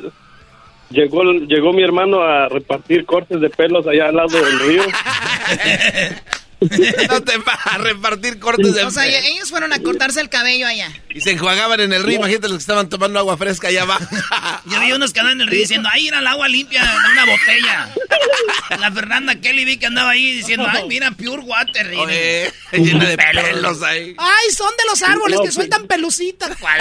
llegó 0.91 1.23
llegó 1.25 1.73
mi 1.73 1.83
hermano 1.83 2.23
a 2.23 2.49
repartir 2.49 3.05
cortes 3.07 3.41
de 3.41 3.51
pelos 3.51 3.87
allá 3.87 4.09
al 4.09 4.17
lado 4.17 4.37
del 4.39 4.61
río. 4.61 4.83
no 7.11 7.23
te 7.23 7.37
va 7.39 7.53
a 7.53 7.79
repartir 7.79 8.39
cortes 8.39 8.75
de 8.75 8.85
O 8.85 8.91
sea, 8.91 9.05
pelo. 9.05 9.17
ellos 9.27 9.49
fueron 9.51 9.73
a 9.73 9.79
cortarse 9.81 10.21
el 10.21 10.29
cabello 10.29 10.67
allá. 10.67 10.91
Y 11.11 11.21
se 11.21 11.33
enjuagaban 11.33 11.81
en 11.81 11.93
el 11.93 12.03
río. 12.03 12.17
Imagínate 12.19 12.49
los 12.49 12.59
que 12.59 12.63
estaban 12.63 12.89
tomando 12.89 13.19
agua 13.19 13.37
fresca 13.37 13.69
allá 13.69 13.83
abajo. 13.83 14.05
Yo 14.67 14.81
vi 14.81 14.93
unos 14.93 15.13
que 15.13 15.21
andaban 15.21 15.41
en 15.41 15.47
el 15.47 15.51
río 15.51 15.61
diciendo, 15.61 15.89
ahí 15.93 16.09
era 16.09 16.19
el 16.21 16.27
agua 16.27 16.49
limpia 16.49 16.83
de 16.83 16.89
una 17.13 17.25
botella. 17.27 17.89
La 18.81 18.91
Fernanda 18.93 19.35
Kelly 19.41 19.65
vi 19.65 19.77
que 19.79 19.87
andaba 19.87 20.11
ahí 20.11 20.33
diciendo, 20.33 20.67
ay, 20.69 20.85
mira, 20.89 21.11
pure 21.13 21.43
water. 21.43 21.93
y- 21.93 21.97
Oye, 21.97 22.53
llena 22.73 23.05
de 23.09 23.17
pelos 23.17 23.83
ahí. 23.83 24.15
Ay, 24.19 24.51
son 24.53 24.71
de 24.77 24.85
los 24.89 25.03
árboles 25.03 25.39
No, 25.39 25.45
que 25.45 25.53
sueltan 25.53 25.87
pelucitas. 25.87 26.57
¿Cuál 26.59 26.81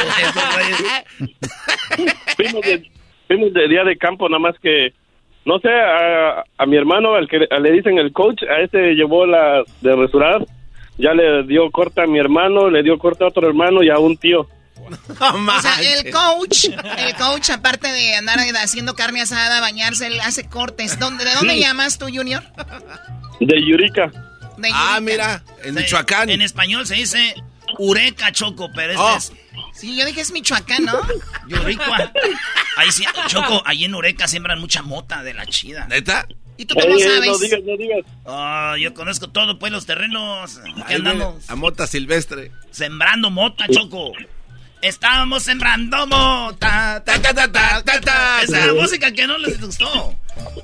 Fuimos 2.36 2.62
de, 2.62 2.92
fuimos 3.28 3.54
de 3.54 3.68
día 3.68 3.84
de 3.84 3.98
campo, 3.98 4.28
nada 4.30 4.40
más 4.40 4.56
que, 4.62 4.94
no 5.46 5.60
sé, 5.60 5.70
a, 5.70 6.44
a 6.58 6.66
mi 6.66 6.76
hermano, 6.78 7.16
al 7.16 7.28
que 7.28 7.40
le 7.40 7.72
dicen 7.72 7.98
el 8.00 8.12
coach, 8.12 8.42
a 8.44 8.62
ese 8.62 8.94
llevó 8.96 9.26
la 9.26 9.64
de 9.82 9.96
rasurar, 9.96 10.46
ya 10.98 11.14
le 11.14 11.44
dio 11.44 11.70
corte 11.72 12.02
a 12.02 12.08
mi 12.08 12.20
hermano, 12.20 12.70
le 12.70 12.82
dio 12.84 12.98
corte 12.98 13.24
a 13.24 13.28
otro 13.28 13.48
hermano 13.48 13.84
y 13.84 13.90
a 13.90 13.98
un 14.00 14.18
tío. 14.18 14.48
O 15.20 15.62
sea, 15.62 15.76
el 15.82 16.12
coach, 16.12 16.66
el 16.98 17.16
coach, 17.16 17.50
aparte 17.50 17.88
de 17.92 18.16
andar 18.16 18.38
haciendo 18.62 18.94
carne 18.94 19.22
asada, 19.22 19.60
bañarse, 19.62 20.08
él 20.08 20.20
hace 20.22 20.48
cortes. 20.48 21.00
¿Dónde, 21.00 21.26
¿De 21.26 21.34
dónde 21.34 21.54
Sí. 21.56 21.62
llamas 21.62 21.98
tú, 21.98 22.06
Junior? 22.14 22.44
De 23.40 23.66
Yurica. 23.66 24.12
De 24.58 24.70
Ah, 24.74 25.00
mira, 25.02 25.42
en 25.64 25.76
Michoacán. 25.76 26.30
En 26.30 26.42
español 26.42 26.86
se 26.86 26.96
dice 26.96 27.34
Ureca 27.80 28.32
Choco, 28.32 28.70
pero 28.74 28.92
este 28.94 29.04
Oh. 29.04 29.16
es 29.18 29.32
Sí, 29.74 29.96
yo 29.98 30.06
dije 30.06 30.22
es 30.22 30.32
Michoacán, 30.32 30.86
¿no? 30.86 30.94
Yuricua. 31.48 32.12
Ahí 32.78 32.92
sí, 32.92 33.04
Choco, 33.28 33.62
ahí 33.66 33.86
en 33.86 33.96
Ureca 33.96 34.28
siembran 34.28 34.60
mucha 34.60 34.82
mota 34.82 35.22
de 35.24 35.34
la 35.34 35.46
chida. 35.46 35.86
¿Neta? 35.88 36.28
¿Y 36.58 36.66
tú 36.66 36.76
cómo 36.76 36.88
Ey, 36.96 37.02
ey, 37.02 37.10
sabes? 37.10 37.28
no 37.28 37.38
digas, 37.40 37.60
no 37.66 37.78
digas. 37.78 38.00
Ah, 38.26 38.76
yo 38.80 38.94
conozco 38.94 39.30
todo, 39.30 39.60
pues, 39.60 39.74
los 39.74 39.86
terrenos. 39.86 40.60
Aquí 40.84 40.94
andamos 40.94 41.50
A 41.50 41.56
mota 41.56 41.86
silvestre. 41.88 42.52
sembrando 42.72 43.30
mota, 43.30 43.66
Choco. 43.70 44.14
Estábamos 44.82 45.44
sembrando 45.44 46.06
mota. 46.08 47.04
Ta, 47.06 47.22
ta, 47.22 47.34
ta, 47.34 47.52
ta, 47.52 47.82
ta, 47.84 48.02
ta. 48.02 48.42
Esa 48.44 48.74
música 48.74 49.12
que 49.12 49.28
no 49.28 49.38
les 49.38 49.60
gustó. 49.60 50.16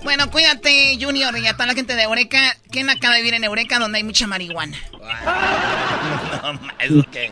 Bueno, 0.03 0.29
cuídate, 0.31 0.97
Junior, 0.99 1.37
y 1.37 1.47
a 1.47 1.53
toda 1.53 1.67
la 1.67 1.73
gente 1.73 1.95
de 1.95 2.03
Eureka. 2.03 2.39
¿Quién 2.69 2.89
acaba 2.89 3.15
de 3.15 3.21
vivir 3.21 3.35
en 3.35 3.43
Eureka 3.43 3.79
donde 3.79 3.97
hay 3.97 4.03
mucha 4.03 4.27
marihuana? 4.27 4.77
No, 6.43 6.53
ma, 6.53 6.73
¿eso 6.79 7.05
qué? 7.11 7.31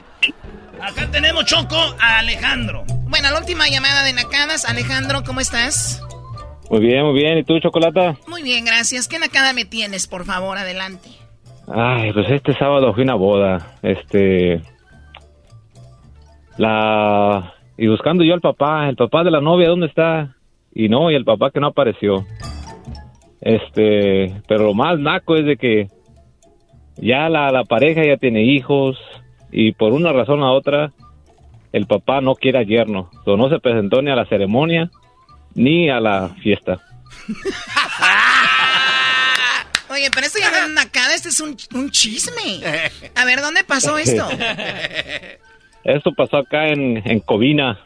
Acá 0.80 1.10
tenemos, 1.12 1.46
Choco, 1.46 1.76
a 2.00 2.20
Alejandro. 2.20 2.84
Bueno, 3.08 3.32
la 3.32 3.40
última 3.40 3.68
llamada 3.68 4.04
de 4.04 4.14
Nacadas. 4.14 4.66
Alejandro, 4.66 5.24
¿cómo 5.26 5.40
estás? 5.40 6.02
Muy 6.70 6.80
bien, 6.82 7.04
muy 7.04 7.20
bien. 7.20 7.38
¿Y 7.40 7.44
tú, 7.44 7.60
Chocolata? 7.60 8.16
Muy 8.28 8.44
bien, 8.44 8.66
gracias. 8.66 9.08
¿Qué 9.08 9.18
Nakada 9.18 9.54
me 9.54 9.66
tienes, 9.66 10.08
por 10.08 10.26
favor? 10.26 10.58
Adelante. 10.58 11.10
Ay, 11.68 12.14
pues 12.14 12.30
este 12.30 12.54
sábado 12.54 12.94
fui 12.94 13.02
a 13.02 13.06
una 13.06 13.16
boda. 13.16 13.78
Este. 13.82 14.62
La. 16.58 17.54
Y 17.78 17.88
buscando 17.88 18.24
yo 18.24 18.34
al 18.34 18.42
papá, 18.42 18.88
el 18.88 18.96
papá 18.96 19.24
de 19.24 19.32
la 19.32 19.42
novia, 19.42 19.70
¿dónde 19.70 19.88
está? 19.88 20.36
Y 20.80 20.88
no, 20.88 21.12
y 21.12 21.16
el 21.16 21.26
papá 21.26 21.52
que 21.52 21.60
no 21.60 21.68
apareció. 21.68 22.26
Este. 23.42 24.34
Pero 24.48 24.64
lo 24.64 24.74
más 24.74 24.98
naco 24.98 25.36
es 25.36 25.46
de 25.46 25.58
que. 25.58 25.90
Ya 26.96 27.28
la, 27.28 27.52
la 27.52 27.66
pareja 27.66 28.02
ya 28.06 28.16
tiene 28.16 28.44
hijos. 28.44 28.98
Y 29.52 29.74
por 29.74 29.92
una 29.92 30.14
razón 30.14 30.40
u 30.40 30.46
otra. 30.46 30.94
El 31.74 31.86
papá 31.86 32.22
no 32.22 32.36
quiere 32.36 32.60
al 32.60 32.66
yerno. 32.66 33.12
So, 33.26 33.36
no 33.36 33.50
se 33.50 33.60
presentó 33.60 34.02
ni 34.02 34.10
a 34.10 34.16
la 34.16 34.26
ceremonia. 34.28 34.90
Ni 35.54 35.90
a 35.90 36.00
la 36.00 36.30
fiesta. 36.42 36.80
Oye, 39.90 40.10
pero 40.16 40.28
esto 40.28 40.40
ya 40.40 40.50
no 40.50 40.66
es 40.66 40.70
Nakada, 40.70 41.14
este 41.14 41.28
es 41.28 41.42
un, 41.42 41.58
un 41.74 41.92
chisme. 41.92 42.62
A 43.16 43.26
ver, 43.26 43.42
¿dónde 43.42 43.66
pasó 43.66 43.98
esto? 43.98 44.30
Esto 45.84 46.14
pasó 46.14 46.38
acá 46.38 46.68
en, 46.68 47.02
en 47.04 47.20
Covina. 47.20 47.80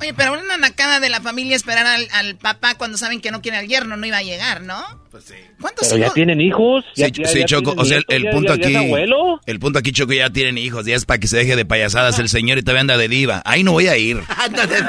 Oye, 0.00 0.14
pero 0.14 0.32
una 0.32 0.56
Nakada 0.56 0.98
de 1.00 1.08
la 1.10 1.20
familia 1.20 1.54
esperar 1.56 1.86
al, 1.86 2.08
al 2.12 2.36
papá 2.36 2.74
cuando 2.76 2.96
saben 2.98 3.20
que 3.20 3.30
no 3.30 3.42
quiere 3.42 3.58
al 3.58 3.68
yerno 3.68 3.96
no 3.96 4.06
iba 4.06 4.16
a 4.16 4.22
llegar, 4.22 4.62
¿no? 4.62 4.82
Pues 5.10 5.24
sí. 5.24 5.34
¿Cuántos 5.60 5.88
Pero 5.88 6.00
ya 6.06 6.12
tienen 6.14 6.40
hijos. 6.40 6.84
Sí, 6.94 7.02
Ya- 7.02 7.08
ya- 7.08 7.28
sí, 7.28 7.40
ya 7.40 7.44
Choco, 7.46 7.74
o 7.76 7.84
sea, 7.84 7.98
el, 7.98 8.04
nietos, 8.08 8.14
el 8.16 8.22
ya- 8.24 8.30
punto 8.30 8.52
aquí, 8.54 8.74
abuelo. 8.76 9.40
el 9.46 9.58
punto 9.60 9.78
aquí, 9.78 9.92
Choco, 9.92 10.12
ya 10.12 10.30
tienen 10.30 10.56
hijos, 10.58 10.86
ya 10.86 10.96
es 10.96 11.04
para 11.04 11.18
que 11.20 11.26
se 11.28 11.36
deje 11.36 11.54
de 11.56 11.64
payasadas 11.64 12.18
el 12.18 12.28
señor 12.28 12.58
y 12.58 12.62
todavía 12.62 12.80
anda 12.82 12.96
de 12.96 13.08
diva. 13.08 13.42
Ahí 13.44 13.62
no 13.62 13.72
voy 13.72 13.88
a 13.88 13.96
ir. 13.96 14.22
Anda 14.38 14.66
de 14.66 14.80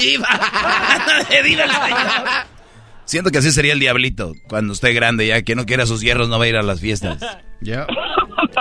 diva. 0.00 0.28
Anda 0.30 1.24
de 1.28 1.42
diva 1.42 1.64
el 1.64 1.70
señor. 1.70 2.46
Siento 3.04 3.30
que 3.30 3.38
así 3.38 3.52
sería 3.52 3.72
el 3.72 3.78
diablito 3.78 4.32
cuando 4.48 4.72
esté 4.72 4.92
grande 4.92 5.26
ya, 5.28 5.42
que 5.42 5.54
no 5.54 5.64
quiera 5.66 5.84
a 5.84 5.86
sus 5.86 6.00
hierros 6.00 6.28
no 6.28 6.38
va 6.38 6.46
a 6.46 6.48
ir 6.48 6.56
a 6.56 6.62
las 6.62 6.80
fiestas. 6.80 7.18
Ya. 7.60 7.86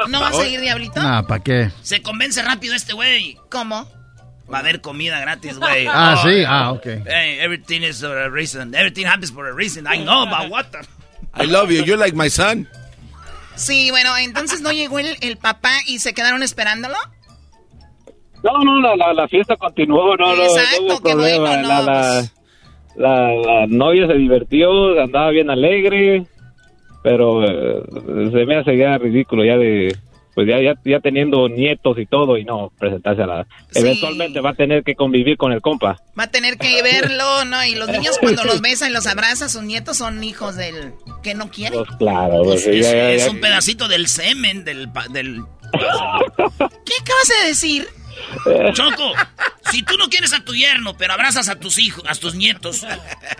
¿No 0.09 0.19
vas 0.19 0.37
a 0.37 0.47
ir, 0.47 0.59
Diablito? 0.61 1.01
Nah, 1.01 1.23
¿para 1.23 1.43
qué? 1.43 1.71
Se 1.81 2.01
convence 2.01 2.41
rápido 2.43 2.75
este 2.75 2.93
güey. 2.93 3.37
¿Cómo? 3.49 3.89
Va 4.51 4.57
a 4.57 4.61
haber 4.61 4.79
comida 4.81 5.19
gratis, 5.19 5.57
güey. 5.57 5.87
Ah, 5.91 6.15
Oh, 6.17 6.27
sí, 6.27 6.43
ah, 6.47 6.71
ok. 6.71 6.85
Hey, 7.05 7.39
everything 7.41 7.81
is 7.81 7.99
for 8.01 8.15
a 8.17 8.29
reason. 8.29 8.75
Everything 8.75 9.05
happens 9.05 9.31
for 9.31 9.47
a 9.47 9.53
reason. 9.53 9.87
I 9.87 10.03
know, 10.03 10.25
but 10.27 10.49
what 10.51 10.65
the... 10.71 10.85
I 11.33 11.45
love 11.45 11.71
you, 11.71 11.83
you're 11.83 11.97
like 11.97 12.15
my 12.15 12.29
son. 12.29 12.67
Sí, 13.55 13.89
bueno, 13.89 14.15
entonces 14.17 14.61
no 14.61 14.71
llegó 14.71 14.99
el, 14.99 15.17
el 15.21 15.37
papá 15.37 15.71
y 15.87 15.99
se 15.99 16.13
quedaron 16.13 16.43
esperándolo. 16.43 16.95
No, 18.43 18.59
no, 18.63 18.79
la, 18.81 18.95
la, 18.95 19.13
la 19.13 19.27
fiesta 19.27 19.55
continuó, 19.55 20.15
no, 20.17 20.35
no, 20.35 20.43
Exacto, 20.43 20.81
no 20.81 20.93
hubo 20.95 21.01
qué 21.03 21.11
problema. 21.13 21.47
bueno, 21.47 21.61
no, 21.63 21.81
la, 21.83 22.01
pues. 22.19 22.33
la, 22.97 23.33
la 23.33 23.67
novia 23.67 24.05
se 24.07 24.13
divirtió, 24.13 25.01
andaba 25.01 25.31
bien 25.31 25.49
alegre, 25.49 26.25
pero 27.01 27.43
eh, 27.43 27.81
se 28.31 28.45
me 28.45 28.57
hace 28.57 28.77
ya 28.77 28.97
ridículo 28.99 29.43
ya 29.43 29.57
de, 29.57 29.95
pues 30.35 30.47
ya, 30.47 30.61
ya, 30.61 30.73
ya 30.85 30.99
teniendo 30.99 31.47
nietos 31.49 31.97
y 31.97 32.05
todo 32.05 32.37
y 32.37 32.43
no 32.43 32.71
presentarse 32.77 33.23
a 33.23 33.25
la... 33.25 33.47
Eventualmente 33.73 34.41
va 34.41 34.51
a 34.51 34.53
tener 34.53 34.83
que 34.83 34.93
convivir 34.95 35.37
con 35.37 35.51
el 35.53 35.61
compa. 35.61 35.97
Va 36.19 36.23
a 36.25 36.27
tener 36.31 36.57
que 36.57 36.83
verlo, 36.83 37.45
¿no? 37.45 37.63
Y 37.65 37.73
los 37.75 37.87
niños 37.89 38.17
cuando 38.19 38.43
los 38.43 38.59
besan 38.61 38.91
y 38.91 38.93
los 38.93 39.07
abrazan, 39.07 39.49
sus 39.49 39.63
nietos 39.63 39.97
son 39.97 40.23
hijos 40.23 40.55
del 40.57 40.93
que 41.23 41.33
no 41.35 41.49
quieren. 41.49 41.83
Pues 41.85 41.97
claro, 41.97 42.43
Pues 42.43 42.63
pues, 42.65 42.75
es, 42.75 42.85
ya- 42.85 42.91
ya- 42.91 43.11
es 43.11 43.25
ya- 43.25 43.31
un 43.31 43.39
pedacito 43.39 43.87
del 43.87 44.07
semen 44.07 44.63
del... 44.65 44.91
pa- 44.91 45.07
del... 45.07 45.41
¿Qué 45.75 46.93
acabas 47.01 47.27
de 47.41 47.47
decir? 47.47 47.87
Choco, 48.73 49.11
si 49.71 49.83
tú 49.83 49.97
no 49.97 50.07
quieres 50.09 50.33
a 50.33 50.39
tu 50.43 50.53
yerno, 50.55 50.95
pero 50.97 51.13
abrazas 51.13 51.49
a 51.49 51.59
tus 51.59 51.77
hijos, 51.79 52.03
a 52.07 52.15
tus 52.15 52.33
nietos, 52.35 52.85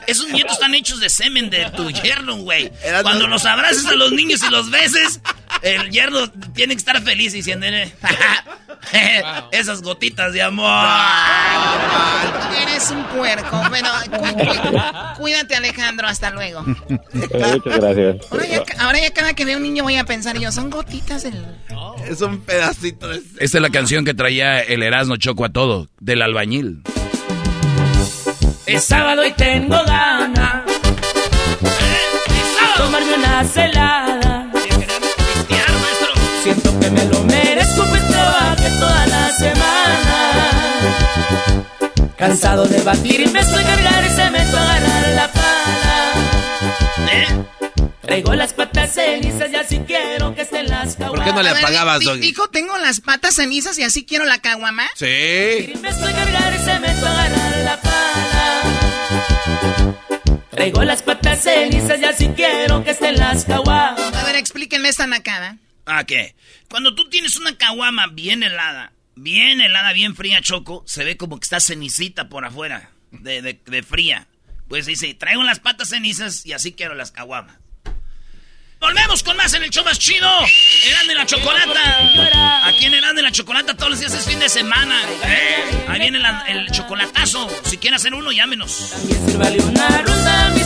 esos 0.06 0.28
nietos 0.30 0.54
están 0.54 0.76
hechos 0.76 1.00
de 1.00 1.10
semen 1.10 1.50
de 1.50 1.70
tu 1.72 1.89
yerno, 1.91 2.38
güey. 2.38 2.72
Cuando 3.02 3.28
los 3.28 3.46
abraces 3.46 3.86
a 3.86 3.96
los 3.96 4.12
niños 4.12 4.41
y 4.48 4.52
los 4.52 4.70
beses, 4.70 5.22
el 5.62 5.89
yerno 5.91 6.30
tiene 6.54 6.74
que 6.76 6.80
estar 6.80 7.02
feliz 7.02 7.34
diciéndole, 7.34 7.91
esas 9.52 9.82
gotitas 9.82 10.34
de 10.34 10.41
amor. 10.41 10.88
Eres 12.62 12.89
un 12.91 13.04
puerco. 13.06 13.62
Bueno, 13.70 13.89
cu- 14.12 14.18
cu- 14.38 14.82
cuídate, 15.22 15.56
Alejandro. 15.56 16.08
Hasta 16.08 16.30
luego. 16.32 16.64
Muchas 17.14 17.62
gracias. 17.64 18.16
Ahora 18.32 18.46
ya, 18.48 18.64
ahora 18.80 19.00
ya 19.00 19.12
cada 19.14 19.34
que 19.34 19.46
veo 19.46 19.58
un 19.58 19.64
niño 19.64 19.84
voy 19.84 19.96
a 19.98 20.04
pensar 20.06 20.38
yo, 20.38 20.52
son 20.52 20.70
gotitas 20.70 21.24
del... 21.24 21.46
Es 22.08 22.22
un 22.22 22.41
pedacito 22.41 23.08
de... 23.08 23.22
Esta 23.39 23.58
es 23.58 23.62
la 23.62 23.70
canción 23.70 24.06
que 24.06 24.14
traía 24.14 24.60
el 24.62 24.84
Erasmo 24.84 25.18
Choco 25.18 25.46
a 25.46 25.50
todo, 25.50 25.89
del 26.00 26.22
albañil. 26.22 26.82
Es 28.66 28.84
sábado 28.86 29.26
y 29.26 29.32
tengo 29.34 29.82
ganas 29.86 30.64
tomarme 32.78 33.14
una 33.16 33.43
celada. 33.46 34.34
Siento 36.46 36.80
que 36.80 36.91
me 36.91 37.04
lo 37.06 37.24
merezco, 37.24 37.84
pues 37.89 38.08
trabajé 38.08 38.70
toda 38.80 39.08
la 39.08 39.32
semana. 39.32 40.86
Cansado 42.16 42.68
de 42.68 42.84
batir 42.84 43.22
y 43.22 43.26
me 43.30 43.39
estoy 43.39 43.64
mirar 43.64 44.06
y 44.06 44.10
se 44.12 44.30
me 44.30 44.38
a 44.38 44.76
agarrar 44.76 45.10
la 45.16 45.32
pala. 45.32 46.14
Traigo 48.00 48.36
las 48.36 48.54
patas 48.54 48.93
cenizas 48.93 49.52
y 49.52 49.56
así 49.56 49.80
quiero 49.88 50.36
que 50.36 50.43
estén 50.43 50.70
las 50.70 50.96
caguamas. 50.96 51.26
¿Por 51.26 51.26
qué 51.26 51.34
no 51.34 51.41
le 51.41 51.50
apagabas, 51.50 52.04
Doggy? 52.04 52.20
Dijo, 52.20 52.48
tengo 52.50 52.78
las 52.78 53.02
patas 53.02 53.34
cenizas 53.34 53.80
y 53.80 53.84
así 53.84 54.06
quiero 54.06 54.26
la 54.26 54.38
caguama. 54.38 54.88
Sí. 54.93 55.74
Me 55.82 55.89
estoy 55.89 56.14
caminar 56.14 56.54
y 56.54 56.60
se 56.64 56.80
me 56.80 56.89
a 56.89 57.64
la 57.64 57.82
pala. 57.82 58.62
Traigo 60.52 60.84
las 60.84 61.02
patas 61.02 61.41
cenizas 61.41 62.00
y 62.00 62.06
así 62.06 62.28
quiero 62.36 62.84
que 62.84 62.91
estén 62.91 63.16
las 63.16 63.46
caguamas. 63.46 64.14
A 64.14 64.24
ver, 64.26 64.36
explíquenme 64.36 64.89
esta 64.89 65.08
nacada. 65.08 65.58
¿A 65.86 66.03
qué? 66.05 66.36
Cuando 66.69 66.95
tú 66.95 67.09
tienes 67.09 67.36
una 67.38 67.57
caguama 67.57 68.07
bien 68.07 68.41
helada, 68.43 68.91
bien 69.15 69.61
helada, 69.61 69.93
bien 69.93 70.15
fría, 70.15 70.41
Choco, 70.41 70.83
se 70.88 71.03
ve 71.03 71.15
como 71.17 71.39
que 71.39 71.43
está 71.45 71.59
cenicita 71.59 72.27
por 72.29 72.43
afuera, 72.45 72.89
de, 73.11 73.41
de- 73.41 73.83
fría. 73.83 74.27
Pues 74.67 74.88
dice, 74.88 75.13
traigo 75.13 75.43
las 75.43 75.59
patas 75.59 75.89
cenizas 75.89 76.43
y 76.45 76.53
así 76.53 76.73
quiero 76.73 76.95
las 76.95 77.11
caguamas. 77.11 77.57
Volvemos 78.79 79.23
con 79.23 79.38
más 79.38 79.53
en 79.53 79.63
el 79.63 79.69
show 79.69 79.83
más 79.86 79.97
chido. 79.97 80.27
Eran 80.88 81.07
de 81.07 81.15
la 81.15 81.25
chocolata. 81.25 82.67
Aquí 82.67 82.86
en 82.86 82.93
Eran 82.93 83.15
de 83.15 83.21
la 83.21 83.31
chocolata 83.31 83.75
todos 83.75 83.91
los 83.91 83.99
días 83.99 84.13
es 84.13 84.25
fin 84.25 84.38
de 84.39 84.49
semana. 84.49 84.99
Eh, 85.23 85.86
Ahí 85.88 85.99
viene 85.99 86.19
el 86.49 86.69
chocolatazo. 86.71 87.49
Si 87.63 87.77
quieren 87.77 87.95
hacer 87.95 88.13
uno, 88.13 88.31
llámenos. 88.31 88.91
Vale 89.38 89.59
una 89.61 90.01
ronda, 90.01 90.49
mis 90.49 90.65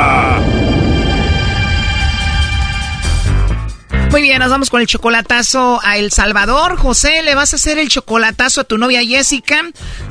Muy 4.11 4.21
bien, 4.21 4.39
nos 4.39 4.49
vamos 4.49 4.69
con 4.69 4.81
el 4.81 4.87
chocolatazo 4.87 5.79
a 5.85 5.97
El 5.97 6.11
Salvador. 6.11 6.75
José, 6.75 7.23
le 7.23 7.33
vas 7.33 7.53
a 7.53 7.55
hacer 7.55 7.77
el 7.77 7.87
chocolatazo 7.87 8.59
a 8.59 8.63
tu 8.65 8.77
novia 8.77 9.01
Jessica. 9.01 9.61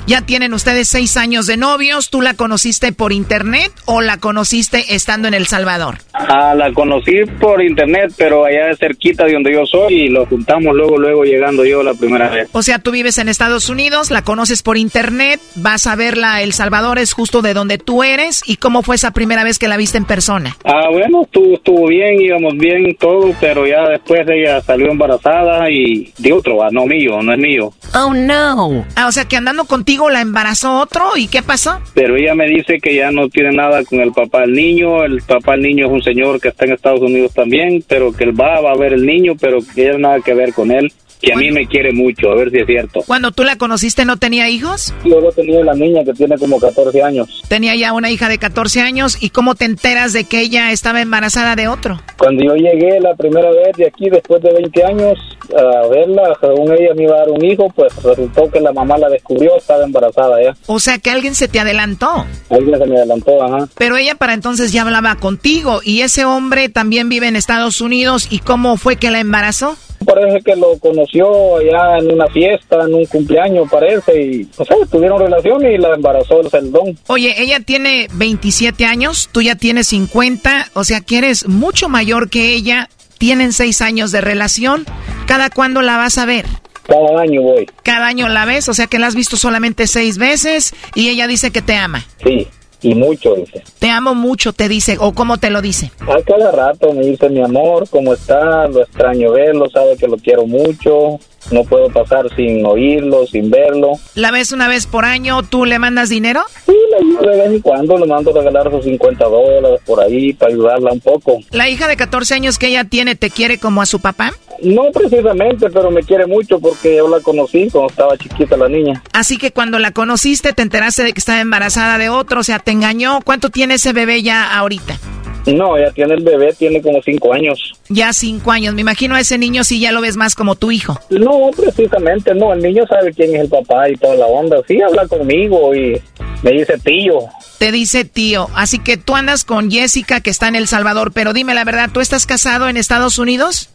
Ya 0.07 0.23
tienen 0.23 0.55
ustedes 0.55 0.89
seis 0.89 1.19
años 1.19 1.47
de 1.47 1.59
novios. 1.59 2.09
¿Tú 2.09 2.23
la 2.23 2.33
conociste 2.33 2.93
por 2.93 3.13
internet 3.13 3.71
o 3.85 4.01
la 4.01 4.17
conociste 4.17 4.95
estando 4.95 5.29
en 5.29 5.35
El 5.35 5.47
Salvador? 5.47 5.99
Ah, 6.15 6.55
la 6.55 6.73
conocí 6.73 7.13
por 7.39 7.63
internet, 7.63 8.15
pero 8.17 8.47
allá 8.47 8.75
cerquita 8.75 9.27
de 9.27 9.35
donde 9.35 9.53
yo 9.53 9.67
soy 9.67 9.93
y 9.93 10.09
lo 10.09 10.25
juntamos 10.25 10.75
luego, 10.75 10.97
luego 10.97 11.25
llegando 11.25 11.67
yo 11.67 11.83
la 11.83 11.93
primera 11.93 12.31
vez. 12.31 12.49
O 12.53 12.63
sea, 12.63 12.79
tú 12.79 12.93
vives 12.93 13.19
en 13.19 13.29
Estados 13.29 13.69
Unidos, 13.69 14.11
la 14.11 14.23
conoces 14.23 14.63
por 14.63 14.79
internet, 14.79 15.41
vas 15.57 15.87
a 15.87 15.95
verla 15.95 16.41
El 16.41 16.55
Salvador, 16.55 16.99
es 16.99 17.13
justo 17.13 17.43
de 17.43 17.53
donde 17.53 17.77
tú 17.77 18.03
eres. 18.03 18.43
¿Y 18.47 18.57
cómo 18.57 18.83
fue 18.83 18.97
esa 18.97 19.11
primera 19.11 19.45
vez 19.45 19.59
que 19.59 19.69
la 19.69 19.77
viste 19.77 19.99
en 19.99 20.07
persona? 20.07 20.57
Ah, 20.65 20.89
bueno, 20.91 21.25
estuvo, 21.25 21.55
estuvo 21.57 21.87
bien, 21.87 22.19
íbamos 22.19 22.57
bien 22.57 22.97
todo, 22.99 23.35
pero 23.39 23.67
ya 23.67 23.89
después 23.91 24.26
ella 24.28 24.61
salió 24.61 24.91
embarazada 24.91 25.70
y 25.70 26.12
de 26.18 26.32
otro, 26.32 26.62
ah, 26.62 26.68
no 26.70 26.86
mío, 26.86 27.22
no 27.22 27.32
es 27.32 27.38
mío. 27.38 27.72
Oh, 27.95 28.14
no. 28.14 28.84
Ah, 28.97 29.07
o 29.09 29.12
sea, 29.12 29.24
que 29.24 29.36
andando 29.36 29.64
contigo 29.64 30.11
la 30.11 30.20
embarazó 30.20 30.78
otro. 30.80 31.16
¿Y 31.16 31.28
qué 31.28 31.43
pasó? 31.43 31.80
Pero 31.95 32.16
ella 32.16 32.34
me 32.34 32.47
dice 32.47 32.78
que 32.80 32.95
ya 32.95 33.11
no 33.11 33.28
tiene 33.28 33.53
nada 33.53 33.84
con 33.84 34.01
el 34.01 34.12
papá 34.12 34.43
del 34.43 34.55
niño, 34.55 35.05
el 35.05 35.22
papá 35.22 35.53
del 35.53 35.62
niño 35.62 35.86
es 35.86 35.93
un 35.93 36.03
señor 36.03 36.41
que 36.41 36.49
está 36.49 36.64
en 36.64 36.72
Estados 36.72 37.01
Unidos 37.01 37.32
también, 37.34 37.84
pero 37.86 38.12
que 38.12 38.24
él 38.24 38.38
va, 38.38 38.61
va 38.61 38.72
a 38.72 38.78
ver 38.78 38.93
el 38.93 39.05
niño, 39.05 39.34
pero 39.41 39.59
que 39.74 39.88
ella 39.88 39.99
nada 39.99 40.20
que 40.20 40.34
ver 40.34 40.53
con 40.53 40.70
él, 40.70 40.93
que 41.21 41.33
a 41.33 41.37
mí 41.37 41.51
me 41.51 41.66
quiere 41.66 41.93
mucho, 41.93 42.31
a 42.31 42.35
ver 42.35 42.51
si 42.51 42.59
es 42.59 42.66
cierto. 42.66 43.03
Cuando 43.07 43.31
tú 43.31 43.45
la 43.45 43.57
conociste, 43.57 44.05
¿no 44.05 44.16
tenía 44.16 44.49
hijos? 44.49 44.95
Luego 45.05 45.31
tenía 45.33 45.62
la 45.64 45.75
niña 45.75 46.05
que 46.05 46.12
tiene 46.12 46.37
como 46.39 46.59
14 46.59 47.03
años. 47.03 47.43
Tenía 47.49 47.75
ya 47.77 47.93
una 47.93 48.11
hija 48.11 48.29
de 48.29 48.39
14 48.39 48.81
años. 48.81 49.18
¿Y 49.21 49.31
cómo 49.31 49.55
te 49.55 49.64
enteras 49.64 50.12
de 50.12 50.25
que 50.25 50.41
ella 50.41 50.73
estaba 50.73 51.01
embarazada 51.01 51.57
de 51.57 51.68
otro? 51.68 52.01
Cuando 52.16 52.45
yo 52.45 52.55
llegué 52.55 53.01
la 53.01 53.14
primera 53.14 53.51
vez 53.51 53.77
de 53.77 53.87
aquí, 53.87 54.09
después 54.11 54.43
de 54.43 54.53
20 54.53 54.85
años, 54.85 55.18
a 55.57 55.87
verla, 55.89 56.37
según 56.41 56.73
ella 56.73 56.95
me 56.95 57.05
iba 57.05 57.16
a 57.16 57.18
dar 57.21 57.31
un 57.31 57.45
hijo, 57.45 57.68
pues 57.75 57.95
resultó 58.03 58.51
que 58.51 58.61
la 58.61 58.73
mamá 58.73 58.97
la 58.99 59.09
descubrió, 59.09 59.57
estaba 59.57 59.85
embarazada 59.85 60.43
ya. 60.43 60.55
O 60.66 60.81
sea, 60.81 60.99
que 60.99 61.11
alguien 61.11 61.35
se 61.35 61.49
te 61.49 61.61
adelantó. 61.61 62.27
Alguien 62.49 62.79
se 62.79 62.87
me 62.87 62.97
adelantó, 62.97 63.43
ajá. 63.43 63.68
Pero 63.77 63.97
ella 63.97 64.14
para 64.14 64.35
entonces 64.35 64.73
ya 64.73 64.83
hablaba 64.83 65.16
contigo. 65.16 65.81
¿Y 65.85 66.01
ese 66.01 66.25
hombre 66.25 66.68
también 66.68 67.09
vive 67.09 67.29
en 67.29 67.37
Estados 67.37 67.81
Unidos? 67.81 68.29
¿Y 68.31 68.39
cómo 68.39 68.77
fue 68.77 68.97
que 68.97 69.11
la 69.11 69.21
embarazó? 69.21 69.77
Parece 70.21 70.45
que 70.45 70.57
lo 70.57 70.79
conoció 70.79 71.57
allá 71.57 71.99
en 71.99 72.12
una 72.12 72.27
fiesta, 72.27 72.85
en 72.87 72.95
un 72.95 73.07
cumpleaños, 73.07 73.68
parece, 73.71 74.21
y, 74.21 74.49
o 74.57 74.64
sea, 74.64 74.77
tuvieron 74.91 75.18
relación 75.18 75.64
y 75.64 75.79
la 75.79 75.95
embarazó 75.95 76.41
el 76.41 76.51
celdón. 76.51 76.99
Oye, 77.07 77.35
ella 77.39 77.61
tiene 77.61 78.09
27 78.12 78.85
años, 78.85 79.31
tú 79.33 79.41
ya 79.41 79.55
tienes 79.55 79.89
50, 79.89 80.68
o 80.75 80.85
sea 80.85 81.01
que 81.01 81.18
eres 81.18 81.49
mucho 81.49 81.89
mayor 81.89 82.29
que 82.29 82.53
ella, 82.53 82.89
tienen 83.16 83.53
6 83.53 83.81
años 83.81 84.12
de 84.12 84.21
relación. 84.21 84.85
¿Cada 85.27 85.49
cuándo 85.49 85.81
la 85.81 85.97
vas 85.97 86.18
a 86.18 86.27
ver? 86.27 86.47
Cada 86.87 87.21
año 87.21 87.43
voy. 87.43 87.66
Cada 87.83 88.07
año 88.07 88.29
la 88.29 88.45
ves, 88.45 88.68
o 88.68 88.75
sea 88.75 88.87
que 88.89 88.99
la 88.99 89.07
has 89.07 89.14
visto 89.14 89.37
solamente 89.37 89.87
6 89.87 90.18
veces 90.18 90.75
y 90.95 91.09
ella 91.09 91.27
dice 91.27 91.51
que 91.51 91.62
te 91.62 91.77
ama. 91.77 92.05
Sí, 92.25 92.47
y 92.83 92.95
mucho, 92.95 93.35
dice. 93.35 93.62
Te 93.78 93.91
amo 93.91 94.14
mucho, 94.14 94.53
te 94.53 94.68
dice, 94.68 94.97
o 94.99 95.12
cómo 95.12 95.39
te 95.39 95.51
lo 95.51 95.61
dice. 95.62 95.91
A 96.01 96.22
cada 96.22 96.51
rato 96.51 96.93
me 96.93 97.05
dice 97.05 97.28
mi 97.28 97.43
amor, 97.43 97.89
¿cómo 97.89 98.14
está? 98.14 98.66
Lo 98.68 98.83
extraño 98.83 99.33
verlo, 99.33 99.68
sabe 99.70 99.97
que 99.97 100.09
lo 100.09 100.16
quiero 100.16 100.47
mucho. 100.47 101.18
No 101.51 101.65
puedo 101.65 101.89
pasar 101.89 102.27
sin 102.37 102.65
oírlo, 102.65 103.27
sin 103.27 103.51
verlo. 103.51 103.93
¿La 104.15 104.31
ves 104.31 104.53
una 104.53 104.69
vez 104.69 104.87
por 104.87 105.05
año? 105.05 105.43
¿Tú 105.43 105.65
le 105.65 105.79
mandas 105.79 106.09
dinero? 106.09 106.43
Sí, 106.67 106.77
le 106.91 106.97
ayudo 106.97 107.31
de 107.31 107.37
vez 107.39 107.51
en 107.53 107.61
cuando, 107.61 107.99
le 107.99 108.07
mando 108.07 108.31
a 108.31 108.39
regalar 108.39 108.71
sus 108.71 108.85
50 108.85 109.25
dólares 109.25 109.81
por 109.85 110.01
ahí 110.01 110.33
para 110.33 110.53
ayudarla 110.53 110.93
un 110.93 111.01
poco. 111.01 111.39
¿La 111.51 111.69
hija 111.69 111.89
de 111.89 111.97
14 111.97 112.35
años 112.35 112.59
que 112.59 112.69
ella 112.69 112.85
tiene 112.85 113.17
te 113.17 113.31
quiere 113.31 113.59
como 113.59 113.83
a 113.83 113.87
su 113.87 114.01
papá? 114.01 114.33
No 114.63 114.91
precisamente, 114.93 115.71
pero 115.71 115.91
me 115.91 116.03
quiere 116.03 116.27
mucho 116.27 116.61
porque 116.61 116.97
yo 116.97 117.09
la 117.09 117.21
conocí 117.21 117.69
cuando 117.71 117.91
estaba 117.91 118.17
chiquita 118.17 118.57
la 118.57 118.69
niña. 118.69 119.03
Así 119.13 119.39
que 119.39 119.53
cuando 119.53 119.79
la 119.79 119.93
conociste 119.93 120.53
te 120.53 120.63
enteraste 120.63 121.03
de 121.03 121.13
que 121.13 121.19
estaba 121.19 121.41
embarazada 121.41 121.99
de 121.99 122.11
otro, 122.11 122.41
o 122.41 122.45
sea, 122.45 122.59
te 122.59 122.71
engañó. 122.71 123.21
¿Cuánto 123.25 123.51
tiene 123.51 123.75
ese 123.75 123.93
bebé 123.93 124.23
ya 124.23 124.57
ahorita? 124.59 124.99
No, 125.47 125.78
ya 125.78 125.91
tiene 125.91 126.14
el 126.14 126.22
bebé, 126.22 126.53
tiene 126.53 126.82
como 126.82 127.01
cinco 127.03 127.32
años. 127.32 127.72
Ya 127.88 128.12
cinco 128.12 128.53
años. 128.53 128.74
Me 128.74 128.82
imagino 128.82 129.14
a 129.14 129.20
ese 129.20 129.38
niño 129.38 129.64
si 129.64 129.80
ya 129.80 129.93
lo 129.93 130.01
ves 130.01 130.16
más 130.16 130.34
como 130.34 130.55
tu 130.55 130.70
hijo. 130.70 130.99
No, 131.11 131.51
precisamente 131.57 132.34
no. 132.34 132.53
El 132.53 132.62
niño 132.62 132.84
sabe 132.86 133.12
quién 133.12 133.34
es 133.34 133.43
el 133.43 133.49
papá 133.49 133.88
y 133.88 133.97
toda 133.97 134.16
la 134.16 134.26
onda. 134.26 134.59
Sí, 134.68 134.80
habla 134.82 135.07
conmigo 135.09 135.74
y 135.74 136.01
me 136.43 136.53
dice 136.53 136.78
tío. 136.78 137.20
Te 137.59 137.72
dice 137.72 138.05
tío. 138.05 138.49
Así 138.55 138.78
que 138.78 138.97
tú 138.97 139.16
andas 139.16 139.45
con 139.45 139.70
Jessica 139.70 140.20
que 140.20 140.30
está 140.30 140.49
en 140.49 140.57
El 140.57 140.68
Salvador. 140.68 141.12
Pero 141.12 141.32
dime 141.32 141.55
la 141.55 141.64
verdad, 141.64 141.91
¿tú 141.93 142.01
estás 142.01 142.26
casado 142.26 142.68
en 142.68 142.76
Estados 142.76 143.18
Unidos? 143.18 143.70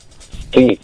Sí. 0.53 0.79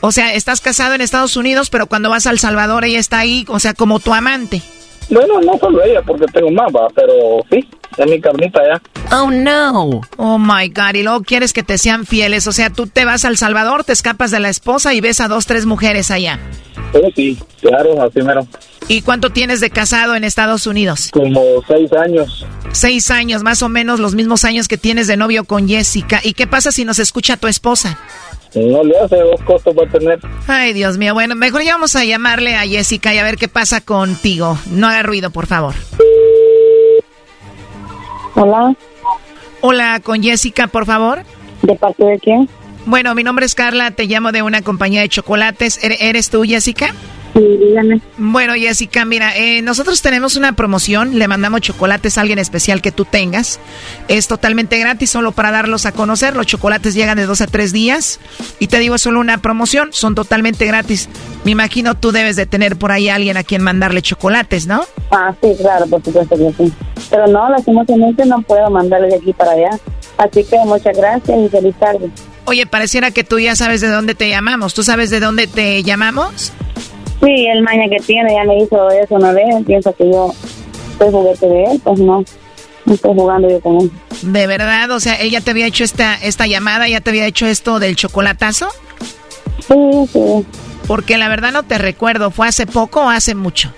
O 0.00 0.12
sea, 0.12 0.34
estás 0.34 0.60
casado 0.60 0.94
en 0.94 1.00
Estados 1.00 1.36
Unidos, 1.36 1.68
pero 1.70 1.86
cuando 1.86 2.10
vas 2.10 2.26
al 2.26 2.38
Salvador 2.38 2.84
ella 2.84 3.00
está 3.00 3.18
ahí, 3.18 3.44
o 3.48 3.58
sea, 3.58 3.74
como 3.74 3.98
tu 3.98 4.14
amante. 4.14 4.62
Bueno, 5.10 5.40
no 5.40 5.56
solo 5.58 5.82
ella, 5.84 6.02
porque 6.02 6.26
tengo 6.26 6.50
más, 6.50 6.66
va, 6.74 6.88
pero 6.94 7.12
sí, 7.50 7.68
es 7.96 8.06
mi 8.06 8.20
carnita 8.20 8.60
ya. 8.62 8.82
Oh 9.16 9.30
no. 9.30 10.00
Oh 10.16 10.38
my 10.38 10.68
God. 10.68 10.94
Y 10.94 11.02
luego 11.02 11.22
quieres 11.22 11.52
que 11.52 11.62
te 11.62 11.78
sean 11.78 12.06
fieles. 12.06 12.46
O 12.46 12.52
sea, 12.52 12.70
tú 12.70 12.86
te 12.86 13.04
vas 13.04 13.24
al 13.24 13.36
Salvador, 13.36 13.84
te 13.84 13.92
escapas 13.92 14.30
de 14.30 14.40
la 14.40 14.48
esposa 14.48 14.94
y 14.94 15.00
ves 15.00 15.20
a 15.20 15.28
dos, 15.28 15.46
tres 15.46 15.64
mujeres 15.64 16.10
allá. 16.10 16.40
Sí, 16.92 17.12
sí, 17.14 17.38
claro, 17.60 18.02
así 18.02 18.20
mero. 18.22 18.46
¿Y 18.88 19.02
cuánto 19.02 19.30
tienes 19.30 19.60
de 19.60 19.70
casado 19.70 20.14
en 20.14 20.24
Estados 20.24 20.66
Unidos? 20.66 21.10
Como 21.12 21.42
seis 21.66 21.92
años. 21.92 22.46
Seis 22.72 23.10
años, 23.10 23.42
más 23.42 23.62
o 23.62 23.68
menos 23.68 23.98
los 24.00 24.14
mismos 24.14 24.44
años 24.44 24.68
que 24.68 24.78
tienes 24.78 25.06
de 25.06 25.16
novio 25.16 25.44
con 25.44 25.68
Jessica. 25.68 26.20
¿Y 26.22 26.34
qué 26.34 26.46
pasa 26.46 26.70
si 26.70 26.84
nos 26.84 26.98
escucha 26.98 27.36
tu 27.36 27.48
esposa? 27.48 27.98
No 28.54 28.82
le 28.84 28.98
hace 28.98 29.16
dos 29.16 29.40
costos 29.42 29.74
va 29.76 29.84
a 29.84 29.86
tener. 29.88 30.18
Ay, 30.46 30.72
Dios 30.72 30.96
mío. 30.96 31.12
Bueno, 31.14 31.34
mejor 31.34 31.62
ya 31.62 31.72
vamos 31.74 31.94
a 31.96 32.04
llamarle 32.04 32.54
a 32.56 32.62
Jessica 32.66 33.12
y 33.14 33.18
a 33.18 33.22
ver 33.22 33.36
qué 33.36 33.48
pasa 33.48 33.80
contigo. 33.80 34.58
No 34.70 34.86
haga 34.88 35.02
ruido, 35.02 35.30
por 35.30 35.46
favor. 35.46 35.74
Hola. 38.34 38.74
Hola, 39.60 40.00
con 40.02 40.22
Jessica, 40.22 40.66
por 40.66 40.86
favor. 40.86 41.22
¿De 41.62 41.74
parte 41.74 42.04
de 42.04 42.18
quién? 42.18 42.48
Bueno, 42.84 43.14
mi 43.14 43.24
nombre 43.24 43.46
es 43.46 43.54
Carla, 43.54 43.90
te 43.90 44.04
llamo 44.06 44.30
de 44.32 44.42
una 44.42 44.62
compañía 44.62 45.00
de 45.00 45.08
chocolates. 45.08 45.82
¿Ere- 45.82 45.96
¿Eres 46.00 46.30
tú, 46.30 46.44
Jessica? 46.44 46.94
Sí, 47.36 47.58
dígame. 47.58 48.00
Bueno, 48.16 48.54
Jessica, 48.54 49.04
mira, 49.04 49.36
eh, 49.36 49.60
nosotros 49.60 50.00
tenemos 50.00 50.36
una 50.36 50.52
promoción, 50.52 51.18
le 51.18 51.28
mandamos 51.28 51.60
chocolates 51.60 52.16
a 52.16 52.22
alguien 52.22 52.38
especial 52.38 52.80
que 52.80 52.92
tú 52.92 53.04
tengas. 53.04 53.60
Es 54.08 54.26
totalmente 54.26 54.78
gratis, 54.78 55.10
solo 55.10 55.32
para 55.32 55.50
darlos 55.50 55.84
a 55.84 55.92
conocer. 55.92 56.34
Los 56.34 56.46
chocolates 56.46 56.94
llegan 56.94 57.18
de 57.18 57.26
dos 57.26 57.42
a 57.42 57.46
tres 57.46 57.74
días. 57.74 58.20
Y 58.58 58.68
te 58.68 58.78
digo, 58.78 58.94
es 58.94 59.02
solo 59.02 59.20
una 59.20 59.36
promoción, 59.38 59.90
son 59.92 60.14
totalmente 60.14 60.64
gratis. 60.64 61.10
Me 61.44 61.50
imagino 61.50 61.94
tú 61.94 62.10
debes 62.10 62.36
de 62.36 62.46
tener 62.46 62.76
por 62.76 62.90
ahí 62.90 63.10
a 63.10 63.16
alguien 63.16 63.36
a 63.36 63.44
quien 63.44 63.60
mandarle 63.60 64.00
chocolates, 64.00 64.66
¿no? 64.66 64.84
Ah, 65.10 65.34
sí, 65.42 65.54
claro, 65.60 65.86
por 65.88 66.02
supuesto 66.02 66.36
que 66.36 66.52
sí. 66.56 66.72
Pero 67.10 67.26
no, 67.26 67.50
lastimosamente 67.50 68.24
no 68.24 68.40
puedo 68.42 68.70
mandarle 68.70 69.08
de 69.08 69.16
aquí 69.16 69.34
para 69.34 69.52
allá. 69.52 69.70
Así 70.16 70.42
que 70.42 70.56
muchas 70.64 70.96
gracias 70.96 71.38
y 71.38 71.48
feliz 71.50 71.76
tarde. 71.76 72.10
Oye, 72.46 72.64
pareciera 72.64 73.10
que 73.10 73.24
tú 73.24 73.38
ya 73.38 73.56
sabes 73.56 73.82
de 73.82 73.88
dónde 73.88 74.14
te 74.14 74.30
llamamos. 74.30 74.72
¿Tú 74.72 74.82
sabes 74.82 75.10
de 75.10 75.20
dónde 75.20 75.46
te 75.46 75.82
llamamos? 75.82 76.52
Sí, 77.22 77.46
el 77.46 77.62
maña 77.62 77.88
que 77.88 78.02
tiene 78.04 78.34
ya 78.34 78.44
me 78.44 78.58
hizo 78.58 78.90
eso 78.90 79.14
una 79.14 79.32
vez. 79.32 79.46
Piensa 79.66 79.92
que 79.92 80.10
yo 80.10 80.32
soy 80.98 81.10
juguete 81.10 81.46
de 81.46 81.64
él, 81.64 81.80
pues 81.82 81.98
no. 81.98 82.24
No 82.84 82.94
estoy 82.94 83.14
jugando 83.14 83.48
yo 83.48 83.60
con 83.60 83.80
él. 83.80 83.90
¿De 84.22 84.46
verdad? 84.46 84.90
O 84.92 85.00
sea, 85.00 85.14
él 85.14 85.30
ya 85.30 85.40
te 85.40 85.50
había 85.50 85.66
hecho 85.66 85.82
esta, 85.82 86.14
esta 86.14 86.46
llamada, 86.46 86.88
ya 86.88 87.00
te 87.00 87.10
había 87.10 87.26
hecho 87.26 87.46
esto 87.46 87.80
del 87.80 87.96
chocolatazo. 87.96 88.68
Sí, 89.66 89.74
sí. 90.12 90.46
Porque 90.86 91.18
la 91.18 91.28
verdad 91.28 91.50
no 91.52 91.64
te 91.64 91.78
recuerdo, 91.78 92.30
¿fue 92.30 92.46
hace 92.46 92.66
poco 92.66 93.00
o 93.02 93.08
hace 93.08 93.34
mucho? 93.34 93.72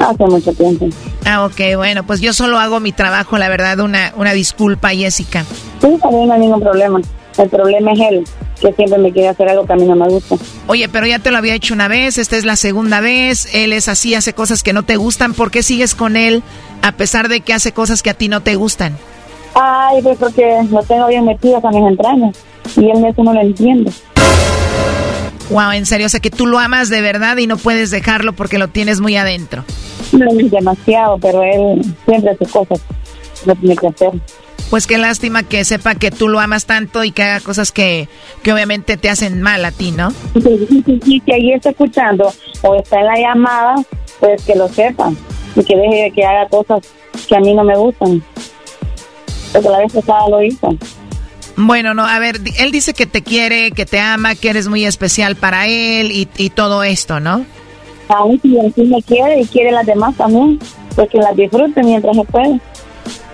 Hace 0.00 0.24
mucho 0.24 0.52
tiempo. 0.52 0.88
Ah, 1.24 1.44
ok, 1.44 1.76
bueno, 1.76 2.04
pues 2.04 2.20
yo 2.20 2.32
solo 2.32 2.58
hago 2.58 2.80
mi 2.80 2.90
trabajo, 2.90 3.38
la 3.38 3.48
verdad, 3.48 3.78
una, 3.78 4.12
una 4.16 4.32
disculpa, 4.32 4.90
Jessica. 4.90 5.44
Sí, 5.80 5.96
también 6.02 6.26
no 6.26 6.34
hay 6.34 6.40
ningún 6.40 6.60
problema. 6.60 7.00
El 7.38 7.48
problema 7.48 7.92
es 7.92 8.00
él, 8.00 8.24
que 8.60 8.72
siempre 8.72 8.98
me 8.98 9.12
quiere 9.12 9.28
hacer 9.28 9.48
algo 9.48 9.66
que 9.66 9.72
a 9.72 9.76
mí 9.76 9.84
no 9.84 9.96
me 9.96 10.08
gusta. 10.08 10.36
Oye, 10.66 10.88
pero 10.88 11.06
ya 11.06 11.18
te 11.18 11.30
lo 11.30 11.38
había 11.38 11.54
hecho 11.54 11.74
una 11.74 11.88
vez, 11.88 12.18
esta 12.18 12.36
es 12.36 12.44
la 12.44 12.56
segunda 12.56 13.00
vez, 13.00 13.48
él 13.54 13.72
es 13.72 13.88
así, 13.88 14.14
hace 14.14 14.32
cosas 14.32 14.62
que 14.62 14.72
no 14.72 14.84
te 14.84 14.96
gustan, 14.96 15.34
¿por 15.34 15.50
qué 15.50 15.62
sigues 15.62 15.94
con 15.94 16.16
él 16.16 16.42
a 16.82 16.92
pesar 16.92 17.28
de 17.28 17.40
que 17.40 17.52
hace 17.52 17.72
cosas 17.72 18.02
que 18.02 18.10
a 18.10 18.14
ti 18.14 18.28
no 18.28 18.42
te 18.42 18.54
gustan? 18.56 18.96
Ay, 19.54 20.02
pues 20.02 20.18
porque 20.18 20.60
lo 20.70 20.82
tengo 20.82 21.06
bien 21.06 21.24
metido 21.24 21.60
a 21.62 21.70
mis 21.70 21.88
entrañas. 21.88 22.36
Y 22.76 22.90
él 22.90 23.04
eso 23.04 23.22
no 23.22 23.32
lo 23.32 23.40
entiende. 23.40 23.92
Wow, 25.50 25.72
en 25.72 25.86
serio, 25.86 26.06
o 26.06 26.08
sea 26.08 26.20
que 26.20 26.30
tú 26.30 26.46
lo 26.46 26.58
amas 26.58 26.88
de 26.88 27.00
verdad 27.00 27.36
y 27.36 27.46
no 27.46 27.56
puedes 27.56 27.90
dejarlo 27.90 28.32
porque 28.32 28.58
lo 28.58 28.68
tienes 28.68 29.00
muy 29.00 29.16
adentro. 29.16 29.64
No 30.12 30.26
es 30.30 30.50
demasiado, 30.50 31.18
pero 31.18 31.42
él 31.42 31.82
siempre 32.06 32.30
hace 32.30 32.46
cosas. 32.46 32.80
Lo 33.44 33.54
tiene 33.56 33.76
que 33.76 33.86
hacer. 33.88 34.12
Pues 34.74 34.88
qué 34.88 34.98
lástima 34.98 35.44
que 35.44 35.64
sepa 35.64 35.94
que 35.94 36.10
tú 36.10 36.26
lo 36.26 36.40
amas 36.40 36.66
tanto 36.66 37.04
y 37.04 37.12
que 37.12 37.22
haga 37.22 37.38
cosas 37.38 37.70
que, 37.70 38.08
que 38.42 38.52
obviamente 38.52 38.96
te 38.96 39.08
hacen 39.08 39.40
mal 39.40 39.64
a 39.64 39.70
ti, 39.70 39.92
¿no? 39.92 40.12
Y 40.34 41.20
si 41.20 41.32
ahí 41.32 41.52
está 41.52 41.70
escuchando 41.70 42.32
o 42.60 42.74
está 42.74 42.98
en 42.98 43.06
la 43.06 43.14
llamada, 43.16 43.76
pues 44.18 44.42
que 44.42 44.56
lo 44.56 44.66
sepa. 44.66 45.12
Y 45.54 45.62
que 45.62 45.76
deje 45.76 46.02
de 46.02 46.10
que 46.10 46.24
haga 46.24 46.48
cosas 46.48 46.80
que 47.28 47.36
a 47.36 47.38
mí 47.38 47.54
no 47.54 47.62
me 47.62 47.76
gustan. 47.76 48.20
Porque 49.52 49.68
la 49.68 49.78
vez 49.78 49.92
pasada 49.92 50.28
lo 50.28 50.42
hizo. 50.42 50.76
Bueno, 51.54 51.94
no, 51.94 52.04
a 52.04 52.18
ver, 52.18 52.40
él 52.58 52.72
dice 52.72 52.94
que 52.94 53.06
te 53.06 53.22
quiere, 53.22 53.70
que 53.70 53.86
te 53.86 54.00
ama, 54.00 54.34
que 54.34 54.50
eres 54.50 54.66
muy 54.66 54.84
especial 54.84 55.36
para 55.36 55.68
él 55.68 56.10
y, 56.10 56.28
y 56.36 56.50
todo 56.50 56.82
esto, 56.82 57.20
¿no? 57.20 57.46
Aún 58.08 58.40
si 58.42 58.58
así 58.58 58.82
me 58.82 59.00
quiere 59.04 59.40
y 59.40 59.46
quiere 59.46 59.70
las 59.70 59.86
demás 59.86 60.16
también, 60.16 60.58
pues 60.96 61.08
que 61.10 61.18
las 61.18 61.36
disfrute 61.36 61.80
mientras 61.84 62.16
se 62.16 62.24
puede. 62.24 62.60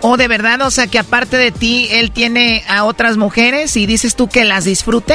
O 0.03 0.17
de 0.17 0.29
verdad, 0.29 0.61
o 0.63 0.71
sea 0.71 0.87
que 0.87 0.99
aparte 0.99 1.37
de 1.37 1.53
ti, 1.53 1.89
él 1.91 2.11
tiene 2.11 2.65
a 2.69 2.85
otras 2.85 3.17
mujeres 3.17 3.77
y 3.77 3.87
dices 3.87 4.17
tú 4.17 4.29
que 4.29 4.45
las 4.45 4.65
disfrute. 4.65 5.15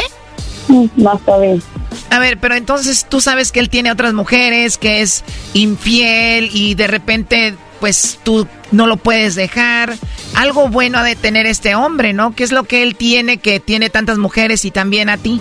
No 0.68 1.14
está 1.14 1.38
bien. 1.38 1.62
A 2.10 2.20
ver, 2.20 2.38
pero 2.39 2.56
entonces 2.56 3.06
tú 3.08 3.22
sabes 3.22 3.51
que 3.51 3.60
él 3.60 3.70
tiene 3.70 3.91
otras 3.91 4.14
mujeres, 4.14 4.78
que 4.78 5.01
es 5.01 5.24
infiel 5.53 6.49
y 6.53 6.76
de 6.76 6.88
repente, 6.88 7.56
pues 7.80 8.20
tú 8.24 8.47
no 8.72 8.88
lo 8.88 8.97
puedes 8.97 9.36
dejar. 9.36 9.95
Algo 10.36 10.70
bueno 10.70 10.99
ha 10.99 11.03
de 11.03 11.16
tener 11.16 11.45
este 11.45 11.76
hombre, 11.76 12.14
¿no? 12.14 12.36
¿Qué 12.36 12.43
es 12.43 12.51
lo 12.51 12.64
que 12.64 12.84
él 12.84 12.95
tiene 12.95 13.38
que 13.38 13.60
tiene 13.60 13.89
tantas 13.89 14.18
mujeres 14.18 14.66
y 14.66 14.72
también 14.72 15.10
a 15.10 15.18
ti? 15.18 15.39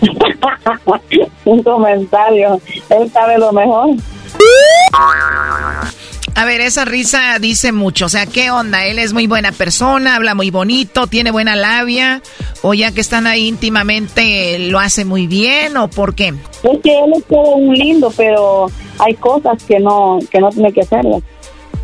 Un 1.44 1.62
comentario. 1.62 2.60
Él 2.90 3.10
sabe 3.12 3.38
lo 3.38 3.52
mejor. 3.52 3.90
A 6.36 6.44
ver, 6.44 6.60
esa 6.60 6.84
risa 6.84 7.38
dice 7.38 7.70
mucho. 7.70 8.06
O 8.06 8.08
sea, 8.08 8.26
¿qué 8.26 8.50
onda? 8.50 8.84
Él 8.84 8.98
es 8.98 9.12
muy 9.12 9.28
buena 9.28 9.52
persona, 9.52 10.16
habla 10.16 10.34
muy 10.34 10.50
bonito, 10.50 11.06
tiene 11.06 11.30
buena 11.30 11.54
labia. 11.54 12.22
O 12.62 12.74
ya 12.74 12.90
que 12.90 13.00
están 13.00 13.26
ahí 13.26 13.46
íntimamente, 13.46 14.58
lo 14.58 14.80
hace 14.80 15.04
muy 15.04 15.28
bien. 15.28 15.76
¿O 15.76 15.88
por 15.88 16.14
qué? 16.14 16.28
Es 16.28 16.80
que 16.82 16.98
él 16.98 17.12
es 17.16 17.24
todo 17.26 17.56
un 17.56 17.74
lindo, 17.74 18.12
pero 18.16 18.66
hay 18.98 19.14
cosas 19.14 19.62
que 19.62 19.78
no, 19.78 20.18
que 20.30 20.40
no 20.40 20.50
tiene 20.50 20.72
que 20.72 20.80
hacerlas. 20.80 21.22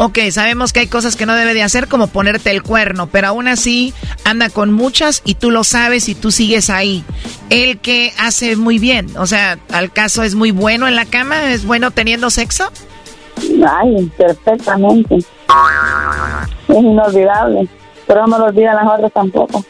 Ok, 0.02 0.18
sabemos 0.30 0.72
que 0.72 0.80
hay 0.80 0.86
cosas 0.86 1.14
que 1.14 1.26
no 1.26 1.36
debe 1.36 1.52
de 1.52 1.62
hacer, 1.62 1.86
como 1.86 2.06
ponerte 2.06 2.50
el 2.50 2.62
cuerno, 2.62 3.08
pero 3.08 3.28
aún 3.28 3.48
así 3.48 3.92
anda 4.24 4.48
con 4.48 4.72
muchas 4.72 5.20
y 5.26 5.34
tú 5.34 5.50
lo 5.50 5.62
sabes 5.62 6.08
y 6.08 6.14
tú 6.14 6.30
sigues 6.30 6.70
ahí. 6.70 7.04
Él 7.50 7.78
que 7.80 8.14
hace 8.18 8.56
muy 8.56 8.78
bien, 8.78 9.14
o 9.18 9.26
sea, 9.26 9.58
al 9.70 9.92
caso 9.92 10.22
es 10.22 10.34
muy 10.34 10.52
bueno 10.52 10.88
en 10.88 10.96
la 10.96 11.04
cama, 11.04 11.52
es 11.52 11.66
bueno 11.66 11.90
teniendo 11.90 12.30
sexo. 12.30 12.72
Ay, 13.68 14.10
perfectamente. 14.16 15.16
Es 15.16 16.76
inolvidable. 16.76 17.68
Pero 18.06 18.26
no 18.26 18.38
lo 18.38 18.44
olvidan 18.46 18.76
las 18.76 18.86
otras 18.86 19.12
tampoco. 19.12 19.64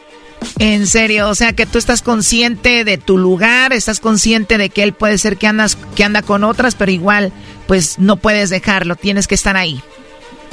En 0.59 0.87
serio, 0.87 1.29
o 1.29 1.35
sea 1.35 1.53
que 1.53 1.65
tú 1.65 1.77
estás 1.77 2.01
consciente 2.01 2.83
de 2.83 2.97
tu 2.97 3.17
lugar, 3.17 3.73
estás 3.73 3.99
consciente 3.99 4.57
de 4.57 4.69
que 4.69 4.83
él 4.83 4.93
puede 4.93 5.17
ser 5.17 5.37
que 5.37 5.47
andas 5.47 5.75
que 5.95 6.03
anda 6.03 6.21
con 6.23 6.43
otras, 6.43 6.75
pero 6.75 6.91
igual 6.91 7.31
pues 7.67 7.99
no 7.99 8.17
puedes 8.17 8.49
dejarlo, 8.49 8.95
tienes 8.95 9.27
que 9.27 9.35
estar 9.35 9.55
ahí. 9.55 9.81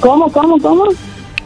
¿Cómo, 0.01 0.31
cómo, 0.31 0.59
cómo? 0.59 0.85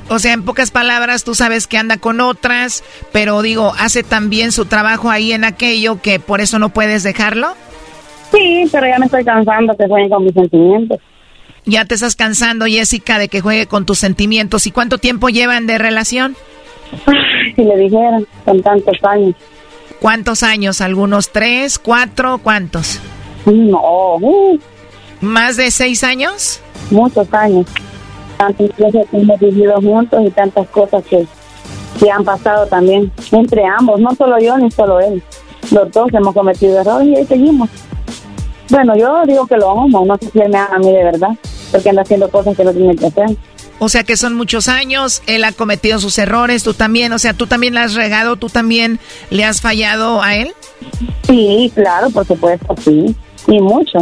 O 0.09 0.19
sea, 0.19 0.33
en 0.33 0.45
pocas 0.45 0.71
palabras, 0.71 1.25
tú 1.25 1.35
sabes 1.35 1.67
que 1.67 1.79
anda 1.79 1.97
con 1.97 2.21
otras, 2.21 2.85
pero 3.13 3.41
digo, 3.43 3.73
hace 3.79 4.03
también 4.03 4.53
su 4.53 4.67
trabajo 4.67 5.11
ahí 5.11 5.33
en 5.33 5.45
aquello 5.45 6.03
que 6.03 6.21
por 6.21 6.41
eso 6.41 6.59
no 6.59 6.69
puedes 6.69 7.03
dejarlo. 7.03 7.55
Sí, 8.33 8.65
pero 8.71 8.87
ya 8.87 8.99
me 8.99 9.07
estoy 9.07 9.25
cansando 9.25 9.77
que 9.77 9.87
jueguen 9.87 10.11
con 10.11 10.25
mis 10.25 10.35
sentimientos. 10.35 10.99
Ya 11.65 11.85
te 11.85 11.95
estás 11.95 12.17
cansando, 12.17 12.67
Jessica, 12.67 13.19
de 13.19 13.29
que 13.29 13.41
juegue 13.41 13.67
con 13.67 13.87
tus 13.87 13.99
sentimientos. 13.99 14.67
¿Y 14.67 14.73
cuánto 14.73 14.99
tiempo 14.99 15.29
llevan 15.29 15.67
de 15.67 15.79
relación? 15.79 16.37
Si 17.57 17.63
le 17.63 17.77
dijeran, 17.77 18.25
con 18.47 18.63
tantos 18.63 18.97
años. 19.03 19.35
¿Cuántos 20.01 20.43
años? 20.43 20.81
¿Algunos 20.81 21.33
tres, 21.33 21.79
cuatro, 21.79 22.39
cuántos? 22.39 22.99
No, 23.45 24.17
uh, 24.17 24.59
¿Más 25.21 25.57
de 25.57 25.71
seis 25.71 26.03
años? 26.03 26.61
muchos 26.91 27.33
años. 27.35 27.67
Tantas 28.37 28.71
cosas 28.73 29.07
que 29.11 29.17
hemos 29.19 29.39
vivido 29.41 29.75
juntos 29.81 30.21
y 30.27 30.31
tantas 30.31 30.69
cosas 30.69 31.05
que, 31.05 31.27
que 31.99 32.11
han 32.11 32.25
pasado 32.25 32.67
también 32.67 33.11
entre 33.33 33.65
ambos, 33.65 34.01
no 34.01 34.15
solo 34.15 34.39
yo 34.39 34.57
ni 34.59 34.71
solo 34.71 35.01
él. 35.01 35.23
Los 35.71 35.91
dos 35.93 36.09
hemos 36.13 36.35
cometido 36.35 36.81
errores 36.81 37.09
y 37.09 37.17
ahí 37.17 37.27
seguimos. 37.27 37.69
Bueno, 38.73 38.97
yo 38.97 39.23
digo 39.27 39.47
que 39.47 39.59
lo 39.59 39.71
amo, 39.71 40.03
no 40.07 40.17
sé 40.17 40.31
si 40.31 40.41
él 40.41 40.49
me 40.49 40.57
ama 40.57 40.77
a 40.77 40.79
mí 40.79 40.91
de 40.91 41.05
verdad, 41.05 41.29
porque 41.71 41.91
anda 41.91 42.01
haciendo 42.01 42.31
cosas 42.31 42.57
que 42.57 42.65
no 42.65 42.73
tiene 42.73 42.97
que 42.97 43.05
hacer. 43.05 43.37
O 43.79 43.91
sea 43.91 44.03
que 44.03 44.17
son 44.17 44.35
muchos 44.35 44.67
años, 44.67 45.23
él 45.27 45.45
ha 45.45 45.53
cometido 45.53 45.99
sus 45.99 46.17
errores, 46.17 46.63
tú 46.63 46.73
también, 46.73 47.13
o 47.13 47.19
sea, 47.19 47.35
tú 47.35 47.47
también 47.47 47.75
le 47.75 47.81
has 47.81 47.93
regado, 47.93 48.37
tú 48.37 48.49
también 48.49 48.99
le 49.29 49.45
has 49.45 49.61
fallado 49.61 50.23
a 50.23 50.37
él. 50.37 50.55
Sí, 51.25 51.71
claro, 51.75 52.09
por 52.09 52.27
supuesto, 52.27 52.75
sí, 52.83 53.15
y 53.47 53.61
mucho. 53.61 53.99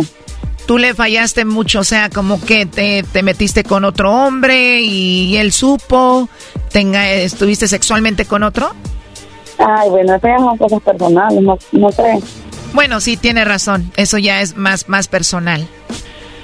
tú 0.66 0.78
le 0.78 0.94
fallaste 0.94 1.44
mucho, 1.44 1.80
o 1.80 1.84
sea, 1.84 2.08
como 2.08 2.40
que 2.40 2.64
te, 2.64 3.02
te 3.02 3.24
metiste 3.24 3.64
con 3.64 3.84
otro 3.84 4.12
hombre 4.12 4.82
y, 4.82 5.36
él 5.36 5.50
supo, 5.50 6.28
tenga, 6.70 7.10
estuviste 7.10 7.66
sexualmente 7.66 8.24
con 8.24 8.44
otro. 8.44 8.70
Ay, 9.58 9.90
bueno, 9.90 10.14
esas 10.14 10.40
son 10.40 10.56
cosas 10.56 10.80
personales, 10.80 11.42
no, 11.42 11.58
no 11.72 11.90
sé. 11.90 12.20
Bueno, 12.72 13.00
sí, 13.00 13.16
tiene 13.16 13.44
razón, 13.44 13.90
eso 13.96 14.18
ya 14.18 14.40
es 14.40 14.56
más, 14.56 14.88
más 14.88 15.08
personal. 15.08 15.66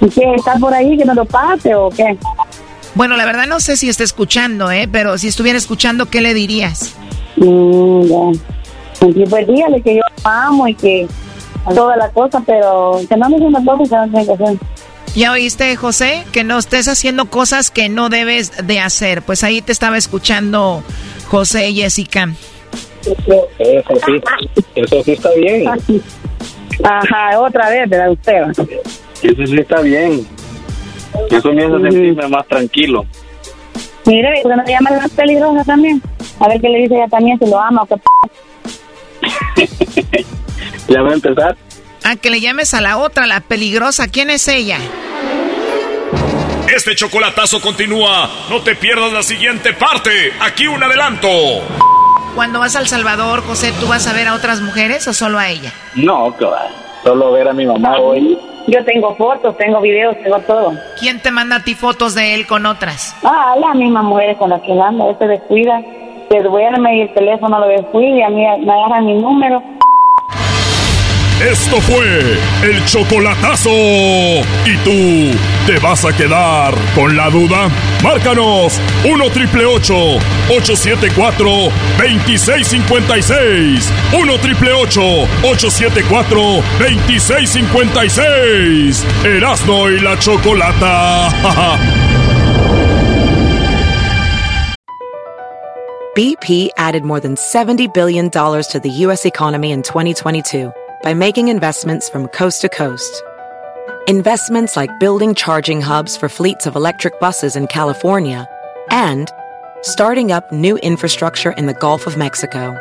¿Y 0.01 0.09
qué? 0.09 0.33
¿Estás 0.35 0.59
por 0.59 0.73
ahí 0.73 0.97
que 0.97 1.05
no 1.05 1.13
lo 1.13 1.25
pase 1.25 1.73
o 1.73 1.89
qué? 1.89 2.17
Bueno, 2.95 3.15
la 3.15 3.25
verdad 3.25 3.47
no 3.47 3.59
sé 3.59 3.77
si 3.77 3.89
está 3.89 4.03
escuchando, 4.03 4.71
¿eh? 4.71 4.87
Pero 4.91 5.17
si 5.17 5.27
estuviera 5.27 5.57
escuchando, 5.57 6.07
¿qué 6.07 6.21
le 6.21 6.33
dirías? 6.33 6.95
Mm, 7.37 8.01
ya. 8.03 8.39
Pues 8.99 9.47
dígale 9.47 9.81
que 9.81 9.95
yo 9.95 10.01
amo 10.23 10.67
y 10.67 10.73
que 10.73 11.07
toda 11.75 11.95
la 11.95 12.09
cosa, 12.09 12.41
pero 12.45 12.99
que 13.07 13.15
no 13.15 13.29
me 13.29 13.37
una 13.37 13.63
cosa 13.63 13.83
que 13.83 13.95
no 13.95 14.07
tiene 14.09 14.25
que 14.25 14.43
hacer. 14.43 14.57
¿Ya 15.15 15.31
oíste, 15.31 15.75
José? 15.75 16.25
Que 16.31 16.43
no 16.43 16.57
estés 16.57 16.87
haciendo 16.87 17.25
cosas 17.25 17.71
que 17.71 17.89
no 17.89 18.09
debes 18.09 18.65
de 18.65 18.79
hacer. 18.79 19.21
Pues 19.21 19.43
ahí 19.43 19.61
te 19.61 19.71
estaba 19.71 19.97
escuchando 19.97 20.83
José 21.27 21.69
y 21.69 21.81
Jessica. 21.81 22.29
Eso 23.01 23.47
sí, 23.57 24.21
eso 24.75 25.03
sí 25.03 25.11
está 25.11 25.29
bien. 25.35 25.65
Ajá, 26.83 27.39
otra 27.39 27.69
vez, 27.69 27.89
¿verdad 27.89 28.11
usted? 28.11 28.41
Eso 29.23 29.45
sí 29.45 29.57
está 29.57 29.81
bien. 29.81 30.27
Eso 31.29 31.51
me 31.53 31.63
hace 31.63 31.81
sentirme 31.81 32.27
más 32.27 32.47
tranquilo. 32.47 33.05
Mire, 34.05 34.39
¿por 34.41 34.55
no 34.55 34.63
le 34.63 34.71
llama 34.71 34.91
más 34.91 35.11
peligrosa 35.11 35.63
también? 35.65 36.01
A 36.39 36.47
ver 36.47 36.61
qué 36.61 36.69
le 36.69 36.77
dice 36.79 36.95
ella 36.95 37.07
también, 37.07 37.37
si 37.39 37.45
lo 37.45 37.59
ama 37.59 37.83
o 37.83 37.85
qué 37.85 37.95
¿Ya 40.87 41.01
va 41.01 41.09
a 41.09 41.13
empezar? 41.13 41.57
Ah, 42.03 42.15
que 42.15 42.29
le 42.29 42.39
llames 42.39 42.73
a 42.73 42.79
la 42.79 42.97
otra, 42.97 43.27
la 43.27 43.41
peligrosa. 43.41 44.07
¿Quién 44.07 44.29
es 44.29 44.47
ella? 44.47 44.77
Este 46.73 46.95
chocolatazo 46.95 47.59
continúa. 47.59 48.29
No 48.49 48.61
te 48.61 48.75
pierdas 48.75 49.11
la 49.11 49.23
siguiente 49.23 49.73
parte. 49.73 50.31
Aquí 50.39 50.67
un 50.67 50.81
adelanto. 50.81 51.27
Cuando 52.37 52.59
vas 52.59 52.75
al 52.75 52.87
Salvador, 52.87 53.41
José, 53.41 53.73
¿tú 53.79 53.87
vas 53.87 54.05
a 54.05 54.13
ver 54.13 54.27
a 54.27 54.35
otras 54.35 54.61
mujeres 54.61 55.07
o 55.07 55.13
solo 55.13 55.39
a 55.39 55.49
ella? 55.49 55.73
No, 55.95 56.31
claro. 56.33 56.69
Solo 57.03 57.31
ver 57.31 57.47
a 57.47 57.53
mi 57.53 57.65
mamá 57.65 57.97
hoy. 57.97 58.37
Yo 58.67 58.85
tengo 58.85 59.15
fotos, 59.15 59.57
tengo 59.57 59.81
videos, 59.81 60.15
tengo 60.21 60.37
todo. 60.41 60.75
¿Quién 60.99 61.19
te 61.19 61.31
manda 61.31 61.55
a 61.55 61.63
ti 61.63 61.73
fotos 61.73 62.13
de 62.13 62.35
él 62.35 62.45
con 62.45 62.67
otras? 62.67 63.15
Ah, 63.23 63.55
las 63.59 63.73
mismas 63.73 64.03
mujeres 64.03 64.37
con 64.37 64.51
las 64.51 64.61
que 64.61 64.71
anda. 64.71 65.09
Él 65.09 65.15
se 65.17 65.25
descuida, 65.25 65.81
se 66.29 66.43
duerme 66.43 66.97
y 66.97 67.01
el 67.01 67.13
teléfono 67.15 67.59
lo 67.59 67.69
descuida 67.69 68.17
y 68.17 68.21
a 68.21 68.29
mí 68.29 68.45
me 68.63 68.71
agarran 68.71 69.07
mi 69.07 69.15
número 69.15 69.63
esto 71.43 71.79
fue 71.81 72.39
el 72.63 72.83
chocolatazo. 72.85 73.69
¿Y 73.69 74.75
tú 74.83 75.37
te 75.67 75.77
vas 75.79 76.05
a 76.05 76.15
quedar 76.15 76.73
con 76.95 77.17
la 77.17 77.29
duda? 77.29 77.67
Márcanos 78.01 78.79
1 79.03 79.29
triple 79.31 79.65
874 79.65 81.49
2656. 81.97 83.91
1 84.13 84.37
triple 84.39 84.71
874 84.71 86.63
2656. 86.79 89.05
Erasno 89.25 89.89
y 89.89 89.99
la 89.99 90.17
chocolata. 90.17 91.27
BP 96.15 96.69
added 96.77 97.03
more 97.03 97.19
than 97.19 97.35
$70 97.35 97.93
billion 97.93 98.31
to 98.31 98.79
the 98.81 98.89
U.S. 98.89 99.25
economy 99.25 99.71
in 99.71 99.83
2022 99.83 100.71
by 101.03 101.13
making 101.13 101.49
investments 101.49 102.09
from 102.09 102.29
coast 102.29 102.61
to 102.61 102.69
coast. 102.69 103.21
Investments 104.07 104.77
like 104.77 105.01
building 105.01 105.35
charging 105.35 105.81
hubs 105.81 106.15
for 106.15 106.29
fleets 106.29 106.65
of 106.65 106.77
electric 106.77 107.19
buses 107.19 107.57
in 107.57 107.67
California 107.67 108.47
and 108.89 109.29
starting 109.81 110.31
up 110.31 110.49
new 110.49 110.77
infrastructure 110.77 111.51
in 111.51 111.65
the 111.65 111.73
Gulf 111.73 112.07
of 112.07 112.15
Mexico. 112.15 112.73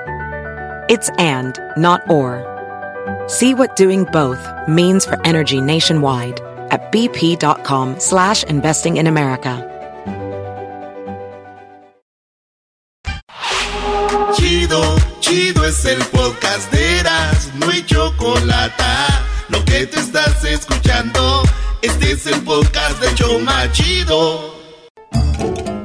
It's 0.89 1.11
and, 1.18 1.59
not 1.77 2.09
or. 2.09 2.45
See 3.27 3.55
what 3.55 3.74
doing 3.74 4.05
both 4.05 4.39
means 4.68 5.05
for 5.05 5.20
energy 5.27 5.61
nationwide 5.61 6.39
at 6.70 6.93
bp.com 6.93 7.99
slash 7.99 8.45
investing 8.45 8.99
in 8.99 9.09
America. 9.09 9.72
Chido, 14.37 14.97
chido 15.18 15.64
es 15.64 15.85
el 15.87 15.99
podcast 16.05 16.70
de 16.70 17.01
Eras, 17.01 17.51
no 17.57 17.68
hay 17.68 17.83
chocolate. 17.83 19.26
Lo 19.49 19.64
que 19.64 19.86
te 19.86 20.01
estás 20.01 20.44
escuchando, 20.44 21.42
este 21.82 22.12
es 22.12 22.26
el 22.26 22.40
podcast 22.42 23.01
de 23.01 23.14
Choma 23.14 23.70
Chido. 23.72 24.57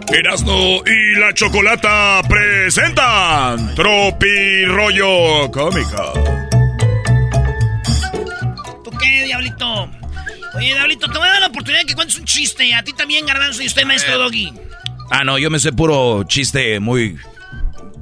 Erasno 0.07 0.81
y 0.85 1.19
la 1.19 1.33
Chocolata 1.33 2.21
presentan 2.27 3.75
Tropi 3.75 4.65
Rollo 4.65 5.49
Cómico. 5.51 6.13
¿Tú 8.83 8.91
qué, 8.99 9.25
Diablito? 9.25 9.89
Oye, 10.55 10.73
Diablito, 10.73 11.09
te 11.09 11.17
voy 11.17 11.27
a 11.27 11.31
dar 11.31 11.41
la 11.41 11.47
oportunidad 11.47 11.81
de 11.81 11.85
que 11.85 11.95
cuentes 11.95 12.17
un 12.17 12.25
chiste. 12.25 12.73
A 12.73 12.83
ti 12.83 12.93
también, 12.93 13.25
Garbanzo, 13.25 13.61
y 13.63 13.67
usted, 13.67 13.85
maestro 13.85 14.17
Doggy. 14.17 14.51
Ah, 15.11 15.23
no, 15.23 15.37
yo 15.37 15.49
me 15.49 15.59
sé 15.59 15.71
puro 15.71 16.23
chiste 16.23 16.79
muy 16.79 17.17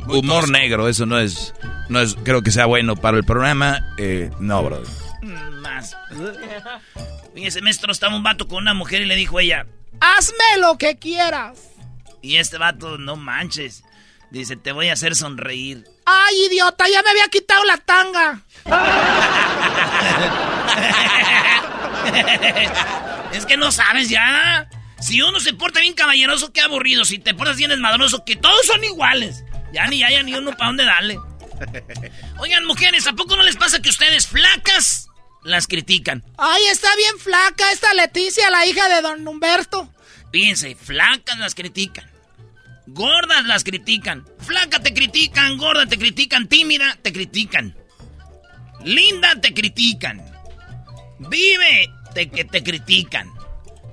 humor 0.08 0.50
negro, 0.50 0.88
eso 0.88 1.06
no 1.06 1.20
es, 1.20 1.54
no 1.90 2.00
es, 2.00 2.16
creo 2.24 2.42
que 2.42 2.52
sea 2.52 2.66
bueno 2.66 2.96
para 2.96 3.18
el 3.18 3.24
programa. 3.24 3.94
Eh, 3.98 4.32
no, 4.40 4.64
bro. 4.64 4.82
Mm, 5.22 5.49
más. 5.70 5.98
Oye, 7.34 7.48
ese 7.48 7.62
maestro 7.62 7.92
estaba 7.92 8.16
un 8.16 8.24
vato 8.24 8.48
con 8.48 8.60
una 8.60 8.74
mujer 8.74 9.02
y 9.02 9.06
le 9.06 9.16
dijo 9.16 9.38
a 9.38 9.42
ella, 9.42 9.66
hazme 10.00 10.58
lo 10.60 10.78
que 10.78 10.98
quieras. 10.98 11.60
Y 12.22 12.38
este 12.38 12.58
vato, 12.58 12.98
no 12.98 13.16
manches, 13.16 13.84
dice, 14.32 14.56
te 14.56 14.72
voy 14.72 14.90
a 14.90 14.94
hacer 14.94 15.16
sonreír. 15.16 15.86
Ay, 16.06 16.36
idiota, 16.50 16.86
ya 16.92 17.04
me 17.04 17.12
había 17.12 17.28
quitado 17.28 17.64
la 17.66 17.78
tanga. 17.78 18.42
es 23.34 23.46
que 23.46 23.58
no 23.58 23.72
sabes 23.72 24.10
ya. 24.10 24.68
Si 25.00 25.22
uno 25.22 25.40
se 25.40 25.54
porta 25.54 25.80
bien 25.80 25.94
caballeroso, 25.94 26.52
qué 26.52 26.62
aburrido. 26.62 27.06
Si 27.06 27.20
te 27.20 27.34
portas 27.34 27.58
bien 27.58 27.70
desmadroso, 27.70 28.26
que 28.26 28.36
todos 28.36 28.66
son 28.66 28.84
iguales. 28.84 29.44
Ya 29.72 29.88
ni 29.88 30.04
haya 30.04 30.24
ni 30.24 30.34
uno 30.34 30.52
para 30.52 30.68
dónde 30.68 30.86
darle. 30.86 31.20
Oigan, 32.40 32.66
mujeres, 32.66 33.08
¿a 33.08 33.14
poco 33.14 33.36
no 33.36 33.44
les 33.44 33.56
pasa 33.56 33.82
que 33.82 33.90
ustedes 33.90 34.28
flacas 34.28 35.09
las 35.44 35.68
critican? 35.68 36.24
Ay, 36.38 36.64
está 36.72 36.88
bien 36.96 37.18
flaca 37.20 37.72
esta 37.72 37.94
Leticia, 37.94 38.50
la 38.50 38.66
hija 38.66 38.88
de 38.90 39.02
don 39.02 39.28
Humberto. 39.28 39.90
Fíjense, 40.32 40.76
flacas 40.76 41.38
las 41.40 41.56
critican. 41.56 42.10
Gordas 42.88 43.46
las 43.46 43.64
critican. 43.64 44.26
Flaca 44.40 44.80
te 44.80 44.94
critican, 44.94 45.58
gorda 45.58 45.86
te 45.86 45.98
critican, 45.98 46.48
tímida 46.48 46.98
te 47.02 47.14
critican. 47.14 47.76
Linda 48.84 49.36
te 49.42 49.54
critican. 49.54 50.24
Vive 51.20 51.92
te, 52.14 52.30
que 52.30 52.46
te 52.46 52.64
critican. 52.64 53.30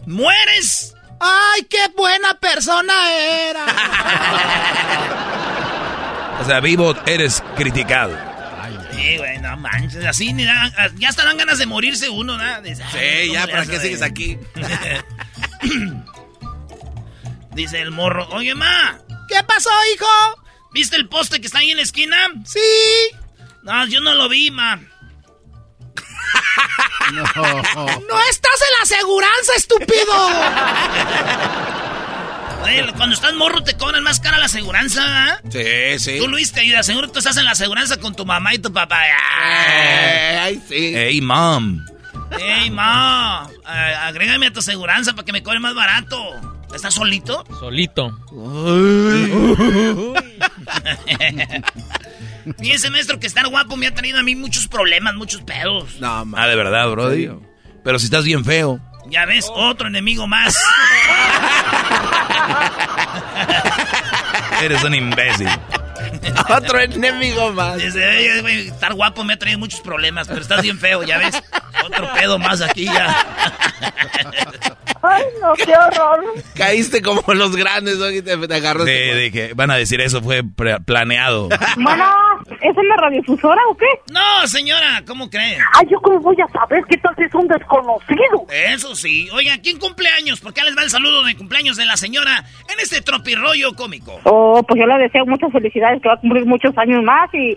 Mueres. 0.07 0.95
¡Ay, 1.19 1.63
qué 1.71 1.89
buena 1.97 2.39
persona 2.39 3.13
era! 3.13 3.67
O 6.39 6.45
sea, 6.45 6.61
vivo 6.61 6.95
eres 7.07 7.43
criticado. 7.57 8.36
Sí, 8.97 9.17
güey, 9.19 9.39
no 9.39 9.57
manches. 9.57 10.05
Así 10.05 10.33
ni 10.33 10.45
ya 10.45 10.73
hasta 11.09 11.25
dan 11.25 11.37
ganas 11.37 11.59
de 11.59 11.67
morirse 11.67 12.09
uno, 12.09 12.39
¿no? 12.39 12.65
sí, 12.65 12.75
ya, 13.33 13.47
¿para 13.47 13.67
qué 13.67 13.79
sigues 13.79 14.03
aquí? 14.03 14.39
Dice 17.55 17.81
el 17.81 17.91
morro, 17.91 18.29
oye, 18.31 18.55
ma. 18.55 18.99
¿Qué 19.29 19.43
pasó, 19.45 19.71
hijo? 19.95 20.07
¿Viste 20.73 20.97
el 20.97 21.09
poste 21.09 21.41
que 21.41 21.47
está 21.47 21.59
ahí 21.59 21.71
en 21.71 21.77
la 21.79 21.83
esquina? 21.83 22.17
Sí. 22.45 22.61
No, 23.63 23.87
yo 23.87 24.01
no 24.01 24.15
lo 24.15 24.29
vi, 24.29 24.51
ma. 24.51 24.77
no. 27.13 27.23
no 27.25 28.21
estás 28.29 28.61
en 28.63 28.73
la 28.77 28.83
aseguranza, 28.83 29.55
estúpido. 29.57 30.13
cuando 32.97 33.15
estás 33.15 33.35
morro 33.35 33.63
te 33.63 33.77
cobran 33.77 34.03
más 34.03 34.21
cara 34.21 34.39
la 34.39 34.47
aseguranza, 34.47 35.41
Sí, 35.51 35.99
sí. 35.99 36.19
Tú, 36.19 36.29
Luis, 36.29 36.53
te 36.53 36.61
ayudas. 36.61 36.87
Seguro 36.87 37.09
tú 37.11 37.19
estás 37.19 37.37
en 37.37 37.45
la 37.45 37.53
aseguranza 37.53 37.99
con 37.99 38.15
tu 38.15 38.25
mamá 38.25 38.55
y 38.55 38.59
tu 38.59 38.73
papá. 38.73 39.07
Eh, 39.07 40.39
ay, 40.41 40.63
sí. 40.69 40.93
Hey, 40.95 41.21
mom. 41.21 41.85
Hey, 42.39 42.71
mom. 42.71 43.49
agrégame 43.65 44.47
a 44.47 44.53
tu 44.53 44.61
aseguranza 44.61 45.13
para 45.15 45.25
que 45.25 45.33
me 45.33 45.43
cobre 45.43 45.61
más 45.61 45.75
barato. 45.75 46.17
¿Estás 46.75 46.95
solito? 46.95 47.45
Solito. 47.61 48.19
ese 52.61 52.91
maestro, 52.91 53.19
que 53.21 53.27
estar 53.27 53.47
guapo 53.49 53.77
me 53.77 53.87
ha 53.87 53.95
traído 53.95 54.19
a 54.19 54.23
mí 54.23 54.35
muchos 54.35 54.69
problemas, 54.69 55.15
muchos 55.15 55.43
pedos. 55.43 55.99
No, 56.01 56.25
Ah, 56.37 56.47
de 56.47 56.57
verdad, 56.57 56.91
brody. 56.91 57.31
Pero 57.85 57.99
si 57.99 58.07
estás 58.07 58.25
bien 58.25 58.45
feo. 58.45 58.81
Ya 59.09 59.25
ves, 59.25 59.47
otro 59.55 59.87
enemigo 59.87 60.27
más. 60.27 60.59
Eres 64.63 64.83
un 64.85 64.95
imbécil. 64.95 65.49
Otro 66.49 66.81
enemigo 66.81 67.53
más. 67.53 67.83
estar 67.83 68.95
guapo 68.95 69.25
me 69.25 69.35
ha 69.35 69.39
traído 69.39 69.59
muchos 69.59 69.81
problemas, 69.81 70.29
pero 70.29 70.41
estás 70.41 70.63
bien 70.63 70.79
feo, 70.79 71.03
ya 71.03 71.19
ves. 71.19 71.43
Otro 71.85 72.13
pedo 72.15 72.39
más 72.39 72.61
aquí 72.61 72.85
ya. 72.85 73.25
Ay, 75.03 75.25
no, 75.41 75.55
qué 75.55 75.73
horror. 75.73 76.25
Caíste 76.55 77.03
como 77.03 77.23
los 77.35 77.55
grandes, 77.55 77.99
¿no? 77.99 78.11
Y 78.11 78.23
te, 78.23 78.37
te 78.37 79.31
que 79.31 79.53
van 79.55 79.71
a 79.71 79.77
decir 79.77 80.01
eso 80.01 80.23
fue 80.23 80.43
planeado. 80.85 81.49
Bueno, 81.77 82.05
¿es 82.61 82.77
en 82.77 82.89
la 82.89 82.97
radiodifusora 82.97 83.61
o 83.71 83.77
qué? 83.77 83.87
No, 84.13 84.47
señora, 84.47 85.03
¿cómo 85.07 85.29
cree? 85.31 85.59
Ay, 85.75 85.87
¿yo 85.91 85.99
cómo 86.01 86.21
voy 86.21 86.37
a 86.41 86.49
saber 86.49 86.85
qué 86.89 86.97
tal 86.99 87.15
si 87.17 87.25
es 87.25 87.35
un 87.35 87.49
desconocido? 87.49 88.47
Eso 88.51 88.95
sí. 88.95 89.29
Oiga, 89.33 89.55
¿quién 89.63 89.79
cumple 89.79 90.09
años? 90.19 90.41
Porque 90.41 90.63
les 90.63 90.77
va 90.77 90.83
el 90.83 90.91
saludo 90.91 91.25
de 91.25 91.37
cumpleaños 91.37 91.77
de 91.77 91.87
la 91.87 91.97
señora 91.97 92.45
en 92.73 92.81
este 92.81 93.01
tropirollo 93.03 93.75
cómico. 93.75 94.21
Oh, 94.25 94.63
pues 94.67 94.81
yo 94.81 94.87
le 94.87 94.99
deseo 94.99 95.27
muchas 95.27 95.53
felicidades, 95.53 96.01
que 96.03 96.09
va 96.09 96.15
a 96.15 96.21
cumplir 96.21 96.47
muchos 96.47 96.77
años 96.79 97.03
más 97.03 97.33
y, 97.35 97.57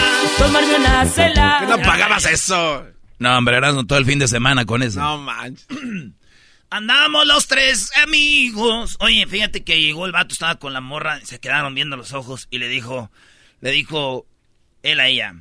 Tomarme 0.41 0.75
una 0.75 1.05
cela. 1.05 1.57
¿Qué 1.61 1.67
no 1.67 1.77
pagabas 1.81 2.25
eso? 2.25 2.87
No, 3.19 3.37
hombre, 3.37 3.57
Erasmo, 3.57 3.85
todo 3.85 3.99
el 3.99 4.05
fin 4.05 4.17
de 4.19 4.27
semana 4.27 4.65
con 4.65 4.81
eso. 4.81 4.99
No 4.99 5.17
manches. 5.19 5.67
Andamos 6.71 7.27
los 7.27 7.47
tres 7.47 7.91
amigos. 7.97 8.97
Oye, 9.01 9.27
fíjate 9.27 9.63
que 9.63 9.81
llegó 9.81 10.05
el 10.05 10.11
vato, 10.13 10.33
estaba 10.33 10.55
con 10.55 10.73
la 10.73 10.81
morra, 10.81 11.19
se 11.25 11.39
quedaron 11.39 11.75
viendo 11.75 11.97
los 11.97 12.13
ojos 12.13 12.47
y 12.49 12.57
le 12.59 12.69
dijo, 12.69 13.11
le 13.59 13.71
dijo 13.71 14.25
él 14.81 14.99
a 14.99 15.07
ella, 15.07 15.35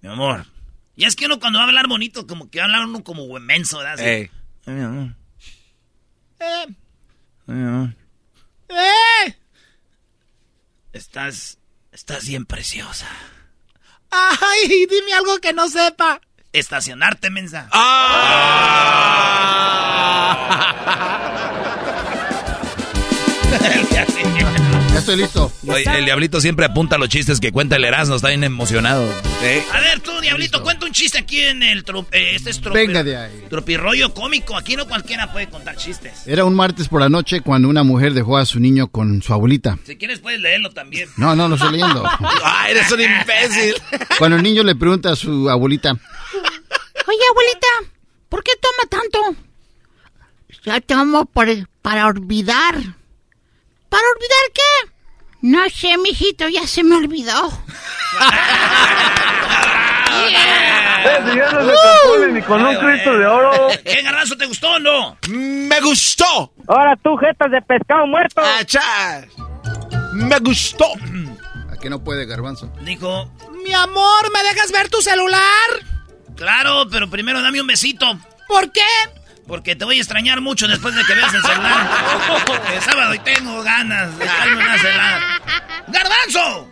mi 0.00 0.08
amor. 0.08 0.46
Y 0.96 1.04
es 1.04 1.16
que 1.16 1.26
uno 1.26 1.40
cuando 1.40 1.58
va 1.58 1.64
a 1.64 1.68
hablar 1.68 1.88
bonito, 1.88 2.26
como 2.26 2.48
que 2.50 2.58
va 2.60 2.64
a 2.64 2.66
hablar 2.68 2.84
uno 2.86 3.02
como 3.02 3.24
huemenso, 3.24 3.78
¿verdad? 3.78 3.94
Así, 3.94 4.04
Ey. 4.04 4.30
"Ay, 4.66 4.74
mi 4.74 4.82
amor. 4.82 5.08
Eh, 6.40 6.66
Ay, 7.48 7.54
no. 7.54 7.94
eh. 8.68 9.36
Estás, 10.92 11.58
estás 11.90 12.26
bien 12.28 12.46
preciosa. 12.46 13.08
Ay, 14.12 14.86
dime 14.86 15.14
algo 15.14 15.38
que 15.38 15.52
no 15.52 15.68
sepa. 15.68 16.20
Estacionarte, 16.52 17.30
mensa. 17.30 17.68
Ya 24.92 24.98
estoy 24.98 25.16
listo. 25.16 25.50
Oye, 25.66 25.84
el 25.98 26.04
diablito 26.04 26.40
siempre 26.40 26.66
apunta 26.66 26.98
los 26.98 27.08
chistes 27.08 27.40
que 27.40 27.50
cuenta 27.50 27.76
el 27.76 27.84
Erasmo, 27.84 28.16
está 28.16 28.28
bien 28.28 28.44
emocionado. 28.44 29.02
A 29.72 29.80
ver, 29.80 30.00
tú, 30.00 30.10
Diablito, 30.20 30.62
cuenta 30.62 30.84
un 30.86 30.92
chiste 30.92 31.18
aquí 31.18 31.40
en 31.40 31.62
el... 31.62 31.78
eh, 32.12 32.32
este 32.34 32.50
es 32.50 32.62
tropi- 32.62 32.74
Venga 32.74 33.02
de 33.02 33.16
ahí. 33.16 33.44
Tropirollo 33.48 34.12
cómico. 34.14 34.56
Aquí 34.56 34.76
no 34.76 34.86
cualquiera 34.86 35.32
puede 35.32 35.48
contar 35.48 35.76
chistes. 35.76 36.26
Era 36.26 36.44
un 36.44 36.54
martes 36.54 36.88
por 36.88 37.00
la 37.00 37.08
noche 37.08 37.40
cuando 37.40 37.68
una 37.68 37.82
mujer 37.82 38.12
dejó 38.12 38.36
a 38.36 38.44
su 38.44 38.60
niño 38.60 38.88
con 38.88 39.22
su 39.22 39.32
abuelita. 39.32 39.78
Si 39.84 39.96
quieres 39.96 40.20
puedes 40.20 40.40
leerlo 40.40 40.70
también. 40.70 41.08
No, 41.16 41.34
no, 41.34 41.48
lo 41.48 41.54
estoy 41.56 41.72
leyendo. 41.72 42.04
¡Ay, 42.44 42.72
eres 42.72 42.92
un 42.92 43.00
imbécil! 43.00 43.74
Cuando 44.18 44.36
el 44.36 44.42
niño 44.42 44.62
le 44.62 44.76
pregunta 44.76 45.10
a 45.12 45.16
su 45.16 45.48
abuelita, 45.50 45.90
Oye, 45.92 47.18
abuelita, 47.30 47.96
¿por 48.28 48.44
qué 48.44 48.52
toma 48.60 48.88
tanto? 49.02 49.42
Ya 50.64 50.80
tomo 50.80 51.24
por, 51.26 51.48
para 51.80 52.06
olvidar. 52.06 52.76
¿Para 53.92 54.04
olvidar 54.16 54.46
qué? 54.54 54.92
No 55.42 55.68
sé, 55.68 55.98
mijito, 55.98 56.48
ya 56.48 56.66
se 56.66 56.82
me 56.82 56.96
olvidó. 56.96 57.50
ya 61.36 61.52
no 61.52 61.60
se 61.66 61.74
compone 62.06 62.32
ni 62.32 62.42
con 62.42 62.64
un 62.64 62.74
Cristo 62.76 63.18
de 63.18 63.26
oro. 63.26 63.68
¿Qué 63.84 64.00
garbanzo 64.00 64.34
te 64.38 64.46
gustó 64.46 64.70
o 64.70 64.78
no? 64.78 65.18
¡Me 65.28 65.78
gustó! 65.82 66.54
Ahora 66.68 66.96
tú, 67.02 67.16
jetas 67.18 67.50
de 67.50 67.60
pescado 67.60 68.06
muerto. 68.06 68.40
¡Achá! 68.40 69.26
¡Me 70.14 70.38
gustó! 70.38 70.86
¿a 71.70 71.76
qué 71.76 71.90
no 71.90 72.02
puede, 72.02 72.24
garbanzo? 72.24 72.72
Dijo, 72.80 73.30
Mi 73.62 73.74
amor, 73.74 74.32
¿me 74.32 74.42
dejas 74.42 74.72
ver 74.72 74.88
tu 74.88 75.02
celular? 75.02 75.42
claro, 76.34 76.88
pero 76.90 77.10
primero 77.10 77.42
dame 77.42 77.60
un 77.60 77.66
besito. 77.66 78.06
¿Por 78.48 78.72
qué? 78.72 78.80
Porque 79.46 79.76
te 79.76 79.84
voy 79.84 79.98
a 79.98 80.00
extrañar 80.00 80.40
mucho 80.40 80.68
después 80.68 80.94
de 80.94 81.02
que 81.04 81.14
veas 81.14 81.34
el 81.34 81.42
celular. 81.42 81.90
El 82.74 82.80
sábado 82.82 83.14
y 83.14 83.18
tengo 83.20 83.62
ganas 83.62 84.18
de 84.18 84.24
echarme 84.24 84.56
una 84.56 84.78
celada. 84.78 85.20
¡Garbanzo! 85.88 86.70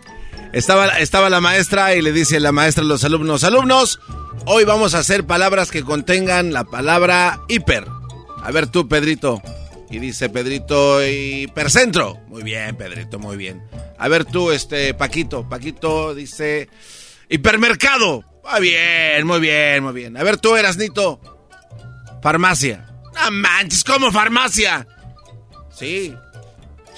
Estaba, 0.53 0.87
estaba 0.99 1.29
la 1.29 1.41
maestra 1.41 1.95
y 1.95 2.01
le 2.01 2.11
dice 2.11 2.39
la 2.39 2.51
maestra 2.51 2.83
a 2.83 2.87
los 2.87 3.03
alumnos, 3.03 3.43
alumnos, 3.45 3.99
hoy 4.45 4.65
vamos 4.65 4.95
a 4.95 4.99
hacer 4.99 5.25
palabras 5.25 5.71
que 5.71 5.83
contengan 5.83 6.51
la 6.51 6.65
palabra 6.65 7.39
hiper. 7.47 7.85
A 8.43 8.51
ver 8.51 8.67
tú, 8.67 8.87
Pedrito. 8.87 9.41
Y 9.89 9.99
dice 9.99 10.29
Pedrito, 10.29 11.05
hipercentro. 11.05 12.17
Muy 12.27 12.43
bien, 12.43 12.75
Pedrito, 12.75 13.19
muy 13.19 13.37
bien. 13.37 13.61
A 13.97 14.07
ver 14.07 14.25
tú, 14.25 14.51
este, 14.51 14.93
Paquito. 14.93 15.47
Paquito 15.47 16.15
dice, 16.15 16.69
hipermercado. 17.29 18.23
Muy 18.43 18.61
bien, 18.61 19.27
muy 19.27 19.39
bien, 19.39 19.83
muy 19.83 19.93
bien. 19.93 20.17
A 20.17 20.23
ver 20.23 20.37
tú, 20.37 20.55
Erasnito. 20.55 21.40
Farmacia. 22.21 22.85
No 23.13 23.31
manches, 23.31 23.83
¿cómo 23.83 24.11
farmacia? 24.11 24.87
Sí. 25.73 26.15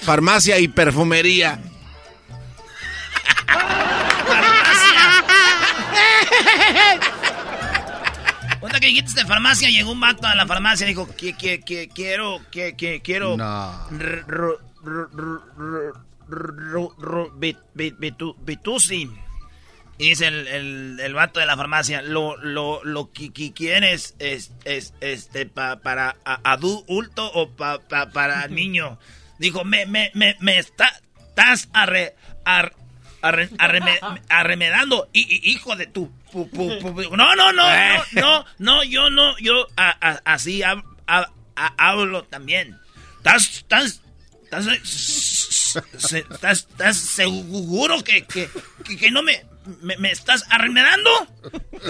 Farmacia 0.02 0.58
y 0.58 0.68
perfumería. 0.68 1.58
Cuenta 8.60 8.80
que 8.80 8.86
dijiste 8.86 9.20
de 9.20 9.26
farmacia, 9.26 9.68
llegó 9.68 9.92
un 9.92 10.00
vato 10.00 10.26
a 10.26 10.34
la 10.34 10.46
farmacia 10.46 10.86
y 10.86 10.88
dijo, 10.90 11.06
que, 11.16 11.34
que, 11.34 11.60
que, 11.60 11.88
quiero, 11.88 12.40
que, 12.50 12.74
que, 12.76 13.02
quiero... 13.02 13.36
No. 13.36 13.88
r- 14.00 14.24
Y 19.98 20.08
dice 20.08 20.26
el, 20.26 20.46
el, 20.48 21.00
el 21.00 21.14
vato 21.14 21.38
de 21.40 21.46
la 21.46 21.56
farmacia, 21.56 22.02
lo, 22.02 22.36
lo, 22.38 22.82
lo 22.84 23.12
que, 23.12 23.32
que 23.32 23.52
quieres 23.52 24.16
es, 24.18 24.52
es, 24.64 24.92
este, 25.00 25.46
pa- 25.46 25.80
para 25.80 26.16
adulto 26.24 27.30
o 27.32 27.50
pa- 27.50 27.78
pa- 27.80 28.10
para 28.10 28.48
niño. 28.48 28.98
Dijo, 29.38 29.64
me, 29.64 29.86
me, 29.86 30.10
me, 30.14 30.36
me 30.40 30.58
está, 30.58 31.00
estás 31.28 31.68
arre, 31.72 32.16
ar- 32.44 32.74
arre- 33.22 33.50
arreme- 33.58 33.98
arremedando, 34.28 35.08
y, 35.12 35.20
y- 35.32 35.52
hijo 35.52 35.76
de 35.76 35.86
tu... 35.86 36.06
pu- 36.32 36.50
pu- 36.50 36.80
pu- 36.80 37.16
no, 37.16 37.36
no, 37.36 37.52
no, 37.52 37.64
no, 37.64 38.04
no, 38.20 38.44
no, 38.58 38.82
yo 38.84 39.10
no, 39.10 39.38
yo 39.38 39.66
a- 39.76 39.96
a- 40.00 40.22
así 40.24 40.60
hab- 40.62 40.82
a- 41.06 41.30
hablo 41.78 42.24
también. 42.24 42.76
¿Estás, 43.18 43.58
estás, 43.58 44.00
estás, 46.12 46.58
estás 46.70 46.96
seguro 46.96 48.02
que, 48.04 48.24
que, 48.26 48.48
que, 48.84 48.96
que 48.96 49.10
no 49.10 49.22
me, 49.22 49.44
me, 49.82 49.96
me 49.96 50.10
estás 50.10 50.44
arremedando? 50.50 51.10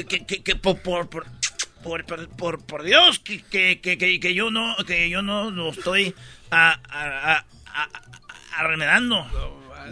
Que, 0.08 0.24
que, 0.26 0.42
que 0.42 0.56
por, 0.56 0.80
por, 0.82 1.08
por, 1.08 2.04
por, 2.36 2.64
por, 2.64 2.82
Dios, 2.82 3.18
que, 3.18 3.42
que, 3.42 3.80
que, 3.80 3.98
que, 3.98 4.34
yo 4.34 4.50
no, 4.50 4.76
que 4.86 5.08
yo 5.10 5.22
no 5.22 5.50
lo 5.50 5.70
estoy 5.70 6.14
a, 6.50 6.80
a- 6.88 7.44
a- 7.66 7.88
arremedando. 8.56 9.26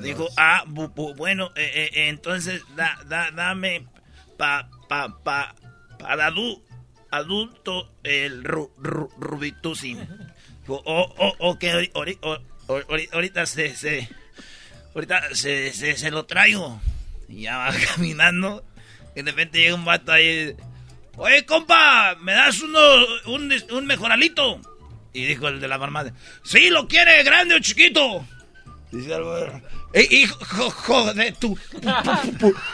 Dijo, 0.00 0.26
ah, 0.38 0.64
bu- 0.66 0.92
bu- 0.94 1.14
bueno, 1.16 1.50
eh, 1.54 1.70
eh, 1.74 1.90
eh, 1.92 2.08
entonces 2.08 2.62
da, 2.76 2.98
da, 3.06 3.30
dame 3.30 3.84
pa, 4.38 4.68
pa, 4.88 5.22
pa, 5.22 5.54
para 5.98 6.30
adu- 6.30 6.62
adulto 7.10 7.92
el 8.02 8.42
ru, 8.42 8.72
ru, 8.78 9.10
rubitusi. 9.18 9.94
Dijo, 10.62 10.82
oh, 10.86 11.14
oh, 11.18 11.34
ok, 11.50 11.62
ori- 11.64 11.90
ori- 11.92 12.18
o- 12.22 12.38
ori- 12.68 13.08
ahorita 13.12 13.44
se, 13.44 13.76
se, 13.76 14.08
ahorita 14.94 15.34
se, 15.34 15.72
se, 15.74 15.96
se 15.98 16.10
lo 16.10 16.24
traigo. 16.24 16.80
Y 17.32 17.42
ya 17.42 17.56
va 17.58 17.72
caminando. 17.94 18.64
Y 19.16 19.22
de 19.22 19.30
repente 19.30 19.58
llega 19.58 19.74
un 19.74 19.84
vato 19.84 20.12
ahí. 20.12 20.54
Oye, 21.16 21.44
compa, 21.44 22.14
¿me 22.20 22.32
das 22.32 22.60
uno, 22.60 22.78
un, 23.26 23.52
un 23.70 23.86
mejoralito? 23.86 24.60
Y 25.12 25.24
dijo 25.26 25.48
el 25.48 25.60
de 25.60 25.68
la 25.68 25.78
farmacia, 25.78 26.14
sí, 26.42 26.70
¿lo 26.70 26.88
quiere 26.88 27.22
grande 27.22 27.54
o 27.54 27.58
chiquito? 27.58 28.26
Dice 28.90 29.18
güey, 29.20 29.44
"Eh, 29.94 30.06
hijo 30.10 31.12
de 31.14 31.32
tu... 31.32 31.58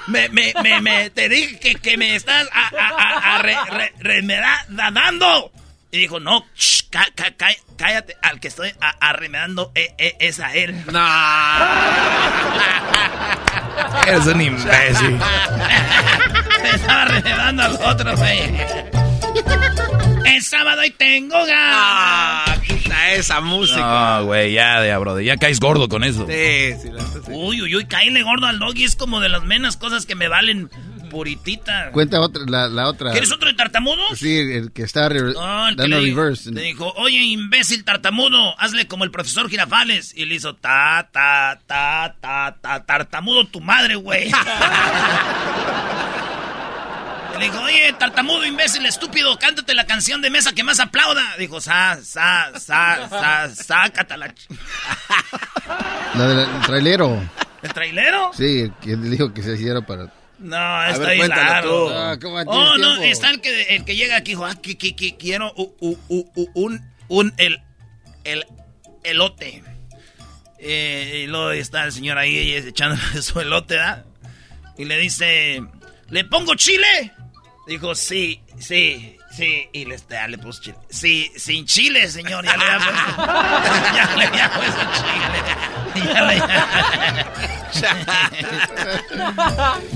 Me, 0.07 0.29
me, 0.29 0.53
me, 0.63 0.81
me, 0.81 1.11
te 1.11 1.29
dije 1.29 1.59
que, 1.59 1.75
que 1.77 1.97
me 1.97 2.15
estás 2.17 2.49
a, 2.53 2.69
a, 2.69 2.89
a, 2.89 3.37
a 3.37 3.43
re, 3.43 3.57
re- 3.71 3.93
remeda- 3.99 4.67
dando. 4.69 5.51
Y 5.91 5.99
dijo, 5.99 6.21
no, 6.21 6.45
shh, 6.55 6.83
ca- 6.91 7.09
ca- 7.15 7.35
ca- 7.37 7.57
cállate, 7.77 8.17
al 8.23 8.39
que 8.41 8.49
estoy 8.49 8.73
arremedando 9.01 9.73
eh, 9.75 9.95
eh, 9.99 10.17
es 10.21 10.39
a 10.39 10.55
él. 10.55 10.75
Eres 14.07 14.27
un 14.27 14.41
imbécil. 14.41 15.19
Me 16.63 16.71
estaba 16.71 17.05
remedando 17.07 17.63
al 17.63 17.75
otro, 17.77 18.17
güey. 18.17 18.41
Es 20.25 20.49
sábado 20.49 20.85
y 20.85 20.91
tengo 20.91 21.37
ganas. 21.37 21.53
Ah, 21.57 22.57
quita 22.67 23.13
esa 23.13 23.41
música. 23.41 24.19
No, 24.19 24.25
güey, 24.27 24.53
ya, 24.53 24.81
de 24.81 24.97
brother. 24.97 25.25
Ya 25.25 25.37
caes 25.37 25.61
gordo 25.61 25.89
con 25.89 26.05
eso. 26.05 26.27
Sí, 26.27 26.75
sí, 26.81 26.91
la 26.91 27.03
sí. 27.03 27.19
Uy, 27.29 27.63
uy, 27.63 27.77
uy, 27.77 27.85
caíle 27.87 28.23
gordo 28.23 28.47
al 28.47 28.59
doggy. 28.59 28.85
Es 28.85 28.97
como 28.97 29.21
de 29.21 29.29
las 29.29 29.43
menos 29.45 29.77
cosas 29.77 30.07
que 30.07 30.15
me 30.15 30.29
valen 30.29 30.71
puritita. 31.09 31.91
Cuenta 31.93 32.21
otra, 32.21 32.43
la, 32.47 32.69
la 32.69 32.89
otra. 32.89 33.11
¿Quieres 33.13 33.33
otro 33.33 33.49
de 33.49 33.55
tartamudo? 33.55 34.03
Sí, 34.15 34.37
el 34.39 34.73
que 34.73 34.83
está 34.83 35.09
re- 35.09 35.33
No, 35.33 35.69
el 35.69 35.77
que 35.77 35.83
dando 35.83 36.01
le, 36.01 36.15
reverse. 36.15 36.51
le 36.53 36.63
dijo, 36.63 36.93
oye, 36.97 37.19
imbécil 37.19 37.85
tartamudo, 37.85 38.59
hazle 38.61 38.87
como 38.87 39.05
el 39.05 39.11
profesor 39.11 39.49
Girafales. 39.49 40.13
Y 40.17 40.25
le 40.27 40.35
hizo, 40.37 40.55
ta, 40.55 41.09
ta, 41.13 41.59
ta, 41.67 42.15
ta, 42.21 42.57
ta, 42.61 42.85
tartamudo 42.85 43.47
tu 43.47 43.61
madre, 43.61 43.97
güey. 43.97 44.31
le 47.39 47.45
dijo, 47.45 47.61
oye, 47.63 47.93
tartamudo, 47.99 48.45
imbécil, 48.45 48.85
estúpido, 48.87 49.39
cántate 49.39 49.73
la 49.75 49.87
canción 49.87 50.21
de 50.21 50.31
mesa 50.31 50.53
que 50.53 50.65
más 50.65 50.81
aplauda. 50.81 51.37
Dijo, 51.39 51.61
sa, 51.61 51.97
sa, 52.03 52.51
sa, 52.59 53.09
sa, 53.09 53.49
sácatela. 53.55 54.29
ch-". 54.35 54.49
La 56.17 56.27
del 56.27 56.61
trailero. 56.63 57.23
¿El 57.63 57.73
trailero? 57.73 58.31
Sí, 58.35 58.73
que 58.81 58.97
dijo 58.97 59.33
que 59.33 59.43
se 59.43 59.55
hiciera 59.55 59.81
para... 59.83 60.11
No, 60.39 60.85
está 60.87 60.99
ver, 61.07 61.19
cuéntalo 61.19 61.43
largo. 61.51 61.87
tú. 61.89 61.95
Ah, 61.95 62.19
¿cómo 62.21 62.45
tienes 62.45 62.69
oh, 62.71 62.79
no, 62.79 62.89
tiempo? 62.99 63.03
está 63.05 63.31
el 63.31 63.41
que, 63.41 63.63
el 63.75 63.85
que 63.85 63.97
llega 63.97 64.17
aquí, 64.17 64.31
dijo, 64.33 64.47
ah, 64.47 64.55
que, 64.61 64.79
que, 64.79 64.95
que 64.95 65.17
quiero 65.17 65.53
u- 65.57 65.75
u- 65.81 65.99
u- 66.09 66.31
u- 66.35 66.51
un, 66.55 66.81
un, 67.09 67.35
el, 67.39 67.61
el, 68.25 68.45
elote. 69.05 69.63
Eh, 70.61 71.23
y 71.25 71.27
luego 71.27 71.51
está 71.53 71.85
el 71.85 71.93
señor 71.93 72.19
ahí 72.19 72.53
echando 72.55 72.97
su 73.23 73.41
elote, 73.41 73.75
¿da? 73.77 74.05
Y 74.77 74.85
le 74.85 74.97
dice, 74.99 75.61
¿le 76.11 76.25
pongo 76.25 76.55
chile? 76.55 77.13
Dijo, 77.67 77.95
sí, 77.95 78.41
sí, 78.59 79.18
sí. 79.39 79.69
Y 79.73 79.85
le, 79.85 79.97
ya 80.11 80.29
le 80.29 80.39
puso 80.39 80.61
chile. 80.61 80.77
Sí, 80.89 81.31
sin 81.37 81.65
chile, 81.65 82.09
señor, 82.09 82.45
ya 82.45 82.57
le 82.57 82.65
había 82.65 82.79
puesto. 82.79 83.27
ya 83.95 84.17
le 84.17 84.25
había 84.25 84.51
puesto 84.53 84.81
chile. 84.95 85.39
Ya 86.13 86.23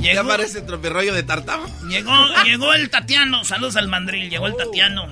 le 0.01 0.12
Ya 0.14 0.24
parece 0.24 0.62
tropirroyo 0.62 1.12
de 1.14 1.23
tartamo. 1.23 1.66
Llegó, 1.89 2.12
llegó 2.44 2.73
el 2.74 2.90
Tatiano. 2.90 3.44
Saludos 3.44 3.77
al 3.77 3.89
mandril. 3.89 4.31
Llegó 4.31 4.47
el 4.47 4.56
Tatiano. 4.56 5.09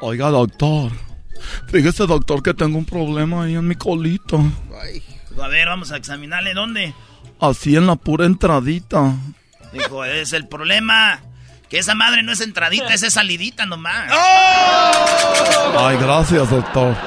Oiga, 0.00 0.30
doctor. 0.30 0.92
Fíjese, 1.68 2.06
doctor, 2.06 2.42
que 2.42 2.54
tengo 2.54 2.78
un 2.78 2.84
problema 2.84 3.44
ahí 3.44 3.54
en 3.54 3.66
mi 3.66 3.74
colita. 3.74 4.38
Dijo, 5.28 5.42
a 5.42 5.48
ver, 5.48 5.68
vamos 5.68 5.92
a 5.92 5.96
examinarle 5.96 6.54
dónde. 6.54 6.94
Así 7.40 7.76
en 7.76 7.86
la 7.86 7.96
pura 7.96 8.26
entradita. 8.26 9.14
Dijo, 9.72 10.04
es 10.04 10.32
el 10.32 10.48
problema. 10.48 11.20
Que 11.68 11.78
esa 11.78 11.94
madre 11.94 12.22
no 12.22 12.32
es 12.32 12.40
entradita, 12.40 12.94
esa 12.94 13.08
es 13.08 13.14
salidita 13.14 13.66
nomás. 13.66 14.10
Ay, 15.76 15.96
gracias, 15.98 16.50
doctor. 16.50 16.96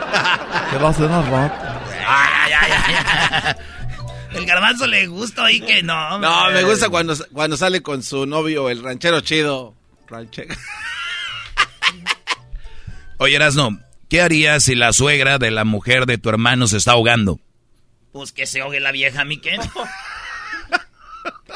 Gracias, 0.72 1.10
rato. 1.10 1.54
Ay, 2.08 2.54
ay, 2.54 2.72
ay, 2.72 2.96
ay. 3.44 3.54
El 4.34 4.46
garbanzo 4.46 4.88
le 4.88 5.06
gusta 5.08 5.46
ahí 5.46 5.60
que 5.60 5.84
no. 5.84 6.18
No, 6.20 6.50
me 6.52 6.64
gusta 6.64 6.88
cuando, 6.88 7.14
cuando 7.34 7.58
sale 7.58 7.82
con 7.82 8.02
su 8.04 8.26
novio, 8.26 8.70
el 8.70 8.82
ranchero 8.82 9.20
chido. 9.20 9.76
Ranchero. 10.08 10.56
Oye, 13.18 13.36
Erasno, 13.36 13.80
¿qué 14.10 14.22
harías 14.22 14.64
si 14.64 14.76
la 14.76 14.94
suegra 14.94 15.38
de 15.38 15.52
la 15.52 15.66
mujer 15.66 16.06
de 16.06 16.18
tu 16.18 16.30
hermano 16.30 16.68
se 16.68 16.78
está 16.78 16.94
ahogando? 16.94 17.40
Pues 18.14 18.32
que 18.32 18.46
se 18.46 18.62
ahogue 18.62 18.80
la 18.80 18.92
vieja, 18.92 19.26
mi 19.26 19.42
qué. 19.42 19.60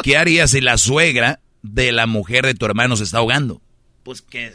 ¿Qué 0.04 0.18
harías 0.18 0.52
si 0.52 0.62
la 0.62 0.78
suegra 0.78 1.40
de 1.74 1.92
la 1.92 2.06
mujer 2.06 2.46
de 2.46 2.54
tu 2.54 2.66
hermano 2.66 2.96
se 2.96 3.04
está 3.04 3.18
ahogando? 3.18 3.62
Pues 4.04 4.22
que. 4.22 4.54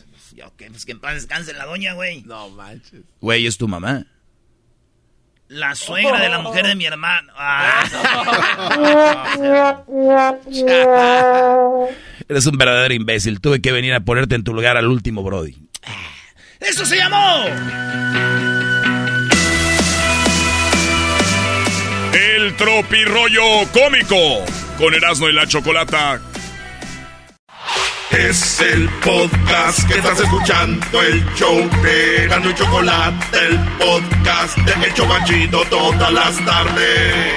pues 0.70 0.84
que 0.84 0.92
en 0.92 1.00
paz 1.00 1.14
descanse 1.14 1.52
la 1.52 1.66
doña, 1.66 1.94
güey. 1.94 2.22
No 2.22 2.48
manches. 2.50 3.00
Güey, 3.20 3.46
es 3.46 3.58
tu 3.58 3.66
mamá. 3.68 4.06
La 5.48 5.74
suegra 5.74 6.20
de 6.20 6.28
la 6.28 6.38
mujer 6.38 6.64
de 6.64 6.76
mi 6.76 6.84
hermano. 6.84 7.32
Ah. 7.36 7.82
Eres 12.28 12.46
un 12.46 12.56
verdadero 12.56 12.94
imbécil. 12.94 13.40
Tuve 13.40 13.60
que 13.60 13.72
venir 13.72 13.92
a 13.94 14.00
ponerte 14.00 14.36
en 14.36 14.44
tu 14.44 14.54
lugar 14.54 14.76
al 14.76 14.86
último, 14.86 15.24
Brody. 15.24 15.56
¡Eso 16.60 16.86
se 16.86 16.98
llamó! 16.98 17.46
El 22.12 22.54
tropirollo 22.54 23.66
cómico 23.72 24.44
con 24.78 24.94
Erasmo 24.94 25.28
y 25.28 25.32
la 25.32 25.48
Chocolata. 25.48 26.20
Es 28.10 28.60
el 28.60 28.88
podcast 29.04 29.86
que 29.88 29.98
estás 29.98 30.18
escuchando, 30.18 31.00
el 31.00 31.24
show 31.36 31.56
de 31.80 32.24
Erasmo 32.24 32.50
y 32.50 32.54
Chocolate, 32.54 33.38
el 33.46 33.58
podcast 33.78 34.58
de 34.58 34.86
El 34.86 34.94
Chobachito 34.94 35.62
todas 35.70 36.12
las 36.12 36.44
tardes. 36.44 37.34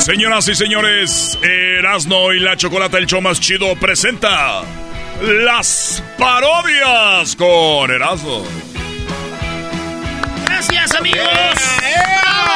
Señoras 0.00 0.48
y 0.48 0.54
señores, 0.56 1.38
Erasmo 1.42 2.32
y 2.32 2.40
la 2.40 2.56
Chocolata, 2.56 2.98
el 2.98 3.06
show 3.06 3.20
más 3.20 3.38
chido, 3.38 3.76
presenta 3.76 4.62
las 5.22 6.02
parodias 6.18 7.36
con 7.36 7.90
Erasmo. 7.90 8.44
Gracias, 10.46 10.94
amigos. 10.94 11.20
Gracias. 11.22 12.51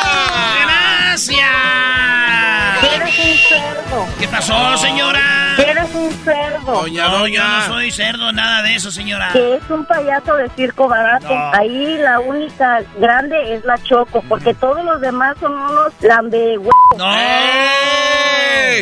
Pasó, 4.36 4.76
señora? 4.76 5.20
Eres 5.58 5.94
un 5.94 6.10
cerdo. 6.12 6.86
no, 6.86 6.86
yo 6.86 7.42
no 7.42 7.60
soy 7.66 7.90
cerdo, 7.90 8.32
nada 8.32 8.62
de 8.62 8.74
eso, 8.74 8.90
señora. 8.90 9.30
Que 9.32 9.56
es 9.56 9.70
un 9.70 9.84
payaso 9.86 10.34
de 10.36 10.48
circo 10.50 10.88
barato. 10.88 11.34
No. 11.34 11.52
Ahí 11.54 11.96
la 11.98 12.20
única 12.20 12.82
grande 12.98 13.54
es 13.54 13.64
la 13.64 13.78
Choco, 13.82 14.22
porque 14.28 14.52
todos 14.54 14.84
los 14.84 15.00
demás 15.00 15.36
son 15.40 15.52
unos 15.52 15.92
lambe 16.02 16.58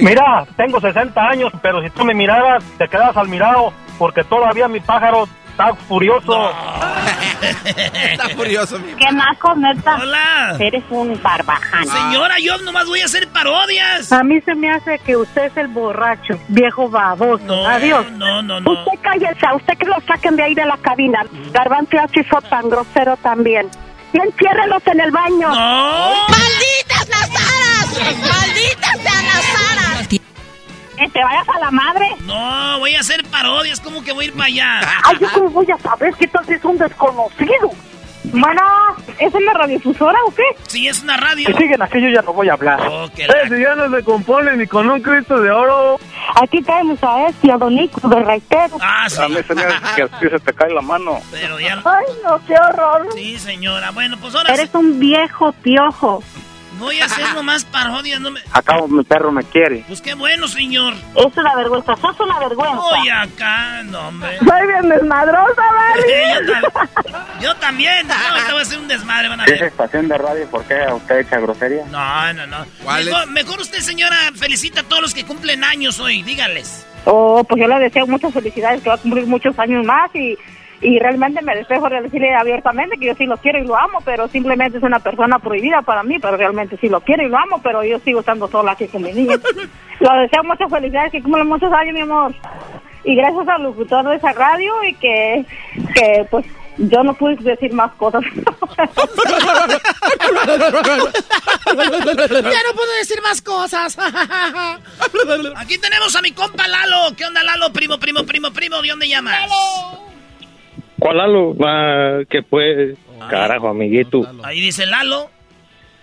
Mira, 0.02 0.44
tengo 0.56 0.80
60 0.80 1.20
años, 1.20 1.52
pero 1.62 1.82
si 1.82 1.90
tú 1.90 2.04
me 2.04 2.14
miraras, 2.14 2.64
te 2.76 2.88
quedas 2.88 3.16
al 3.16 3.28
mirado, 3.28 3.72
porque 3.98 4.24
todavía 4.24 4.66
mi 4.66 4.80
pájaro 4.80 5.28
está 5.54 5.74
furioso. 5.86 6.50
Está 7.64 8.28
furioso, 8.30 8.78
mi 8.78 8.94
¿Qué 8.94 9.10
naco, 9.12 9.54
neta? 9.54 9.98
Hola. 10.00 10.56
Eres 10.58 10.82
un 10.90 11.20
barbaján. 11.22 11.86
Señora, 11.86 12.36
yo 12.40 12.56
nomás 12.58 12.86
voy 12.86 13.00
a 13.00 13.04
hacer 13.04 13.28
parodias. 13.28 14.10
A 14.12 14.22
mí 14.22 14.40
se 14.40 14.54
me 14.54 14.70
hace 14.70 14.98
que 15.00 15.16
usted 15.16 15.46
es 15.46 15.56
el 15.56 15.68
borracho, 15.68 16.34
viejo 16.48 16.88
baboso. 16.88 17.66
Adiós. 17.66 18.10
No, 18.12 18.42
no, 18.42 18.60
no. 18.60 18.72
Usted 18.72 19.00
cállese, 19.02 19.46
a 19.46 19.54
usted 19.54 19.74
que 19.78 19.86
lo 19.86 19.96
saquen 20.06 20.36
de 20.36 20.42
ahí 20.42 20.54
de 20.54 20.64
la 20.64 20.76
cabina. 20.78 21.24
Garbanzo 21.52 21.96
hizo 22.14 22.40
tan 22.48 22.68
grosero 22.70 23.16
también. 23.18 23.68
Y 24.12 24.18
enciérrelos 24.18 24.82
en 24.86 25.00
el 25.00 25.10
baño. 25.10 25.48
¡Malditas 25.48 27.08
las 27.08 27.30
aras! 27.30 28.18
¡Malditas 28.18 29.00
sean 29.02 29.26
las 29.26 29.72
aras! 29.72 30.33
Que 31.04 31.10
te 31.10 31.22
vayas 31.22 31.46
a 31.48 31.58
la 31.58 31.70
madre. 31.70 32.06
No, 32.22 32.78
voy 32.78 32.94
a 32.94 33.00
hacer 33.00 33.22
parodias, 33.30 33.78
como 33.80 34.02
que 34.02 34.12
voy 34.12 34.24
a 34.24 34.28
ir 34.28 34.32
para 34.34 34.46
allá. 34.46 34.80
Ay, 35.04 35.16
yo 35.20 35.28
cómo 35.34 35.50
voy 35.50 35.66
a 35.70 35.76
saber 35.78 36.14
que 36.14 36.26
tú 36.28 36.38
es 36.48 36.64
un 36.64 36.78
desconocido. 36.78 37.70
Bueno, 38.32 38.62
¿es 39.18 39.34
una 39.34 39.52
radiodifusora 39.52 40.18
o 40.26 40.34
qué? 40.34 40.42
Sí, 40.66 40.88
es 40.88 41.02
una 41.02 41.18
radio. 41.18 41.46
Si 41.48 41.52
siguen 41.54 41.82
aquí, 41.82 42.00
yo 42.00 42.08
ya 42.08 42.22
no 42.22 42.32
voy 42.32 42.48
a 42.48 42.54
hablar. 42.54 42.80
que 43.14 43.24
Eh, 43.24 43.28
si 43.48 43.60
ya 43.60 43.74
no 43.74 43.94
se 43.94 44.02
compone 44.02 44.56
ni 44.56 44.66
con 44.66 44.88
un 44.88 45.02
Cristo 45.02 45.40
de 45.42 45.50
oro. 45.50 45.98
Aquí 46.42 46.62
tenemos 46.62 46.98
a 47.04 47.28
este, 47.28 47.52
a 47.52 47.58
Don 47.58 47.74
Nico 47.74 48.08
de 48.08 48.20
Reitero. 48.24 48.78
Ah, 48.80 49.04
sí. 49.10 49.20
A 49.20 49.28
mí 49.28 49.36
se 49.46 49.54
me 49.54 49.62
hace 49.62 49.94
que 49.96 50.02
así 50.04 50.28
se 50.30 50.38
te 50.40 50.52
cae 50.54 50.72
la 50.72 50.80
mano. 50.80 51.20
Pero 51.30 51.60
ya. 51.60 51.74
Ay, 51.84 52.06
no, 52.24 52.40
qué 52.46 52.54
horror. 52.54 53.08
Sí, 53.14 53.38
señora. 53.38 53.90
Bueno, 53.90 54.16
pues 54.18 54.34
ahora 54.34 54.54
Eres 54.54 54.74
un 54.74 54.98
viejo 54.98 55.52
piojo. 55.52 56.22
Voy 56.78 57.00
a 57.00 57.06
hacer 57.06 57.24
nomás 57.34 57.64
parodias. 57.64 58.20
No 58.20 58.30
me... 58.30 58.40
Acá 58.52 58.76
mi 58.88 59.02
perro 59.04 59.32
me 59.32 59.42
quiere. 59.44 59.84
Pues 59.86 60.00
qué 60.00 60.14
bueno, 60.14 60.48
señor. 60.48 60.94
Es 61.14 61.36
una 61.36 61.54
vergüenza, 61.56 61.96
sos 61.96 62.18
una 62.20 62.38
vergüenza. 62.40 62.76
Voy 62.76 63.08
acá, 63.08 63.82
no, 63.84 64.08
hombre. 64.08 64.38
Soy 64.38 64.66
bien 64.66 64.88
desmadrosa, 64.88 65.62
Barry. 65.62 66.02
yo, 66.46 66.52
tam- 66.52 67.40
yo 67.40 67.54
también. 67.56 68.06
No, 68.08 68.14
ahorita 68.14 68.50
voy 68.52 68.58
a 68.60 68.62
hacer 68.62 68.78
un 68.78 68.88
desmadre, 68.88 69.28
van 69.28 69.40
a 69.40 69.44
¿Esa 69.44 69.54
ver. 69.54 69.64
estación 69.64 70.08
de 70.08 70.18
radio 70.18 70.46
por 70.50 70.64
qué 70.64 70.74
usted 70.92 71.18
echa 71.20 71.38
grosería? 71.40 71.84
No, 71.90 72.32
no, 72.34 72.46
no. 72.46 72.66
¿Cuál 72.82 73.04
Mejor, 73.04 73.26
mejor 73.30 73.60
usted, 73.60 73.78
señora, 73.78 74.16
felicita 74.34 74.80
a 74.80 74.84
todos 74.84 75.02
los 75.02 75.14
que 75.14 75.24
cumplen 75.24 75.64
años 75.64 76.00
hoy. 76.00 76.22
Dígales. 76.22 76.86
Oh, 77.06 77.44
pues 77.44 77.60
yo 77.60 77.68
le 77.68 77.78
deseo 77.80 78.06
muchas 78.06 78.32
felicidades, 78.32 78.82
que 78.82 78.88
va 78.88 78.94
a 78.94 78.98
cumplir 78.98 79.26
muchos 79.26 79.58
años 79.58 79.84
más 79.84 80.10
y, 80.14 80.36
y 80.80 80.98
realmente 80.98 81.42
me 81.42 81.54
despejo 81.54 81.88
de 81.88 82.02
decirle 82.02 82.34
abiertamente 82.34 82.96
que 82.98 83.06
yo 83.06 83.14
sí 83.14 83.26
lo 83.26 83.36
quiero 83.38 83.58
y 83.58 83.66
lo 83.66 83.76
amo, 83.76 84.00
pero 84.04 84.28
simplemente 84.28 84.78
es 84.78 84.84
una 84.84 84.98
persona 84.98 85.38
prohibida 85.38 85.82
para 85.82 86.02
mí, 86.02 86.18
pero 86.18 86.36
realmente 86.36 86.76
sí 86.78 86.88
lo 86.88 87.00
quiero 87.00 87.22
y 87.22 87.28
lo 87.28 87.38
amo, 87.38 87.60
pero 87.62 87.82
yo 87.84 87.98
sigo 88.00 88.20
estando 88.20 88.48
sola 88.48 88.72
aquí 88.72 88.88
con 88.88 89.02
mi 89.02 89.12
niño. 89.12 89.36
Lo 90.00 90.12
deseo 90.14 90.42
muchas 90.42 90.68
felicidades, 90.68 91.12
que 91.12 91.22
cumplan 91.22 91.46
muchos 91.46 91.72
años, 91.72 91.94
mi 91.94 92.00
amor. 92.00 92.34
Y 93.04 93.14
gracias 93.14 93.46
al 93.46 93.62
locutor 93.62 94.04
de 94.08 94.16
esa 94.16 94.32
radio 94.32 94.72
y 94.82 94.94
que, 94.94 95.46
que 95.94 96.26
pues 96.28 96.44
Yo 96.76 97.04
no 97.04 97.14
pude 97.14 97.36
decir 97.36 97.72
más 97.72 97.92
cosas. 97.92 98.22
ya 98.34 98.42
no 101.70 102.74
puedo 102.74 102.92
decir 102.98 103.22
más 103.22 103.40
cosas. 103.40 103.96
Aquí 105.56 105.78
tenemos 105.78 106.16
a 106.16 106.22
mi 106.22 106.32
compa 106.32 106.66
Lalo. 106.66 107.14
¿Qué 107.16 107.24
onda, 107.24 107.44
Lalo? 107.44 107.72
Primo, 107.72 107.98
primo, 107.98 108.24
primo, 108.24 108.52
primo. 108.52 108.82
¿De 108.82 108.88
dónde 108.88 109.08
llamas? 109.08 109.48
¿Cuál 111.04 111.18
Lalo? 111.18 111.54
Ah, 111.62 112.20
que 112.30 112.40
pues, 112.42 112.96
carajo, 113.28 113.68
amiguito. 113.68 114.26
Ahí 114.42 114.58
dice 114.58 114.86
Lalo. 114.86 115.28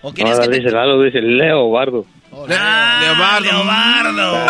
¿O 0.00 0.10
No, 0.10 0.14
que 0.14 0.22
te... 0.22 0.48
dice 0.48 0.70
Lalo, 0.70 1.02
dice 1.02 1.20
Leo 1.20 1.72
Bardo. 1.72 2.06
Ah, 2.48 3.40
Leobardo. 3.42 4.46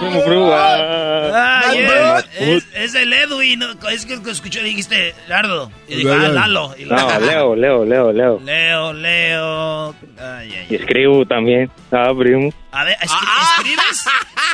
Primo, 0.00 0.24
primo, 0.24 0.50
ah. 0.50 1.30
Ah, 1.34 1.72
yeah. 1.74 2.12
Más 2.14 2.26
es, 2.38 2.66
es 2.74 2.94
el 2.94 3.12
Edwin. 3.12 3.58
no, 3.58 3.88
Es 3.90 4.06
que 4.06 4.14
escuché, 4.30 4.62
dijiste 4.62 5.14
Lardo. 5.28 5.70
Y 5.88 5.96
digo, 5.96 6.12
ah, 6.14 6.28
Lalo. 6.28 6.74
Y 6.78 6.86
No, 6.86 6.96
Leo, 7.20 7.54
Leo, 7.54 7.84
Leo, 7.84 8.12
Leo. 8.12 8.40
Leo, 8.42 8.92
Leo. 8.94 9.90
Ay, 10.18 10.54
ay, 10.54 10.66
Y 10.70 10.74
escribo 10.76 11.26
también. 11.26 11.70
Ah, 11.92 12.10
primo. 12.18 12.50
A 12.72 12.84
ver, 12.84 12.96
¿escri- 12.96 13.58
¿escribes? 13.58 14.06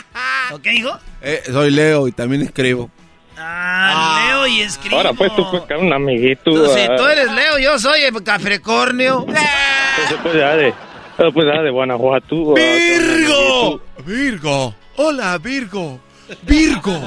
¿Ok, 0.52 0.66
hijo? 0.66 0.98
Eh, 1.22 1.42
soy 1.46 1.70
Leo 1.70 2.08
y 2.08 2.12
también 2.12 2.42
escribo. 2.42 2.90
Ah, 3.42 4.26
Leo 4.26 4.46
y 4.46 4.60
escribo. 4.60 4.96
Ahora 4.96 5.12
pues 5.12 5.34
tú 5.34 5.46
pues, 5.50 5.62
un 5.80 5.92
amiguito. 5.92 6.42
Tú, 6.44 6.66
si 6.74 6.80
ah. 6.80 6.96
tú 6.96 7.06
eres 7.06 7.32
Leo, 7.32 7.58
yo 7.58 7.78
soy 7.78 8.02
el 8.02 8.22
Capricornio. 8.22 9.26
Eso 10.06 10.16
pues 10.22 10.34
ya 10.34 10.56
de, 10.56 10.74
pues 11.16 11.46
ya 11.46 11.62
de 11.62 11.70
Guanajuato. 11.70 12.54
ah, 12.56 12.60
¡Virgo! 12.60 13.82
Virgo. 14.04 14.74
Hola, 14.96 15.38
Virgo. 15.38 16.00
Virgo. 16.42 17.00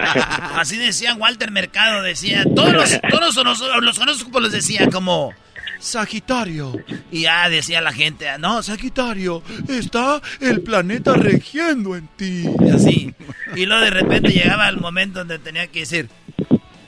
Así 0.56 0.76
decía 0.76 1.14
Walter 1.14 1.50
Mercado, 1.50 2.02
decía, 2.02 2.44
todos 2.54 2.72
los, 2.72 3.00
todos 3.10 3.36
los, 3.44 3.60
los 3.82 3.98
horóscopos 3.98 4.42
les 4.42 4.52
decía 4.52 4.88
como 4.90 5.32
Sagitario. 5.78 6.72
Y 7.10 7.22
ya 7.22 7.48
decía 7.48 7.80
la 7.80 7.92
gente, 7.92 8.26
no, 8.38 8.62
Sagitario, 8.62 9.42
está 9.68 10.20
el 10.40 10.62
planeta 10.62 11.14
regiendo 11.14 11.96
en 11.96 12.08
ti. 12.16 12.44
Y 12.60 12.70
así. 12.70 13.14
Y 13.56 13.66
luego 13.66 13.82
de 13.84 13.90
repente 13.90 14.30
llegaba 14.30 14.68
el 14.68 14.78
momento 14.78 15.20
donde 15.20 15.38
tenía 15.38 15.66
que 15.68 15.80
decir, 15.80 16.08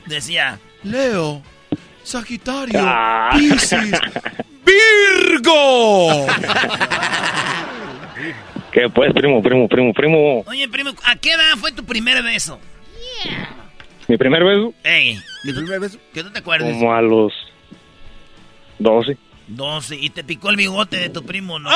decía, 0.07 0.59
Leo, 0.83 1.43
Sagitario, 2.03 2.81
Ah. 2.83 3.31
Piscis, 3.39 3.93
Virgo. 4.65 6.27
¿Qué 8.73 8.89
pues, 8.89 9.13
primo, 9.13 9.43
primo, 9.43 9.69
primo, 9.69 9.93
primo? 9.93 10.41
oye 10.47 10.69
primo, 10.69 10.91
¿a 11.05 11.17
qué 11.17 11.33
edad 11.33 11.57
fue 11.59 11.73
tu 11.73 11.85
primer 11.85 12.23
beso? 12.23 12.61
Mi 14.07 14.17
primer 14.17 14.45
beso, 14.45 14.73
Ey, 14.85 15.19
¿mi 15.45 15.53
primer 15.53 15.81
beso? 15.81 15.99
Que 16.15 16.23
no 16.23 16.31
te 16.33 16.39
acuerdes. 16.39 16.73
como 16.75 16.93
a 16.95 17.03
los 17.03 17.33
12. 18.81 19.17
12, 19.49 19.97
y 19.97 20.11
te 20.11 20.23
picó 20.23 20.51
el 20.51 20.57
bigote 20.57 20.97
de 20.97 21.09
tu 21.11 21.25
primo, 21.25 21.59
¿no? 21.59 21.71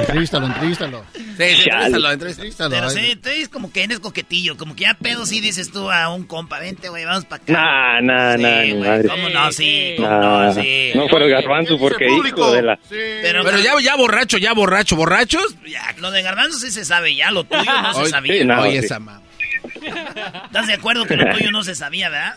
Entrevístalo, 0.00 0.46
entrevístalo. 0.46 1.04
Sí, 1.14 1.22
sí, 1.36 1.68
entrevístalo, 1.70 2.10
entrevístalo. 2.12 2.70
Pero 2.70 2.90
sí, 2.90 3.16
tú 3.22 3.28
eres 3.28 3.48
como 3.48 3.70
que 3.72 3.84
eres 3.84 4.00
coquetillo, 4.00 4.56
como 4.56 4.74
que 4.74 4.82
ya 4.84 4.94
pedo 4.94 5.24
sí 5.24 5.40
dices 5.40 5.70
tú 5.70 5.88
a 5.90 6.12
un 6.12 6.24
compa, 6.24 6.58
vente, 6.58 6.88
güey, 6.88 7.04
vamos 7.04 7.26
para 7.26 7.42
acá. 7.42 7.52
Nah, 7.52 8.00
nah, 8.00 8.36
Sí, 8.36 8.42
nah, 8.74 8.86
madre. 8.88 9.08
¿Cómo 9.08 9.28
no? 9.28 9.52
Sí, 9.52 9.94
¿cómo 9.96 10.08
Nah, 10.08 10.46
no? 10.46 10.52
Sí. 10.54 10.90
no 10.96 11.08
fuera 11.08 11.24
el 11.26 11.30
garbanzo 11.30 11.78
porque 11.78 12.06
hijo 12.08 12.52
de 12.52 12.62
la... 12.62 12.78
Pero, 12.88 13.44
Pero 13.44 13.58
ya, 13.60 13.72
ya 13.80 13.94
borracho, 13.96 14.36
ya 14.38 14.52
borracho, 14.54 14.96
borrachos. 14.96 15.56
ya, 15.64 15.94
lo 15.98 16.10
de 16.10 16.22
garbanzo 16.22 16.58
sí 16.58 16.70
se 16.72 16.84
sabe, 16.84 17.14
ya 17.14 17.30
lo 17.30 17.44
tuyo 17.44 17.62
no 17.82 17.94
se 17.94 18.10
sabía. 18.10 18.34
sí, 18.40 18.44
no, 18.44 18.62
Oye, 18.62 18.80
sí. 18.80 18.86
esa 18.86 18.98
mamá. 18.98 19.22
¿Estás 20.46 20.66
de 20.66 20.72
acuerdo 20.74 21.04
que 21.04 21.16
lo 21.16 21.32
tuyo 21.36 21.50
no 21.52 21.62
se 21.62 21.74
sabía, 21.74 22.08
verdad? 22.08 22.34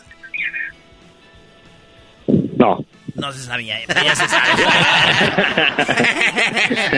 No. 2.62 2.84
No 3.14 3.32
se 3.32 3.42
sabía, 3.42 3.80
eh, 3.80 3.86
ya 3.88 4.14
se 4.14 4.28
sabe. 4.28 4.48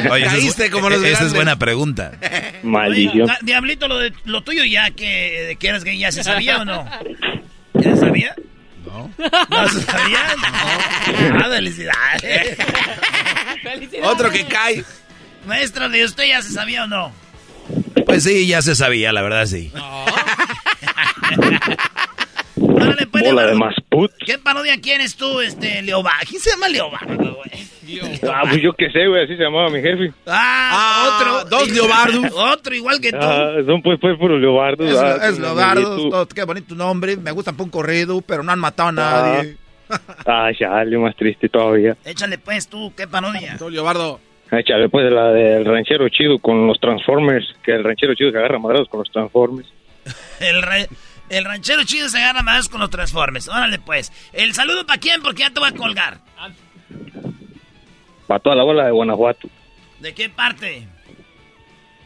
Oye, 0.11 0.27
esa 0.27 0.36
es, 0.36 0.41
Caíste 0.43 0.70
como 0.70 0.91
los 0.91 1.03
esa 1.03 1.24
es 1.24 1.32
buena 1.32 1.57
pregunta. 1.59 2.12
Maldición. 2.62 3.23
Oiga, 3.23 3.39
Diablito, 3.41 3.89
lo, 3.89 3.99
de, 3.99 4.12
lo 4.24 4.43
tuyo 4.43 4.62
ya 4.65 4.91
que, 4.91 5.47
de 5.49 5.57
que 5.57 5.69
eras 5.69 5.82
gay, 5.82 5.99
¿ya 5.99 6.12
se 6.12 6.23
sabía 6.23 6.59
o 6.59 6.65
no? 6.65 6.85
¿Ya 7.74 7.95
se 7.95 7.97
sabía? 7.97 8.35
No. 8.85 9.11
¿No 9.49 9.69
se 9.69 9.81
sabía? 9.81 10.19
No. 10.36 10.45
Ah, 11.41 11.49
felicidades. 11.51 12.59
Otro 14.03 14.31
que 14.31 14.45
cae. 14.45 14.85
Maestro, 15.47 15.89
¿de 15.89 16.05
usted 16.05 16.28
ya 16.28 16.43
se 16.43 16.53
sabía 16.53 16.85
o 16.85 16.86
no? 16.86 17.11
Pues 18.05 18.24
sí, 18.24 18.47
ya 18.47 18.61
se 18.61 18.74
sabía, 18.74 19.12
la 19.12 19.23
verdad 19.23 19.47
sí. 19.47 19.73
Órale, 22.74 23.06
pues, 23.06 23.24
Bola 23.24 23.46
de 23.46 23.55
más 23.55 23.74
put. 23.88 24.10
¿Qué 24.24 24.38
parodia 24.38 24.80
quieres 24.80 25.16
tú, 25.16 25.40
este, 25.40 25.82
Leobardo? 25.82 26.18
¿Quién 26.28 26.40
se 26.40 26.51
llama 26.51 26.68
Leobardo, 26.68 27.34
güey? 27.34 27.64
Ah, 28.32 28.42
pues 28.48 28.62
yo 28.62 28.72
qué 28.72 28.90
sé, 28.90 29.06
güey, 29.06 29.24
así 29.24 29.36
se 29.36 29.42
llamaba 29.42 29.68
mi 29.68 29.80
jefe. 29.80 30.12
Ah, 30.26 30.70
Ah, 30.72 31.18
otro. 31.44 31.59
dos 31.59 31.70
Leobardos. 31.70 32.32
Otro 32.34 32.74
igual 32.74 33.01
que 33.01 33.10
tú. 33.12 33.18
Ah, 33.20 33.52
son 33.66 33.82
pues, 33.82 33.98
pues, 34.01 34.18
puros 34.18 34.40
leobardos. 34.40 34.90
Es, 34.90 34.96
ah, 34.98 35.16
es 35.28 35.34
son 35.34 35.42
Leobardo, 35.42 35.86
amiguitos. 35.86 36.10
todo- 36.10 36.28
qué 36.28 36.44
bonito 36.44 36.74
nombre. 36.74 37.16
Me 37.16 37.30
gusta 37.30 37.55
un 37.56 37.68
corrido, 37.70 38.20
pero 38.22 38.42
no 38.42 38.51
han 38.52 38.59
matado 38.59 38.88
a 38.88 38.92
nadie. 38.92 39.56
Ah, 40.26 40.48
chale, 40.59 40.96
más 40.96 41.14
triste 41.14 41.48
todavía. 41.51 41.94
Échale 42.06 42.38
pues 42.38 42.66
tú, 42.68 42.92
¿qué 42.96 43.06
parodia? 43.06 43.56
Tú, 43.59 43.68
Leobardo. 43.68 44.18
Échale, 44.51 44.88
pues, 44.88 45.12
la 45.12 45.28
del 45.30 45.64
ranchero 45.66 46.09
chido 46.09 46.38
con 46.38 46.66
los 46.66 46.80
Transformers. 46.80 47.44
Que 47.62 47.72
el 47.72 47.84
ranchero 47.84 48.14
chido 48.14 48.30
se 48.30 48.38
agarra 48.38 48.59
madrados 48.59 48.88
con 48.88 49.01
los 49.01 49.10
Transformers. 49.12 49.68
El, 50.40 50.62
re- 50.62 50.88
el 51.28 51.44
ranchero 51.44 51.84
chido 51.84 52.09
se 52.09 52.18
agarra 52.18 52.42
más 52.42 52.68
con 52.68 52.80
los 52.80 52.90
transformes. 52.90 53.48
Órale 53.48 53.78
pues. 53.78 54.12
El 54.32 54.55
saludo 54.55 54.86
para 54.86 55.01
quién, 55.01 55.22
porque 55.22 55.42
ya 55.42 55.51
te 55.51 55.60
voy 55.60 55.68
a 55.70 55.72
colgar. 55.72 56.20
Para 58.26 58.40
toda 58.40 58.56
la 58.56 58.64
bola 58.64 58.84
de 58.86 58.90
Guanajuato. 58.90 59.48
¿De 60.01 60.14
qué 60.14 60.28
parte? 60.28 60.86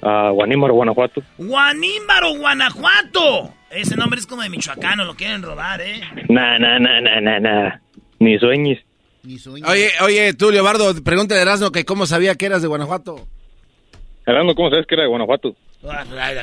A 0.02 0.30
Guanímaro, 0.30 0.74
Guanajuato. 0.74 1.22
Guanímbaro, 1.38 2.36
Guanajuato. 2.36 3.54
Ese 3.70 3.96
nombre 3.96 4.20
es 4.20 4.26
como 4.26 4.42
de 4.42 4.48
michoacano, 4.48 5.04
lo 5.04 5.14
quieren 5.14 5.42
robar, 5.42 5.80
¿eh? 5.80 6.00
Nah, 6.28 6.58
nah, 6.58 6.78
nah, 6.78 7.00
nah, 7.00 7.20
nah, 7.20 7.38
nah. 7.38 7.78
Ni 8.18 8.38
sueñes. 8.38 8.78
Oye, 9.66 9.90
oye, 10.00 10.32
tú, 10.32 10.50
Leobardo, 10.50 10.94
pregúntale 11.02 11.40
a 11.40 11.42
Erasmo 11.42 11.70
que 11.70 11.84
cómo 11.84 12.06
sabía 12.06 12.36
que 12.36 12.46
eras 12.46 12.62
de 12.62 12.68
Guanajuato. 12.68 13.28
Erasmo, 14.28 14.54
¿cómo 14.54 14.68
sabes 14.68 14.86
que 14.86 14.94
era 14.94 15.04
de 15.04 15.08
Guanajuato? 15.08 15.56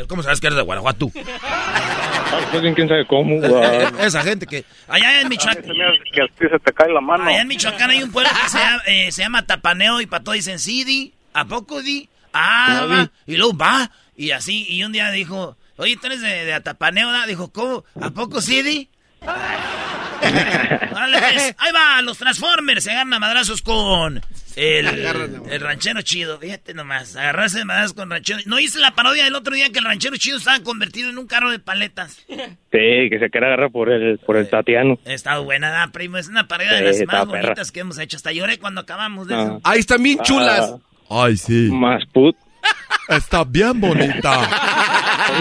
¿Cómo 0.08 0.24
sabes 0.24 0.42
que 0.42 0.48
eres 0.48 0.58
de 0.58 0.64
Guanajuato? 0.64 1.12
Ah, 1.44 2.40
pues 2.52 2.74
quién 2.74 2.88
sabe 2.88 3.06
cómo. 3.06 3.36
Esa 4.00 4.24
gente 4.24 4.48
que... 4.48 4.66
Allá 4.88 5.22
en 5.22 5.30
Michoacán. 5.30 5.64
Que 6.12 6.22
a 6.24 6.28
ti 6.28 6.48
se 6.50 6.60
te 6.60 6.74
cae 6.74 6.92
la 6.92 7.02
mano. 7.02 7.26
Allá 7.26 7.42
en 7.42 7.48
Michoacán 7.48 7.92
hay 7.92 8.02
un 8.02 8.12
pueblo 8.12 8.32
que 8.44 8.50
se 8.50 8.58
llama, 8.58 8.84
eh, 8.88 9.12
se 9.12 9.22
llama 9.22 9.46
Tapaneo 9.46 10.02
y 10.02 10.08
para 10.08 10.24
todo 10.24 10.34
dicen 10.34 10.58
sí, 10.58 10.84
di, 10.84 11.14
¿a 11.34 11.46
poco 11.46 11.84
di? 11.84 12.10
Ah, 12.34 12.88
va. 12.90 13.12
Y 13.28 13.38
luego 13.38 13.56
va. 13.56 13.92
Y 14.18 14.32
así, 14.32 14.66
y 14.68 14.84
un 14.84 14.92
día 14.92 15.12
dijo, 15.12 15.56
oye, 15.78 15.96
tú 15.98 16.08
eres 16.08 16.22
de, 16.22 16.46
de 16.46 16.54
Atapaneo. 16.54 17.10
Dijo, 17.28 17.52
¿cómo? 17.52 17.84
¿A 18.02 18.10
poco 18.10 18.42
sí, 18.42 18.64
di? 18.64 18.90
Órale, 19.22 21.20
pues, 21.20 21.56
ahí 21.60 21.72
va, 21.72 22.02
los 22.02 22.18
Transformers 22.18 22.84
se 22.84 22.92
agarran 22.92 23.14
a 23.14 23.20
madrazos 23.20 23.62
con 23.62 24.22
el, 24.56 24.88
el 25.52 25.62
ranchero 25.62 26.02
chido. 26.02 26.40
Fíjate 26.40 26.74
nomás, 26.74 27.16
agarrarse 27.16 27.60
de 27.60 27.66
madrazos 27.66 27.94
con 27.94 28.10
ranchero. 28.10 28.40
¿No 28.46 28.60
hice 28.60 28.80
la 28.80 28.92
parodia 28.96 29.24
del 29.24 29.36
otro 29.36 29.54
día 29.56 29.70
que 29.72 29.80
el 29.80 29.86
ranchero 29.86 30.16
chido 30.18 30.38
estaba 30.38 30.60
convertido 30.62 31.10
en 31.10 31.18
un 31.18 31.28
carro 31.28 31.52
de 31.52 31.60
paletas? 31.60 32.26
Sí, 32.28 33.10
que 33.10 33.18
se 33.20 33.30
quiere 33.30 33.48
agarrar 33.48 33.72
por 33.72 33.90
el, 33.92 34.18
por 34.20 34.38
el 34.38 34.50
Tatiano. 34.50 34.98
Está 35.06 35.40
buena, 35.40 35.70
¿verdad, 35.70 35.92
primo? 35.92 36.18
Es 36.18 36.28
una 36.28 36.48
parodia 36.48 36.74
de 36.74 36.82
las 36.84 36.98
más 37.06 37.26
perra. 37.26 37.42
bonitas 37.44 37.72
que 37.72 37.80
hemos 37.82 37.98
hecho. 38.00 38.18
Hasta 38.18 38.32
lloré 38.32 38.58
cuando 38.58 38.82
acabamos 38.82 39.28
de 39.28 39.36
Ah. 39.36 39.42
eso. 39.44 39.62
Ahí 39.64 39.80
están 39.80 40.02
bien 40.04 40.20
chulas. 40.24 40.76
Ay, 41.10 41.38
sí. 41.38 41.70
Más 41.72 42.04
put. 42.14 42.36
Está 43.10 43.44
bien 43.44 43.80
bonita. 43.80 44.50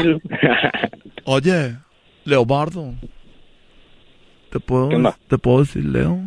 Oye, 1.24 1.77
Leobardo. 2.24 2.95
¿Te 4.51 4.61
puedo. 4.61 4.89
¿Te 5.28 5.39
puedo 5.39 5.61
decir 5.61 5.85
Leo? 5.85 6.19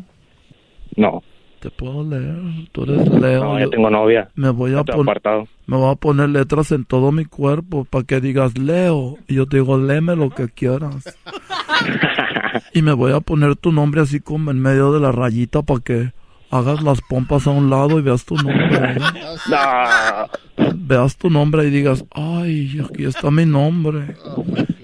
No, 0.96 1.24
¿Te 1.60 1.72
puedo 1.72 2.04
leer? 2.04 2.38
Tú 2.72 2.84
eres 2.84 3.08
Leo. 3.10 3.44
no, 3.44 3.58
ya 3.58 3.66
yo- 3.66 3.70
tengo 3.72 3.90
novia. 3.90 4.30
Me 4.36 4.50
voy 4.52 4.76
a 4.76 4.84
poner... 4.84 5.02
apartado. 5.02 5.48
Me 5.66 5.76
voy 5.76 5.92
a 5.92 5.96
poner 5.96 6.30
letras 6.30 6.72
en 6.72 6.86
todo 6.86 7.12
mi 7.12 7.26
cuerpo 7.26 7.84
para 7.86 8.04
que 8.04 8.22
digas 8.22 8.58
Leo. 8.58 9.18
Y 9.28 9.36
yo 9.36 9.48
te 9.48 9.58
digo, 9.58 9.78
léeme 9.78 10.16
lo 10.16 10.30
que 10.30 10.50
quieras. 10.50 11.18
y 12.74 12.82
me 12.84 12.94
voy 12.94 13.12
a 13.14 13.20
poner 13.22 13.56
tu 13.56 13.72
nombre 13.72 14.02
así 14.02 14.20
como 14.20 14.52
en 14.52 14.60
medio 14.62 14.92
de 14.94 15.00
la 15.00 15.12
rayita 15.12 15.64
para 15.64 15.80
que 15.80 16.12
hagas 16.52 16.82
las 16.84 17.02
pompas 17.02 17.48
a 17.48 17.52
un 17.52 17.70
lado 17.70 17.98
y 18.00 18.04
veas 18.04 18.24
tu 18.24 18.36
nombre. 18.36 18.78
¿eh? 18.78 18.98
No. 19.50 20.74
Veas 20.76 21.18
tu 21.18 21.30
nombre 21.30 21.66
y 21.68 21.70
digas, 21.70 22.04
ay, 22.12 22.80
aquí 22.88 23.06
está 23.06 23.30
mi 23.32 23.46
nombre. 23.46 24.16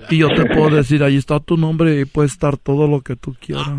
Y 0.10 0.18
yo 0.18 0.28
te 0.30 0.46
puedo 0.46 0.70
decir, 0.76 1.04
ahí 1.04 1.18
está 1.18 1.40
tu 1.40 1.56
nombre 1.58 2.00
y 2.00 2.06
puede 2.06 2.28
estar 2.28 2.58
todo 2.58 2.88
lo 2.88 3.02
que 3.02 3.16
tú 3.16 3.36
quieras. 3.40 3.70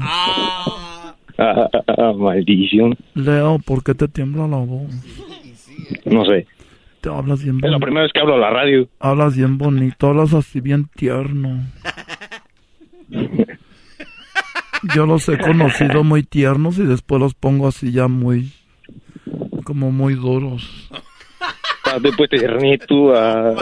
Ah, 1.39 2.13
maldición. 2.17 2.97
Leo, 3.15 3.59
¿por 3.59 3.83
qué 3.83 3.95
te 3.95 4.07
tiembla 4.09 4.47
la 4.47 4.59
voz? 4.59 4.89
No 6.05 6.25
sé. 6.25 6.47
Te 7.01 7.09
hablas 7.11 7.43
bien 7.43 7.57
Es 7.57 7.63
la 7.63 7.69
bonito. 7.71 7.81
primera 7.87 8.03
vez 8.05 8.13
que 8.13 8.21
hablo 8.21 8.35
a 8.35 8.39
la 8.39 8.51
radio. 8.51 8.89
Hablas 9.01 9.37
bien 9.37 9.59
bonito, 9.59 10.09
hablas 10.09 10.33
así 10.33 10.61
bien 10.61 10.87
tierno. 10.95 11.61
Yo 14.95 15.07
los 15.07 15.29
he 15.29 15.39
conocido 15.39 16.05
muy 16.05 16.23
tiernos 16.23 16.79
y 16.79 16.85
después 16.85 17.21
los 17.21 17.35
pongo 17.35 17.67
así 17.69 17.91
ya 17.93 18.07
muy, 18.09 18.53
como 19.65 19.91
muy 19.91 20.15
duros. 20.15 20.91
Después 22.01 22.31
tiernito. 22.31 23.15
ah. 23.17 23.55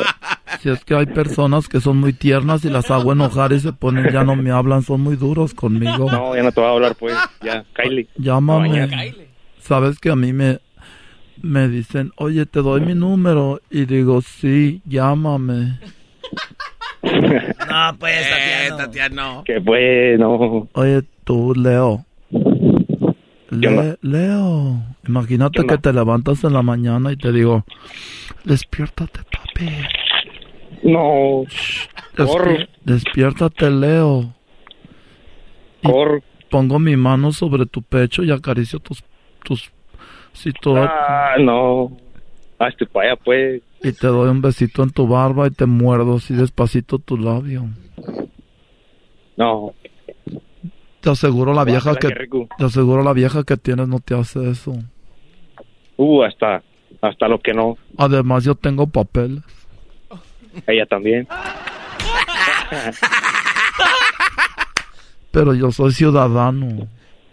Si 0.60 0.68
es 0.68 0.84
que 0.84 0.94
hay 0.94 1.06
personas 1.06 1.68
que 1.68 1.80
son 1.80 1.96
muy 1.98 2.12
tiernas 2.12 2.64
y 2.64 2.70
las 2.70 2.90
hago 2.90 3.12
enojar 3.12 3.52
y 3.52 3.60
se 3.60 3.72
ponen, 3.72 4.12
ya 4.12 4.22
no 4.24 4.36
me 4.36 4.50
hablan, 4.50 4.82
son 4.82 5.00
muy 5.00 5.16
duros 5.16 5.54
conmigo. 5.54 6.10
No, 6.10 6.36
ya 6.36 6.42
no 6.42 6.52
te 6.52 6.60
voy 6.60 6.68
a 6.70 6.72
hablar, 6.72 6.94
pues. 6.94 7.16
Ya, 7.42 7.64
Kylie. 7.74 8.08
Llámame. 8.16 8.86
No. 8.86 8.96
Sabes 9.58 9.98
que 9.98 10.10
a 10.10 10.16
mí 10.16 10.32
me, 10.32 10.58
me 11.40 11.68
dicen, 11.68 12.12
oye, 12.16 12.46
te 12.46 12.60
doy 12.60 12.80
mi 12.82 12.94
número. 12.94 13.60
Y 13.70 13.84
digo, 13.86 14.20
sí, 14.22 14.82
llámame. 14.86 15.78
No, 17.02 17.96
pues, 17.98 18.28
Tatiano. 18.76 19.42
Que 19.44 19.58
bueno. 19.58 20.68
Oye, 20.74 21.02
tú, 21.24 21.52
Leo. 21.54 22.04
Le- 23.52 23.98
Leo, 24.02 24.82
imagínate 25.06 25.66
que 25.66 25.78
te 25.78 25.92
levantas 25.92 26.42
en 26.44 26.52
la 26.54 26.62
mañana 26.62 27.12
y 27.12 27.16
te 27.16 27.32
digo, 27.32 27.64
despiértate, 28.44 29.20
papi. 29.24 29.68
No. 30.82 31.44
Despi- 32.16 32.26
Corre. 32.26 32.68
despiértate, 32.84 33.70
Leo. 33.70 34.34
Pongo 36.50 36.78
mi 36.78 36.96
mano 36.96 37.32
sobre 37.32 37.66
tu 37.66 37.82
pecho 37.82 38.22
y 38.22 38.30
acaricio 38.30 38.78
tus, 38.78 39.02
tus, 39.44 39.70
si 40.32 40.50
Ah, 40.66 41.34
no. 41.38 41.96
Hazte 42.58 42.86
para 42.86 43.12
allá, 43.12 43.20
pues. 43.24 43.62
y 43.82 43.92
te 43.92 44.06
doy 44.06 44.28
un 44.30 44.40
besito 44.40 44.82
en 44.84 44.90
tu 44.90 45.08
barba 45.08 45.48
y 45.48 45.50
te 45.50 45.66
muerdo 45.66 46.16
así 46.16 46.32
despacito 46.34 46.98
tu 47.00 47.16
labio. 47.16 47.64
No. 49.36 49.74
Te 51.02 51.10
aseguro 51.10 51.52
la 51.52 51.64
vieja 51.64 51.96
que, 51.96 52.08
te 52.56 52.64
aseguro 52.64 53.02
la 53.02 53.12
vieja 53.12 53.42
que 53.42 53.56
tienes 53.56 53.88
no 53.88 53.98
te 53.98 54.14
hace 54.14 54.48
eso. 54.48 54.72
Uh, 55.96 56.22
hasta, 56.22 56.62
hasta 57.00 57.26
lo 57.26 57.40
que 57.40 57.52
no. 57.52 57.76
Además 57.98 58.44
yo 58.44 58.54
tengo 58.54 58.86
papeles. 58.86 59.42
Ella 60.66 60.86
también. 60.86 61.26
Pero 65.32 65.54
yo 65.54 65.72
soy 65.72 65.92
ciudadano. 65.92 66.86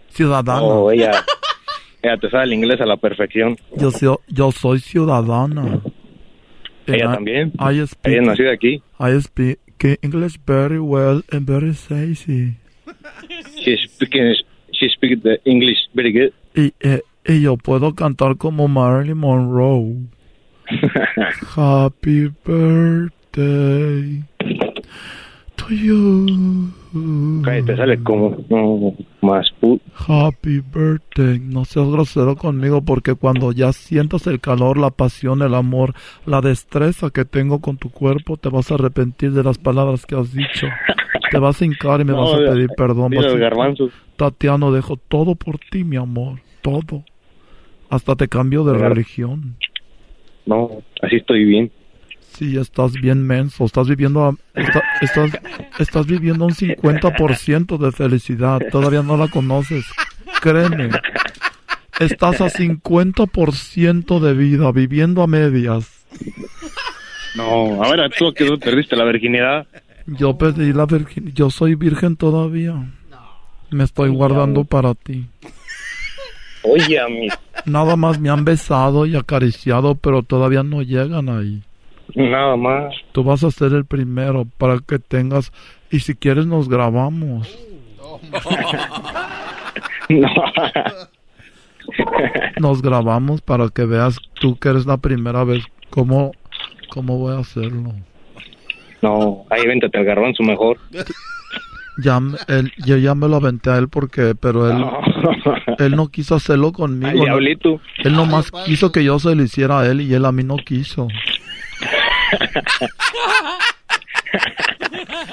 Ciudadano. 0.08 0.64
Oh, 0.66 0.90
ella, 0.90 1.12
ella 2.02 2.16
te 2.16 2.28
sabe 2.28 2.44
el 2.44 2.54
inglés 2.54 2.80
a 2.80 2.86
la 2.86 2.96
perfección. 2.96 3.56
Yo, 3.76 3.92
soy- 3.92 4.16
yo 4.26 4.50
soy 4.50 4.80
ciudadana. 4.80 5.80
Ella 6.86 7.04
And 7.04 7.14
también. 7.14 7.52
I 7.60 7.86
speak, 7.86 8.12
Ella 8.12 8.22
es 8.22 8.26
nacida 8.26 8.52
aquí. 8.52 8.82
I 8.98 9.20
speak 9.20 9.58
English 10.02 10.38
very 10.44 10.78
well 10.80 11.22
and 11.30 11.46
very 11.46 11.72
sexy. 11.74 12.56
She 13.62 13.76
speaking, 13.88 14.34
she 14.72 14.88
speaks 14.88 15.22
the 15.22 15.38
English 15.44 15.78
very 15.94 16.12
good. 16.12 16.32
Y, 16.54 16.72
eh, 16.80 17.00
y 17.26 17.40
yo 17.42 17.56
puedo 17.56 17.94
cantar 17.94 18.36
como 18.36 18.68
Marilyn 18.68 19.18
Monroe. 19.18 19.96
Happy 21.56 22.28
birthday. 22.44 24.24
Cállate, 27.44 27.62
te 27.62 27.76
sale 27.76 28.02
como 28.02 28.36
no, 28.48 28.94
más 29.20 29.50
put. 29.60 29.80
Happy 30.08 30.60
birthday. 30.60 31.38
No 31.38 31.64
seas 31.64 31.88
grosero 31.88 32.36
conmigo 32.36 32.82
porque 32.82 33.14
cuando 33.14 33.52
ya 33.52 33.72
sientas 33.72 34.26
el 34.26 34.40
calor, 34.40 34.76
la 34.78 34.90
pasión, 34.90 35.42
el 35.42 35.54
amor, 35.54 35.94
la 36.26 36.40
destreza 36.40 37.10
que 37.10 37.24
tengo 37.24 37.60
con 37.60 37.76
tu 37.76 37.90
cuerpo, 37.90 38.36
te 38.36 38.48
vas 38.48 38.70
a 38.70 38.74
arrepentir 38.74 39.32
de 39.32 39.44
las 39.44 39.58
palabras 39.58 40.06
que 40.06 40.16
has 40.16 40.32
dicho. 40.32 40.66
Te 41.30 41.38
vas 41.38 41.62
a 41.62 41.64
hincar 41.64 42.00
y 42.00 42.04
me 42.04 42.12
No, 42.20 42.22
vas 42.24 42.34
a 42.34 42.52
pedir 42.52 42.68
perdón. 42.76 43.12
vas 43.12 43.26
a-. 43.26 44.16
Tatiano, 44.16 44.72
dejo 44.72 44.96
todo 44.96 45.34
por 45.36 45.58
ti, 45.58 45.84
mi 45.84 45.96
amor. 45.96 46.40
Todo. 46.62 47.04
Hasta 47.88 48.16
te 48.16 48.28
cambio 48.28 48.64
de 48.64 48.76
religión. 48.76 49.56
No, 50.46 50.82
así 51.02 51.16
estoy 51.16 51.44
bien. 51.44 51.70
Sí, 52.40 52.56
estás 52.56 52.92
bien 52.94 53.26
menso. 53.26 53.66
Estás 53.66 53.86
viviendo, 53.86 54.24
a- 54.24 54.34
estás, 55.02 55.30
estás 55.78 56.06
viviendo 56.06 56.46
un 56.46 56.54
50% 56.54 57.76
de 57.76 57.92
felicidad. 57.92 58.60
Todavía 58.72 59.02
no 59.02 59.18
la 59.18 59.28
conoces. 59.28 59.84
Créeme. 60.40 60.88
Estás 61.98 62.40
a 62.40 62.48
50% 62.48 64.20
de 64.20 64.32
vida, 64.32 64.72
viviendo 64.72 65.22
a 65.22 65.26
medias. 65.26 65.86
No, 67.36 67.84
ahora 67.84 68.08
tú 68.08 68.32
que 68.32 68.46
tú 68.46 68.58
perdiste 68.58 68.96
la 68.96 69.04
virginidad. 69.04 69.66
Yo 70.06 70.38
perdí 70.38 70.72
la 70.72 70.86
virgen. 70.86 71.32
Yo 71.34 71.50
soy 71.50 71.74
virgen 71.74 72.16
todavía. 72.16 72.74
Me 73.70 73.84
estoy 73.84 74.08
guardando 74.08 74.64
para 74.64 74.94
ti. 74.94 75.26
Oye, 76.62 76.98
a 76.98 77.06
mí. 77.06 77.28
Nada 77.66 77.96
más 77.96 78.18
me 78.18 78.30
han 78.30 78.46
besado 78.46 79.04
y 79.04 79.14
acariciado, 79.14 79.94
pero 79.94 80.22
todavía 80.22 80.62
no 80.62 80.80
llegan 80.80 81.28
ahí. 81.28 81.62
Nada 82.14 82.56
más. 82.56 82.94
Tú 83.12 83.24
vas 83.24 83.44
a 83.44 83.50
ser 83.50 83.72
el 83.72 83.84
primero 83.84 84.46
para 84.58 84.78
que 84.78 84.98
tengas. 84.98 85.52
Y 85.90 86.00
si 86.00 86.14
quieres, 86.14 86.46
nos 86.46 86.68
grabamos. 86.68 87.58
No. 90.08 90.28
Nos 92.60 92.82
grabamos 92.82 93.40
para 93.40 93.68
que 93.68 93.84
veas 93.84 94.18
tú 94.34 94.56
que 94.58 94.68
eres 94.68 94.86
la 94.86 94.98
primera 94.98 95.44
vez. 95.44 95.64
¿Cómo, 95.90 96.32
cómo 96.90 97.18
voy 97.18 97.34
a 97.34 97.40
hacerlo? 97.40 97.94
No, 99.02 99.44
ahí 99.50 99.66
véntate 99.66 99.98
al 99.98 100.04
garbanzo 100.04 100.42
mejor. 100.42 100.78
Ya, 102.02 102.20
él, 102.48 102.72
yo 102.84 102.96
ya 102.96 103.14
me 103.14 103.28
lo 103.28 103.36
aventé 103.36 103.70
a 103.70 103.78
él 103.78 103.88
porque, 103.88 104.34
pero 104.34 104.70
él, 104.70 104.84
él 105.78 105.96
no 105.96 106.08
quiso 106.08 106.34
hacerlo 106.34 106.72
conmigo. 106.72 107.08
Al 107.08 107.16
¿no? 107.16 107.24
diablito. 107.24 107.80
Él 107.98 108.12
nomás 108.12 108.50
quiso 108.64 108.92
que 108.92 109.04
yo 109.04 109.18
se 109.18 109.34
lo 109.34 109.42
hiciera 109.42 109.80
a 109.80 109.86
él 109.86 110.00
y 110.00 110.14
él 110.14 110.24
a 110.24 110.32
mí 110.32 110.44
no 110.44 110.56
quiso. 110.56 111.08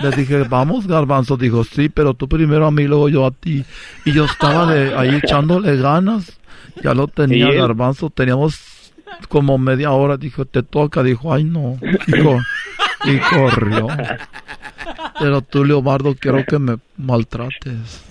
Le 0.02 0.12
dije, 0.12 0.44
vamos, 0.44 0.88
garbanzo. 0.88 1.38
Dijo, 1.38 1.64
sí, 1.64 1.90
pero 1.90 2.14
tú 2.14 2.28
primero 2.28 2.66
a 2.68 2.72
mí, 2.72 2.86
luego 2.86 3.10
yo 3.10 3.26
a 3.26 3.32
ti. 3.32 3.64
Y 4.06 4.14
yo 4.14 4.26
estaba 4.26 4.72
de 4.72 4.96
ahí 4.96 5.16
echándole 5.16 5.78
ganas. 5.78 6.40
Ya 6.84 6.94
lo 6.94 7.08
tenía, 7.08 7.52
garbanzo. 7.52 8.10
Teníamos 8.10 8.92
como 9.30 9.58
media 9.58 9.92
hora. 9.92 10.18
Dijo, 10.18 10.46
te 10.46 10.64
toca. 10.64 11.04
Dijo, 11.04 11.34
ay, 11.34 11.44
no. 11.44 11.78
Y, 12.08 12.12
co- 12.24 12.40
y 13.06 13.18
corrió. 13.18 13.88
Pero 15.20 15.42
tú, 15.42 15.66
Leobardo, 15.66 16.16
quiero 16.16 16.44
que 16.46 16.60
me 16.60 16.78
maltrates. 16.98 18.04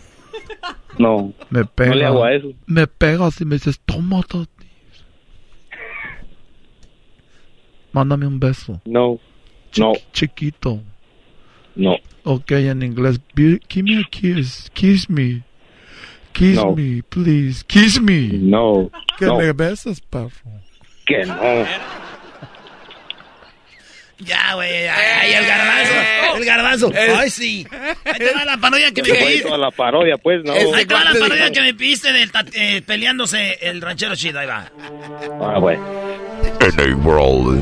No. 0.98 1.32
Me 1.50 1.64
pega. 1.64 1.94
le 1.94 2.04
hago 2.06 2.24
a 2.24 2.32
eso. 2.32 2.48
Me 2.66 2.86
pegas 2.86 3.40
y 3.40 3.44
me 3.44 3.56
dices, 3.56 3.80
toma, 3.84 4.22
Mándame 7.96 8.26
un 8.26 8.38
beso. 8.38 8.78
No. 8.84 9.18
No. 9.78 9.94
Chiquito. 10.12 10.82
No. 11.74 11.96
Ok, 12.24 12.50
en 12.50 12.82
inglés. 12.82 13.18
Give 13.34 13.82
me 13.82 14.00
a 14.00 14.04
kiss. 14.10 14.70
Kiss 14.74 15.08
me. 15.08 15.42
Kiss 16.34 16.56
No. 16.56 16.76
me, 16.76 17.02
please. 17.08 17.64
Kiss 17.66 17.98
me. 17.98 18.28
No. 18.34 18.90
Que 19.18 19.24
no. 19.24 19.38
me 19.38 19.50
beses, 19.52 20.02
perro. 20.02 20.30
Que 21.06 21.24
no. 21.24 21.34
Ya, 24.18 24.54
güey. 24.54 24.88
Ay, 24.88 25.32
el 25.32 25.46
garbanzo. 25.46 26.36
El 26.36 26.44
garbanzo. 26.44 26.92
Ay, 27.18 27.30
sí. 27.30 27.66
Ahí 28.04 28.18
te 28.18 28.32
va 28.34 28.44
la 28.44 28.58
parodia 28.58 28.92
que 28.92 29.02
me 29.02 29.08
pediste. 29.08 29.42
toda 29.44 29.56
la 29.56 29.70
parodia, 29.70 30.18
pues, 30.18 30.44
no. 30.44 30.52
Ahí 30.52 30.84
te 30.84 30.92
va 30.92 31.02
la 31.02 31.18
parodia 31.18 31.50
que 31.50 31.60
me 31.62 31.72
pediste 31.72 32.12
del 32.12 32.30
eh, 32.52 32.82
peleándose 32.82 33.58
el 33.62 33.80
ranchero 33.80 34.14
chido. 34.16 34.38
Ahí 34.40 34.46
va. 34.46 34.70
Ah, 35.40 35.58
bueno. 35.58 36.25
En 36.46 36.78
a 36.78 36.94
world 36.94 37.58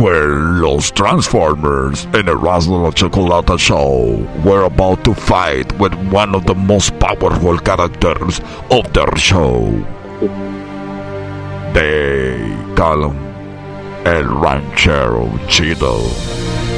where 0.00 0.28
los 0.60 0.90
Transformers 0.90 2.04
in 2.06 2.26
Erasmo 2.26 2.82
la 2.82 2.90
Chocolata 2.90 3.56
Show 3.58 4.16
were 4.44 4.64
about 4.64 5.04
to 5.04 5.14
fight 5.14 5.72
with 5.78 5.94
one 6.12 6.34
of 6.34 6.46
the 6.46 6.54
most 6.54 6.98
powerful 6.98 7.56
characters 7.58 8.40
of 8.70 8.92
their 8.92 9.16
show. 9.16 9.70
They 11.72 12.74
call 12.74 13.10
him 13.10 14.06
El 14.06 14.24
Ranchero 14.24 15.26
Chido. 15.46 16.02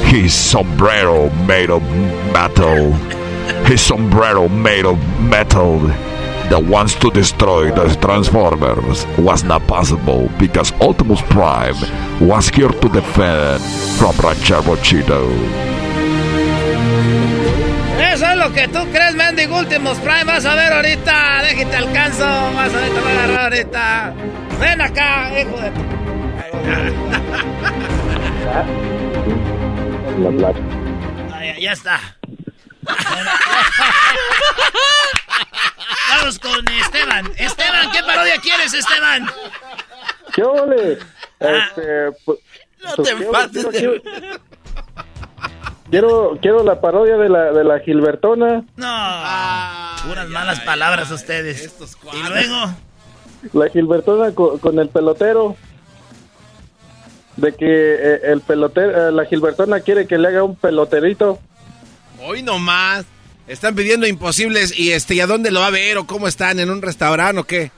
His 0.05 0.35
sombrero 0.35 1.31
made 1.47 1.71
of 1.71 1.83
metal. 2.33 2.93
His 3.65 3.81
sombrero 3.81 4.49
made 4.49 4.85
of 4.85 4.99
metal 5.21 5.81
that 6.53 6.63
wants 6.65 6.95
to 6.95 7.11
destroy 7.11 7.73
the 7.73 7.89
Transformers 8.03 9.07
was 9.17 9.43
not 9.43 9.67
possible 9.67 10.29
because 10.39 10.71
Optimus 10.83 11.23
Prime 11.33 11.75
was 12.21 12.51
here 12.51 12.69
to 12.69 12.89
defend 12.91 13.63
from 13.97 14.15
Ranchero 14.21 14.77
Chido. 14.85 15.33
Eso 17.99 18.27
es 18.27 18.37
lo 18.37 18.53
que 18.53 18.69
tú 18.69 18.87
crees, 18.93 19.15
mendigo 19.15 19.57
Últimos 19.57 19.99
Prime. 20.01 20.25
Vas 20.25 20.45
a 20.45 20.55
ver 20.55 20.75
ahorita. 20.75 21.43
Déjate 21.43 21.75
alcanzo. 21.75 22.27
Vas 22.27 22.75
a 22.75 22.81
ver, 22.81 22.91
te 22.91 23.01
voy 23.01 23.13
a 23.13 23.25
agarrar 23.25 23.45
ahorita. 23.45 24.13
Ven 24.61 24.81
acá, 24.83 25.41
hijo 25.41 25.59
de 25.59 25.71
tu. 25.71 25.81
Ah, 31.33 31.45
ya, 31.47 31.59
ya 31.59 31.73
está. 31.73 31.99
Vamos 36.11 36.39
con 36.39 36.69
Esteban. 36.69 37.33
Esteban, 37.39 37.91
¿qué 37.93 38.01
parodia 38.03 38.39
quieres, 38.39 38.73
Esteban? 38.75 39.27
¿Qué 40.35 40.43
ole? 40.43 40.99
Este, 41.41 42.13
pues, 42.25 42.39
No 42.83 42.91
pues, 42.97 43.09
te 43.19 43.25
pases 43.27 43.67
quiero, 43.67 43.93
de- 43.93 44.01
quiero, 44.01 44.41
quiero, 45.91 46.39
quiero 46.41 46.65
la 46.65 46.81
parodia 46.81 47.17
de 47.17 47.29
la, 47.29 47.53
de 47.53 47.65
la 47.65 47.81
Gilbertona. 47.81 48.63
No. 48.77 50.03
Puras 50.09 50.29
malas 50.29 50.61
palabras 50.61 51.11
ustedes. 51.11 51.73
Y 52.13 52.23
luego. 52.29 52.75
La 53.53 53.69
Gilbertona 53.71 54.33
co- 54.35 54.59
con, 54.59 54.79
el 54.79 54.89
pelotero. 54.89 55.57
De 57.37 57.55
que 57.55 57.65
eh, 57.67 58.21
el 58.25 58.41
pelotero, 58.43 59.09
eh, 59.09 59.13
la 59.13 59.25
Gilbertona 59.25 59.81
quiere 59.81 60.07
que 60.07 60.19
le 60.19 60.29
haga 60.29 60.45
un 60.45 60.55
peloterito. 60.55 61.39
Hoy 62.21 62.43
nomás. 62.43 63.05
Están 63.53 63.75
pidiendo 63.75 64.07
imposibles 64.07 64.79
y 64.79 64.93
este, 64.93 65.15
¿y 65.15 65.21
a 65.21 65.27
dónde 65.27 65.51
lo 65.51 65.61
va 65.61 65.67
a 65.67 65.71
ver 65.71 65.99
o 65.99 66.07
cómo 66.07 66.27
están? 66.27 66.59
¿En 66.59 66.71
un 66.71 66.81
restaurante 66.81 67.39
o 67.39 67.45
qué? 67.45 67.71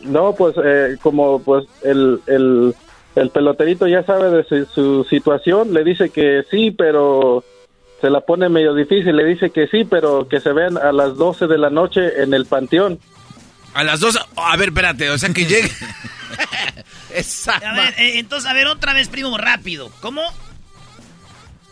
No, 0.00 0.34
pues 0.34 0.56
eh, 0.64 0.96
como 1.00 1.40
pues 1.40 1.64
el, 1.82 2.20
el, 2.26 2.74
el 3.14 3.30
peloterito 3.30 3.86
ya 3.86 4.02
sabe 4.02 4.30
de 4.30 4.44
su, 4.44 4.66
su 4.66 5.04
situación, 5.08 5.72
le 5.72 5.84
dice 5.84 6.10
que 6.10 6.42
sí, 6.50 6.72
pero 6.72 7.44
se 8.00 8.10
la 8.10 8.20
pone 8.20 8.48
medio 8.48 8.74
difícil, 8.74 9.14
le 9.14 9.24
dice 9.24 9.50
que 9.50 9.68
sí, 9.68 9.84
pero 9.84 10.26
que 10.26 10.40
se 10.40 10.52
vean 10.52 10.76
a 10.76 10.90
las 10.90 11.16
12 11.16 11.46
de 11.46 11.58
la 11.58 11.70
noche 11.70 12.22
en 12.22 12.34
el 12.34 12.46
panteón. 12.46 12.98
A 13.74 13.84
las 13.84 14.00
dos. 14.00 14.18
A 14.36 14.56
ver, 14.56 14.70
espérate, 14.70 15.08
o 15.10 15.18
sea 15.18 15.32
que 15.32 15.44
llegue. 15.46 15.70
Esa 17.14 17.52
A 17.52 17.74
ver, 17.74 17.94
eh, 17.98 18.18
entonces, 18.18 18.50
a 18.50 18.54
ver, 18.54 18.66
otra 18.66 18.92
vez, 18.92 19.08
primo, 19.08 19.38
rápido. 19.38 19.88
¿Cómo? 20.00 20.22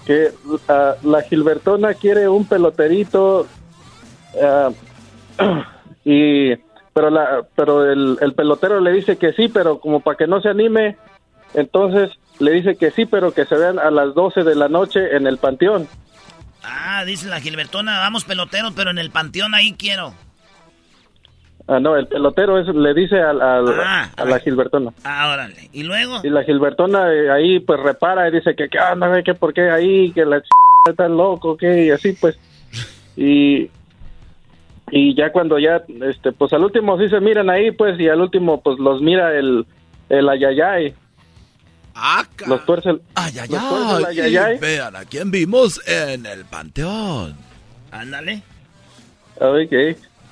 Que 0.06 0.32
ah, 0.68 0.94
la 1.02 1.22
Gilbertona 1.22 1.94
quiere 1.94 2.28
un 2.28 2.46
peloterito 2.46 3.46
ah, 4.42 4.70
y 6.04 6.54
pero 6.92 7.10
la 7.10 7.44
pero 7.56 7.90
el, 7.90 8.18
el 8.20 8.34
pelotero 8.34 8.80
le 8.80 8.92
dice 8.92 9.16
que 9.16 9.32
sí, 9.32 9.48
pero 9.48 9.80
como 9.80 10.00
para 10.00 10.16
que 10.16 10.26
no 10.26 10.40
se 10.40 10.48
anime, 10.48 10.96
entonces 11.54 12.10
le 12.38 12.52
dice 12.52 12.76
que 12.76 12.90
sí, 12.90 13.06
pero 13.06 13.32
que 13.32 13.46
se 13.46 13.56
vean 13.56 13.78
a 13.78 13.90
las 13.90 14.14
12 14.14 14.42
de 14.42 14.54
la 14.54 14.68
noche 14.68 15.16
en 15.16 15.26
el 15.26 15.38
panteón. 15.38 15.88
Ah, 16.62 17.04
dice 17.04 17.26
la 17.28 17.40
Gilbertona, 17.40 17.98
vamos 17.98 18.24
peloteros, 18.24 18.72
pero 18.74 18.90
en 18.90 18.98
el 18.98 19.10
panteón 19.10 19.54
ahí 19.54 19.74
quiero. 19.74 20.14
Ah, 21.66 21.80
no, 21.80 21.96
el 21.96 22.06
pelotero 22.06 22.58
es, 22.58 22.66
le 22.68 22.92
dice 22.92 23.18
al- 23.20 23.40
al- 23.40 23.80
Ah, 23.80 24.10
a 24.16 24.24
la 24.26 24.38
Gilbertona. 24.38 24.92
Ah, 25.02 25.30
órale. 25.32 25.70
¿Y 25.72 25.82
luego? 25.82 26.20
Y 26.22 26.28
la 26.28 26.44
Gilbertona 26.44 27.10
eh, 27.12 27.30
ahí 27.30 27.58
pues 27.60 27.80
repara 27.80 28.28
y 28.28 28.32
dice 28.32 28.54
que 28.54 28.68
qué 28.68 28.78
onda, 28.78 29.08
güey, 29.08 29.22
que 29.24 29.34
por 29.34 29.54
qué 29.54 29.70
ahí, 29.70 30.12
que 30.12 30.24
la 30.26 30.40
ch... 30.42 30.46
está 30.86 31.08
loco, 31.08 31.56
que 31.56 31.86
y 31.86 31.90
así 31.90 32.12
pues. 32.12 32.38
Y 33.16 33.70
y 34.90 35.14
ya 35.14 35.32
cuando 35.32 35.58
ya 35.58 35.82
este 36.02 36.32
pues 36.32 36.52
al 36.52 36.62
último 36.64 36.98
sí 36.98 37.08
se 37.08 37.18
miran 37.20 37.48
ahí 37.48 37.70
pues 37.70 37.98
y 37.98 38.08
al 38.08 38.20
último 38.20 38.60
pues 38.60 38.78
los 38.78 39.00
mira 39.00 39.32
el 39.34 39.64
el 40.10 40.28
ayayay. 40.28 40.94
los 42.46 42.66
tuerce 42.66 42.90
el 42.90 43.00
Ay, 43.14 43.32
los 43.48 43.48
tuerce 43.48 43.96
el 43.96 44.04
ayayay. 44.06 44.56
y 44.56 44.58
vean 44.58 44.96
a 44.96 45.04
quién 45.06 45.30
vimos 45.30 45.80
en 45.88 46.26
el 46.26 46.44
panteón. 46.44 47.34
Ándale. 47.90 48.42
Ay, 49.40 49.66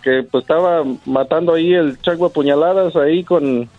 que, 0.02 0.22
pues 0.30 0.42
estaba 0.42 0.82
matando 1.06 1.54
ahí 1.54 1.72
el 1.72 2.00
chaco 2.02 2.26
a 2.26 2.32
puñaladas 2.32 2.94
ahí 2.96 3.24
con... 3.24 3.70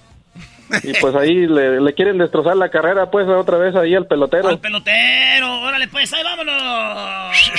Y 0.81 0.93
pues 0.99 1.13
ahí 1.13 1.45
le, 1.45 1.81
le 1.81 1.93
quieren 1.93 2.17
destrozar 2.17 2.55
la 2.55 2.69
carrera 2.69 3.11
pues 3.11 3.27
otra 3.27 3.57
vez 3.57 3.75
ahí 3.75 3.93
al 3.93 4.07
pelotero. 4.07 4.47
Al 4.47 4.59
pelotero, 4.59 5.61
órale 5.61 5.87
pues, 5.87 6.11
ahí 6.13 6.23
vámonos. 6.23 7.51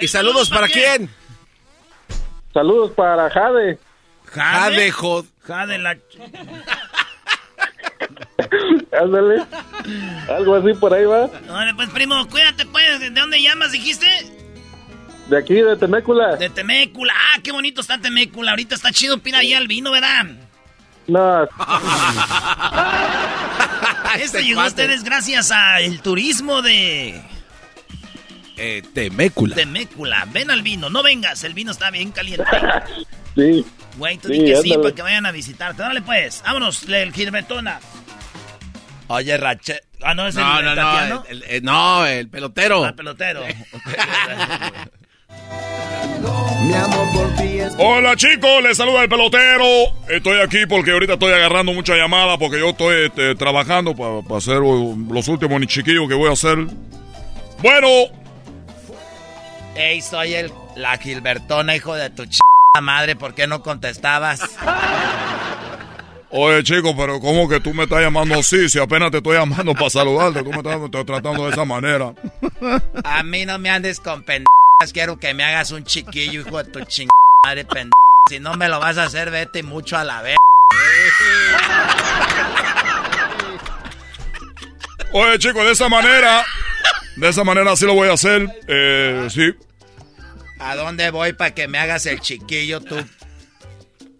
¿Y 0.00 0.06
saludos 0.06 0.50
para 0.50 0.68
quién? 0.68 1.10
Saludos 2.52 2.92
para 2.92 3.28
Jade. 3.30 3.78
Jade, 4.26 4.90
Jod. 4.92 5.24
Jade 5.42 5.78
la... 5.78 5.96
Ándale. 9.00 9.42
Algo 10.28 10.54
así 10.54 10.74
por 10.74 10.94
ahí 10.94 11.04
va. 11.04 11.28
Órale 11.48 11.74
pues, 11.74 11.90
primo, 11.90 12.28
cuídate 12.28 12.66
pues. 12.66 13.00
¿De 13.00 13.10
dónde 13.10 13.42
llamas, 13.42 13.72
dijiste? 13.72 14.06
De 15.28 15.38
aquí, 15.38 15.54
de 15.54 15.76
Temécula. 15.76 16.36
De 16.36 16.50
Temécula. 16.50 17.12
Ah, 17.16 17.38
qué 17.42 17.50
bonito 17.52 17.80
está 17.80 17.98
Temécula. 17.98 18.50
Ahorita 18.52 18.74
está 18.74 18.92
chido 18.92 19.18
pira 19.18 19.38
allá 19.38 19.58
el 19.58 19.66
vino, 19.68 19.90
¿verdad? 19.90 20.26
No. 21.06 21.44
Esto 24.20 24.38
llegó 24.38 24.60
a 24.60 24.66
ustedes 24.66 25.02
gracias 25.02 25.50
al 25.50 26.00
turismo 26.02 26.60
de 26.62 27.20
Eh, 28.56 28.82
Temécula. 28.94 29.54
Temécula. 29.56 30.26
Ven 30.30 30.50
al 30.50 30.62
vino, 30.62 30.88
no 30.90 31.02
vengas, 31.02 31.42
el 31.44 31.54
vino 31.54 31.72
está 31.72 31.90
bien 31.90 32.10
caliente. 32.12 32.44
Sí. 33.34 33.66
Güey, 33.96 34.16
tú 34.18 34.28
Sí, 34.28 34.34
di 34.38 34.44
que 34.44 34.56
sí 34.58 34.74
para 34.80 34.94
que 34.94 35.02
vayan 35.02 35.26
a 35.26 35.32
visitarte. 35.32 35.82
Dale 35.82 36.02
pues, 36.02 36.40
vámonos, 36.46 36.84
el 36.88 37.12
Gilbertona. 37.12 37.80
Oye, 39.08 39.36
Rache. 39.36 39.80
Ah, 40.04 40.14
no, 40.14 40.28
es 40.28 40.36
No, 40.36 40.60
el 40.60 40.64
no, 40.66 40.74
no. 40.76 41.24
el- 41.28 41.42
el- 41.42 41.62
no, 41.64 42.06
el 42.06 42.28
pelotero. 42.28 42.84
Ah, 42.84 42.92
pelotero. 42.94 43.42
Hola 47.78 48.16
chicos, 48.16 48.62
les 48.62 48.76
saluda 48.76 49.02
el 49.02 49.08
pelotero. 49.08 49.64
Estoy 50.08 50.40
aquí 50.40 50.66
porque 50.68 50.92
ahorita 50.92 51.14
estoy 51.14 51.32
agarrando 51.32 51.72
mucha 51.72 51.94
llamada 51.94 52.38
porque 52.38 52.58
yo 52.58 52.70
estoy 52.70 53.06
este, 53.06 53.34
trabajando 53.34 53.94
para 53.94 54.38
hacer 54.38 54.58
los 54.58 55.28
últimos 55.28 55.60
ni 55.60 55.66
chiquillos 55.66 56.08
que 56.08 56.14
voy 56.14 56.30
a 56.30 56.32
hacer. 56.32 56.58
Bueno, 57.62 57.88
Ey, 59.74 60.00
soy 60.00 60.34
el 60.34 60.52
la 60.76 60.96
Gilbertona, 60.98 61.74
hijo 61.74 61.94
de 61.94 62.10
tu 62.10 62.26
ch 62.26 62.38
madre, 62.80 63.16
¿por 63.16 63.34
qué 63.34 63.46
no 63.46 63.62
contestabas? 63.62 64.40
oye 66.30 66.62
chico, 66.64 66.96
pero 66.96 67.20
¿cómo 67.20 67.48
que 67.48 67.60
tú 67.60 67.72
me 67.74 67.84
estás 67.84 68.00
llamando 68.00 68.38
así? 68.38 68.68
Si 68.68 68.78
apenas 68.78 69.10
te 69.10 69.18
estoy 69.18 69.36
llamando 69.36 69.72
para 69.74 69.90
saludarte, 69.90 70.42
tú 70.42 70.50
me 70.50 70.56
estás, 70.58 70.78
me 70.78 70.86
estás 70.86 71.06
tratando 71.06 71.44
de 71.46 71.52
esa 71.52 71.64
manera. 71.64 72.12
A 73.04 73.22
mí 73.22 73.44
no 73.44 73.58
me 73.58 73.70
andes 73.70 74.00
con 74.00 74.22
pendejas, 74.22 74.46
quiero 74.92 75.18
que 75.18 75.34
me 75.34 75.44
hagas 75.44 75.70
un 75.70 75.84
chiquillo, 75.84 76.40
hijo 76.40 76.62
de 76.62 76.70
tu 76.70 76.80
ching 76.84 77.08
madre 77.46 77.64
pendeja. 77.64 77.92
Si 78.28 78.40
no 78.40 78.54
me 78.54 78.68
lo 78.68 78.80
vas 78.80 78.96
a 78.98 79.04
hacer, 79.04 79.30
vete 79.30 79.62
mucho 79.62 79.96
a 79.96 80.04
la 80.04 80.22
vez. 80.22 80.36
Oye 85.12 85.38
chico, 85.38 85.62
de 85.64 85.72
esa 85.72 85.88
manera, 85.88 86.44
de 87.16 87.28
esa 87.28 87.44
manera 87.44 87.76
sí 87.76 87.84
lo 87.86 87.94
voy 87.94 88.08
a 88.08 88.14
hacer. 88.14 88.48
Eh, 88.66 89.28
sí. 89.30 89.54
¿A 90.58 90.74
dónde 90.76 91.10
voy 91.10 91.34
para 91.34 91.54
que 91.54 91.68
me 91.68 91.78
hagas 91.78 92.06
el 92.06 92.20
chiquillo 92.20 92.80
tú? 92.80 92.96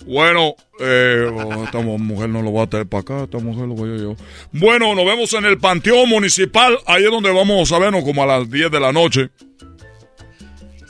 Bueno, 0.06 0.55
eh, 0.78 1.31
oh, 1.32 1.64
esta 1.64 1.78
mu- 1.81 1.97
mujer 1.98 2.28
no 2.28 2.43
lo 2.43 2.52
va 2.52 2.64
a 2.64 2.66
traer 2.68 2.86
para 2.86 3.01
acá, 3.01 3.24
esta 3.24 3.39
mujer 3.39 3.66
lo 3.66 3.74
voy 3.74 3.94
a 3.94 4.02
yo. 4.02 4.16
Bueno, 4.52 4.94
nos 4.94 5.06
vemos 5.06 5.32
en 5.32 5.47
el 5.47 5.56
Panteón 5.59 6.10
Municipal, 6.10 6.78
ahí 6.86 7.05
es 7.05 7.10
donde 7.10 7.32
vamos 7.32 7.72
a 7.72 7.78
vernos 7.78 8.05
como 8.05 8.22
a 8.22 8.26
las 8.26 8.51
10 8.51 8.70
de 8.70 8.81
la 8.81 8.93
noche. 8.93 9.31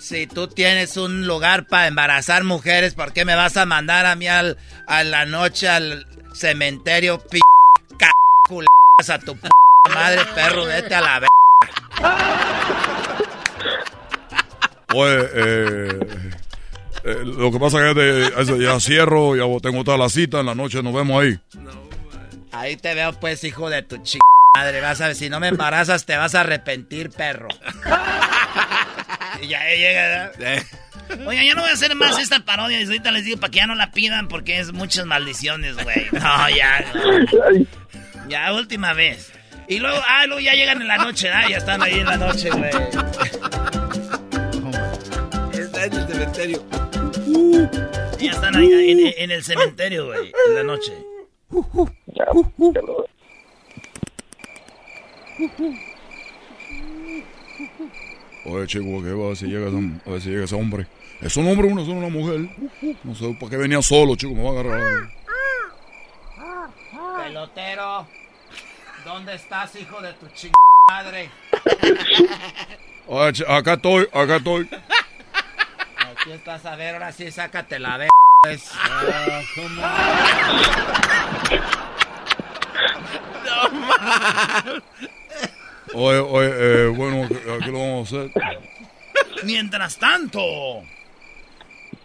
Si 0.05 0.26
tú 0.26 0.48
tienes 0.48 0.98
un 0.98 1.26
lugar 1.26 1.66
para 1.66 1.86
embarazar 1.86 2.44
mujeres, 2.44 2.93
¿por 2.93 3.14
qué 3.14 3.24
me 3.24 3.35
vas 3.35 3.56
a 3.56 3.64
mandar 3.64 4.05
a 4.05 4.14
mí 4.14 4.28
al, 4.28 4.59
a 4.86 5.02
la 5.02 5.24
noche 5.24 5.66
al 5.66 6.06
cementerio 6.35 7.18
p 7.20 7.40
c 7.98 9.12
a 9.12 9.18
tu 9.18 9.35
p 9.35 9.48
madre 9.89 10.20
perro? 10.35 10.66
Vete 10.66 10.94
a 10.94 11.01
la 11.01 11.20
v. 11.20 11.26
Oye, 14.94 15.28
eh, 15.32 16.01
eh, 17.05 17.16
lo 17.24 17.51
que 17.51 17.59
pasa 17.59 17.89
es 17.89 17.94
que 17.94 18.62
ya 18.62 18.78
cierro, 18.81 19.35
ya 19.36 19.44
tengo 19.62 19.85
toda 19.85 19.97
la 19.97 20.10
cita, 20.10 20.40
en 20.40 20.47
la 20.47 20.55
noche 20.55 20.82
nos 20.82 20.93
vemos 20.93 21.22
ahí. 21.22 21.40
Ahí 22.52 22.76
te 22.76 22.93
veo, 22.93 23.18
pues, 23.18 23.43
hijo 23.43 23.70
de 23.70 23.81
tu 23.81 24.02
ch 24.02 24.18
madre. 24.55 24.82
Vas 24.82 25.01
a 25.01 25.06
ver, 25.06 25.16
si 25.16 25.31
no 25.31 25.40
me 25.40 25.48
embarazas, 25.48 26.05
te 26.05 26.14
vas 26.14 26.35
a 26.35 26.40
arrepentir, 26.40 27.09
perro. 27.09 27.48
Y 29.43 29.48
ya 29.48 29.70
eh, 29.70 29.78
llega, 29.78 30.32
¿verdad? 30.39 30.62
Oiga, 31.27 31.43
ya 31.44 31.55
no 31.55 31.61
voy 31.62 31.70
a 31.70 31.74
hacer 31.74 31.94
más 31.94 32.19
esta 32.19 32.40
parodia. 32.44 32.81
y 32.81 32.85
Ahorita 32.85 33.11
les 33.11 33.24
digo 33.24 33.39
para 33.39 33.51
que 33.51 33.59
ya 33.59 33.66
no 33.66 33.74
la 33.74 33.90
pidan 33.90 34.28
porque 34.28 34.59
es 34.59 34.73
muchas 34.73 35.05
maldiciones, 35.06 35.77
güey. 35.77 36.06
No, 36.12 36.48
ya. 36.51 36.85
no. 36.94 38.28
Ya, 38.28 38.52
última 38.55 38.93
vez. 38.94 39.32
Y 39.69 39.78
luego, 39.78 40.01
ah, 40.09 40.27
luego 40.27 40.40
ya 40.40 40.55
llegan 40.55 40.81
en 40.81 40.89
la 40.89 40.97
noche, 40.98 41.31
¿ah? 41.31 41.44
Ya 41.48 41.59
están 41.59 41.82
ahí 41.82 42.01
en 42.01 42.06
la 42.06 42.16
noche, 42.16 42.51
güey. 42.51 42.70
Está 45.52 45.85
en 45.86 45.93
el 45.94 46.06
cementerio. 46.09 46.65
Ya 48.19 48.31
están 48.31 48.56
ahí 48.56 48.90
en, 48.90 49.01
en 49.23 49.31
el 49.31 49.44
cementerio, 49.44 50.06
güey, 50.06 50.32
en 50.48 50.55
la 50.55 50.62
noche. 50.62 50.93
Oye, 58.47 58.66
chico, 58.66 59.03
¿qué 59.03 59.12
va 59.12 59.25
a 59.25 59.29
ver 59.29 59.37
si 59.37 59.47
llega, 59.47 59.69
ese- 59.69 60.01
a 60.07 60.11
ver 60.11 60.21
si 60.21 60.29
llega 60.31 60.45
ese 60.45 60.55
hombre? 60.55 60.87
¿Es 61.23 61.37
un 61.37 61.47
hombre 61.49 61.66
o 61.69 61.71
una, 61.73 61.83
es 61.83 61.89
una 61.89 62.09
mujer? 62.09 62.41
No 63.03 63.15
sé, 63.15 63.35
¿para 63.41 63.51
qué 63.51 63.57
venía 63.57 63.81
solo, 63.83 64.16
chico? 64.16 64.35
Me 64.35 64.43
va 64.43 64.51
a 64.51 64.53
agarrar. 64.61 65.11
Pelotero, 67.25 68.07
¿dónde 69.05 69.35
estás, 69.35 69.75
hijo 69.77 70.01
de 70.03 70.12
tu 70.15 70.29
ching 70.35 70.53
madre? 70.91 71.31
Oye, 73.07 73.45
acá 73.49 73.75
estoy, 73.75 74.07
acá 74.12 74.37
estoy. 74.37 74.69
Ya 76.27 76.35
estás 76.35 76.65
a 76.66 76.77
ver, 76.77 76.95
ahora 76.95 77.12
sí, 77.12 77.31
sácate 77.31 77.79
la 77.79 77.99
de... 77.99 78.09
No 83.47 83.71
más. 83.81 84.65
Oye, 85.95 86.19
oye, 86.19 86.51
eh, 86.53 86.87
bueno, 86.89 87.29
¿qué 87.29 87.71
lo 87.71 87.79
vamos 87.79 88.12
a 88.12 88.16
hacer? 88.16 88.31
Mientras 89.45 89.97
tanto. 89.99 90.41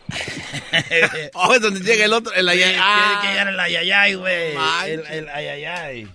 oh, 1.34 1.54
es 1.54 1.62
donde 1.62 1.80
llega 1.82 2.06
el 2.06 2.14
otro, 2.14 2.34
el 2.34 2.48
ayayay. 2.48 2.74
Tiene 2.74 3.22
que 3.22 3.28
llegar 3.28 3.48
el 3.48 3.60
ayayay, 3.60 4.14
güey. 4.16 4.56
El, 4.86 5.06
el 5.08 5.30
ayayay. 5.30 6.08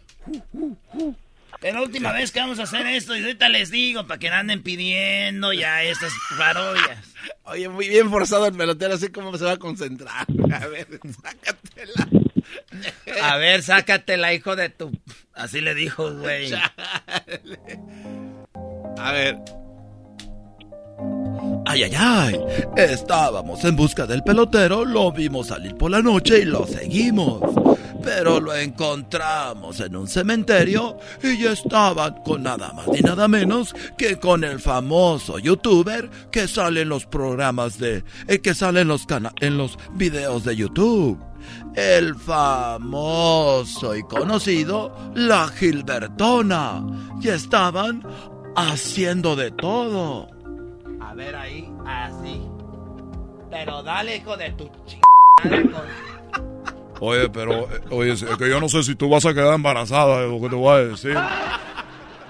Es 1.64 1.72
la 1.72 1.80
última 1.80 2.12
vez 2.12 2.30
que 2.30 2.40
vamos 2.40 2.58
a 2.58 2.64
hacer 2.64 2.86
esto 2.86 3.16
y 3.16 3.22
ahorita 3.22 3.48
les 3.48 3.70
digo 3.70 4.06
para 4.06 4.18
que 4.18 4.28
no 4.28 4.36
anden 4.36 4.62
pidiendo 4.62 5.52
ya 5.52 5.82
estas 5.82 6.12
parodias. 6.36 6.98
Oye, 7.44 7.68
muy 7.70 7.88
bien 7.88 8.10
forzado 8.10 8.46
el 8.46 8.54
pelotero, 8.54 8.94
así 8.94 9.08
como 9.08 9.36
se 9.38 9.44
va 9.44 9.52
a 9.52 9.56
concentrar. 9.56 10.26
A 10.52 10.66
ver, 10.66 11.00
sácatela. 11.22 12.08
A 13.22 13.36
ver, 13.36 13.62
sácatela, 13.62 14.32
hijo 14.34 14.56
de 14.56 14.68
tu... 14.68 14.90
Así 15.34 15.60
le 15.60 15.74
dijo, 15.74 16.12
güey. 16.14 16.52
A 18.98 19.12
ver. 19.12 19.38
Ay, 21.66 21.82
ay, 21.84 21.92
ay. 21.96 22.40
Estábamos 22.76 23.64
en 23.64 23.74
busca 23.76 24.06
del 24.06 24.22
pelotero, 24.22 24.84
lo 24.84 25.10
vimos 25.12 25.48
salir 25.48 25.74
por 25.76 25.90
la 25.90 26.02
noche 26.02 26.40
y 26.40 26.44
lo 26.44 26.66
seguimos. 26.66 27.40
Pero 28.02 28.38
lo 28.38 28.54
encontramos 28.54 29.80
en 29.80 29.96
un 29.96 30.06
cementerio 30.06 30.98
y 31.22 31.38
ya 31.42 31.52
estaba 31.52 32.14
con 32.22 32.42
nada 32.42 32.70
más 32.74 32.86
ni 32.88 33.00
nada 33.00 33.26
menos 33.28 33.74
que 33.96 34.16
con 34.18 34.44
el 34.44 34.60
famoso 34.60 35.38
youtuber 35.38 36.10
que 36.30 36.46
sale 36.46 36.82
en 36.82 36.90
los 36.90 37.06
programas 37.06 37.78
de. 37.78 38.04
eh, 38.28 38.40
que 38.40 38.54
sale 38.54 38.82
en 38.82 38.88
los, 38.88 39.06
cana- 39.06 39.32
en 39.40 39.56
los 39.56 39.78
videos 39.94 40.44
de 40.44 40.54
YouTube. 40.54 41.18
El 41.74 42.14
famoso 42.14 43.94
y 43.94 44.02
conocido 44.04 44.94
La 45.14 45.48
Gilbertona. 45.48 46.84
Y 47.20 47.28
estaban 47.28 48.02
haciendo 48.56 49.36
de 49.36 49.50
todo. 49.50 50.28
A 51.00 51.14
ver 51.14 51.34
ahí, 51.34 51.70
así. 51.86 52.40
Pero 53.50 53.82
dale, 53.82 54.16
hijo 54.16 54.36
de 54.36 54.50
tu 54.52 54.70
chingada. 54.86 55.84
Oye, 57.00 57.28
pero, 57.28 57.52
eh, 57.70 57.80
oye, 57.90 58.12
es 58.12 58.24
que 58.24 58.48
yo 58.48 58.60
no 58.60 58.68
sé 58.68 58.82
si 58.82 58.94
tú 58.94 59.08
vas 59.08 59.26
a 59.26 59.34
quedar 59.34 59.54
embarazada 59.54 60.22
de 60.22 60.28
lo 60.28 60.40
que 60.40 60.48
te 60.48 60.54
voy 60.54 60.72
a 60.72 60.84
decir. 60.84 61.16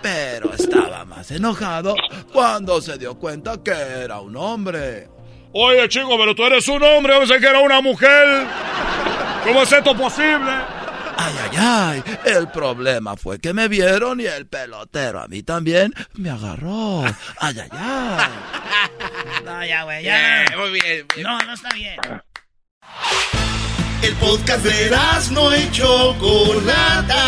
Pero 0.02 0.52
estaba 0.52 1.04
más 1.04 1.30
enojado 1.30 1.94
cuando 2.32 2.80
se 2.80 2.98
dio 2.98 3.18
cuenta 3.18 3.62
que 3.62 3.70
era 3.70 4.20
un 4.20 4.36
hombre. 4.36 5.08
Oye, 5.56 5.88
chico, 5.88 6.18
pero 6.18 6.34
tú 6.34 6.44
eres 6.44 6.66
un 6.66 6.82
hombre, 6.82 7.14
yo 7.14 7.20
pensé 7.20 7.38
que 7.38 7.46
era 7.46 7.60
una 7.60 7.80
mujer. 7.80 8.44
¿Cómo 9.44 9.62
es 9.62 9.70
esto 9.70 9.96
posible? 9.96 10.50
Ay, 11.16 11.34
ay, 11.42 11.56
ay. 11.56 12.02
El 12.24 12.48
problema 12.48 13.16
fue 13.16 13.38
que 13.38 13.52
me 13.52 13.68
vieron 13.68 14.20
y 14.20 14.24
el 14.24 14.48
pelotero 14.48 15.20
a 15.20 15.28
mí 15.28 15.44
también 15.44 15.94
me 16.14 16.30
agarró. 16.30 17.04
Ay, 17.38 17.56
ay, 17.60 17.68
ay. 17.70 18.24
No, 19.44 19.64
ya, 19.64 19.84
güey, 19.84 20.02
ya. 20.02 20.44
Bien, 20.48 20.58
muy 20.58 20.80
bien. 20.80 21.06
No, 21.22 21.38
no 21.38 21.54
está 21.54 21.68
bien. 21.74 22.00
El 24.02 24.14
podcast 24.16 24.64
de 24.64 24.90
no 25.30 25.56
y 25.56 25.70
Chocolata. 25.70 27.22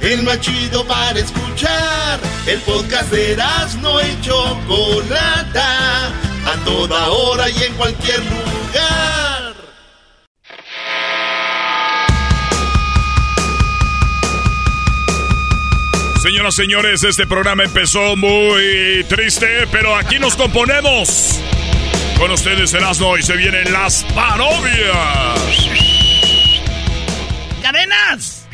El 0.00 0.24
más 0.24 0.40
chido 0.40 0.84
para 0.86 1.20
escuchar. 1.20 2.18
El 2.46 2.58
podcast 2.60 3.12
de 3.12 3.36
no 3.80 4.00
y 4.00 4.20
Chocolata. 4.22 6.29
A 6.50 6.56
toda 6.64 7.08
hora 7.10 7.48
y 7.48 7.62
en 7.62 7.74
cualquier 7.74 8.18
lugar. 8.24 9.54
Señoras, 16.20 16.54
señores, 16.56 17.04
este 17.04 17.24
programa 17.28 17.62
empezó 17.62 18.16
muy 18.16 19.04
triste, 19.08 19.68
pero 19.70 19.94
aquí 19.94 20.18
nos 20.18 20.34
componemos. 20.34 21.40
Con 22.18 22.32
ustedes 22.32 22.74
Erasmo 22.74 23.16
y 23.16 23.22
se 23.22 23.36
vienen 23.36 23.72
las 23.72 24.02
parodias. 24.12 25.78
¡Cadenas! 27.62 28.48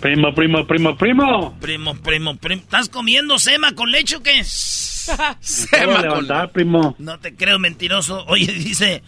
Primo, 0.00 0.32
primo, 0.32 0.64
primo, 0.64 0.96
primo. 0.96 1.58
Primo, 1.60 1.96
primo, 1.96 2.36
primo. 2.36 2.62
¿Estás 2.62 2.88
comiendo 2.88 3.40
sema 3.40 3.72
con 3.72 3.90
leche 3.90 4.14
o 4.14 4.22
qué? 4.22 4.44
De 5.72 5.86
levantar, 6.02 6.52
primo. 6.52 6.94
No 6.98 7.18
te 7.18 7.34
creo, 7.34 7.58
mentiroso. 7.58 8.24
Oye, 8.26 8.52
dice, 8.52 9.02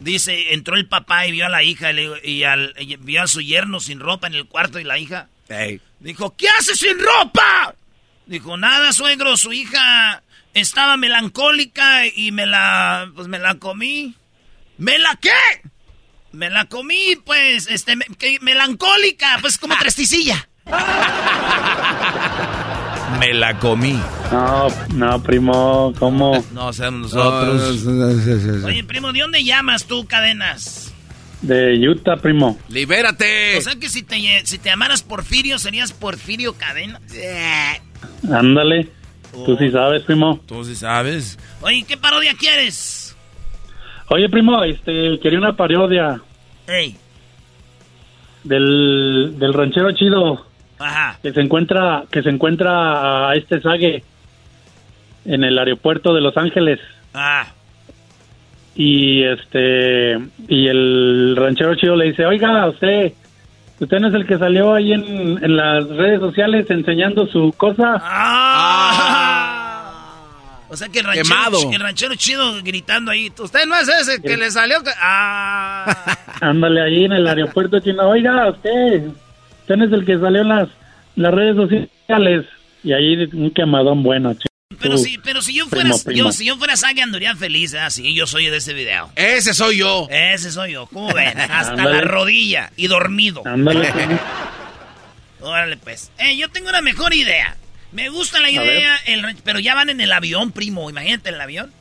dice, 0.00 0.52
entró 0.54 0.76
el 0.76 0.88
papá 0.88 1.26
y 1.26 1.32
vio 1.32 1.46
a 1.46 1.48
la 1.48 1.62
hija 1.62 1.90
y, 1.92 1.94
le- 1.94 2.28
y 2.28 2.44
al, 2.44 2.74
y 2.78 2.96
vio 2.96 3.22
a 3.22 3.26
su 3.26 3.40
yerno 3.40 3.80
sin 3.80 4.00
ropa 4.00 4.26
en 4.26 4.34
el 4.34 4.46
cuarto 4.46 4.78
y 4.78 4.84
la 4.84 4.98
hija 4.98 5.28
dijo, 6.00 6.34
¿qué 6.36 6.48
haces 6.58 6.78
sin 6.78 6.98
ropa? 6.98 7.74
Dijo, 8.26 8.56
nada, 8.56 8.92
suegro, 8.92 9.36
su 9.36 9.52
hija 9.52 10.22
estaba 10.54 10.96
melancólica 10.96 12.06
y 12.06 12.32
me 12.32 12.46
la, 12.46 13.10
pues 13.14 13.28
me 13.28 13.38
la 13.38 13.54
comí. 13.56 14.14
¿Me 14.78 14.98
la 14.98 15.16
qué? 15.20 15.30
Me 16.32 16.50
la 16.50 16.64
comí, 16.64 17.16
pues, 17.24 17.68
este, 17.68 17.94
me- 17.96 18.06
que- 18.18 18.38
melancólica, 18.40 19.38
pues 19.40 19.58
como 19.58 19.76
tresticilla. 19.78 20.48
Me 23.18 23.34
la 23.34 23.58
comí. 23.58 23.98
No, 24.32 24.68
no, 24.94 25.22
primo, 25.22 25.92
¿cómo? 25.98 26.44
No 26.52 26.72
seamos 26.72 27.14
nosotros. 27.14 27.86
Oye, 28.64 28.84
primo, 28.84 29.12
¿de 29.12 29.20
dónde 29.20 29.44
llamas 29.44 29.84
tú, 29.86 30.06
cadenas? 30.06 30.92
De 31.42 31.88
Utah, 31.88 32.16
primo. 32.16 32.58
¡Libérate! 32.68 33.58
O 33.58 33.60
sea 33.60 33.76
que 33.76 33.88
si 33.88 34.02
te, 34.02 34.16
si 34.44 34.58
te 34.58 34.70
llamaras 34.70 35.02
Porfirio, 35.02 35.58
serías 35.58 35.92
Porfirio 35.92 36.54
Cadenas. 36.54 37.02
Ándale. 38.32 38.88
Tú 39.44 39.56
sí 39.56 39.70
sabes, 39.70 40.02
primo. 40.02 40.40
Tú 40.46 40.64
sí 40.64 40.74
sabes. 40.74 41.38
Oye, 41.60 41.84
¿qué 41.86 41.96
parodia 41.96 42.34
quieres? 42.38 43.14
Oye, 44.08 44.28
primo, 44.28 44.62
este, 44.64 45.18
quería 45.20 45.38
una 45.38 45.56
parodia 45.56 46.20
Ey, 46.66 46.96
del, 48.44 49.34
del 49.38 49.52
ranchero 49.54 49.92
chido 49.92 50.46
ajá. 50.78 51.18
que 51.22 51.32
se 51.32 51.40
encuentra 51.40 52.04
que 52.10 52.22
se 52.22 52.30
encuentra 52.30 53.28
a 53.30 53.34
este 53.34 53.60
Sague 53.60 54.02
en 55.24 55.44
el 55.44 55.58
aeropuerto 55.58 56.14
de 56.14 56.20
Los 56.20 56.36
Ángeles 56.36 56.80
Ah, 57.14 57.46
y 58.74 59.22
este 59.22 60.18
y 60.48 60.66
el 60.66 61.36
ranchero 61.36 61.76
chido 61.76 61.94
le 61.94 62.06
dice, 62.06 62.26
oiga, 62.26 62.66
usted 62.68 63.12
usted 63.78 64.00
no 64.00 64.08
es 64.08 64.14
el 64.14 64.26
que 64.26 64.36
salió 64.38 64.74
ahí 64.74 64.92
en, 64.92 65.42
en 65.44 65.56
las 65.56 65.86
redes 65.88 66.18
sociales 66.20 66.66
enseñando 66.70 67.26
su 67.28 67.52
cosa. 67.56 68.02
O 70.68 70.76
sea 70.76 70.88
que 70.88 70.98
el 71.00 71.04
ranchero, 71.04 71.28
Quemado. 71.28 71.72
el 71.72 71.80
ranchero 71.80 72.14
chido 72.16 72.52
gritando 72.64 73.12
ahí. 73.12 73.32
Usted 73.38 73.64
no 73.66 73.76
es 73.76 73.88
ese 73.88 74.20
que 74.20 74.36
le 74.36 74.50
salió. 74.50 74.78
Ah. 75.00 76.16
Ándale 76.40 76.82
ahí 76.82 77.04
en 77.04 77.12
el 77.12 77.26
aeropuerto 77.28 77.78
chino, 77.78 78.08
oiga, 78.08 78.48
usted, 78.50 79.04
usted 79.64 79.82
es 79.82 79.92
el 79.92 80.04
que 80.04 80.18
salió 80.18 80.42
en 80.42 80.48
las, 80.48 80.68
las 81.16 81.32
redes 81.34 81.56
sociales 81.56 82.46
y 82.82 82.92
ahí 82.92 83.28
un 83.32 83.50
quemadón 83.50 84.02
bueno. 84.02 84.34
chico. 84.34 84.48
Pero 84.80 84.98
si, 84.98 85.18
pero 85.18 85.40
si 85.40 85.54
yo 85.54 85.68
primo, 85.68 85.94
fuera, 85.94 86.04
primo. 86.04 86.26
yo, 86.26 86.32
si 86.32 86.46
yo 86.46 86.56
fuera 86.56 86.76
Sage 86.76 87.00
andaría 87.00 87.34
feliz, 87.36 87.72
¿eh? 87.72 87.78
Sí, 87.90 88.14
yo 88.14 88.26
soy 88.26 88.46
de 88.46 88.56
ese 88.56 88.74
video. 88.74 89.10
Ese 89.14 89.54
soy 89.54 89.78
yo. 89.78 90.08
Ese 90.10 90.50
soy 90.50 90.72
yo. 90.72 90.86
¿Cómo 90.86 91.12
ven? 91.14 91.38
Hasta 91.50 91.84
la 91.84 92.00
rodilla 92.02 92.70
y 92.76 92.88
dormido. 92.88 93.42
Ándale, 93.46 93.90
primo. 93.94 94.18
Órale, 95.40 95.76
pues. 95.76 96.10
Eh, 96.18 96.36
yo 96.36 96.48
tengo 96.50 96.68
una 96.68 96.82
mejor 96.82 97.14
idea. 97.14 97.56
Me 97.92 98.08
gusta 98.08 98.40
la 98.40 98.50
idea, 98.50 98.96
el 99.06 99.24
pero 99.44 99.60
ya 99.60 99.74
van 99.74 99.88
en 99.88 100.00
el 100.00 100.10
avión, 100.10 100.50
primo. 100.50 100.90
Imagínate 100.90 101.28
en 101.28 101.36
el 101.36 101.40
avión. 101.40 101.72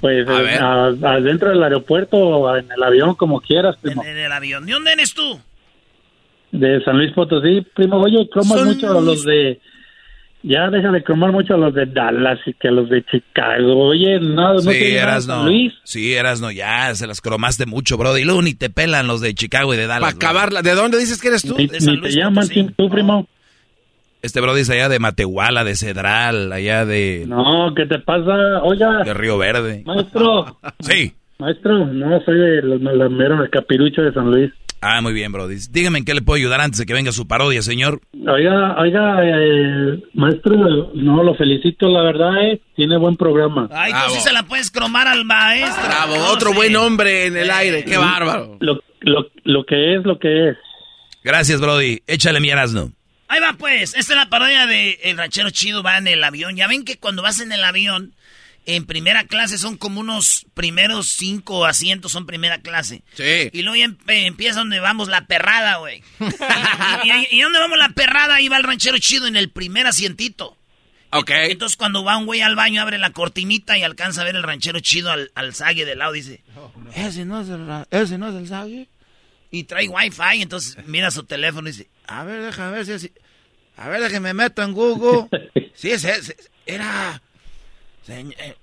Pues 0.00 0.28
A 0.28 0.42
eh, 0.42 0.58
adentro 1.02 1.48
del 1.48 1.62
aeropuerto 1.62 2.18
o 2.18 2.56
en 2.56 2.70
el 2.70 2.82
avión, 2.82 3.14
como 3.14 3.40
quieras, 3.40 3.76
primo. 3.80 4.04
En 4.04 4.18
el 4.18 4.30
avión. 4.30 4.66
¿De 4.66 4.72
dónde 4.72 4.92
eres 4.92 5.14
tú? 5.14 5.40
De 6.58 6.80
San 6.84 6.98
Luis 6.98 7.10
Potosí, 7.12 7.66
primo, 7.74 7.96
oye, 8.00 8.28
cromas 8.30 8.58
San 8.58 8.68
mucho 8.68 8.96
a 8.96 9.00
los 9.00 9.24
de... 9.24 9.60
Ya 10.44 10.68
deja 10.70 10.92
de 10.92 11.02
cromar 11.02 11.32
mucho 11.32 11.54
a 11.54 11.56
los 11.56 11.74
de 11.74 11.86
Dallas 11.86 12.38
y 12.46 12.52
que 12.52 12.68
a 12.68 12.70
los 12.70 12.88
de 12.90 13.02
Chicago. 13.04 13.88
Oye, 13.88 14.20
no, 14.20 14.52
no 14.52 14.58
Sí, 14.58 14.68
te 14.68 14.94
eras 14.94 15.24
San 15.24 15.38
no. 15.38 15.44
Luis. 15.46 15.72
Sí, 15.84 16.12
eras 16.14 16.40
no, 16.40 16.50
ya 16.52 16.94
se 16.94 17.06
las 17.06 17.20
cromaste 17.22 17.64
mucho, 17.66 17.96
bro. 17.96 18.16
Y 18.18 18.24
luego 18.24 18.42
ni 18.42 18.54
te 18.54 18.68
pelan 18.70 19.06
los 19.06 19.20
de 19.20 19.34
Chicago 19.34 19.72
y 19.74 19.78
de 19.78 19.86
Dallas. 19.86 20.14
Para 20.14 20.28
acabarla. 20.28 20.62
¿De 20.62 20.74
dónde 20.74 20.98
dices 20.98 21.20
que 21.20 21.28
eres 21.28 21.42
tú? 21.42 21.56
Ni, 21.56 21.66
ni 21.66 22.00
te 22.00 22.10
llaman 22.10 22.46
tú, 22.76 22.90
primo. 22.90 23.26
Este 24.22 24.40
bro 24.40 24.54
dice 24.54 24.74
allá 24.74 24.88
de 24.88 24.98
Matehuala, 24.98 25.64
de 25.64 25.74
Cedral, 25.76 26.52
allá 26.52 26.84
de, 26.84 27.24
No, 27.26 27.72
¿qué 27.74 27.86
te 27.86 27.98
pasa? 27.98 28.62
Oiga, 28.62 29.02
de 29.02 29.12
Río 29.14 29.36
Verde. 29.38 29.82
maestro. 29.84 30.58
Sí. 30.80 31.14
Maestro, 31.38 31.86
no, 31.86 32.20
soy 32.24 32.38
de 32.38 32.62
los 32.62 32.80
malameros, 32.80 33.40
el 33.40 33.50
capirucho 33.50 34.02
de 34.02 34.12
San 34.12 34.30
Luis. 34.30 34.52
Ah, 34.86 35.00
muy 35.00 35.14
bien, 35.14 35.32
Brody. 35.32 35.56
Dígame 35.70 36.00
en 36.00 36.04
qué 36.04 36.12
le 36.12 36.20
puedo 36.20 36.36
ayudar 36.36 36.60
antes 36.60 36.78
de 36.78 36.84
que 36.84 36.92
venga 36.92 37.10
su 37.10 37.26
parodia, 37.26 37.62
señor. 37.62 38.02
Oiga, 38.12 38.76
oiga, 38.78 39.16
eh, 39.24 40.02
maestro, 40.12 40.90
no, 40.94 41.22
lo 41.22 41.34
felicito, 41.36 41.88
la 41.88 42.02
verdad, 42.02 42.42
eh, 42.42 42.60
tiene 42.76 42.98
buen 42.98 43.16
programa. 43.16 43.66
Ay, 43.72 43.92
tú 43.92 44.14
sí 44.14 44.20
se 44.20 44.32
la 44.34 44.42
puedes 44.42 44.70
cromar 44.70 45.08
al 45.08 45.24
maestro. 45.24 45.86
Bravo, 45.86 46.16
No 46.16 46.26
otro 46.32 46.52
buen 46.52 46.76
hombre 46.76 47.24
en 47.26 47.36
el 47.38 47.50
aire, 47.50 47.82
qué 47.86 47.96
bárbaro. 47.96 48.58
Lo, 48.60 48.82
lo, 49.00 49.30
lo 49.44 49.64
que 49.64 49.94
es, 49.94 50.04
lo 50.04 50.18
que 50.18 50.50
es. 50.50 50.56
Gracias, 51.22 51.62
Brody. 51.62 52.02
Échale 52.06 52.38
mi 52.40 52.50
Erasno. 52.50 52.92
Ahí 53.28 53.40
va 53.40 53.54
pues, 53.58 53.94
esta 53.96 54.12
es 54.12 54.18
la 54.18 54.28
parodia 54.28 54.66
de 54.66 54.98
El 55.02 55.16
Ranchero 55.16 55.48
Chido 55.48 55.82
va 55.82 55.96
en 55.96 56.08
el 56.08 56.22
avión. 56.22 56.56
Ya 56.56 56.68
ven 56.68 56.84
que 56.84 56.98
cuando 56.98 57.22
vas 57.22 57.40
en 57.40 57.52
el 57.52 57.64
avión, 57.64 58.12
en 58.66 58.86
primera 58.86 59.24
clase 59.24 59.58
son 59.58 59.76
como 59.76 60.00
unos 60.00 60.46
primeros 60.54 61.08
cinco 61.08 61.66
asientos 61.66 62.12
son 62.12 62.26
primera 62.26 62.60
clase. 62.60 63.02
Sí. 63.14 63.50
Y 63.52 63.62
luego 63.62 63.76
ya 63.76 63.86
empe- 63.86 64.26
empieza 64.26 64.60
donde 64.60 64.80
vamos 64.80 65.08
la 65.08 65.26
perrada, 65.26 65.76
güey. 65.76 66.02
y, 67.04 67.08
y, 67.08 67.38
y 67.38 67.40
donde 67.42 67.58
vamos 67.58 67.78
la 67.78 67.90
perrada, 67.90 68.36
ahí 68.36 68.48
va 68.48 68.56
el 68.56 68.62
ranchero 68.64 68.98
chido 68.98 69.26
en 69.26 69.36
el 69.36 69.50
primer 69.50 69.86
asientito. 69.86 70.56
Ok. 71.10 71.30
Entonces 71.30 71.76
cuando 71.76 72.02
va 72.04 72.16
un 72.16 72.26
güey 72.26 72.40
al 72.40 72.56
baño, 72.56 72.80
abre 72.82 72.98
la 72.98 73.10
cortinita 73.10 73.76
y 73.78 73.82
alcanza 73.82 74.22
a 74.22 74.24
ver 74.24 74.34
el 74.36 74.42
ranchero 74.42 74.80
chido 74.80 75.10
al, 75.12 75.30
al 75.34 75.54
zague 75.54 75.84
de 75.84 75.94
lado. 75.94 76.12
Dice, 76.12 76.42
ese 76.94 77.24
no 77.24 77.40
es 77.40 77.48
el, 77.48 77.68
ese 77.90 78.18
no 78.18 78.28
es 78.30 78.34
el 78.34 78.48
zague. 78.48 78.88
Y 79.50 79.64
trae 79.64 79.88
wifi, 79.88 80.42
entonces 80.42 80.76
mira 80.86 81.12
su 81.12 81.22
teléfono 81.22 81.68
y 81.68 81.72
dice, 81.72 81.88
a 82.08 82.24
ver, 82.24 82.42
déjame 82.42 82.72
ver 82.72 82.86
si 82.86 82.92
es... 82.92 83.10
A 83.76 83.88
ver, 83.88 84.00
déjame 84.00 84.32
me 84.32 84.44
meto 84.44 84.62
en 84.62 84.72
Google. 84.72 85.28
Sí, 85.76 85.90
ese, 85.90 86.10
ese- 86.12 86.36
era... 86.66 87.20
Señ- 88.06 88.34
eh, 88.38 88.56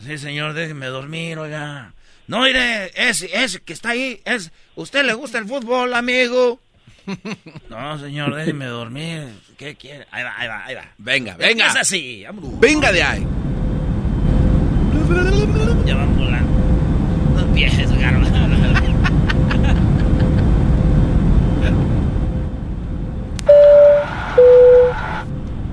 sí, 0.00 0.18
señor, 0.18 0.54
déjeme 0.54 0.86
dormir, 0.86 1.38
oiga. 1.38 1.92
No, 2.26 2.42
mire, 2.42 2.90
ese, 2.94 3.28
ese 3.32 3.60
que 3.60 3.72
está 3.72 3.90
ahí, 3.90 4.20
es... 4.24 4.52
¿Usted 4.76 5.04
le 5.04 5.12
gusta 5.14 5.38
el 5.38 5.46
fútbol, 5.46 5.92
amigo? 5.94 6.60
No, 7.68 7.98
señor, 7.98 8.34
déjeme 8.36 8.66
dormir. 8.66 9.28
¿Qué 9.58 9.74
quiere? 9.74 10.06
Ahí 10.12 10.22
va, 10.22 10.32
ahí 10.38 10.48
va, 10.48 10.64
ahí 10.64 10.74
va. 10.76 10.84
Venga, 10.98 11.36
venga. 11.36 11.66
Es 11.68 11.76
así, 11.76 12.22
vámonos. 12.24 12.60
Venga 12.60 12.92
de 12.92 13.02
ahí. 13.02 13.26
Ya 15.84 15.94
van 15.96 16.16
volando. 16.16 17.40
Empieces, 17.40 17.90
garba. 17.98 18.20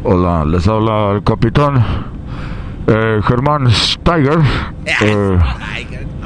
Hola, 0.04 0.46
les 0.46 0.68
habla 0.68 1.12
el 1.16 1.24
capitán 1.24 1.84
eh, 2.88 3.20
Germán 3.24 3.70
Steiger. 3.72 4.40
Eh, 5.02 5.38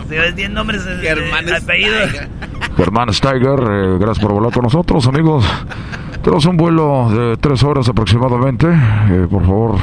Tienes 0.08 0.36
10 0.36 0.50
nombres 0.52 0.84
de, 0.86 0.98
de 0.98 1.08
Germán 2.78 3.14
Steiger, 3.14 3.60
eh, 3.60 3.98
gracias 4.00 4.20
por 4.20 4.34
volar 4.34 4.52
con 4.54 4.64
nosotros, 4.64 5.08
amigos. 5.08 5.46
Tenemos 6.22 6.46
un 6.46 6.58
vuelo 6.58 7.10
de 7.10 7.38
tres 7.38 7.64
horas 7.64 7.88
aproximadamente. 7.90 8.68
Eh, 8.70 9.28
por 9.30 9.42
favor, 9.44 9.76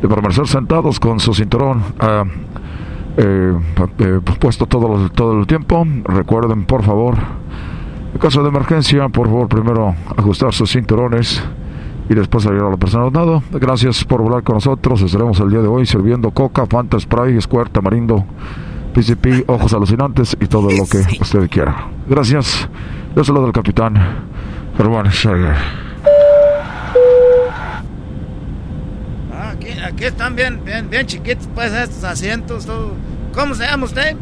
de 0.00 0.08
permanecer 0.08 0.46
sentados 0.48 0.98
con 0.98 1.20
su 1.20 1.34
cinturón 1.34 1.82
ah, 2.00 2.24
eh, 3.18 3.54
eh, 3.98 4.20
puesto 4.40 4.66
todo, 4.66 5.04
el- 5.04 5.10
todo 5.10 5.38
el 5.38 5.46
tiempo. 5.46 5.86
Recuerden, 6.04 6.64
por 6.64 6.82
favor, 6.82 7.14
en 8.14 8.18
caso 8.18 8.42
de 8.42 8.48
emergencia, 8.48 9.08
por 9.10 9.26
favor, 9.26 9.48
primero 9.48 9.94
ajustar 10.16 10.52
sus 10.54 10.70
cinturones 10.72 11.42
y 12.08 12.14
después 12.14 12.44
salir 12.44 12.62
a 12.62 12.70
la 12.70 12.76
persona 12.76 13.10
nada. 13.10 13.42
Gracias 13.52 14.04
por 14.04 14.22
volar 14.22 14.42
con 14.42 14.54
nosotros. 14.56 15.02
Estaremos 15.02 15.38
el 15.40 15.50
día 15.50 15.60
de 15.60 15.68
hoy 15.68 15.86
sirviendo 15.86 16.30
coca, 16.30 16.66
Fanta 16.66 16.98
Spray, 16.98 17.40
Squirt, 17.40 17.72
Tamarindo, 17.72 18.24
PCP, 18.94 19.44
ojos 19.48 19.72
alucinantes 19.74 20.36
y 20.40 20.46
todo 20.46 20.70
lo 20.70 20.86
que 20.86 20.98
usted 21.20 21.48
quiera. 21.50 21.88
Gracias. 22.08 22.68
Yo 23.14 23.24
soy 23.24 23.34
lo 23.34 23.42
del 23.42 23.52
capitán 23.52 23.94
Germán. 24.76 25.06
Ah, 29.32 29.50
aquí, 29.50 29.70
aquí 29.70 30.04
están 30.04 30.34
bien, 30.34 30.60
bien, 30.64 30.88
bien 30.88 31.06
chiquitos, 31.06 31.48
pues, 31.54 31.72
estos 31.72 32.04
asientos. 32.04 32.64
todo. 32.64 32.92
¿Cómo 33.34 33.54
se 33.54 33.64
llama 33.64 33.84
usted? 33.84 34.16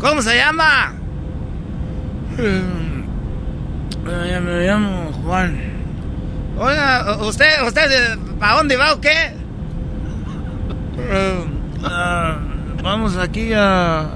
¿Cómo 0.00 0.22
se 0.22 0.36
llama? 0.36 0.92
Eh, 4.08 4.40
me 4.40 4.66
llamo 4.66 5.12
Juan. 5.24 5.58
Oiga, 6.58 7.18
¿usted, 7.22 7.62
usted, 7.66 8.18
¿para 8.38 8.56
dónde 8.56 8.76
va 8.76 8.94
o 8.94 9.00
qué? 9.00 9.34
Ah, 11.84 12.38
vamos 12.82 13.16
aquí 13.16 13.52
a... 13.52 14.06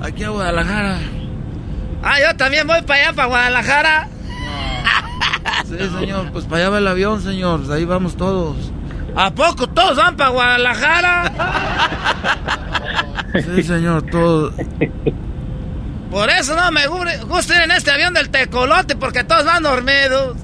Aquí 0.00 0.24
a 0.24 0.30
Guadalajara. 0.30 0.98
Ah, 2.02 2.16
yo 2.20 2.36
también 2.36 2.66
voy 2.66 2.82
para 2.82 3.02
allá, 3.02 3.12
para 3.12 3.28
Guadalajara. 3.28 4.08
Sí, 5.66 5.76
señor, 5.98 6.32
pues 6.32 6.44
para 6.46 6.62
allá 6.62 6.70
va 6.70 6.78
el 6.78 6.88
avión, 6.88 7.20
señor. 7.20 7.60
Ahí 7.70 7.84
vamos 7.84 8.16
todos. 8.16 8.72
¿A 9.14 9.30
poco 9.32 9.66
todos 9.68 9.96
van 9.96 10.16
para 10.16 10.30
Guadalajara? 10.30 11.32
Sí, 13.54 13.62
señor, 13.62 14.02
todos. 14.10 14.54
Por 16.10 16.30
eso 16.30 16.56
no 16.56 16.70
me 16.72 16.86
gu- 16.88 17.26
gusta 17.26 17.56
ir 17.56 17.62
en 17.62 17.70
este 17.70 17.90
avión 17.90 18.14
del 18.14 18.30
tecolote, 18.30 18.96
porque 18.96 19.24
todos 19.24 19.44
van 19.44 19.62
dormidos. 19.62 20.36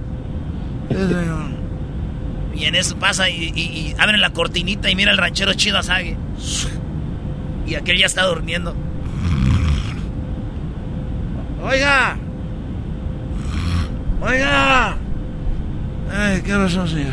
Y 2.54 2.64
en 2.66 2.74
eso 2.74 2.96
pasa 2.98 3.28
y, 3.30 3.52
y- 3.54 3.60
y 3.60 3.94
abren 3.98 4.20
la 4.20 4.30
cortinita 4.30 4.90
y 4.90 4.94
mira 4.94 5.10
el 5.10 5.18
ranchero 5.18 5.54
chido 5.54 5.78
Asague. 5.78 6.16
Y 7.66 7.74
aquel 7.76 7.98
ya 7.98 8.06
está 8.06 8.24
durmiendo. 8.24 8.74
Oiga. 11.62 12.16
Oiga. 14.20 14.96
Ay, 16.12 16.42
¿qué 16.42 16.54
razón, 16.56 16.86
señor? 16.88 17.12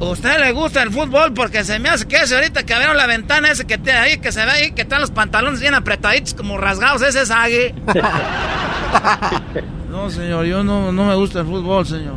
¿Usted 0.00 0.38
le 0.38 0.52
gusta 0.52 0.82
el 0.82 0.92
fútbol? 0.92 1.34
Porque 1.34 1.64
se 1.64 1.78
me 1.80 1.88
hace 1.88 2.06
que 2.06 2.16
ese 2.16 2.36
ahorita 2.36 2.64
que 2.64 2.72
abrieron 2.72 2.96
la 2.96 3.06
ventana 3.06 3.50
ese 3.50 3.66
que 3.66 3.78
tiene 3.78 3.98
ahí, 3.98 4.18
que 4.18 4.30
se 4.30 4.44
ve 4.44 4.50
ahí, 4.50 4.70
que 4.70 4.82
están 4.82 5.00
los 5.00 5.10
pantalones 5.10 5.60
bien 5.60 5.74
apretaditos, 5.74 6.34
como 6.34 6.56
rasgados, 6.56 7.02
ese 7.02 7.22
es 7.22 7.30
Agui. 7.32 7.74
no, 9.90 10.08
señor, 10.10 10.44
yo 10.44 10.62
no, 10.62 10.92
no 10.92 11.04
me 11.04 11.16
gusta 11.16 11.40
el 11.40 11.46
fútbol, 11.46 11.84
señor. 11.84 12.14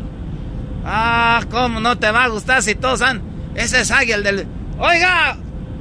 Ah, 0.85 1.41
¿cómo 1.49 1.79
no 1.79 1.97
te 1.97 2.11
va 2.11 2.25
a 2.25 2.27
gustar 2.27 2.61
si 2.61 2.75
todos 2.75 3.01
han... 3.01 3.21
Ese 3.55 3.81
es 3.81 3.89
Agui, 3.89 4.11
el 4.11 4.23
del... 4.23 4.45
Oiga, 4.77 5.37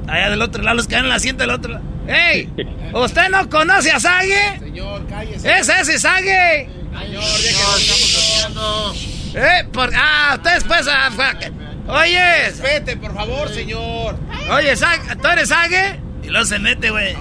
allá 0.08 0.30
del 0.30 0.40
otro 0.40 0.62
lado, 0.62 0.76
los 0.76 0.86
que 0.86 0.96
en 0.96 1.04
el 1.04 1.12
asiento 1.12 1.42
del 1.42 1.50
otro 1.50 1.72
lado. 1.72 1.84
¡Ey! 2.06 2.48
¿Usted 2.94 3.28
no 3.28 3.48
conoce 3.50 3.92
a 3.92 4.00
Sage? 4.00 4.58
Señor, 4.58 5.06
cállese. 5.06 5.58
¡Ese 5.58 5.80
es 5.80 6.00
Sage! 6.00 6.66
Señor, 6.98 7.22
estamos 7.22 8.96
¿Eh? 9.34 9.64
Por... 9.70 9.90
Ah, 9.94 10.32
ustedes 10.36 10.64
pues... 10.64 10.88
ah, 10.90 11.10
fue- 11.14 11.69
Oye, 11.88 12.52
Vete, 12.62 12.96
por 12.96 13.14
favor, 13.14 13.48
señor. 13.48 14.16
oye, 14.52 14.74
¿tú 15.20 15.28
eres 15.28 15.48
Sage? 15.48 15.98
Y 16.22 16.28
luego 16.28 16.44
se 16.46 16.58
mete, 16.58 16.90
güey. 16.90 17.14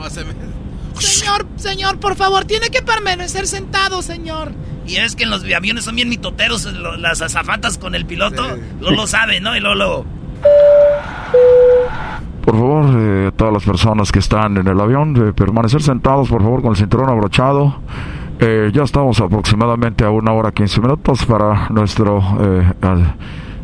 Señor, 0.99 1.45
señor, 1.55 1.99
por 1.99 2.15
favor, 2.15 2.45
tiene 2.45 2.69
que 2.69 2.81
permanecer 2.81 3.47
sentado, 3.47 4.01
señor. 4.01 4.51
Y 4.85 4.97
es 4.97 5.15
que 5.15 5.23
en 5.23 5.29
los 5.29 5.43
aviones 5.55 5.85
son 5.85 5.95
bien 5.95 6.09
mitoteros 6.09 6.65
lo- 6.65 6.97
las 6.97 7.21
azafatas 7.21 7.77
con 7.77 7.95
el 7.95 8.05
piloto. 8.05 8.43
No 8.81 8.91
lo 8.91 9.07
saben, 9.07 9.43
¿no? 9.43 9.55
Y 9.55 9.59
luego, 9.59 9.75
luego... 9.75 10.05
Por 12.43 12.55
favor, 12.55 12.85
eh, 12.97 13.31
todas 13.35 13.53
las 13.53 13.63
personas 13.63 14.11
que 14.11 14.19
están 14.19 14.57
en 14.57 14.67
el 14.67 14.79
avión, 14.79 15.13
de 15.13 15.33
permanecer 15.33 15.81
sentados, 15.83 16.29
por 16.29 16.41
favor, 16.41 16.61
con 16.61 16.71
el 16.71 16.77
cinturón 16.77 17.09
abrochado. 17.09 17.79
Eh, 18.39 18.71
ya 18.73 18.83
estamos 18.83 19.19
aproximadamente 19.19 20.03
a 20.03 20.09
una 20.09 20.31
hora 20.31 20.51
15 20.51 20.81
minutos 20.81 21.25
para 21.25 21.69
nuestro 21.69 22.19
eh, 22.41 22.73
al- 22.81 23.15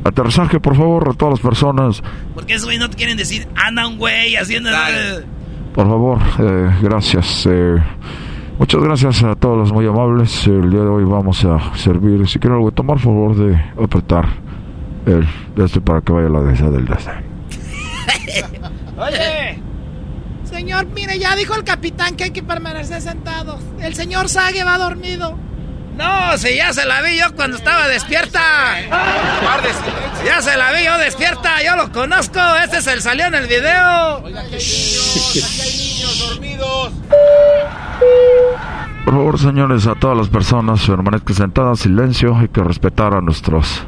aterrizaje. 0.06 0.60
Por 0.60 0.76
favor, 0.78 1.10
a 1.10 1.14
todas 1.14 1.34
las 1.34 1.40
personas, 1.42 2.02
Porque 2.34 2.54
esos 2.54 2.66
güey 2.66 2.78
no 2.78 2.90
te 2.90 2.96
quieren 2.96 3.18
decir, 3.18 3.48
anda 3.56 3.88
un 3.88 3.98
güey 3.98 4.36
haciendo... 4.36 4.70
por 5.74 5.88
favor, 5.88 6.20
eh, 6.40 6.72
gracias. 6.82 7.46
eh, 7.50 7.76
muchas 8.58 8.82
gracias 8.82 9.24
a 9.24 9.36
todos 9.36 9.58
los 9.58 9.74
muy 9.74 9.86
amables. 9.86 10.48
El 10.48 10.70
día 10.70 10.82
de 10.82 10.88
hoy 10.88 11.04
vamos 11.04 11.44
a 11.44 11.76
servir, 11.76 12.28
si 12.28 12.40
quieren 12.40 12.58
algo 12.58 12.70
de 12.70 12.76
tomar, 12.76 12.98
por 12.98 13.04
favor, 13.04 13.36
de 13.36 13.62
apretar 13.84 14.28
el 15.06 15.28
de 15.56 15.66
este 15.66 15.82
para 15.82 16.02
que 16.02 16.14
vaya 16.14 16.30
la 16.30 16.42
de 16.42 16.72
del 16.72 16.86
de 16.86 16.94
este. 16.94 17.12
Oye, 18.98 19.60
Señor, 20.44 20.88
mire, 20.96 21.20
ya 21.20 21.36
dijo 21.36 21.56
el 21.56 21.64
capitán 21.64 22.16
que 22.16 22.26
hay 22.26 22.32
que 22.32 22.44
permanecer 22.44 23.02
sentados. 23.02 23.60
El 23.82 23.94
señor 23.94 24.30
Sage 24.30 24.64
va 24.64 24.78
dormido. 24.78 25.38
No, 25.98 26.38
si 26.38 26.56
ya 26.56 26.74
se 26.74 26.86
la 26.86 27.02
vi 27.02 27.18
yo 27.18 27.34
cuando 27.36 27.58
estaba 27.58 27.88
despierta. 27.88 28.42
Ya 30.26 30.42
se 30.42 30.58
la 30.58 30.72
vi 30.74 30.84
yo 30.86 30.98
despierta, 30.98 31.62
yo 31.64 31.76
lo 31.76 31.92
conozco. 31.92 32.40
Este 32.64 32.78
es 32.78 32.88
el 32.88 33.02
salió 33.02 33.26
en 33.28 33.36
el 33.36 33.48
video. 33.48 34.22
niños 34.22 36.20
dormidos. 36.30 36.92
Por 39.06 39.14
favor, 39.14 39.40
señores, 39.40 39.86
a 39.88 39.96
todas 39.96 40.18
las 40.18 40.30
personas 40.30 40.86
permanezcan 40.88 41.36
sentadas, 41.36 41.80
silencio, 41.80 42.36
hay 42.36 42.48
que 42.48 42.64
respetar 42.64 43.14
a 43.14 43.22
nuestros 43.22 43.84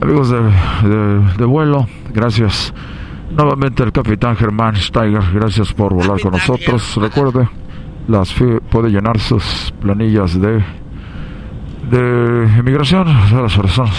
amigos 0.00 0.28
de, 0.30 0.38
de- 0.88 1.32
de 1.38 1.44
vuelo. 1.44 1.86
Gracias 2.12 2.72
nuevamente 3.30 3.82
al 3.82 3.90
capitán 3.90 4.36
Germán 4.36 4.76
Steiger, 4.76 5.22
gracias 5.32 5.72
por 5.72 5.94
volar 5.94 6.20
con 6.20 6.32
nosotros. 6.32 6.94
Recuerde, 6.96 7.48
las 8.06 8.32
puede 8.70 8.90
llenar 8.90 9.18
sus 9.18 9.72
planillas 9.80 10.38
de 10.40 10.62
de 11.90 12.48
inmigración 12.58 13.08
a 13.08 13.42
las 13.42 13.54
personas. 13.54 13.94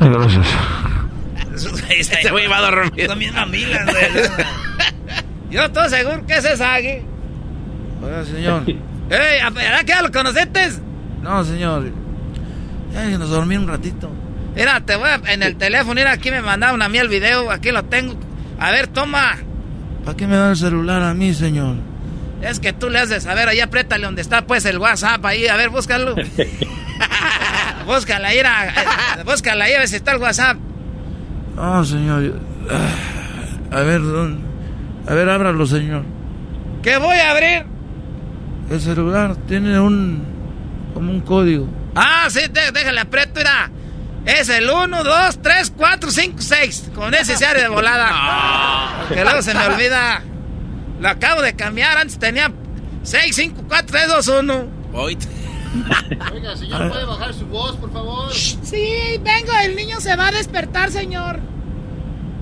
Ay, 0.00 0.08
Gracias. 0.08 0.46
Este 1.88 2.30
güey 2.30 2.46
va 2.48 2.58
a 2.58 2.62
dormir. 2.62 3.06
Son 3.06 3.18
bien 3.18 3.34
mamilas, 3.34 3.84
güey. 3.84 4.28
Yo 5.50 5.64
estoy 5.64 5.88
seguro 5.88 6.26
que 6.26 6.36
ese 6.36 6.54
es 6.54 6.60
Agui. 6.60 7.02
Oiga, 8.02 8.24
señor. 8.24 8.62
Ey, 8.66 9.52
¿verdad 9.52 9.80
que 9.80 9.86
ya 9.86 10.02
lo 10.02 10.10
conociste? 10.10 10.70
No, 11.22 11.44
señor. 11.44 11.90
Déjenos 12.92 13.30
dormir 13.30 13.58
un 13.60 13.68
ratito. 13.68 14.10
Mira, 14.56 14.80
te 14.80 14.96
voy 14.96 15.08
a, 15.08 15.20
en 15.32 15.42
el 15.42 15.56
teléfono, 15.56 15.94
mira, 15.94 16.12
aquí 16.12 16.30
me 16.30 16.40
mandaron 16.42 16.80
a 16.82 16.88
mí 16.88 16.98
el 16.98 17.08
video, 17.08 17.50
aquí 17.50 17.70
lo 17.70 17.84
tengo. 17.84 18.14
A 18.58 18.70
ver, 18.70 18.86
toma. 18.88 19.36
¿Para 20.04 20.16
qué 20.16 20.26
me 20.26 20.36
da 20.36 20.50
el 20.50 20.56
celular 20.56 21.02
a 21.02 21.14
mí, 21.14 21.34
señor? 21.34 21.76
Es 22.44 22.60
que 22.60 22.72
tú 22.72 22.90
le 22.90 22.98
has 22.98 23.08
de 23.08 23.20
saber, 23.20 23.48
ahí 23.48 23.60
apriétale 23.60 24.04
donde 24.04 24.20
está 24.22 24.46
pues 24.46 24.64
el 24.66 24.78
WhatsApp 24.78 25.24
ahí, 25.24 25.46
a 25.48 25.56
ver, 25.56 25.70
búscalo. 25.70 26.14
búscala 27.86 28.28
ahí, 28.28 28.38
a, 28.38 28.66
eh, 28.66 29.22
búscala 29.24 29.64
ahí 29.64 29.72
a 29.74 29.78
ver 29.78 29.88
si 29.88 29.96
está 29.96 30.12
el 30.12 30.18
WhatsApp. 30.20 30.56
No, 31.56 31.84
señor. 31.84 32.40
ah, 32.70 33.76
A 33.76 33.80
ver, 33.80 34.02
¿dónde? 34.02 34.44
A 35.08 35.14
ver, 35.14 35.28
ábralo, 35.28 35.66
señor. 35.66 36.04
¿Qué 36.82 36.96
voy 36.98 37.16
a 37.16 37.30
abrir? 37.30 37.64
El 38.70 38.80
celular 38.80 39.36
tiene 39.48 39.78
un... 39.78 40.22
como 40.94 41.12
un 41.12 41.20
código. 41.20 41.68
Ah, 41.94 42.26
sí, 42.30 42.40
dé- 42.50 42.72
déjale 42.72 43.00
aprieto, 43.00 43.32
mira. 43.36 43.70
Es 44.24 44.48
el 44.48 44.68
1, 44.70 45.04
2, 45.04 45.42
3, 45.42 45.72
4, 45.76 46.10
5, 46.10 46.36
6. 46.40 46.90
Con 46.94 47.14
ese 47.14 47.36
se 47.36 47.54
de 47.54 47.68
volada. 47.68 48.10
Que 49.08 49.22
luego 49.22 49.42
se 49.42 49.52
me 49.52 49.66
olvida. 49.66 50.22
Lo 51.04 51.10
acabo 51.10 51.42
de 51.42 51.54
cambiar. 51.54 51.98
Antes 51.98 52.18
tenía 52.18 52.50
6, 53.02 53.36
5, 53.36 53.64
4, 53.68 53.86
3, 53.90 54.08
2, 54.08 54.28
1. 54.28 54.66
Oiga, 54.94 56.56
señor, 56.56 56.88
¿puede 56.90 57.04
bajar 57.04 57.34
su 57.34 57.44
voz, 57.46 57.76
por 57.76 57.92
favor? 57.92 58.32
Sí, 58.32 59.20
vengo, 59.20 59.52
el 59.64 59.76
niño 59.76 60.00
se 60.00 60.16
va 60.16 60.28
a 60.28 60.32
despertar, 60.32 60.90
señor. 60.90 61.40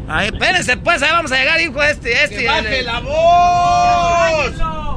Ay, 0.06 0.28
espérense, 0.28 0.76
pues, 0.76 1.02
ahí 1.02 1.10
vamos 1.10 1.32
a 1.32 1.39
llegar, 1.39 1.60
hijo 1.60 1.82
este, 1.82 2.22
este. 2.22 2.36
¡Que 2.36 2.47
baje 2.47 2.78
el- 2.78 2.86
la 2.86 3.01
voz! 3.01 4.52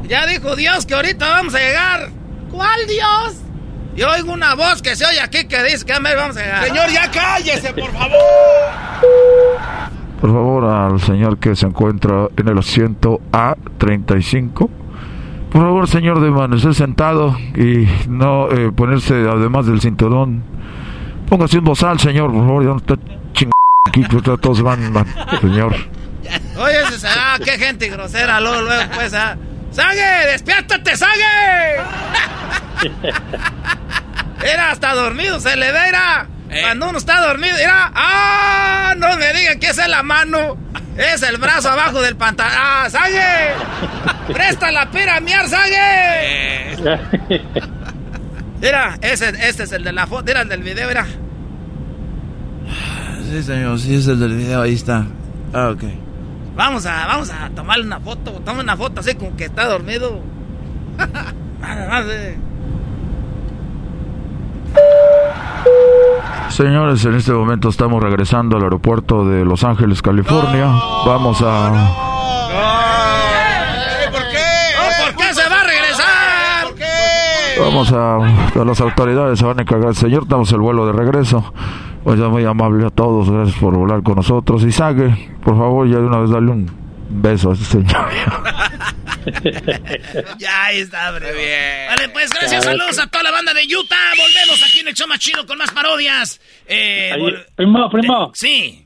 Ya 0.08 0.28
dijo 0.28 0.56
Dios 0.56 0.86
que 0.86 0.94
ahorita 0.94 1.28
vamos 1.28 1.56
a 1.56 1.58
llegar. 1.60 2.10
¿Cuál 2.52 2.86
Dios? 2.88 3.34
Yo 3.96 4.12
oigo 4.12 4.32
una 4.32 4.54
voz 4.54 4.84
que 4.84 4.96
se 4.96 5.06
oye 5.08 5.22
aquí 5.22 5.48
que 5.48 5.64
dice 5.64 5.86
que 5.86 5.94
a 5.94 6.00
ver, 6.00 6.16
vamos 6.18 6.38
a 6.38 6.42
llegar. 6.42 6.64
Señor, 6.66 6.92
ya 6.92 7.10
cállese, 7.10 7.74
por 7.74 7.92
favor. 7.94 8.20
Por 10.26 10.34
favor, 10.34 10.66
al 10.66 11.00
señor 11.00 11.38
que 11.38 11.56
se 11.56 11.68
encuentra 11.68 12.30
en 12.36 12.48
el 12.48 12.58
asiento 12.58 13.22
A35. 13.32 14.70
Por 15.52 15.62
favor, 15.62 15.88
señor, 15.88 16.20
de 16.20 16.32
permanecer 16.32 16.74
sentado 16.74 17.38
y 17.56 17.88
no 18.08 18.50
eh, 18.50 18.72
ponerse 18.72 19.14
además 19.14 19.68
del 19.68 19.82
cinturón. 19.82 20.44
Póngase 21.30 21.60
un 21.60 21.66
bozal, 21.66 22.00
señor, 22.00 22.32
por 22.32 22.44
favor, 22.44 22.64
ya 22.64 22.70
no 22.70 22.78
está 22.78 22.96
ching 23.34 23.52
aquí, 23.88 24.04
pues, 24.10 24.24
todos 24.42 24.64
van, 24.64 24.92
van, 24.92 25.06
señor. 25.42 25.76
Oye, 26.58 26.98
será, 26.98 27.38
qué 27.46 27.52
gente 27.60 27.88
grosera, 27.90 28.42
luego, 28.42 28.62
luego, 28.62 28.82
pues, 28.96 29.14
ah. 29.14 29.38
¡Sague! 29.70 30.32
¡Despiértate, 30.32 30.98
Sague! 30.98 31.84
Era 34.44 34.72
hasta 34.72 34.96
dormido, 34.96 35.40
se 35.40 35.56
le 35.56 35.72
ve, 35.72 35.88
era. 35.90 36.30
Cuando 36.62 36.90
uno 36.90 36.98
está 36.98 37.22
dormido, 37.22 37.56
era. 37.58 37.92
¡Ah! 37.94 38.94
No 38.98 39.18
me 39.18 39.34
digan 39.34 39.60
que 39.60 39.68
esa 39.68 39.84
es 39.84 39.90
la 39.90 40.04
mano. 40.04 40.58
Es 40.98 41.24
el 41.24 41.38
brazo 41.38 41.70
abajo 41.70 42.02
del 42.02 42.16
pantalón. 42.16 42.54
¡Ah, 42.58 42.88
Sague! 42.90 43.54
¡Presta 44.34 44.72
la 44.72 44.90
pira, 44.90 45.20
miar, 45.20 45.48
Sague! 45.50 46.78
Mira, 48.62 48.98
ese, 49.02 49.30
este 49.48 49.64
es 49.64 49.72
el 49.74 49.84
de 49.84 49.92
la 49.92 50.08
foto, 50.08 50.32
era 50.32 50.42
el 50.42 50.50
del 50.50 50.64
video, 50.64 50.90
era. 50.90 51.06
Sí, 53.30 53.44
señor, 53.44 53.78
sí 53.80 53.96
es 53.96 54.08
el 54.08 54.20
del 54.20 54.36
video, 54.36 54.62
ahí 54.62 54.74
está. 54.74 55.06
Ah, 55.54 55.70
ok. 55.70 55.84
Vamos 56.56 56.86
a, 56.86 57.06
vamos 57.08 57.30
a 57.32 57.50
tomarle 57.50 57.86
una 57.86 58.00
foto. 58.00 58.32
Toma 58.46 58.62
una 58.62 58.78
foto 58.78 59.02
así 59.02 59.16
como 59.16 59.36
que 59.36 59.46
está 59.46 59.66
dormido. 59.66 60.22
Nada 61.60 61.90
más, 61.90 62.06
eh. 62.10 62.38
Señores, 66.50 67.04
en 67.06 67.16
este 67.16 67.34
momento 67.34 67.70
estamos 67.70 68.02
regresando 68.02 68.56
al 68.56 68.64
aeropuerto 68.64 69.28
de 69.28 69.44
Los 69.44 69.64
Ángeles, 69.64 70.02
California. 70.02 70.68
Vamos 71.06 71.42
a... 71.46 71.72
¿Por 74.12 74.22
qué? 74.30 74.46
¿Por 75.06 75.16
qué 75.18 75.34
se 75.34 75.50
va 75.50 75.62
a 75.62 75.64
regresar? 75.64 76.64
¿Por 76.64 76.76
qué? 76.76 77.60
Vamos 77.60 77.92
a, 77.92 78.16
a 78.62 78.66
las 78.66 78.80
autoridades, 78.80 79.40
se 79.40 79.46
van 79.46 79.60
a 79.60 79.64
encargar. 79.64 79.96
Señor, 79.96 80.28
damos 80.28 80.52
el 80.54 80.60
vuelo 80.60 80.86
de 80.86 80.94
regreso. 80.94 81.54
Pues 82.06 82.20
ya 82.20 82.30
muy 82.30 82.46
amable 82.46 82.86
a 82.86 82.90
todos, 82.92 83.30
gracias 83.30 83.58
por 83.60 83.76
volar 83.76 84.04
con 84.04 84.16
nosotros. 84.16 84.64
Y 84.64 84.72
Sague, 84.72 85.34
por 85.44 85.58
favor, 85.58 85.88
ya 85.88 85.98
de 85.98 86.06
una 86.06 86.20
vez 86.20 86.30
dale 86.30 86.52
un 86.52 86.72
beso 87.10 87.50
a 87.50 87.54
este 87.54 87.66
señor. 87.66 87.88
Ya 90.38 90.66
ahí 90.66 90.80
está, 90.80 91.12
bre. 91.12 91.34
bien. 91.34 91.88
Vale, 91.90 92.10
pues 92.10 92.32
gracias, 92.32 92.64
saludos 92.64 93.00
a 93.00 93.08
toda 93.08 93.24
la 93.24 93.32
banda 93.32 93.54
de 93.54 93.64
Utah. 93.76 94.12
Volvemos 94.18 94.64
aquí 94.64 94.80
en 94.80 94.88
el 94.90 94.94
show 94.94 95.08
más 95.08 95.20
chido 95.20 95.46
con 95.46 95.58
más 95.58 95.72
parodias. 95.72 96.40
Eh, 96.68 97.12
Ahí, 97.14 97.22
vol- 97.22 97.46
primo, 97.56 97.90
primo. 97.90 98.32
sí. 98.36 98.82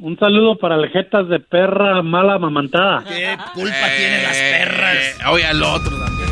Un 0.00 0.16
saludo 0.16 0.56
para 0.56 0.76
el 0.76 0.88
jetas 0.90 1.28
de 1.28 1.40
perra 1.40 2.00
mala 2.02 2.38
mamantada. 2.38 3.02
¿Qué 3.02 3.36
culpa 3.52 3.86
tienen 3.96 4.22
las 4.22 4.36
perras? 4.36 5.16
Oye, 5.28 5.44
al 5.44 5.60
otro 5.60 5.90
también. 5.98 6.28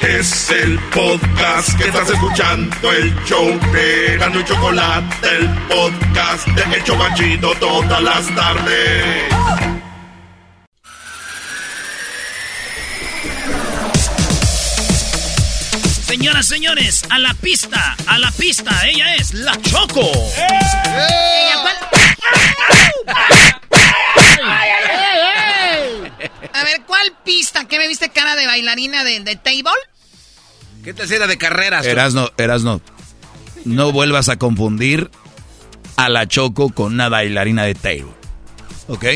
Es 0.00 0.50
el 0.50 0.78
podcast 0.92 1.76
que 1.78 1.84
estás 1.88 2.10
escuchando, 2.10 2.92
el 2.92 3.14
show 3.24 3.46
de 3.72 4.16
Gano 4.18 4.40
y 4.40 4.44
Chocolate, 4.44 5.28
el 5.38 5.48
podcast 5.68 6.46
de 6.48 6.76
El 6.76 6.84
Chobachito 6.84 7.52
todas 7.60 8.02
las 8.02 8.34
tardes. 8.34 9.81
Señoras, 16.12 16.44
señores, 16.46 17.04
a 17.08 17.18
la 17.18 17.32
pista, 17.32 17.96
a 18.06 18.18
la 18.18 18.30
pista. 18.32 18.70
Ella 18.86 19.14
es 19.14 19.32
la 19.32 19.58
Choco. 19.62 20.02
Ella, 20.36 21.62
¿cuál? 21.62 21.76
A 26.52 26.64
ver, 26.64 26.82
¿cuál 26.86 27.14
pista? 27.24 27.66
¿Qué 27.66 27.78
me 27.78 27.88
viste 27.88 28.10
cara 28.10 28.36
de 28.36 28.44
bailarina 28.44 29.04
de, 29.04 29.20
de 29.20 29.36
table? 29.36 29.72
¿Qué 30.84 30.92
te 30.92 31.04
hacía 31.04 31.26
de 31.26 31.38
carreras? 31.38 31.86
Erasno, 31.86 32.30
Erasno, 32.36 32.82
no 33.64 33.90
vuelvas 33.90 34.28
a 34.28 34.36
confundir 34.36 35.10
a 35.96 36.10
la 36.10 36.28
Choco 36.28 36.68
con 36.74 36.92
una 36.92 37.08
bailarina 37.08 37.64
de 37.64 37.74
table. 37.74 38.12
¿Ok? 38.88 39.06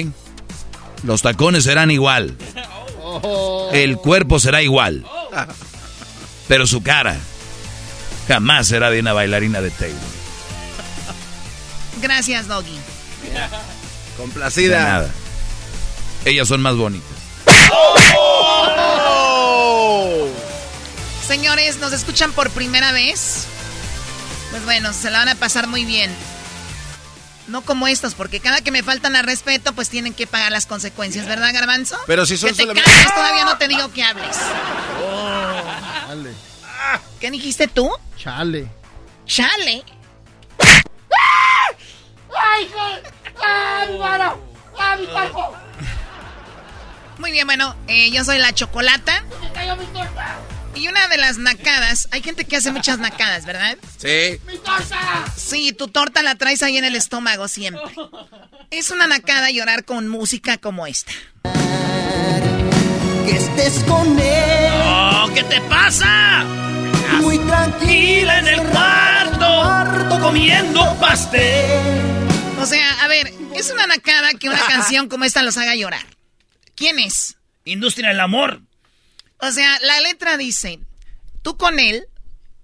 Los 1.03 1.21
tacones 1.21 1.65
serán 1.65 1.91
igual. 1.91 2.39
El 3.75 3.99
cuerpo 3.99 4.39
será 4.39 4.63
igual. 4.63 5.05
Pero 6.49 6.67
su 6.67 6.83
cara 6.83 7.17
jamás 8.29 8.69
será 8.69 8.91
de 8.91 9.01
una 9.01 9.13
bailarina 9.13 9.61
de 9.61 9.71
table. 9.71 9.95
Gracias, 12.01 12.47
Doggy. 12.47 12.73
De 12.75 13.49
Complacida. 14.17 14.83
nada. 14.83 15.11
Ellas 16.25 16.49
son 16.49 16.61
más 16.63 16.77
bonitas. 16.77 17.07
Señores, 21.27 21.79
¿nos 21.79 21.93
escuchan 21.93 22.33
por 22.33 22.51
primera 22.51 22.93
vez? 22.93 23.47
Pues 24.51 24.65
bueno, 24.65 24.93
se 24.93 25.11
la 25.11 25.19
van 25.19 25.29
a 25.29 25.35
pasar 25.35 25.67
muy 25.67 25.85
bien. 25.85 26.15
No 27.49 27.63
como 27.63 27.87
estos, 27.89 28.15
porque 28.15 28.41
cada 28.41 28.61
que 28.61 28.71
me 28.73 28.83
faltan 28.83 29.15
al 29.17 29.25
respeto, 29.25 29.73
pues 29.73 29.89
tienen 29.89 30.15
que 30.15 30.27
pagar 30.27 30.51
las 30.53 30.67
consecuencias, 30.67 31.27
¿verdad, 31.27 31.53
Garbanzo? 31.53 31.97
Pero 32.07 32.27
si 32.27 32.37
son 32.37 32.51
que 32.51 32.57
te 32.57 32.63
solamente- 32.63 32.91
calles, 32.91 33.15
todavía 33.15 33.45
no 33.45 33.57
te 33.59 33.69
digo 33.69 33.93
que 33.93 34.03
hables. 34.03 34.37
Chale. 36.17 36.35
¿Qué 37.21 37.31
dijiste 37.31 37.69
tú? 37.69 37.91
Chale. 38.17 38.69
Chale. 39.27 39.85
¡Ay, 42.39 42.65
hijo! 42.65 42.79
¡Ah, 43.45 43.85
mi 43.91 43.99
mano! 43.99 44.39
¡Ah, 44.79 44.97
mi 44.97 45.07
cuerpo! 45.07 45.55
Muy 47.19 47.33
bien, 47.33 47.47
bueno, 47.47 47.75
eh, 47.89 48.11
yo 48.11 48.25
soy 48.25 48.39
la 48.39 48.53
chocolata. 48.53 49.25
¡Me 49.41 49.53
cayó 49.53 49.77
mi 49.77 49.87
torta! 49.87 50.39
Y 50.75 50.89
una 50.89 51.09
de 51.09 51.17
las 51.17 51.39
nacadas, 51.39 52.09
hay 52.11 52.23
gente 52.23 52.45
que 52.45 52.57
hace 52.57 52.71
muchas 52.71 52.99
nacadas, 52.99 53.47
¿verdad? 53.47 53.79
Sí. 53.97 54.39
¡Mi 54.47 54.59
torta! 54.59 55.25
Sí, 55.35 55.73
tu 55.73 55.89
torta 55.89 56.23
la 56.23 56.35
traes 56.35 56.63
ahí 56.63 56.77
en 56.77 56.85
el 56.85 56.95
estómago 56.95 57.49
siempre. 57.49 57.95
Es 58.71 58.91
una 58.91 59.07
nacada 59.07 59.51
llorar 59.51 59.85
con 59.85 60.09
música 60.09 60.59
como 60.59 60.87
esta. 60.87 61.13
Que 63.27 63.37
estés 63.37 63.85
con 63.85 64.19
él. 64.19 64.73
Oh, 64.85 65.29
¿Qué 65.35 65.43
te 65.45 65.61
pasa? 65.63 66.45
Muy 67.21 67.39
tranquila 67.39 68.39
en 68.39 68.47
el 68.49 68.63
cuarto, 68.63 70.21
comiendo 70.21 70.97
pastel. 71.01 72.17
O 72.61 72.67
sea, 72.67 72.89
a 73.03 73.09
ver, 73.09 73.33
es 73.55 73.71
una 73.71 73.87
nacada 73.87 74.31
que 74.35 74.49
una 74.49 74.61
canción 74.67 75.09
como 75.09 75.25
esta 75.25 75.43
los 75.43 75.57
haga 75.57 75.75
llorar. 75.75 76.05
¿Quién 76.75 76.99
es? 76.99 77.37
Industria 77.65 78.09
del 78.11 78.21
amor. 78.21 78.63
O 79.41 79.51
sea, 79.51 79.79
la 79.81 80.01
letra 80.01 80.37
dice, 80.37 80.79
tú 81.43 81.57
con 81.57 81.79
él, 81.79 82.07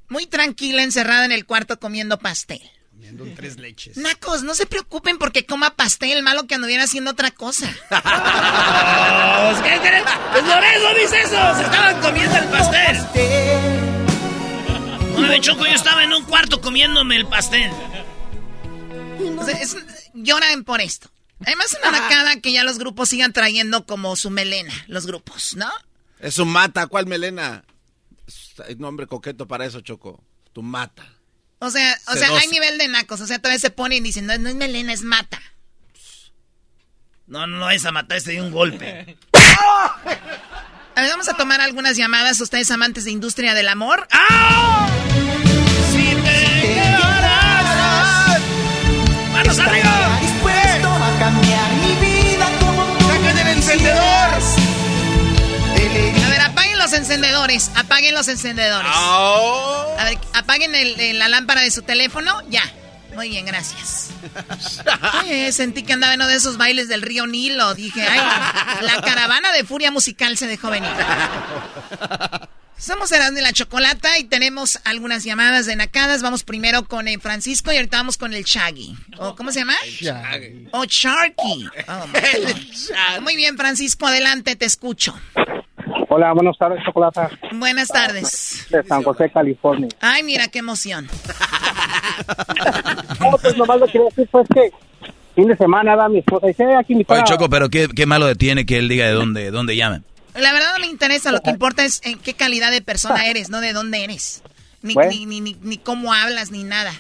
muy 0.08 0.26
tranquila, 0.26 0.82
encerrada 0.82 1.24
en 1.24 1.32
el 1.32 1.44
cuarto 1.44 1.78
comiendo 1.78 2.18
pastel. 2.18 2.62
Tres 3.36 3.58
leches. 3.58 3.96
Nacos, 3.96 4.42
no 4.42 4.54
se 4.54 4.66
preocupen 4.66 5.18
porque 5.18 5.46
coma 5.46 5.74
pastel, 5.76 6.22
malo 6.22 6.46
que 6.46 6.54
anduviera 6.54 6.84
haciendo 6.84 7.10
otra 7.12 7.30
cosa. 7.30 7.66
¿Qué 9.62 9.78
crees? 9.80 10.04
Pues 10.32 10.42
por 10.44 10.64
eso 10.64 10.94
dice 11.00 11.20
eso. 11.20 11.54
Se 11.56 11.62
estaban 11.62 12.00
comiendo 12.00 12.36
el 12.36 12.48
pastel. 12.48 12.98
Una 15.16 15.28
vez 15.28 15.40
Choco, 15.42 15.64
yo 15.66 15.72
estaba 15.74 16.02
en 16.04 16.12
un 16.12 16.24
cuarto 16.24 16.60
comiéndome 16.60 17.16
el 17.16 17.26
pastel. 17.26 17.70
O 19.38 19.44
sea, 19.44 19.56
es- 19.58 19.76
lloran 20.14 20.64
por 20.64 20.80
esto. 20.80 21.08
Además, 21.44 21.76
una 21.80 21.90
nacada 22.00 22.40
que 22.40 22.52
ya 22.52 22.62
los 22.64 22.78
grupos 22.78 23.08
sigan 23.08 23.32
trayendo 23.32 23.84
como 23.84 24.14
su 24.16 24.30
melena, 24.30 24.72
los 24.86 25.06
grupos, 25.06 25.56
¿no? 25.56 25.68
Es 26.20 26.38
un 26.38 26.48
mata, 26.48 26.86
¿cuál 26.86 27.06
melena? 27.06 27.64
Hay 28.66 28.76
nombre 28.76 29.06
coqueto 29.08 29.46
para 29.48 29.66
eso, 29.66 29.80
Choco. 29.80 30.22
Tu 30.52 30.62
mata. 30.62 31.04
O 31.64 31.70
sea, 31.70 31.96
o 32.08 32.14
sea, 32.14 32.28
hay 32.38 32.48
nivel 32.48 32.76
de 32.76 32.88
nacos. 32.88 33.20
O 33.20 33.26
sea, 33.26 33.38
todavía 33.38 33.60
se 33.60 33.70
ponen 33.70 33.98
y 33.98 34.08
dicen, 34.08 34.26
no, 34.26 34.36
no 34.36 34.48
es 34.48 34.56
melena, 34.56 34.92
es 34.92 35.02
mata. 35.02 35.40
No, 37.28 37.46
no, 37.46 37.56
no, 37.56 37.70
esa 37.70 37.92
matar 37.92 38.18
este 38.18 38.32
dio 38.32 38.42
un 38.42 38.50
golpe. 38.50 39.16
A 40.94 41.00
ver, 41.00 41.08
vamos 41.08 41.28
a 41.28 41.34
tomar 41.34 41.60
algunas 41.60 41.96
llamadas. 41.96 42.40
Ustedes 42.40 42.68
amantes 42.72 43.04
de 43.04 43.12
industria 43.12 43.54
del 43.54 43.68
amor. 43.68 44.08
Si 45.92 46.16
te 46.16 46.74
quedarás. 46.74 48.40
¡Manos 49.32 49.58
arriba! 49.60 50.11
Los 56.92 57.00
encendedores. 57.00 57.70
Apaguen 57.74 58.14
los 58.14 58.28
encendedores. 58.28 58.90
A 58.94 60.04
ver, 60.04 60.18
apaguen 60.34 60.74
el- 60.74 60.98
el- 61.00 61.18
la 61.18 61.28
lámpara 61.28 61.62
de 61.62 61.70
su 61.70 61.82
teléfono. 61.82 62.38
Ya. 62.50 62.62
Muy 63.14 63.28
bien, 63.28 63.44
gracias. 63.46 64.08
Oye, 65.22 65.52
sentí 65.52 65.82
que 65.82 65.92
andaba 65.92 66.14
en 66.14 66.20
uno 66.20 66.28
de 66.28 66.36
esos 66.36 66.56
bailes 66.56 66.88
del 66.88 67.02
río 67.02 67.26
Nilo. 67.26 67.74
Dije, 67.74 68.02
ay, 68.06 68.20
la 68.82 69.00
caravana 69.02 69.52
de 69.52 69.64
furia 69.64 69.90
musical 69.90 70.36
se 70.38 70.46
dejó 70.46 70.70
venir. 70.70 70.90
Somos 72.78 73.12
Erasmo 73.12 73.38
y 73.38 73.42
la 73.42 73.52
Chocolata 73.52 74.18
y 74.18 74.24
tenemos 74.24 74.80
algunas 74.84 75.24
llamadas 75.24 75.66
de 75.66 75.76
nacadas. 75.76 76.20
Vamos 76.22 76.42
primero 76.42 76.84
con 76.88 77.06
el 77.06 77.20
Francisco 77.20 77.70
y 77.72 77.76
ahorita 77.76 77.98
vamos 77.98 78.16
con 78.18 78.32
el 78.34 78.44
Shaggy. 78.44 78.96
¿O 79.18 79.36
¿Cómo 79.36 79.52
se 79.52 79.60
llama? 79.60 79.76
Oh, 80.72 80.84
Sharky. 80.86 81.68
Oh. 81.88 83.20
Muy 83.20 83.36
bien, 83.36 83.56
Francisco, 83.56 84.06
adelante, 84.06 84.56
te 84.56 84.64
escucho. 84.64 85.14
Hola, 86.14 86.32
buenas 86.34 86.58
tardes, 86.58 86.84
Chocolata. 86.84 87.30
Buenas 87.52 87.88
tardes. 87.88 88.66
De 88.68 88.82
San 88.84 89.02
José, 89.02 89.30
California. 89.30 89.88
Ay, 90.00 90.22
mira 90.22 90.48
qué 90.48 90.58
emoción. 90.58 91.08
No, 93.20 93.30
pues 93.40 93.56
nomás 93.56 93.78
lo 93.80 93.86
quería 93.86 94.04
decir, 94.08 94.28
pues 94.30 94.46
que 94.52 94.70
fin 95.34 95.48
de 95.48 95.56
semana 95.56 95.96
da 95.96 96.08
mi 96.08 96.18
esposa 96.18 96.46
dice, 96.48 96.64
"Eh, 96.64 96.76
aquí 96.76 96.94
mi 96.94 97.04
Oye, 97.08 97.22
Choco, 97.24 97.48
pero 97.48 97.70
qué, 97.70 97.88
qué 97.88 98.04
malo 98.04 98.34
tiene 98.36 98.66
que 98.66 98.78
él 98.78 98.88
diga 98.88 99.06
de 99.06 99.12
dónde, 99.12 99.50
dónde 99.50 99.76
llama. 99.76 100.02
La 100.34 100.52
verdad 100.52 100.72
no 100.74 100.80
me 100.80 100.86
interesa, 100.88 101.32
lo 101.32 101.40
que 101.40 101.50
importa 101.50 101.84
es 101.84 102.00
en 102.04 102.18
qué 102.18 102.34
calidad 102.34 102.70
de 102.70 102.82
persona 102.82 103.26
eres, 103.26 103.48
no 103.48 103.60
de 103.60 103.72
dónde 103.72 104.04
eres. 104.04 104.42
Ni, 104.82 104.94
Bueno. 104.94 105.10
ni, 105.10 105.26
ni, 105.26 105.40
ni, 105.40 105.56
ni 105.62 105.78
cómo 105.78 106.12
hablas, 106.12 106.50
ni 106.50 106.64
nada. 106.64 106.92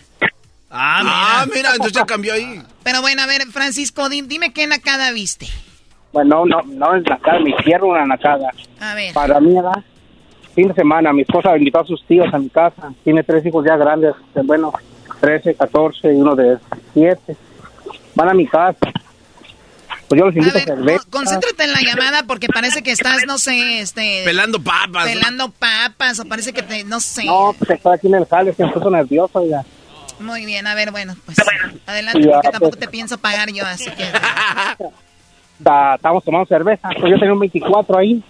Ah, 0.70 1.44
mira. 1.54 1.72
entonces 1.72 1.92
ya 1.92 2.06
cambió 2.06 2.32
ahí. 2.34 2.62
Pero 2.82 3.00
bueno, 3.02 3.22
a 3.22 3.26
ver, 3.26 3.42
Francisco, 3.48 4.08
di- 4.08 4.22
dime 4.22 4.52
qué 4.52 4.66
nacada 4.66 5.10
viste. 5.12 5.46
Bueno, 6.12 6.44
no, 6.44 6.62
no 6.62 6.94
es 6.94 7.04
nacada, 7.04 7.40
mi 7.40 7.54
tierra 7.58 7.84
una 7.84 8.06
nacada. 8.06 8.50
A 8.80 8.94
ver. 8.94 9.14
Para 9.14 9.40
mí 9.40 9.56
era 9.56 9.72
fin 10.54 10.68
de 10.68 10.74
semana, 10.74 11.12
mi 11.12 11.22
esposa 11.22 11.56
invitó 11.56 11.80
a 11.80 11.86
sus 11.86 12.04
tíos 12.06 12.32
a 12.32 12.38
mi 12.38 12.48
casa. 12.48 12.92
Tiene 13.04 13.22
tres 13.22 13.44
hijos 13.46 13.64
ya 13.64 13.76
grandes, 13.76 14.14
de, 14.34 14.42
bueno, 14.42 14.72
13, 15.20 15.54
14 15.54 16.12
y 16.12 16.16
uno 16.16 16.34
de 16.34 16.58
7. 16.94 17.36
Van 18.14 18.28
a 18.28 18.34
mi 18.34 18.46
casa. 18.46 18.78
Pues 20.08 20.18
yo 20.18 20.26
los 20.26 20.36
invito 20.36 20.58
a, 20.58 20.60
cerveza. 20.60 21.04
Concéntrate 21.08 21.64
en 21.64 21.72
la 21.72 21.80
llamada 21.80 22.24
porque 22.26 22.48
parece 22.48 22.82
que 22.82 22.90
estás, 22.90 23.24
no 23.26 23.38
sé, 23.38 23.80
este... 23.80 24.22
Pelando 24.24 24.62
papas. 24.62 25.06
Pelando 25.06 25.50
papas 25.50 26.20
o 26.20 26.26
parece 26.26 26.52
que 26.52 26.62
te, 26.62 26.84
no 26.84 27.00
sé. 27.00 27.24
No, 27.24 27.54
pues 27.58 27.70
estoy 27.70 27.94
aquí 27.94 28.08
en 28.08 28.16
el 28.16 28.26
jale, 28.26 28.52
que 28.52 28.64
me 28.64 28.72
puso 28.72 28.90
nervioso 28.90 29.46
ya. 29.46 29.64
Muy 30.20 30.44
bien, 30.44 30.66
a 30.66 30.74
ver, 30.74 30.90
bueno, 30.90 31.16
pues 31.24 31.38
adelante 31.86 32.22
Ya, 32.22 32.32
porque 32.34 32.48
tampoco 32.50 32.70
pues. 32.72 32.80
te 32.80 32.88
pienso 32.88 33.16
pagar 33.18 33.50
yo, 33.52 33.64
así 33.64 33.90
que... 33.90 34.04
Estábamos 35.94 36.24
tomando 36.24 36.46
cerveza, 36.46 36.88
pues 36.98 37.10
yo 37.10 37.18
tenía 37.18 37.32
un 37.32 37.40
24 37.40 37.98
ahí. 37.98 38.22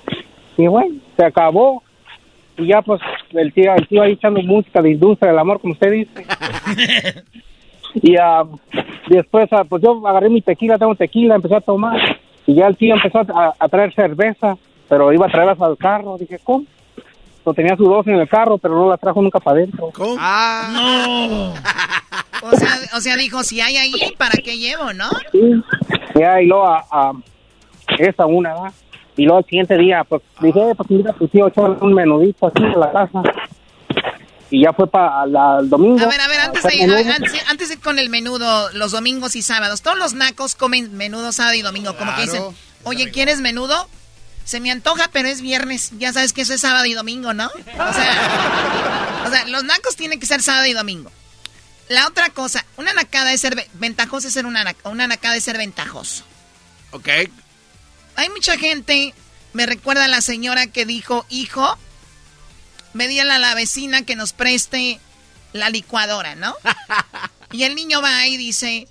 Y 0.56 0.66
bueno, 0.66 0.96
se 1.16 1.24
acabó. 1.24 1.82
Y 2.58 2.66
ya 2.66 2.82
pues 2.82 3.00
el 3.32 3.52
tío, 3.52 3.74
el 3.74 3.88
tío 3.88 4.02
ahí 4.02 4.12
echando 4.12 4.42
música 4.42 4.82
de 4.82 4.90
industria 4.90 5.30
del 5.30 5.38
amor, 5.38 5.60
como 5.60 5.72
usted 5.72 5.90
dice. 5.90 6.26
y 7.94 8.16
ah, 8.16 8.44
después 9.08 9.48
ah, 9.52 9.64
pues 9.68 9.82
yo 9.82 10.06
agarré 10.06 10.28
mi 10.28 10.42
tequila, 10.42 10.78
tengo 10.78 10.94
tequila, 10.94 11.36
empecé 11.36 11.56
a 11.56 11.60
tomar. 11.60 11.98
Y 12.46 12.54
ya 12.54 12.66
el 12.66 12.76
tío 12.76 12.94
empezó 12.94 13.20
a, 13.20 13.54
a 13.58 13.68
traer 13.68 13.94
cerveza, 13.94 14.56
pero 14.88 15.12
iba 15.12 15.26
a 15.26 15.30
traerlas 15.30 15.60
al 15.60 15.78
carro. 15.78 16.18
Dije, 16.18 16.38
¿cómo? 16.42 16.64
Lo 17.44 17.54
tenía 17.54 17.76
su 17.76 17.84
dosis 17.84 18.12
en 18.12 18.20
el 18.20 18.28
carro, 18.28 18.58
pero 18.58 18.74
no 18.74 18.88
la 18.88 18.96
trajo 18.96 19.20
nunca 19.20 19.40
para 19.40 19.58
adentro. 19.58 19.90
Ah, 20.18 20.68
no. 20.72 21.54
O 22.42 22.56
sea, 22.56 22.78
o 22.94 23.00
sea, 23.00 23.16
dijo, 23.16 23.42
si 23.44 23.60
hay 23.60 23.76
ahí, 23.76 23.92
¿para 24.18 24.32
qué 24.42 24.58
llevo, 24.58 24.92
no? 24.92 25.08
Sí. 25.30 25.40
Ya, 26.18 26.40
y 26.42 26.46
luego 26.46 26.66
a, 26.66 26.84
a- 26.90 27.12
esa 27.98 28.26
una, 28.26 28.54
¿va? 28.54 28.72
Y 29.16 29.24
luego 29.24 29.40
el 29.40 29.44
siguiente 29.44 29.76
día, 29.78 30.02
pues 30.04 30.22
dije, 30.40 30.58
eh, 30.70 30.74
pues 30.74 30.90
mira, 30.90 31.14
tío 31.30 31.46
echó 31.48 31.62
un 31.80 31.94
menudito 31.94 32.46
aquí 32.46 32.62
en 32.64 32.80
la 32.80 32.90
casa. 32.90 33.22
Y 34.50 34.62
ya 34.64 34.72
fue 34.72 34.86
para 34.86 35.24
el 35.60 35.68
domingo. 35.70 36.02
A 36.04 36.08
ver, 36.08 36.20
a 36.20 36.28
ver, 36.28 36.40
antes 36.40 36.64
hacer 36.64 36.78
de, 36.80 36.86
menudo. 36.86 37.12
antes, 37.14 37.42
antes 37.48 37.68
de 37.68 37.74
ir 37.74 37.80
con 37.80 37.98
el 37.98 38.10
menudo, 38.10 38.70
los 38.72 38.92
domingos 38.92 39.34
y 39.36 39.42
sábados, 39.42 39.80
todos 39.82 39.98
los 39.98 40.14
nacos 40.14 40.54
comen 40.54 40.94
menudo 40.96 41.32
sábado 41.32 41.54
y 41.54 41.62
domingo, 41.62 41.96
como 41.96 42.14
que 42.16 42.24
Claro. 42.24 42.32
dicen, 42.50 42.56
oye, 42.84 43.10
¿quieres 43.10 43.40
menudo? 43.40 43.88
Se 44.44 44.60
me 44.60 44.70
antoja, 44.70 45.08
pero 45.12 45.28
es 45.28 45.40
viernes, 45.40 45.92
ya 45.98 46.12
sabes 46.12 46.32
que 46.32 46.42
eso 46.42 46.52
es 46.52 46.60
sábado 46.60 46.84
y 46.86 46.94
domingo, 46.94 47.32
¿no? 47.32 47.46
O 47.46 47.92
sea, 47.92 49.22
o 49.26 49.30
sea, 49.30 49.46
los 49.48 49.64
nacos 49.64 49.94
tienen 49.96 50.18
que 50.20 50.26
ser 50.26 50.42
sábado 50.42 50.66
y 50.66 50.72
domingo. 50.72 51.10
La 51.92 52.06
otra 52.06 52.30
cosa, 52.30 52.64
una 52.78 52.94
nacada 52.94 53.34
es 53.34 53.42
ser 53.42 53.54
ve- 53.54 53.68
ventajoso, 53.74 54.26
es 54.28 54.32
ser 54.32 54.46
una, 54.46 54.74
una 54.84 55.06
nacada 55.06 55.36
es 55.36 55.44
ser 55.44 55.58
ventajoso. 55.58 56.24
Ok. 56.90 57.06
Hay 58.16 58.30
mucha 58.30 58.56
gente, 58.56 59.12
me 59.52 59.66
recuerda 59.66 60.06
a 60.06 60.08
la 60.08 60.22
señora 60.22 60.66
que 60.68 60.86
dijo, 60.86 61.26
hijo, 61.28 61.76
me 62.94 63.20
a 63.20 63.38
la 63.38 63.54
vecina 63.54 64.06
que 64.06 64.16
nos 64.16 64.32
preste 64.32 65.00
la 65.52 65.68
licuadora, 65.68 66.34
¿no? 66.34 66.56
y 67.52 67.64
el 67.64 67.74
niño 67.74 68.00
va 68.00 68.26
y 68.26 68.38
dice, 68.38 68.88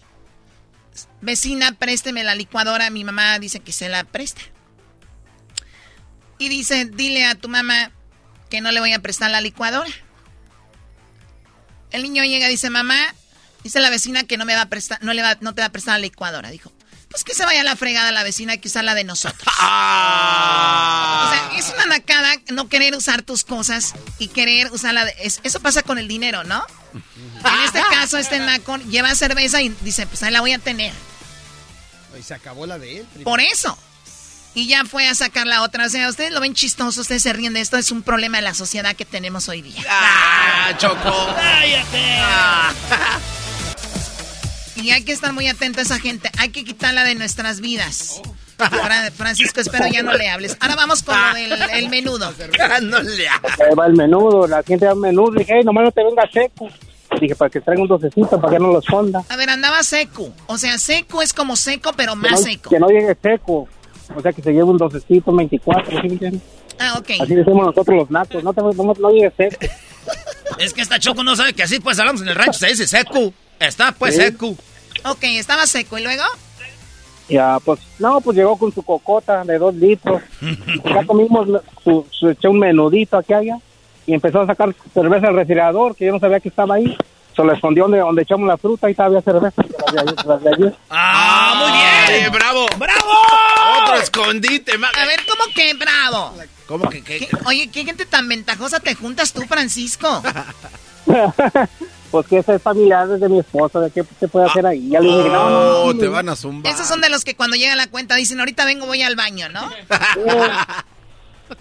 vecina, 1.21 1.71
présteme 1.71 2.23
la 2.23 2.35
licuadora. 2.35 2.91
Mi 2.91 3.03
mamá 3.03 3.39
dice 3.39 3.61
que 3.61 3.73
se 3.73 3.89
la 3.89 4.03
presta. 4.03 4.41
Y 6.37 6.49
dice, 6.49 6.85
dile 6.85 7.25
a 7.25 7.33
tu 7.33 7.49
mamá 7.49 7.89
que 8.51 8.61
no 8.61 8.71
le 8.71 8.79
voy 8.79 8.93
a 8.93 8.99
prestar 8.99 9.31
la 9.31 9.41
licuadora. 9.41 9.89
El 11.91 12.03
niño 12.03 12.23
llega 12.23 12.47
y 12.47 12.51
dice, 12.51 12.69
mamá, 12.69 13.13
dice 13.63 13.79
la 13.79 13.89
vecina 13.89 14.23
que 14.23 14.37
no 14.37 14.45
me 14.45 14.55
va 14.55 14.61
a 14.61 14.69
prestar, 14.69 14.99
no 15.03 15.13
le 15.13 15.21
va, 15.21 15.37
no 15.41 15.53
te 15.55 15.61
va 15.61 15.67
a 15.67 15.71
prestar 15.71 15.93
la 15.95 15.99
licuadora. 15.99 16.49
Dijo, 16.49 16.71
pues 17.09 17.23
que 17.23 17.33
se 17.35 17.45
vaya 17.45 17.61
a 17.61 17.63
la 17.65 17.75
fregada 17.75 18.11
la 18.11 18.23
vecina, 18.23 18.57
que 18.57 18.67
usar 18.69 18.83
la 18.85 18.95
de 18.95 19.03
nosotros. 19.03 19.41
O 21.23 21.29
sea, 21.33 21.51
es 21.57 21.69
una 21.75 21.85
nacada 21.85 22.33
no 22.51 22.67
querer 22.69 22.95
usar 22.95 23.21
tus 23.21 23.43
cosas 23.43 23.93
y 24.19 24.27
querer 24.29 24.71
usarla. 24.71 25.05
De, 25.05 25.13
es- 25.21 25.39
eso 25.43 25.59
pasa 25.59 25.83
con 25.83 25.97
el 25.97 26.07
dinero, 26.07 26.43
¿no? 26.43 26.65
En 26.93 27.59
este 27.65 27.81
caso, 27.91 28.17
este 28.17 28.39
naco 28.39 28.77
lleva 28.77 29.13
cerveza 29.15 29.61
y 29.61 29.69
dice, 29.81 30.07
pues 30.07 30.23
ahí 30.23 30.31
la 30.31 30.41
voy 30.41 30.53
a 30.53 30.59
tener. 30.59 30.93
Y 32.19 32.23
se 32.23 32.33
acabó 32.33 32.65
la 32.65 32.77
de 32.79 32.99
él. 32.99 33.07
Por 33.23 33.39
eso. 33.39 33.77
Y 34.53 34.67
ya 34.67 34.83
fue 34.83 35.07
a 35.07 35.15
sacar 35.15 35.47
la 35.47 35.61
otra. 35.63 35.85
O 35.85 35.89
sea, 35.89 36.09
ustedes 36.09 36.31
lo 36.31 36.41
ven 36.41 36.53
chistoso, 36.53 37.01
ustedes 37.01 37.23
se 37.23 37.31
ríen 37.31 37.53
de 37.53 37.61
esto. 37.61 37.77
Es 37.77 37.91
un 37.91 38.03
problema 38.03 38.37
de 38.37 38.43
la 38.43 38.53
sociedad 38.53 38.95
que 38.95 39.05
tenemos 39.05 39.47
hoy 39.47 39.61
día. 39.61 39.81
¡Ah, 39.89 40.73
Choco! 40.77 41.29
¡Cállate! 41.35 42.17
Y 44.75 44.91
hay 44.91 45.03
que 45.03 45.11
estar 45.11 45.31
muy 45.33 45.47
atento 45.47 45.79
a 45.79 45.83
esa 45.83 45.99
gente. 45.99 46.29
Hay 46.39 46.49
que 46.49 46.63
quitarla 46.63 47.03
de 47.03 47.15
nuestras 47.15 47.61
vidas. 47.61 48.21
Fra- 48.57 49.11
Francisco, 49.15 49.59
espero 49.61 49.87
ya 49.87 50.03
no 50.03 50.13
le 50.13 50.29
hables. 50.29 50.57
Ahora 50.59 50.75
vamos 50.75 51.01
con 51.03 51.15
lo 51.17 51.33
del 51.33 51.53
el 51.71 51.89
menudo. 51.89 52.33
no 52.83 52.99
le 53.01 53.27
Ahí 53.29 53.75
va 53.77 53.85
el 53.87 53.93
menudo, 53.93 54.47
la 54.47 54.61
gente 54.63 54.85
da 54.85 54.95
menudo. 54.95 55.31
Dije, 55.37 55.53
hey, 55.57 55.61
nomás 55.63 55.85
no 55.85 55.91
te 55.91 56.03
venga 56.03 56.23
seco. 56.31 56.67
Dije, 57.19 57.35
para 57.35 57.49
que 57.49 57.59
traiga 57.61 57.81
un 57.81 57.87
docecito, 57.87 58.39
para 58.39 58.53
que 58.53 58.59
no 58.59 58.67
lo 58.71 58.79
esconda. 58.79 59.23
A 59.29 59.35
ver, 59.35 59.49
andaba 59.49 59.83
seco. 59.83 60.33
O 60.47 60.57
sea, 60.57 60.77
seco 60.77 61.21
es 61.21 61.33
como 61.33 61.55
seco, 61.55 61.91
pero 61.95 62.13
Que 62.13 62.19
más 62.19 62.31
no, 62.31 62.37
seco. 62.37 62.69
que 62.69 62.79
no 62.79 62.87
llegue 62.87 63.17
seco. 63.21 63.67
O 64.15 64.21
sea, 64.21 64.33
que 64.33 64.41
se 64.41 64.51
lleve 64.51 64.63
un 64.65 64.77
docecito, 64.77 65.31
un 65.31 65.37
24, 65.37 65.85
¿sí 65.89 66.07
me 66.07 66.13
entiendes? 66.13 66.41
Ah, 66.79 66.95
ok. 66.97 67.09
Así 67.21 67.35
decimos 67.35 67.65
nosotros 67.67 67.97
los 67.97 68.11
nacos. 68.11 68.43
No, 68.43 68.53
te, 68.53 68.61
no, 68.61 68.73
no 68.73 69.11
seco. 69.37 69.57
Es 70.59 70.73
que 70.73 70.81
esta 70.81 70.99
Choco 70.99 71.23
no 71.23 71.35
sabe 71.35 71.53
que 71.53 71.63
así 71.63 71.79
pues 71.79 71.97
hablamos 71.99 72.21
en 72.21 72.27
el 72.27 72.35
rancho, 72.35 72.59
se 72.59 72.67
dice 72.67 72.87
seco. 72.87 73.33
Está 73.59 73.93
pues 73.93 74.15
Sí. 74.15 74.21
seco. 74.21 74.49
Ok, 75.05 75.23
estaba 75.23 75.65
seco. 75.65 75.97
¿Y 75.97 76.03
luego? 76.03 76.23
Ya, 77.29 77.57
pues, 77.63 77.79
no, 77.97 78.19
pues 78.19 78.35
llegó 78.35 78.57
con 78.57 78.73
su 78.73 78.83
cocota 78.83 79.43
de 79.45 79.57
dos 79.57 79.73
litros. 79.73 80.21
ya 80.85 81.05
comimos 81.05 81.47
su, 81.83 82.05
su, 82.11 82.29
eché 82.29 82.47
un 82.47 82.59
menudito 82.59 83.17
aquí 83.17 83.33
allá 83.33 83.57
y 84.05 84.13
empezó 84.13 84.41
a 84.41 84.47
sacar 84.47 84.75
cerveza 84.93 85.27
del 85.27 85.35
refrigerador, 85.37 85.95
que 85.95 86.05
yo 86.05 86.11
no 86.11 86.19
sabía 86.19 86.39
que 86.39 86.49
estaba 86.49 86.75
ahí. 86.75 86.97
Se 87.35 87.43
lo 87.43 87.53
escondió 87.53 87.83
donde, 87.83 87.99
donde 87.99 88.21
echamos 88.23 88.47
la 88.47 88.57
fruta 88.57 88.89
y 88.89 88.93
todavía 88.95 89.21
cerveza. 89.21 89.63
Las 90.25 90.43
de 90.43 90.49
ayer. 90.53 90.75
¡Ah, 90.89 91.53
muy 92.07 92.13
bien! 92.19 92.31
¡Bravo! 92.31 92.65
¡Bravo! 92.77 93.11
Otro 93.83 93.95
escondite. 93.95 94.77
ma- 94.77 94.89
A 94.89 95.05
ver, 95.05 95.21
¿cómo 95.27 95.43
que 95.55 95.73
bravo? 95.75 96.33
¿Cómo 96.67 96.89
que 96.89 97.01
qué? 97.03 97.19
¿Qué- 97.19 97.29
Oye, 97.45 97.69
¿qué 97.71 97.85
gente 97.85 98.05
tan 98.05 98.27
ventajosa 98.27 98.79
te 98.79 98.95
juntas 98.95 99.31
tú, 99.33 99.41
Francisco? 99.43 100.21
pues 102.11 102.27
que 102.27 102.37
esa 102.39 102.55
es 102.55 102.61
familiar 102.61 103.07
de 103.07 103.29
mi 103.29 103.39
esposa, 103.39 103.79
¿de 103.79 103.91
qué 103.91 104.03
se 104.19 104.27
puede 104.27 104.45
hacer 104.47 104.65
ahí? 104.65 104.89
Ya 104.89 104.99
le 104.99 105.07
dije, 105.07 105.29
no, 105.29 105.49
no, 105.49 105.85
no, 105.85 105.97
te 105.97 106.07
van 106.07 106.27
a 106.29 106.35
zumbar. 106.35 106.71
Esos 106.73 106.87
son 106.87 106.99
de 107.01 107.09
los 107.09 107.23
que 107.23 107.35
cuando 107.35 107.55
llega 107.55 107.75
la 107.75 107.87
cuenta 107.87 108.15
dicen, 108.15 108.39
ahorita 108.39 108.65
vengo, 108.65 108.85
voy 108.85 109.01
al 109.03 109.15
baño, 109.15 109.47
¿no? 109.49 109.61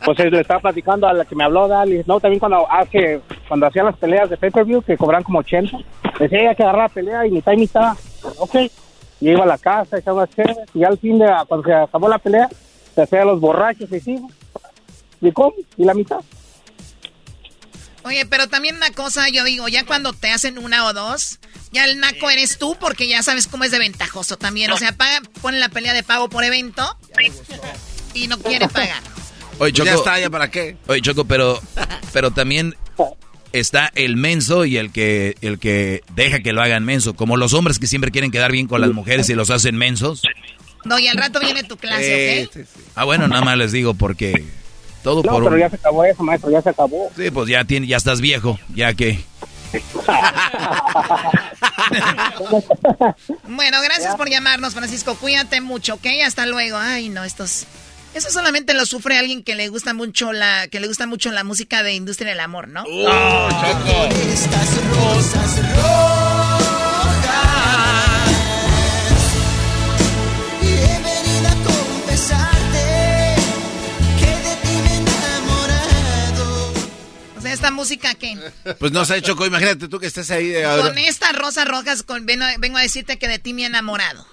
Pues 0.04 0.18
eh, 0.20 0.30
le 0.30 0.40
estaba 0.40 0.60
platicando 0.60 1.06
a 1.06 1.12
la 1.12 1.24
que 1.24 1.34
me 1.34 1.44
habló, 1.44 1.68
Dali. 1.68 2.02
No, 2.06 2.20
también 2.20 2.40
cuando 2.40 2.70
hace, 2.70 3.20
cuando 3.48 3.66
hacían 3.66 3.86
las 3.86 3.96
peleas 3.96 4.30
de 4.30 4.36
pay-per-view, 4.36 4.82
que 4.82 4.96
cobran 4.96 5.22
como 5.22 5.40
80, 5.40 5.78
decía 6.18 6.50
hay 6.50 6.56
que 6.56 6.62
agarrar 6.62 6.88
la 6.88 6.94
pelea 6.94 7.26
y 7.26 7.30
mitad 7.30 7.52
y 7.52 7.56
mitad. 7.56 7.96
Ok. 8.38 8.54
Y 9.20 9.30
iba 9.30 9.44
a 9.44 9.46
la 9.46 9.58
casa, 9.58 9.98
echaba 9.98 10.22
las 10.22 10.30
chéveres, 10.34 10.68
y 10.72 10.82
al 10.82 10.98
fin 10.98 11.18
de, 11.18 11.26
cuando 11.46 11.66
se 11.66 11.74
acabó 11.74 12.08
la 12.08 12.18
pelea, 12.18 12.48
se 12.94 13.02
hacía 13.02 13.24
los 13.24 13.40
borrachos 13.40 13.92
y 13.92 14.00
sí. 14.00 14.20
¿Y 15.20 15.32
cómo? 15.32 15.54
¿Y 15.76 15.84
la 15.84 15.92
mitad? 15.92 16.20
Oye, 18.02 18.24
pero 18.24 18.48
también 18.48 18.76
una 18.76 18.90
cosa, 18.92 19.28
yo 19.28 19.44
digo, 19.44 19.68
ya 19.68 19.84
cuando 19.84 20.14
te 20.14 20.30
hacen 20.30 20.58
una 20.58 20.86
o 20.86 20.94
dos, 20.94 21.38
ya 21.70 21.84
el 21.84 22.00
naco 22.00 22.30
eres 22.30 22.58
tú 22.58 22.76
porque 22.80 23.06
ya 23.06 23.22
sabes 23.22 23.46
cómo 23.46 23.64
es 23.64 23.70
de 23.70 23.78
ventajoso 23.78 24.38
también. 24.38 24.70
O 24.70 24.78
sea, 24.78 24.92
paga, 24.92 25.20
pone 25.42 25.58
la 25.58 25.68
pelea 25.68 25.92
de 25.92 26.02
pago 26.02 26.30
por 26.30 26.42
evento 26.44 26.82
y 28.14 28.26
no 28.26 28.38
quiere 28.38 28.68
pagar. 28.68 29.02
Oye, 29.60 29.72
Choco, 29.72 29.86
Ya 29.86 29.94
está, 29.94 30.18
¿ya 30.18 30.30
para 30.30 30.50
qué? 30.50 30.76
Oye, 30.88 31.00
Choco, 31.02 31.24
pero, 31.26 31.60
pero 32.12 32.30
también 32.32 32.74
está 33.52 33.90
el 33.94 34.16
menso 34.16 34.64
y 34.64 34.76
el 34.76 34.90
que, 34.90 35.36
el 35.42 35.58
que 35.58 36.02
deja 36.14 36.40
que 36.40 36.52
lo 36.52 36.62
hagan 36.62 36.84
menso. 36.84 37.14
Como 37.14 37.36
los 37.36 37.52
hombres 37.54 37.78
que 37.78 37.86
siempre 37.86 38.10
quieren 38.10 38.30
quedar 38.30 38.50
bien 38.52 38.66
con 38.66 38.80
las 38.80 38.90
mujeres 38.92 39.28
y 39.30 39.34
los 39.34 39.50
hacen 39.50 39.76
mensos. 39.76 40.22
No, 40.84 40.98
y 40.98 41.08
al 41.08 41.16
rato 41.18 41.40
viene 41.40 41.62
tu 41.62 41.76
clase, 41.76 42.48
¿ok? 42.50 42.66
Ah, 42.94 43.04
bueno, 43.04 43.28
nada 43.28 43.42
más 43.42 43.58
les 43.58 43.70
digo 43.70 43.92
porque 43.94 44.44
todo 45.02 45.22
No, 45.22 45.32
por 45.32 45.42
pero 45.44 45.54
un- 45.56 45.60
ya 45.60 45.68
se 45.68 45.76
acabó 45.76 46.04
eso, 46.04 46.22
maestro, 46.22 46.50
ya 46.50 46.62
se 46.62 46.70
acabó. 46.70 47.10
Sí, 47.16 47.30
pues 47.30 47.48
ya, 47.50 47.64
tiene, 47.64 47.86
ya 47.86 47.98
estás 47.98 48.20
viejo, 48.22 48.58
ya 48.74 48.94
que... 48.94 49.20
Bueno, 53.48 53.80
gracias 53.82 54.16
por 54.16 54.28
llamarnos, 54.30 54.74
Francisco. 54.74 55.14
Cuídate 55.16 55.60
mucho, 55.60 55.94
¿ok? 55.94 56.06
Hasta 56.26 56.46
luego. 56.46 56.76
Ay, 56.76 57.08
no, 57.08 57.24
estos... 57.24 57.66
Eso 58.12 58.28
solamente 58.30 58.74
lo 58.74 58.84
sufre 58.86 59.16
alguien 59.18 59.44
que 59.44 59.54
le 59.54 59.68
gusta 59.68 59.94
mucho 59.94 60.32
la 60.32 60.66
que 60.68 60.80
le 60.80 60.88
gusta 60.88 61.06
mucho 61.06 61.30
la 61.30 61.44
música 61.44 61.82
de 61.84 61.92
industria 61.94 62.30
del 62.30 62.40
amor, 62.40 62.66
¿no? 62.68 62.82
Estas 62.84 64.84
rosas 64.88 65.58
rojas. 65.76 67.40
Y 70.62 70.66
he 70.66 70.98
venido 71.02 71.48
a 71.48 71.54
confesarte 71.64 73.36
que 74.18 74.26
de 74.26 74.56
ti 74.56 74.82
me 74.82 74.90
he 74.90 74.96
enamorado. 74.98 76.72
O 77.38 77.40
sea, 77.40 77.52
esta 77.52 77.70
música 77.70 78.14
que 78.14 78.36
Pues 78.78 78.90
no 78.92 79.04
sé, 79.04 79.22
Choco, 79.22 79.46
imagínate 79.46 79.86
tú 79.88 80.00
que 80.00 80.06
estés 80.08 80.30
ahí. 80.32 80.48
de- 80.48 80.64
con 80.64 80.98
estas 80.98 81.32
rosas 81.36 81.68
rojas 81.68 82.02
con, 82.02 82.26
vengo, 82.26 82.44
vengo 82.58 82.76
a 82.78 82.82
decirte 82.82 83.18
que 83.20 83.28
de 83.28 83.38
ti 83.38 83.54
me 83.54 83.62
he 83.62 83.66
enamorado. 83.66 84.26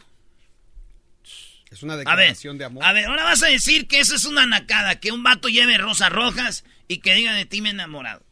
Es 1.78 1.84
una 1.84 1.94
A 1.94 1.98
ver, 1.98 2.06
declaración 2.08 2.58
de 2.58 2.66
amor. 2.66 2.84
a 2.84 2.92
ver, 2.92 3.06
ahora 3.06 3.24
vas 3.24 3.44
a 3.44 3.48
decir 3.48 3.88
que 3.88 4.00
eso 4.00 4.16
es 4.16 4.26
una 4.26 4.46
nacada, 4.48 5.00
que 5.00 5.12
un 5.12 5.22
vato 5.22 5.48
lleve 5.48 5.78
rosas 5.78 6.12
rojas 6.12 6.64
y 6.88 6.98
que 7.02 7.14
diga 7.14 7.34
de 7.34 7.46
ti 7.46 7.62
me 7.62 7.70
he 7.70 7.72
enamorado. 7.72 8.24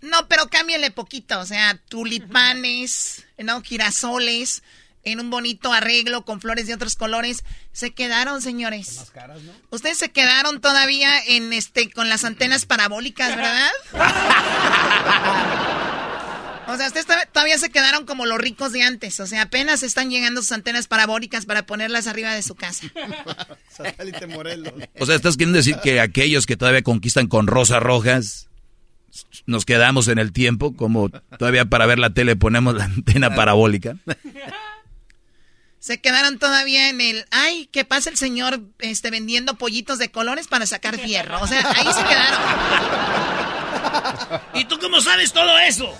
No, 0.00 0.26
pero 0.28 0.48
cámbiale 0.48 0.90
poquito, 0.90 1.38
o 1.40 1.44
sea, 1.44 1.76
tulipanes, 1.90 3.26
no, 3.36 3.60
girasoles, 3.60 4.62
en 5.04 5.20
un 5.20 5.28
bonito 5.28 5.72
arreglo 5.72 6.24
con 6.24 6.40
flores 6.40 6.66
de 6.66 6.72
otros 6.74 6.96
colores. 6.96 7.44
Se 7.72 7.92
quedaron, 7.92 8.40
señores. 8.40 9.12
Ustedes 9.70 9.98
se 9.98 10.10
quedaron 10.10 10.62
todavía 10.62 11.22
en 11.26 11.52
este 11.52 11.90
con 11.90 12.08
las 12.08 12.24
antenas 12.24 12.64
parabólicas, 12.64 13.36
¿verdad? 13.36 13.70
O 16.70 16.76
sea, 16.76 16.86
ustedes 16.86 17.06
to- 17.06 17.12
todavía 17.32 17.58
se 17.58 17.70
quedaron 17.70 18.06
como 18.06 18.26
los 18.26 18.38
ricos 18.38 18.72
de 18.72 18.82
antes. 18.82 19.18
O 19.20 19.26
sea, 19.26 19.42
apenas 19.42 19.82
están 19.82 20.10
llegando 20.10 20.40
sus 20.42 20.52
antenas 20.52 20.86
parabólicas 20.86 21.46
para 21.46 21.66
ponerlas 21.66 22.06
arriba 22.06 22.32
de 22.34 22.42
su 22.42 22.54
casa. 22.54 22.86
Satélite 23.70 24.26
Morelos. 24.26 24.72
O 24.98 25.06
sea, 25.06 25.14
¿estás 25.16 25.36
queriendo 25.36 25.56
decir 25.58 25.76
que 25.82 26.00
aquellos 26.00 26.46
que 26.46 26.56
todavía 26.56 26.82
conquistan 26.82 27.26
con 27.28 27.46
rosas 27.46 27.82
rojas 27.82 28.48
nos 29.46 29.64
quedamos 29.64 30.08
en 30.08 30.18
el 30.18 30.32
tiempo? 30.32 30.74
Como 30.76 31.08
todavía 31.38 31.64
para 31.64 31.86
ver 31.86 31.98
la 31.98 32.10
tele 32.10 32.36
ponemos 32.36 32.74
la 32.74 32.84
antena 32.84 33.34
parabólica. 33.34 33.96
Se 35.78 35.98
quedaron 35.98 36.38
todavía 36.38 36.90
en 36.90 37.00
el, 37.00 37.24
ay, 37.30 37.66
¿qué 37.72 37.86
pasa 37.86 38.10
el 38.10 38.18
señor 38.18 38.60
este, 38.80 39.10
vendiendo 39.10 39.54
pollitos 39.54 39.98
de 39.98 40.10
colores 40.10 40.46
para 40.46 40.66
sacar 40.66 40.98
fierro? 40.98 41.40
O 41.40 41.46
sea, 41.46 41.60
ahí 41.74 41.86
se 41.90 42.02
quedaron. 42.04 42.38
¿Y 44.54 44.66
tú 44.66 44.78
cómo 44.78 45.00
sabes 45.00 45.32
todo 45.32 45.58
eso? 45.60 45.90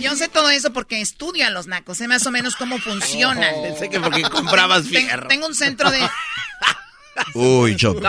Yo 0.00 0.14
sé 0.16 0.28
todo 0.28 0.50
eso 0.50 0.72
porque 0.72 1.00
estudio 1.00 1.46
a 1.46 1.50
los 1.50 1.66
nacos, 1.66 1.98
sé 1.98 2.08
más 2.08 2.26
o 2.26 2.30
menos 2.30 2.56
cómo 2.56 2.78
funcionan. 2.78 3.52
Oh, 3.56 3.62
Pensé 3.62 3.88
que 3.90 4.00
porque 4.00 4.22
comprabas 4.22 4.84
Ten- 4.84 5.06
fierro. 5.06 5.28
Tengo 5.28 5.46
un 5.46 5.54
centro 5.54 5.90
de... 5.90 6.00
Uy, 7.34 7.76
Choco. 7.76 8.00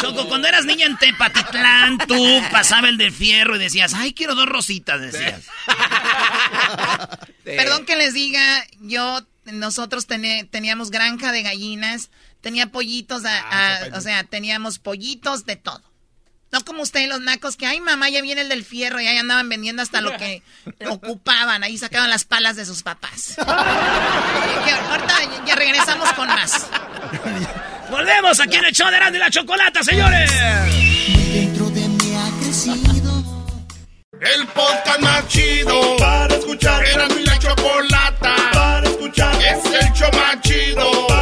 Choco, 0.00 0.28
cuando 0.28 0.46
eras 0.46 0.64
niña 0.64 0.86
en 0.86 0.96
Tepatitlán, 0.96 1.98
tú 2.06 2.40
pasaba 2.52 2.88
el 2.88 2.96
del 2.96 3.10
fierro 3.12 3.56
y 3.56 3.58
decías, 3.58 3.94
ay, 3.94 4.14
quiero 4.14 4.34
dos 4.36 4.46
rositas, 4.48 5.00
decías. 5.00 5.42
Perdón 7.44 7.84
que 7.84 7.96
les 7.96 8.14
diga, 8.14 8.64
yo, 8.80 9.20
nosotros 9.46 10.06
tené- 10.06 10.48
teníamos 10.48 10.90
granja 10.90 11.32
de 11.32 11.42
gallinas, 11.42 12.10
tenía 12.40 12.68
pollitos, 12.68 13.24
a- 13.24 13.38
Ah, 13.50 13.78
a- 13.92 13.98
o 13.98 14.00
sea, 14.00 14.24
teníamos 14.24 14.78
pollitos 14.78 15.44
de 15.44 15.56
todo. 15.56 15.82
No 16.52 16.62
como 16.64 16.82
ustedes 16.82 17.08
los 17.08 17.20
nacos 17.20 17.56
que, 17.56 17.66
ay 17.66 17.80
mamá, 17.80 18.10
ya 18.10 18.20
viene 18.20 18.42
el 18.42 18.48
del 18.50 18.62
fierro 18.64 19.00
y 19.00 19.06
ahí 19.06 19.16
andaban 19.16 19.48
vendiendo 19.48 19.80
hasta 19.82 20.02
lo 20.02 20.14
que 20.18 20.42
ocupaban, 20.88 21.64
ahí 21.64 21.78
sacaban 21.78 22.10
las 22.10 22.24
palas 22.24 22.56
de 22.56 22.66
sus 22.66 22.82
papás. 22.82 23.36
Que 24.64 24.70
ahorita 24.70 25.44
ya- 25.46 25.54
regresamos 25.56 26.12
con 26.12 26.28
más. 26.28 26.66
Volvemos 27.90 28.38
aquí 28.40 28.56
en 28.56 28.64
el 28.66 28.72
show 28.72 28.88
de 28.90 29.16
y 29.16 29.18
la 29.18 29.30
Chocolata, 29.30 29.82
señores. 29.82 30.30
Dentro 31.32 31.68
de 31.70 31.88
mí 31.88 32.14
ha 32.16 32.42
crecido. 32.42 33.22
El 34.20 34.46
podcast 34.48 35.00
más 35.00 35.26
chido 35.28 35.96
para 35.96 36.34
escuchar. 36.36 36.84
Era 36.86 37.08
mi 37.08 37.24
la 37.24 37.38
chocolata 37.38 38.36
para 38.52 38.88
escuchar. 38.88 39.34
Es 39.42 39.64
el 39.64 39.92
show 39.94 40.10
más 40.12 40.40
chido 40.42 41.06
para 41.08 41.21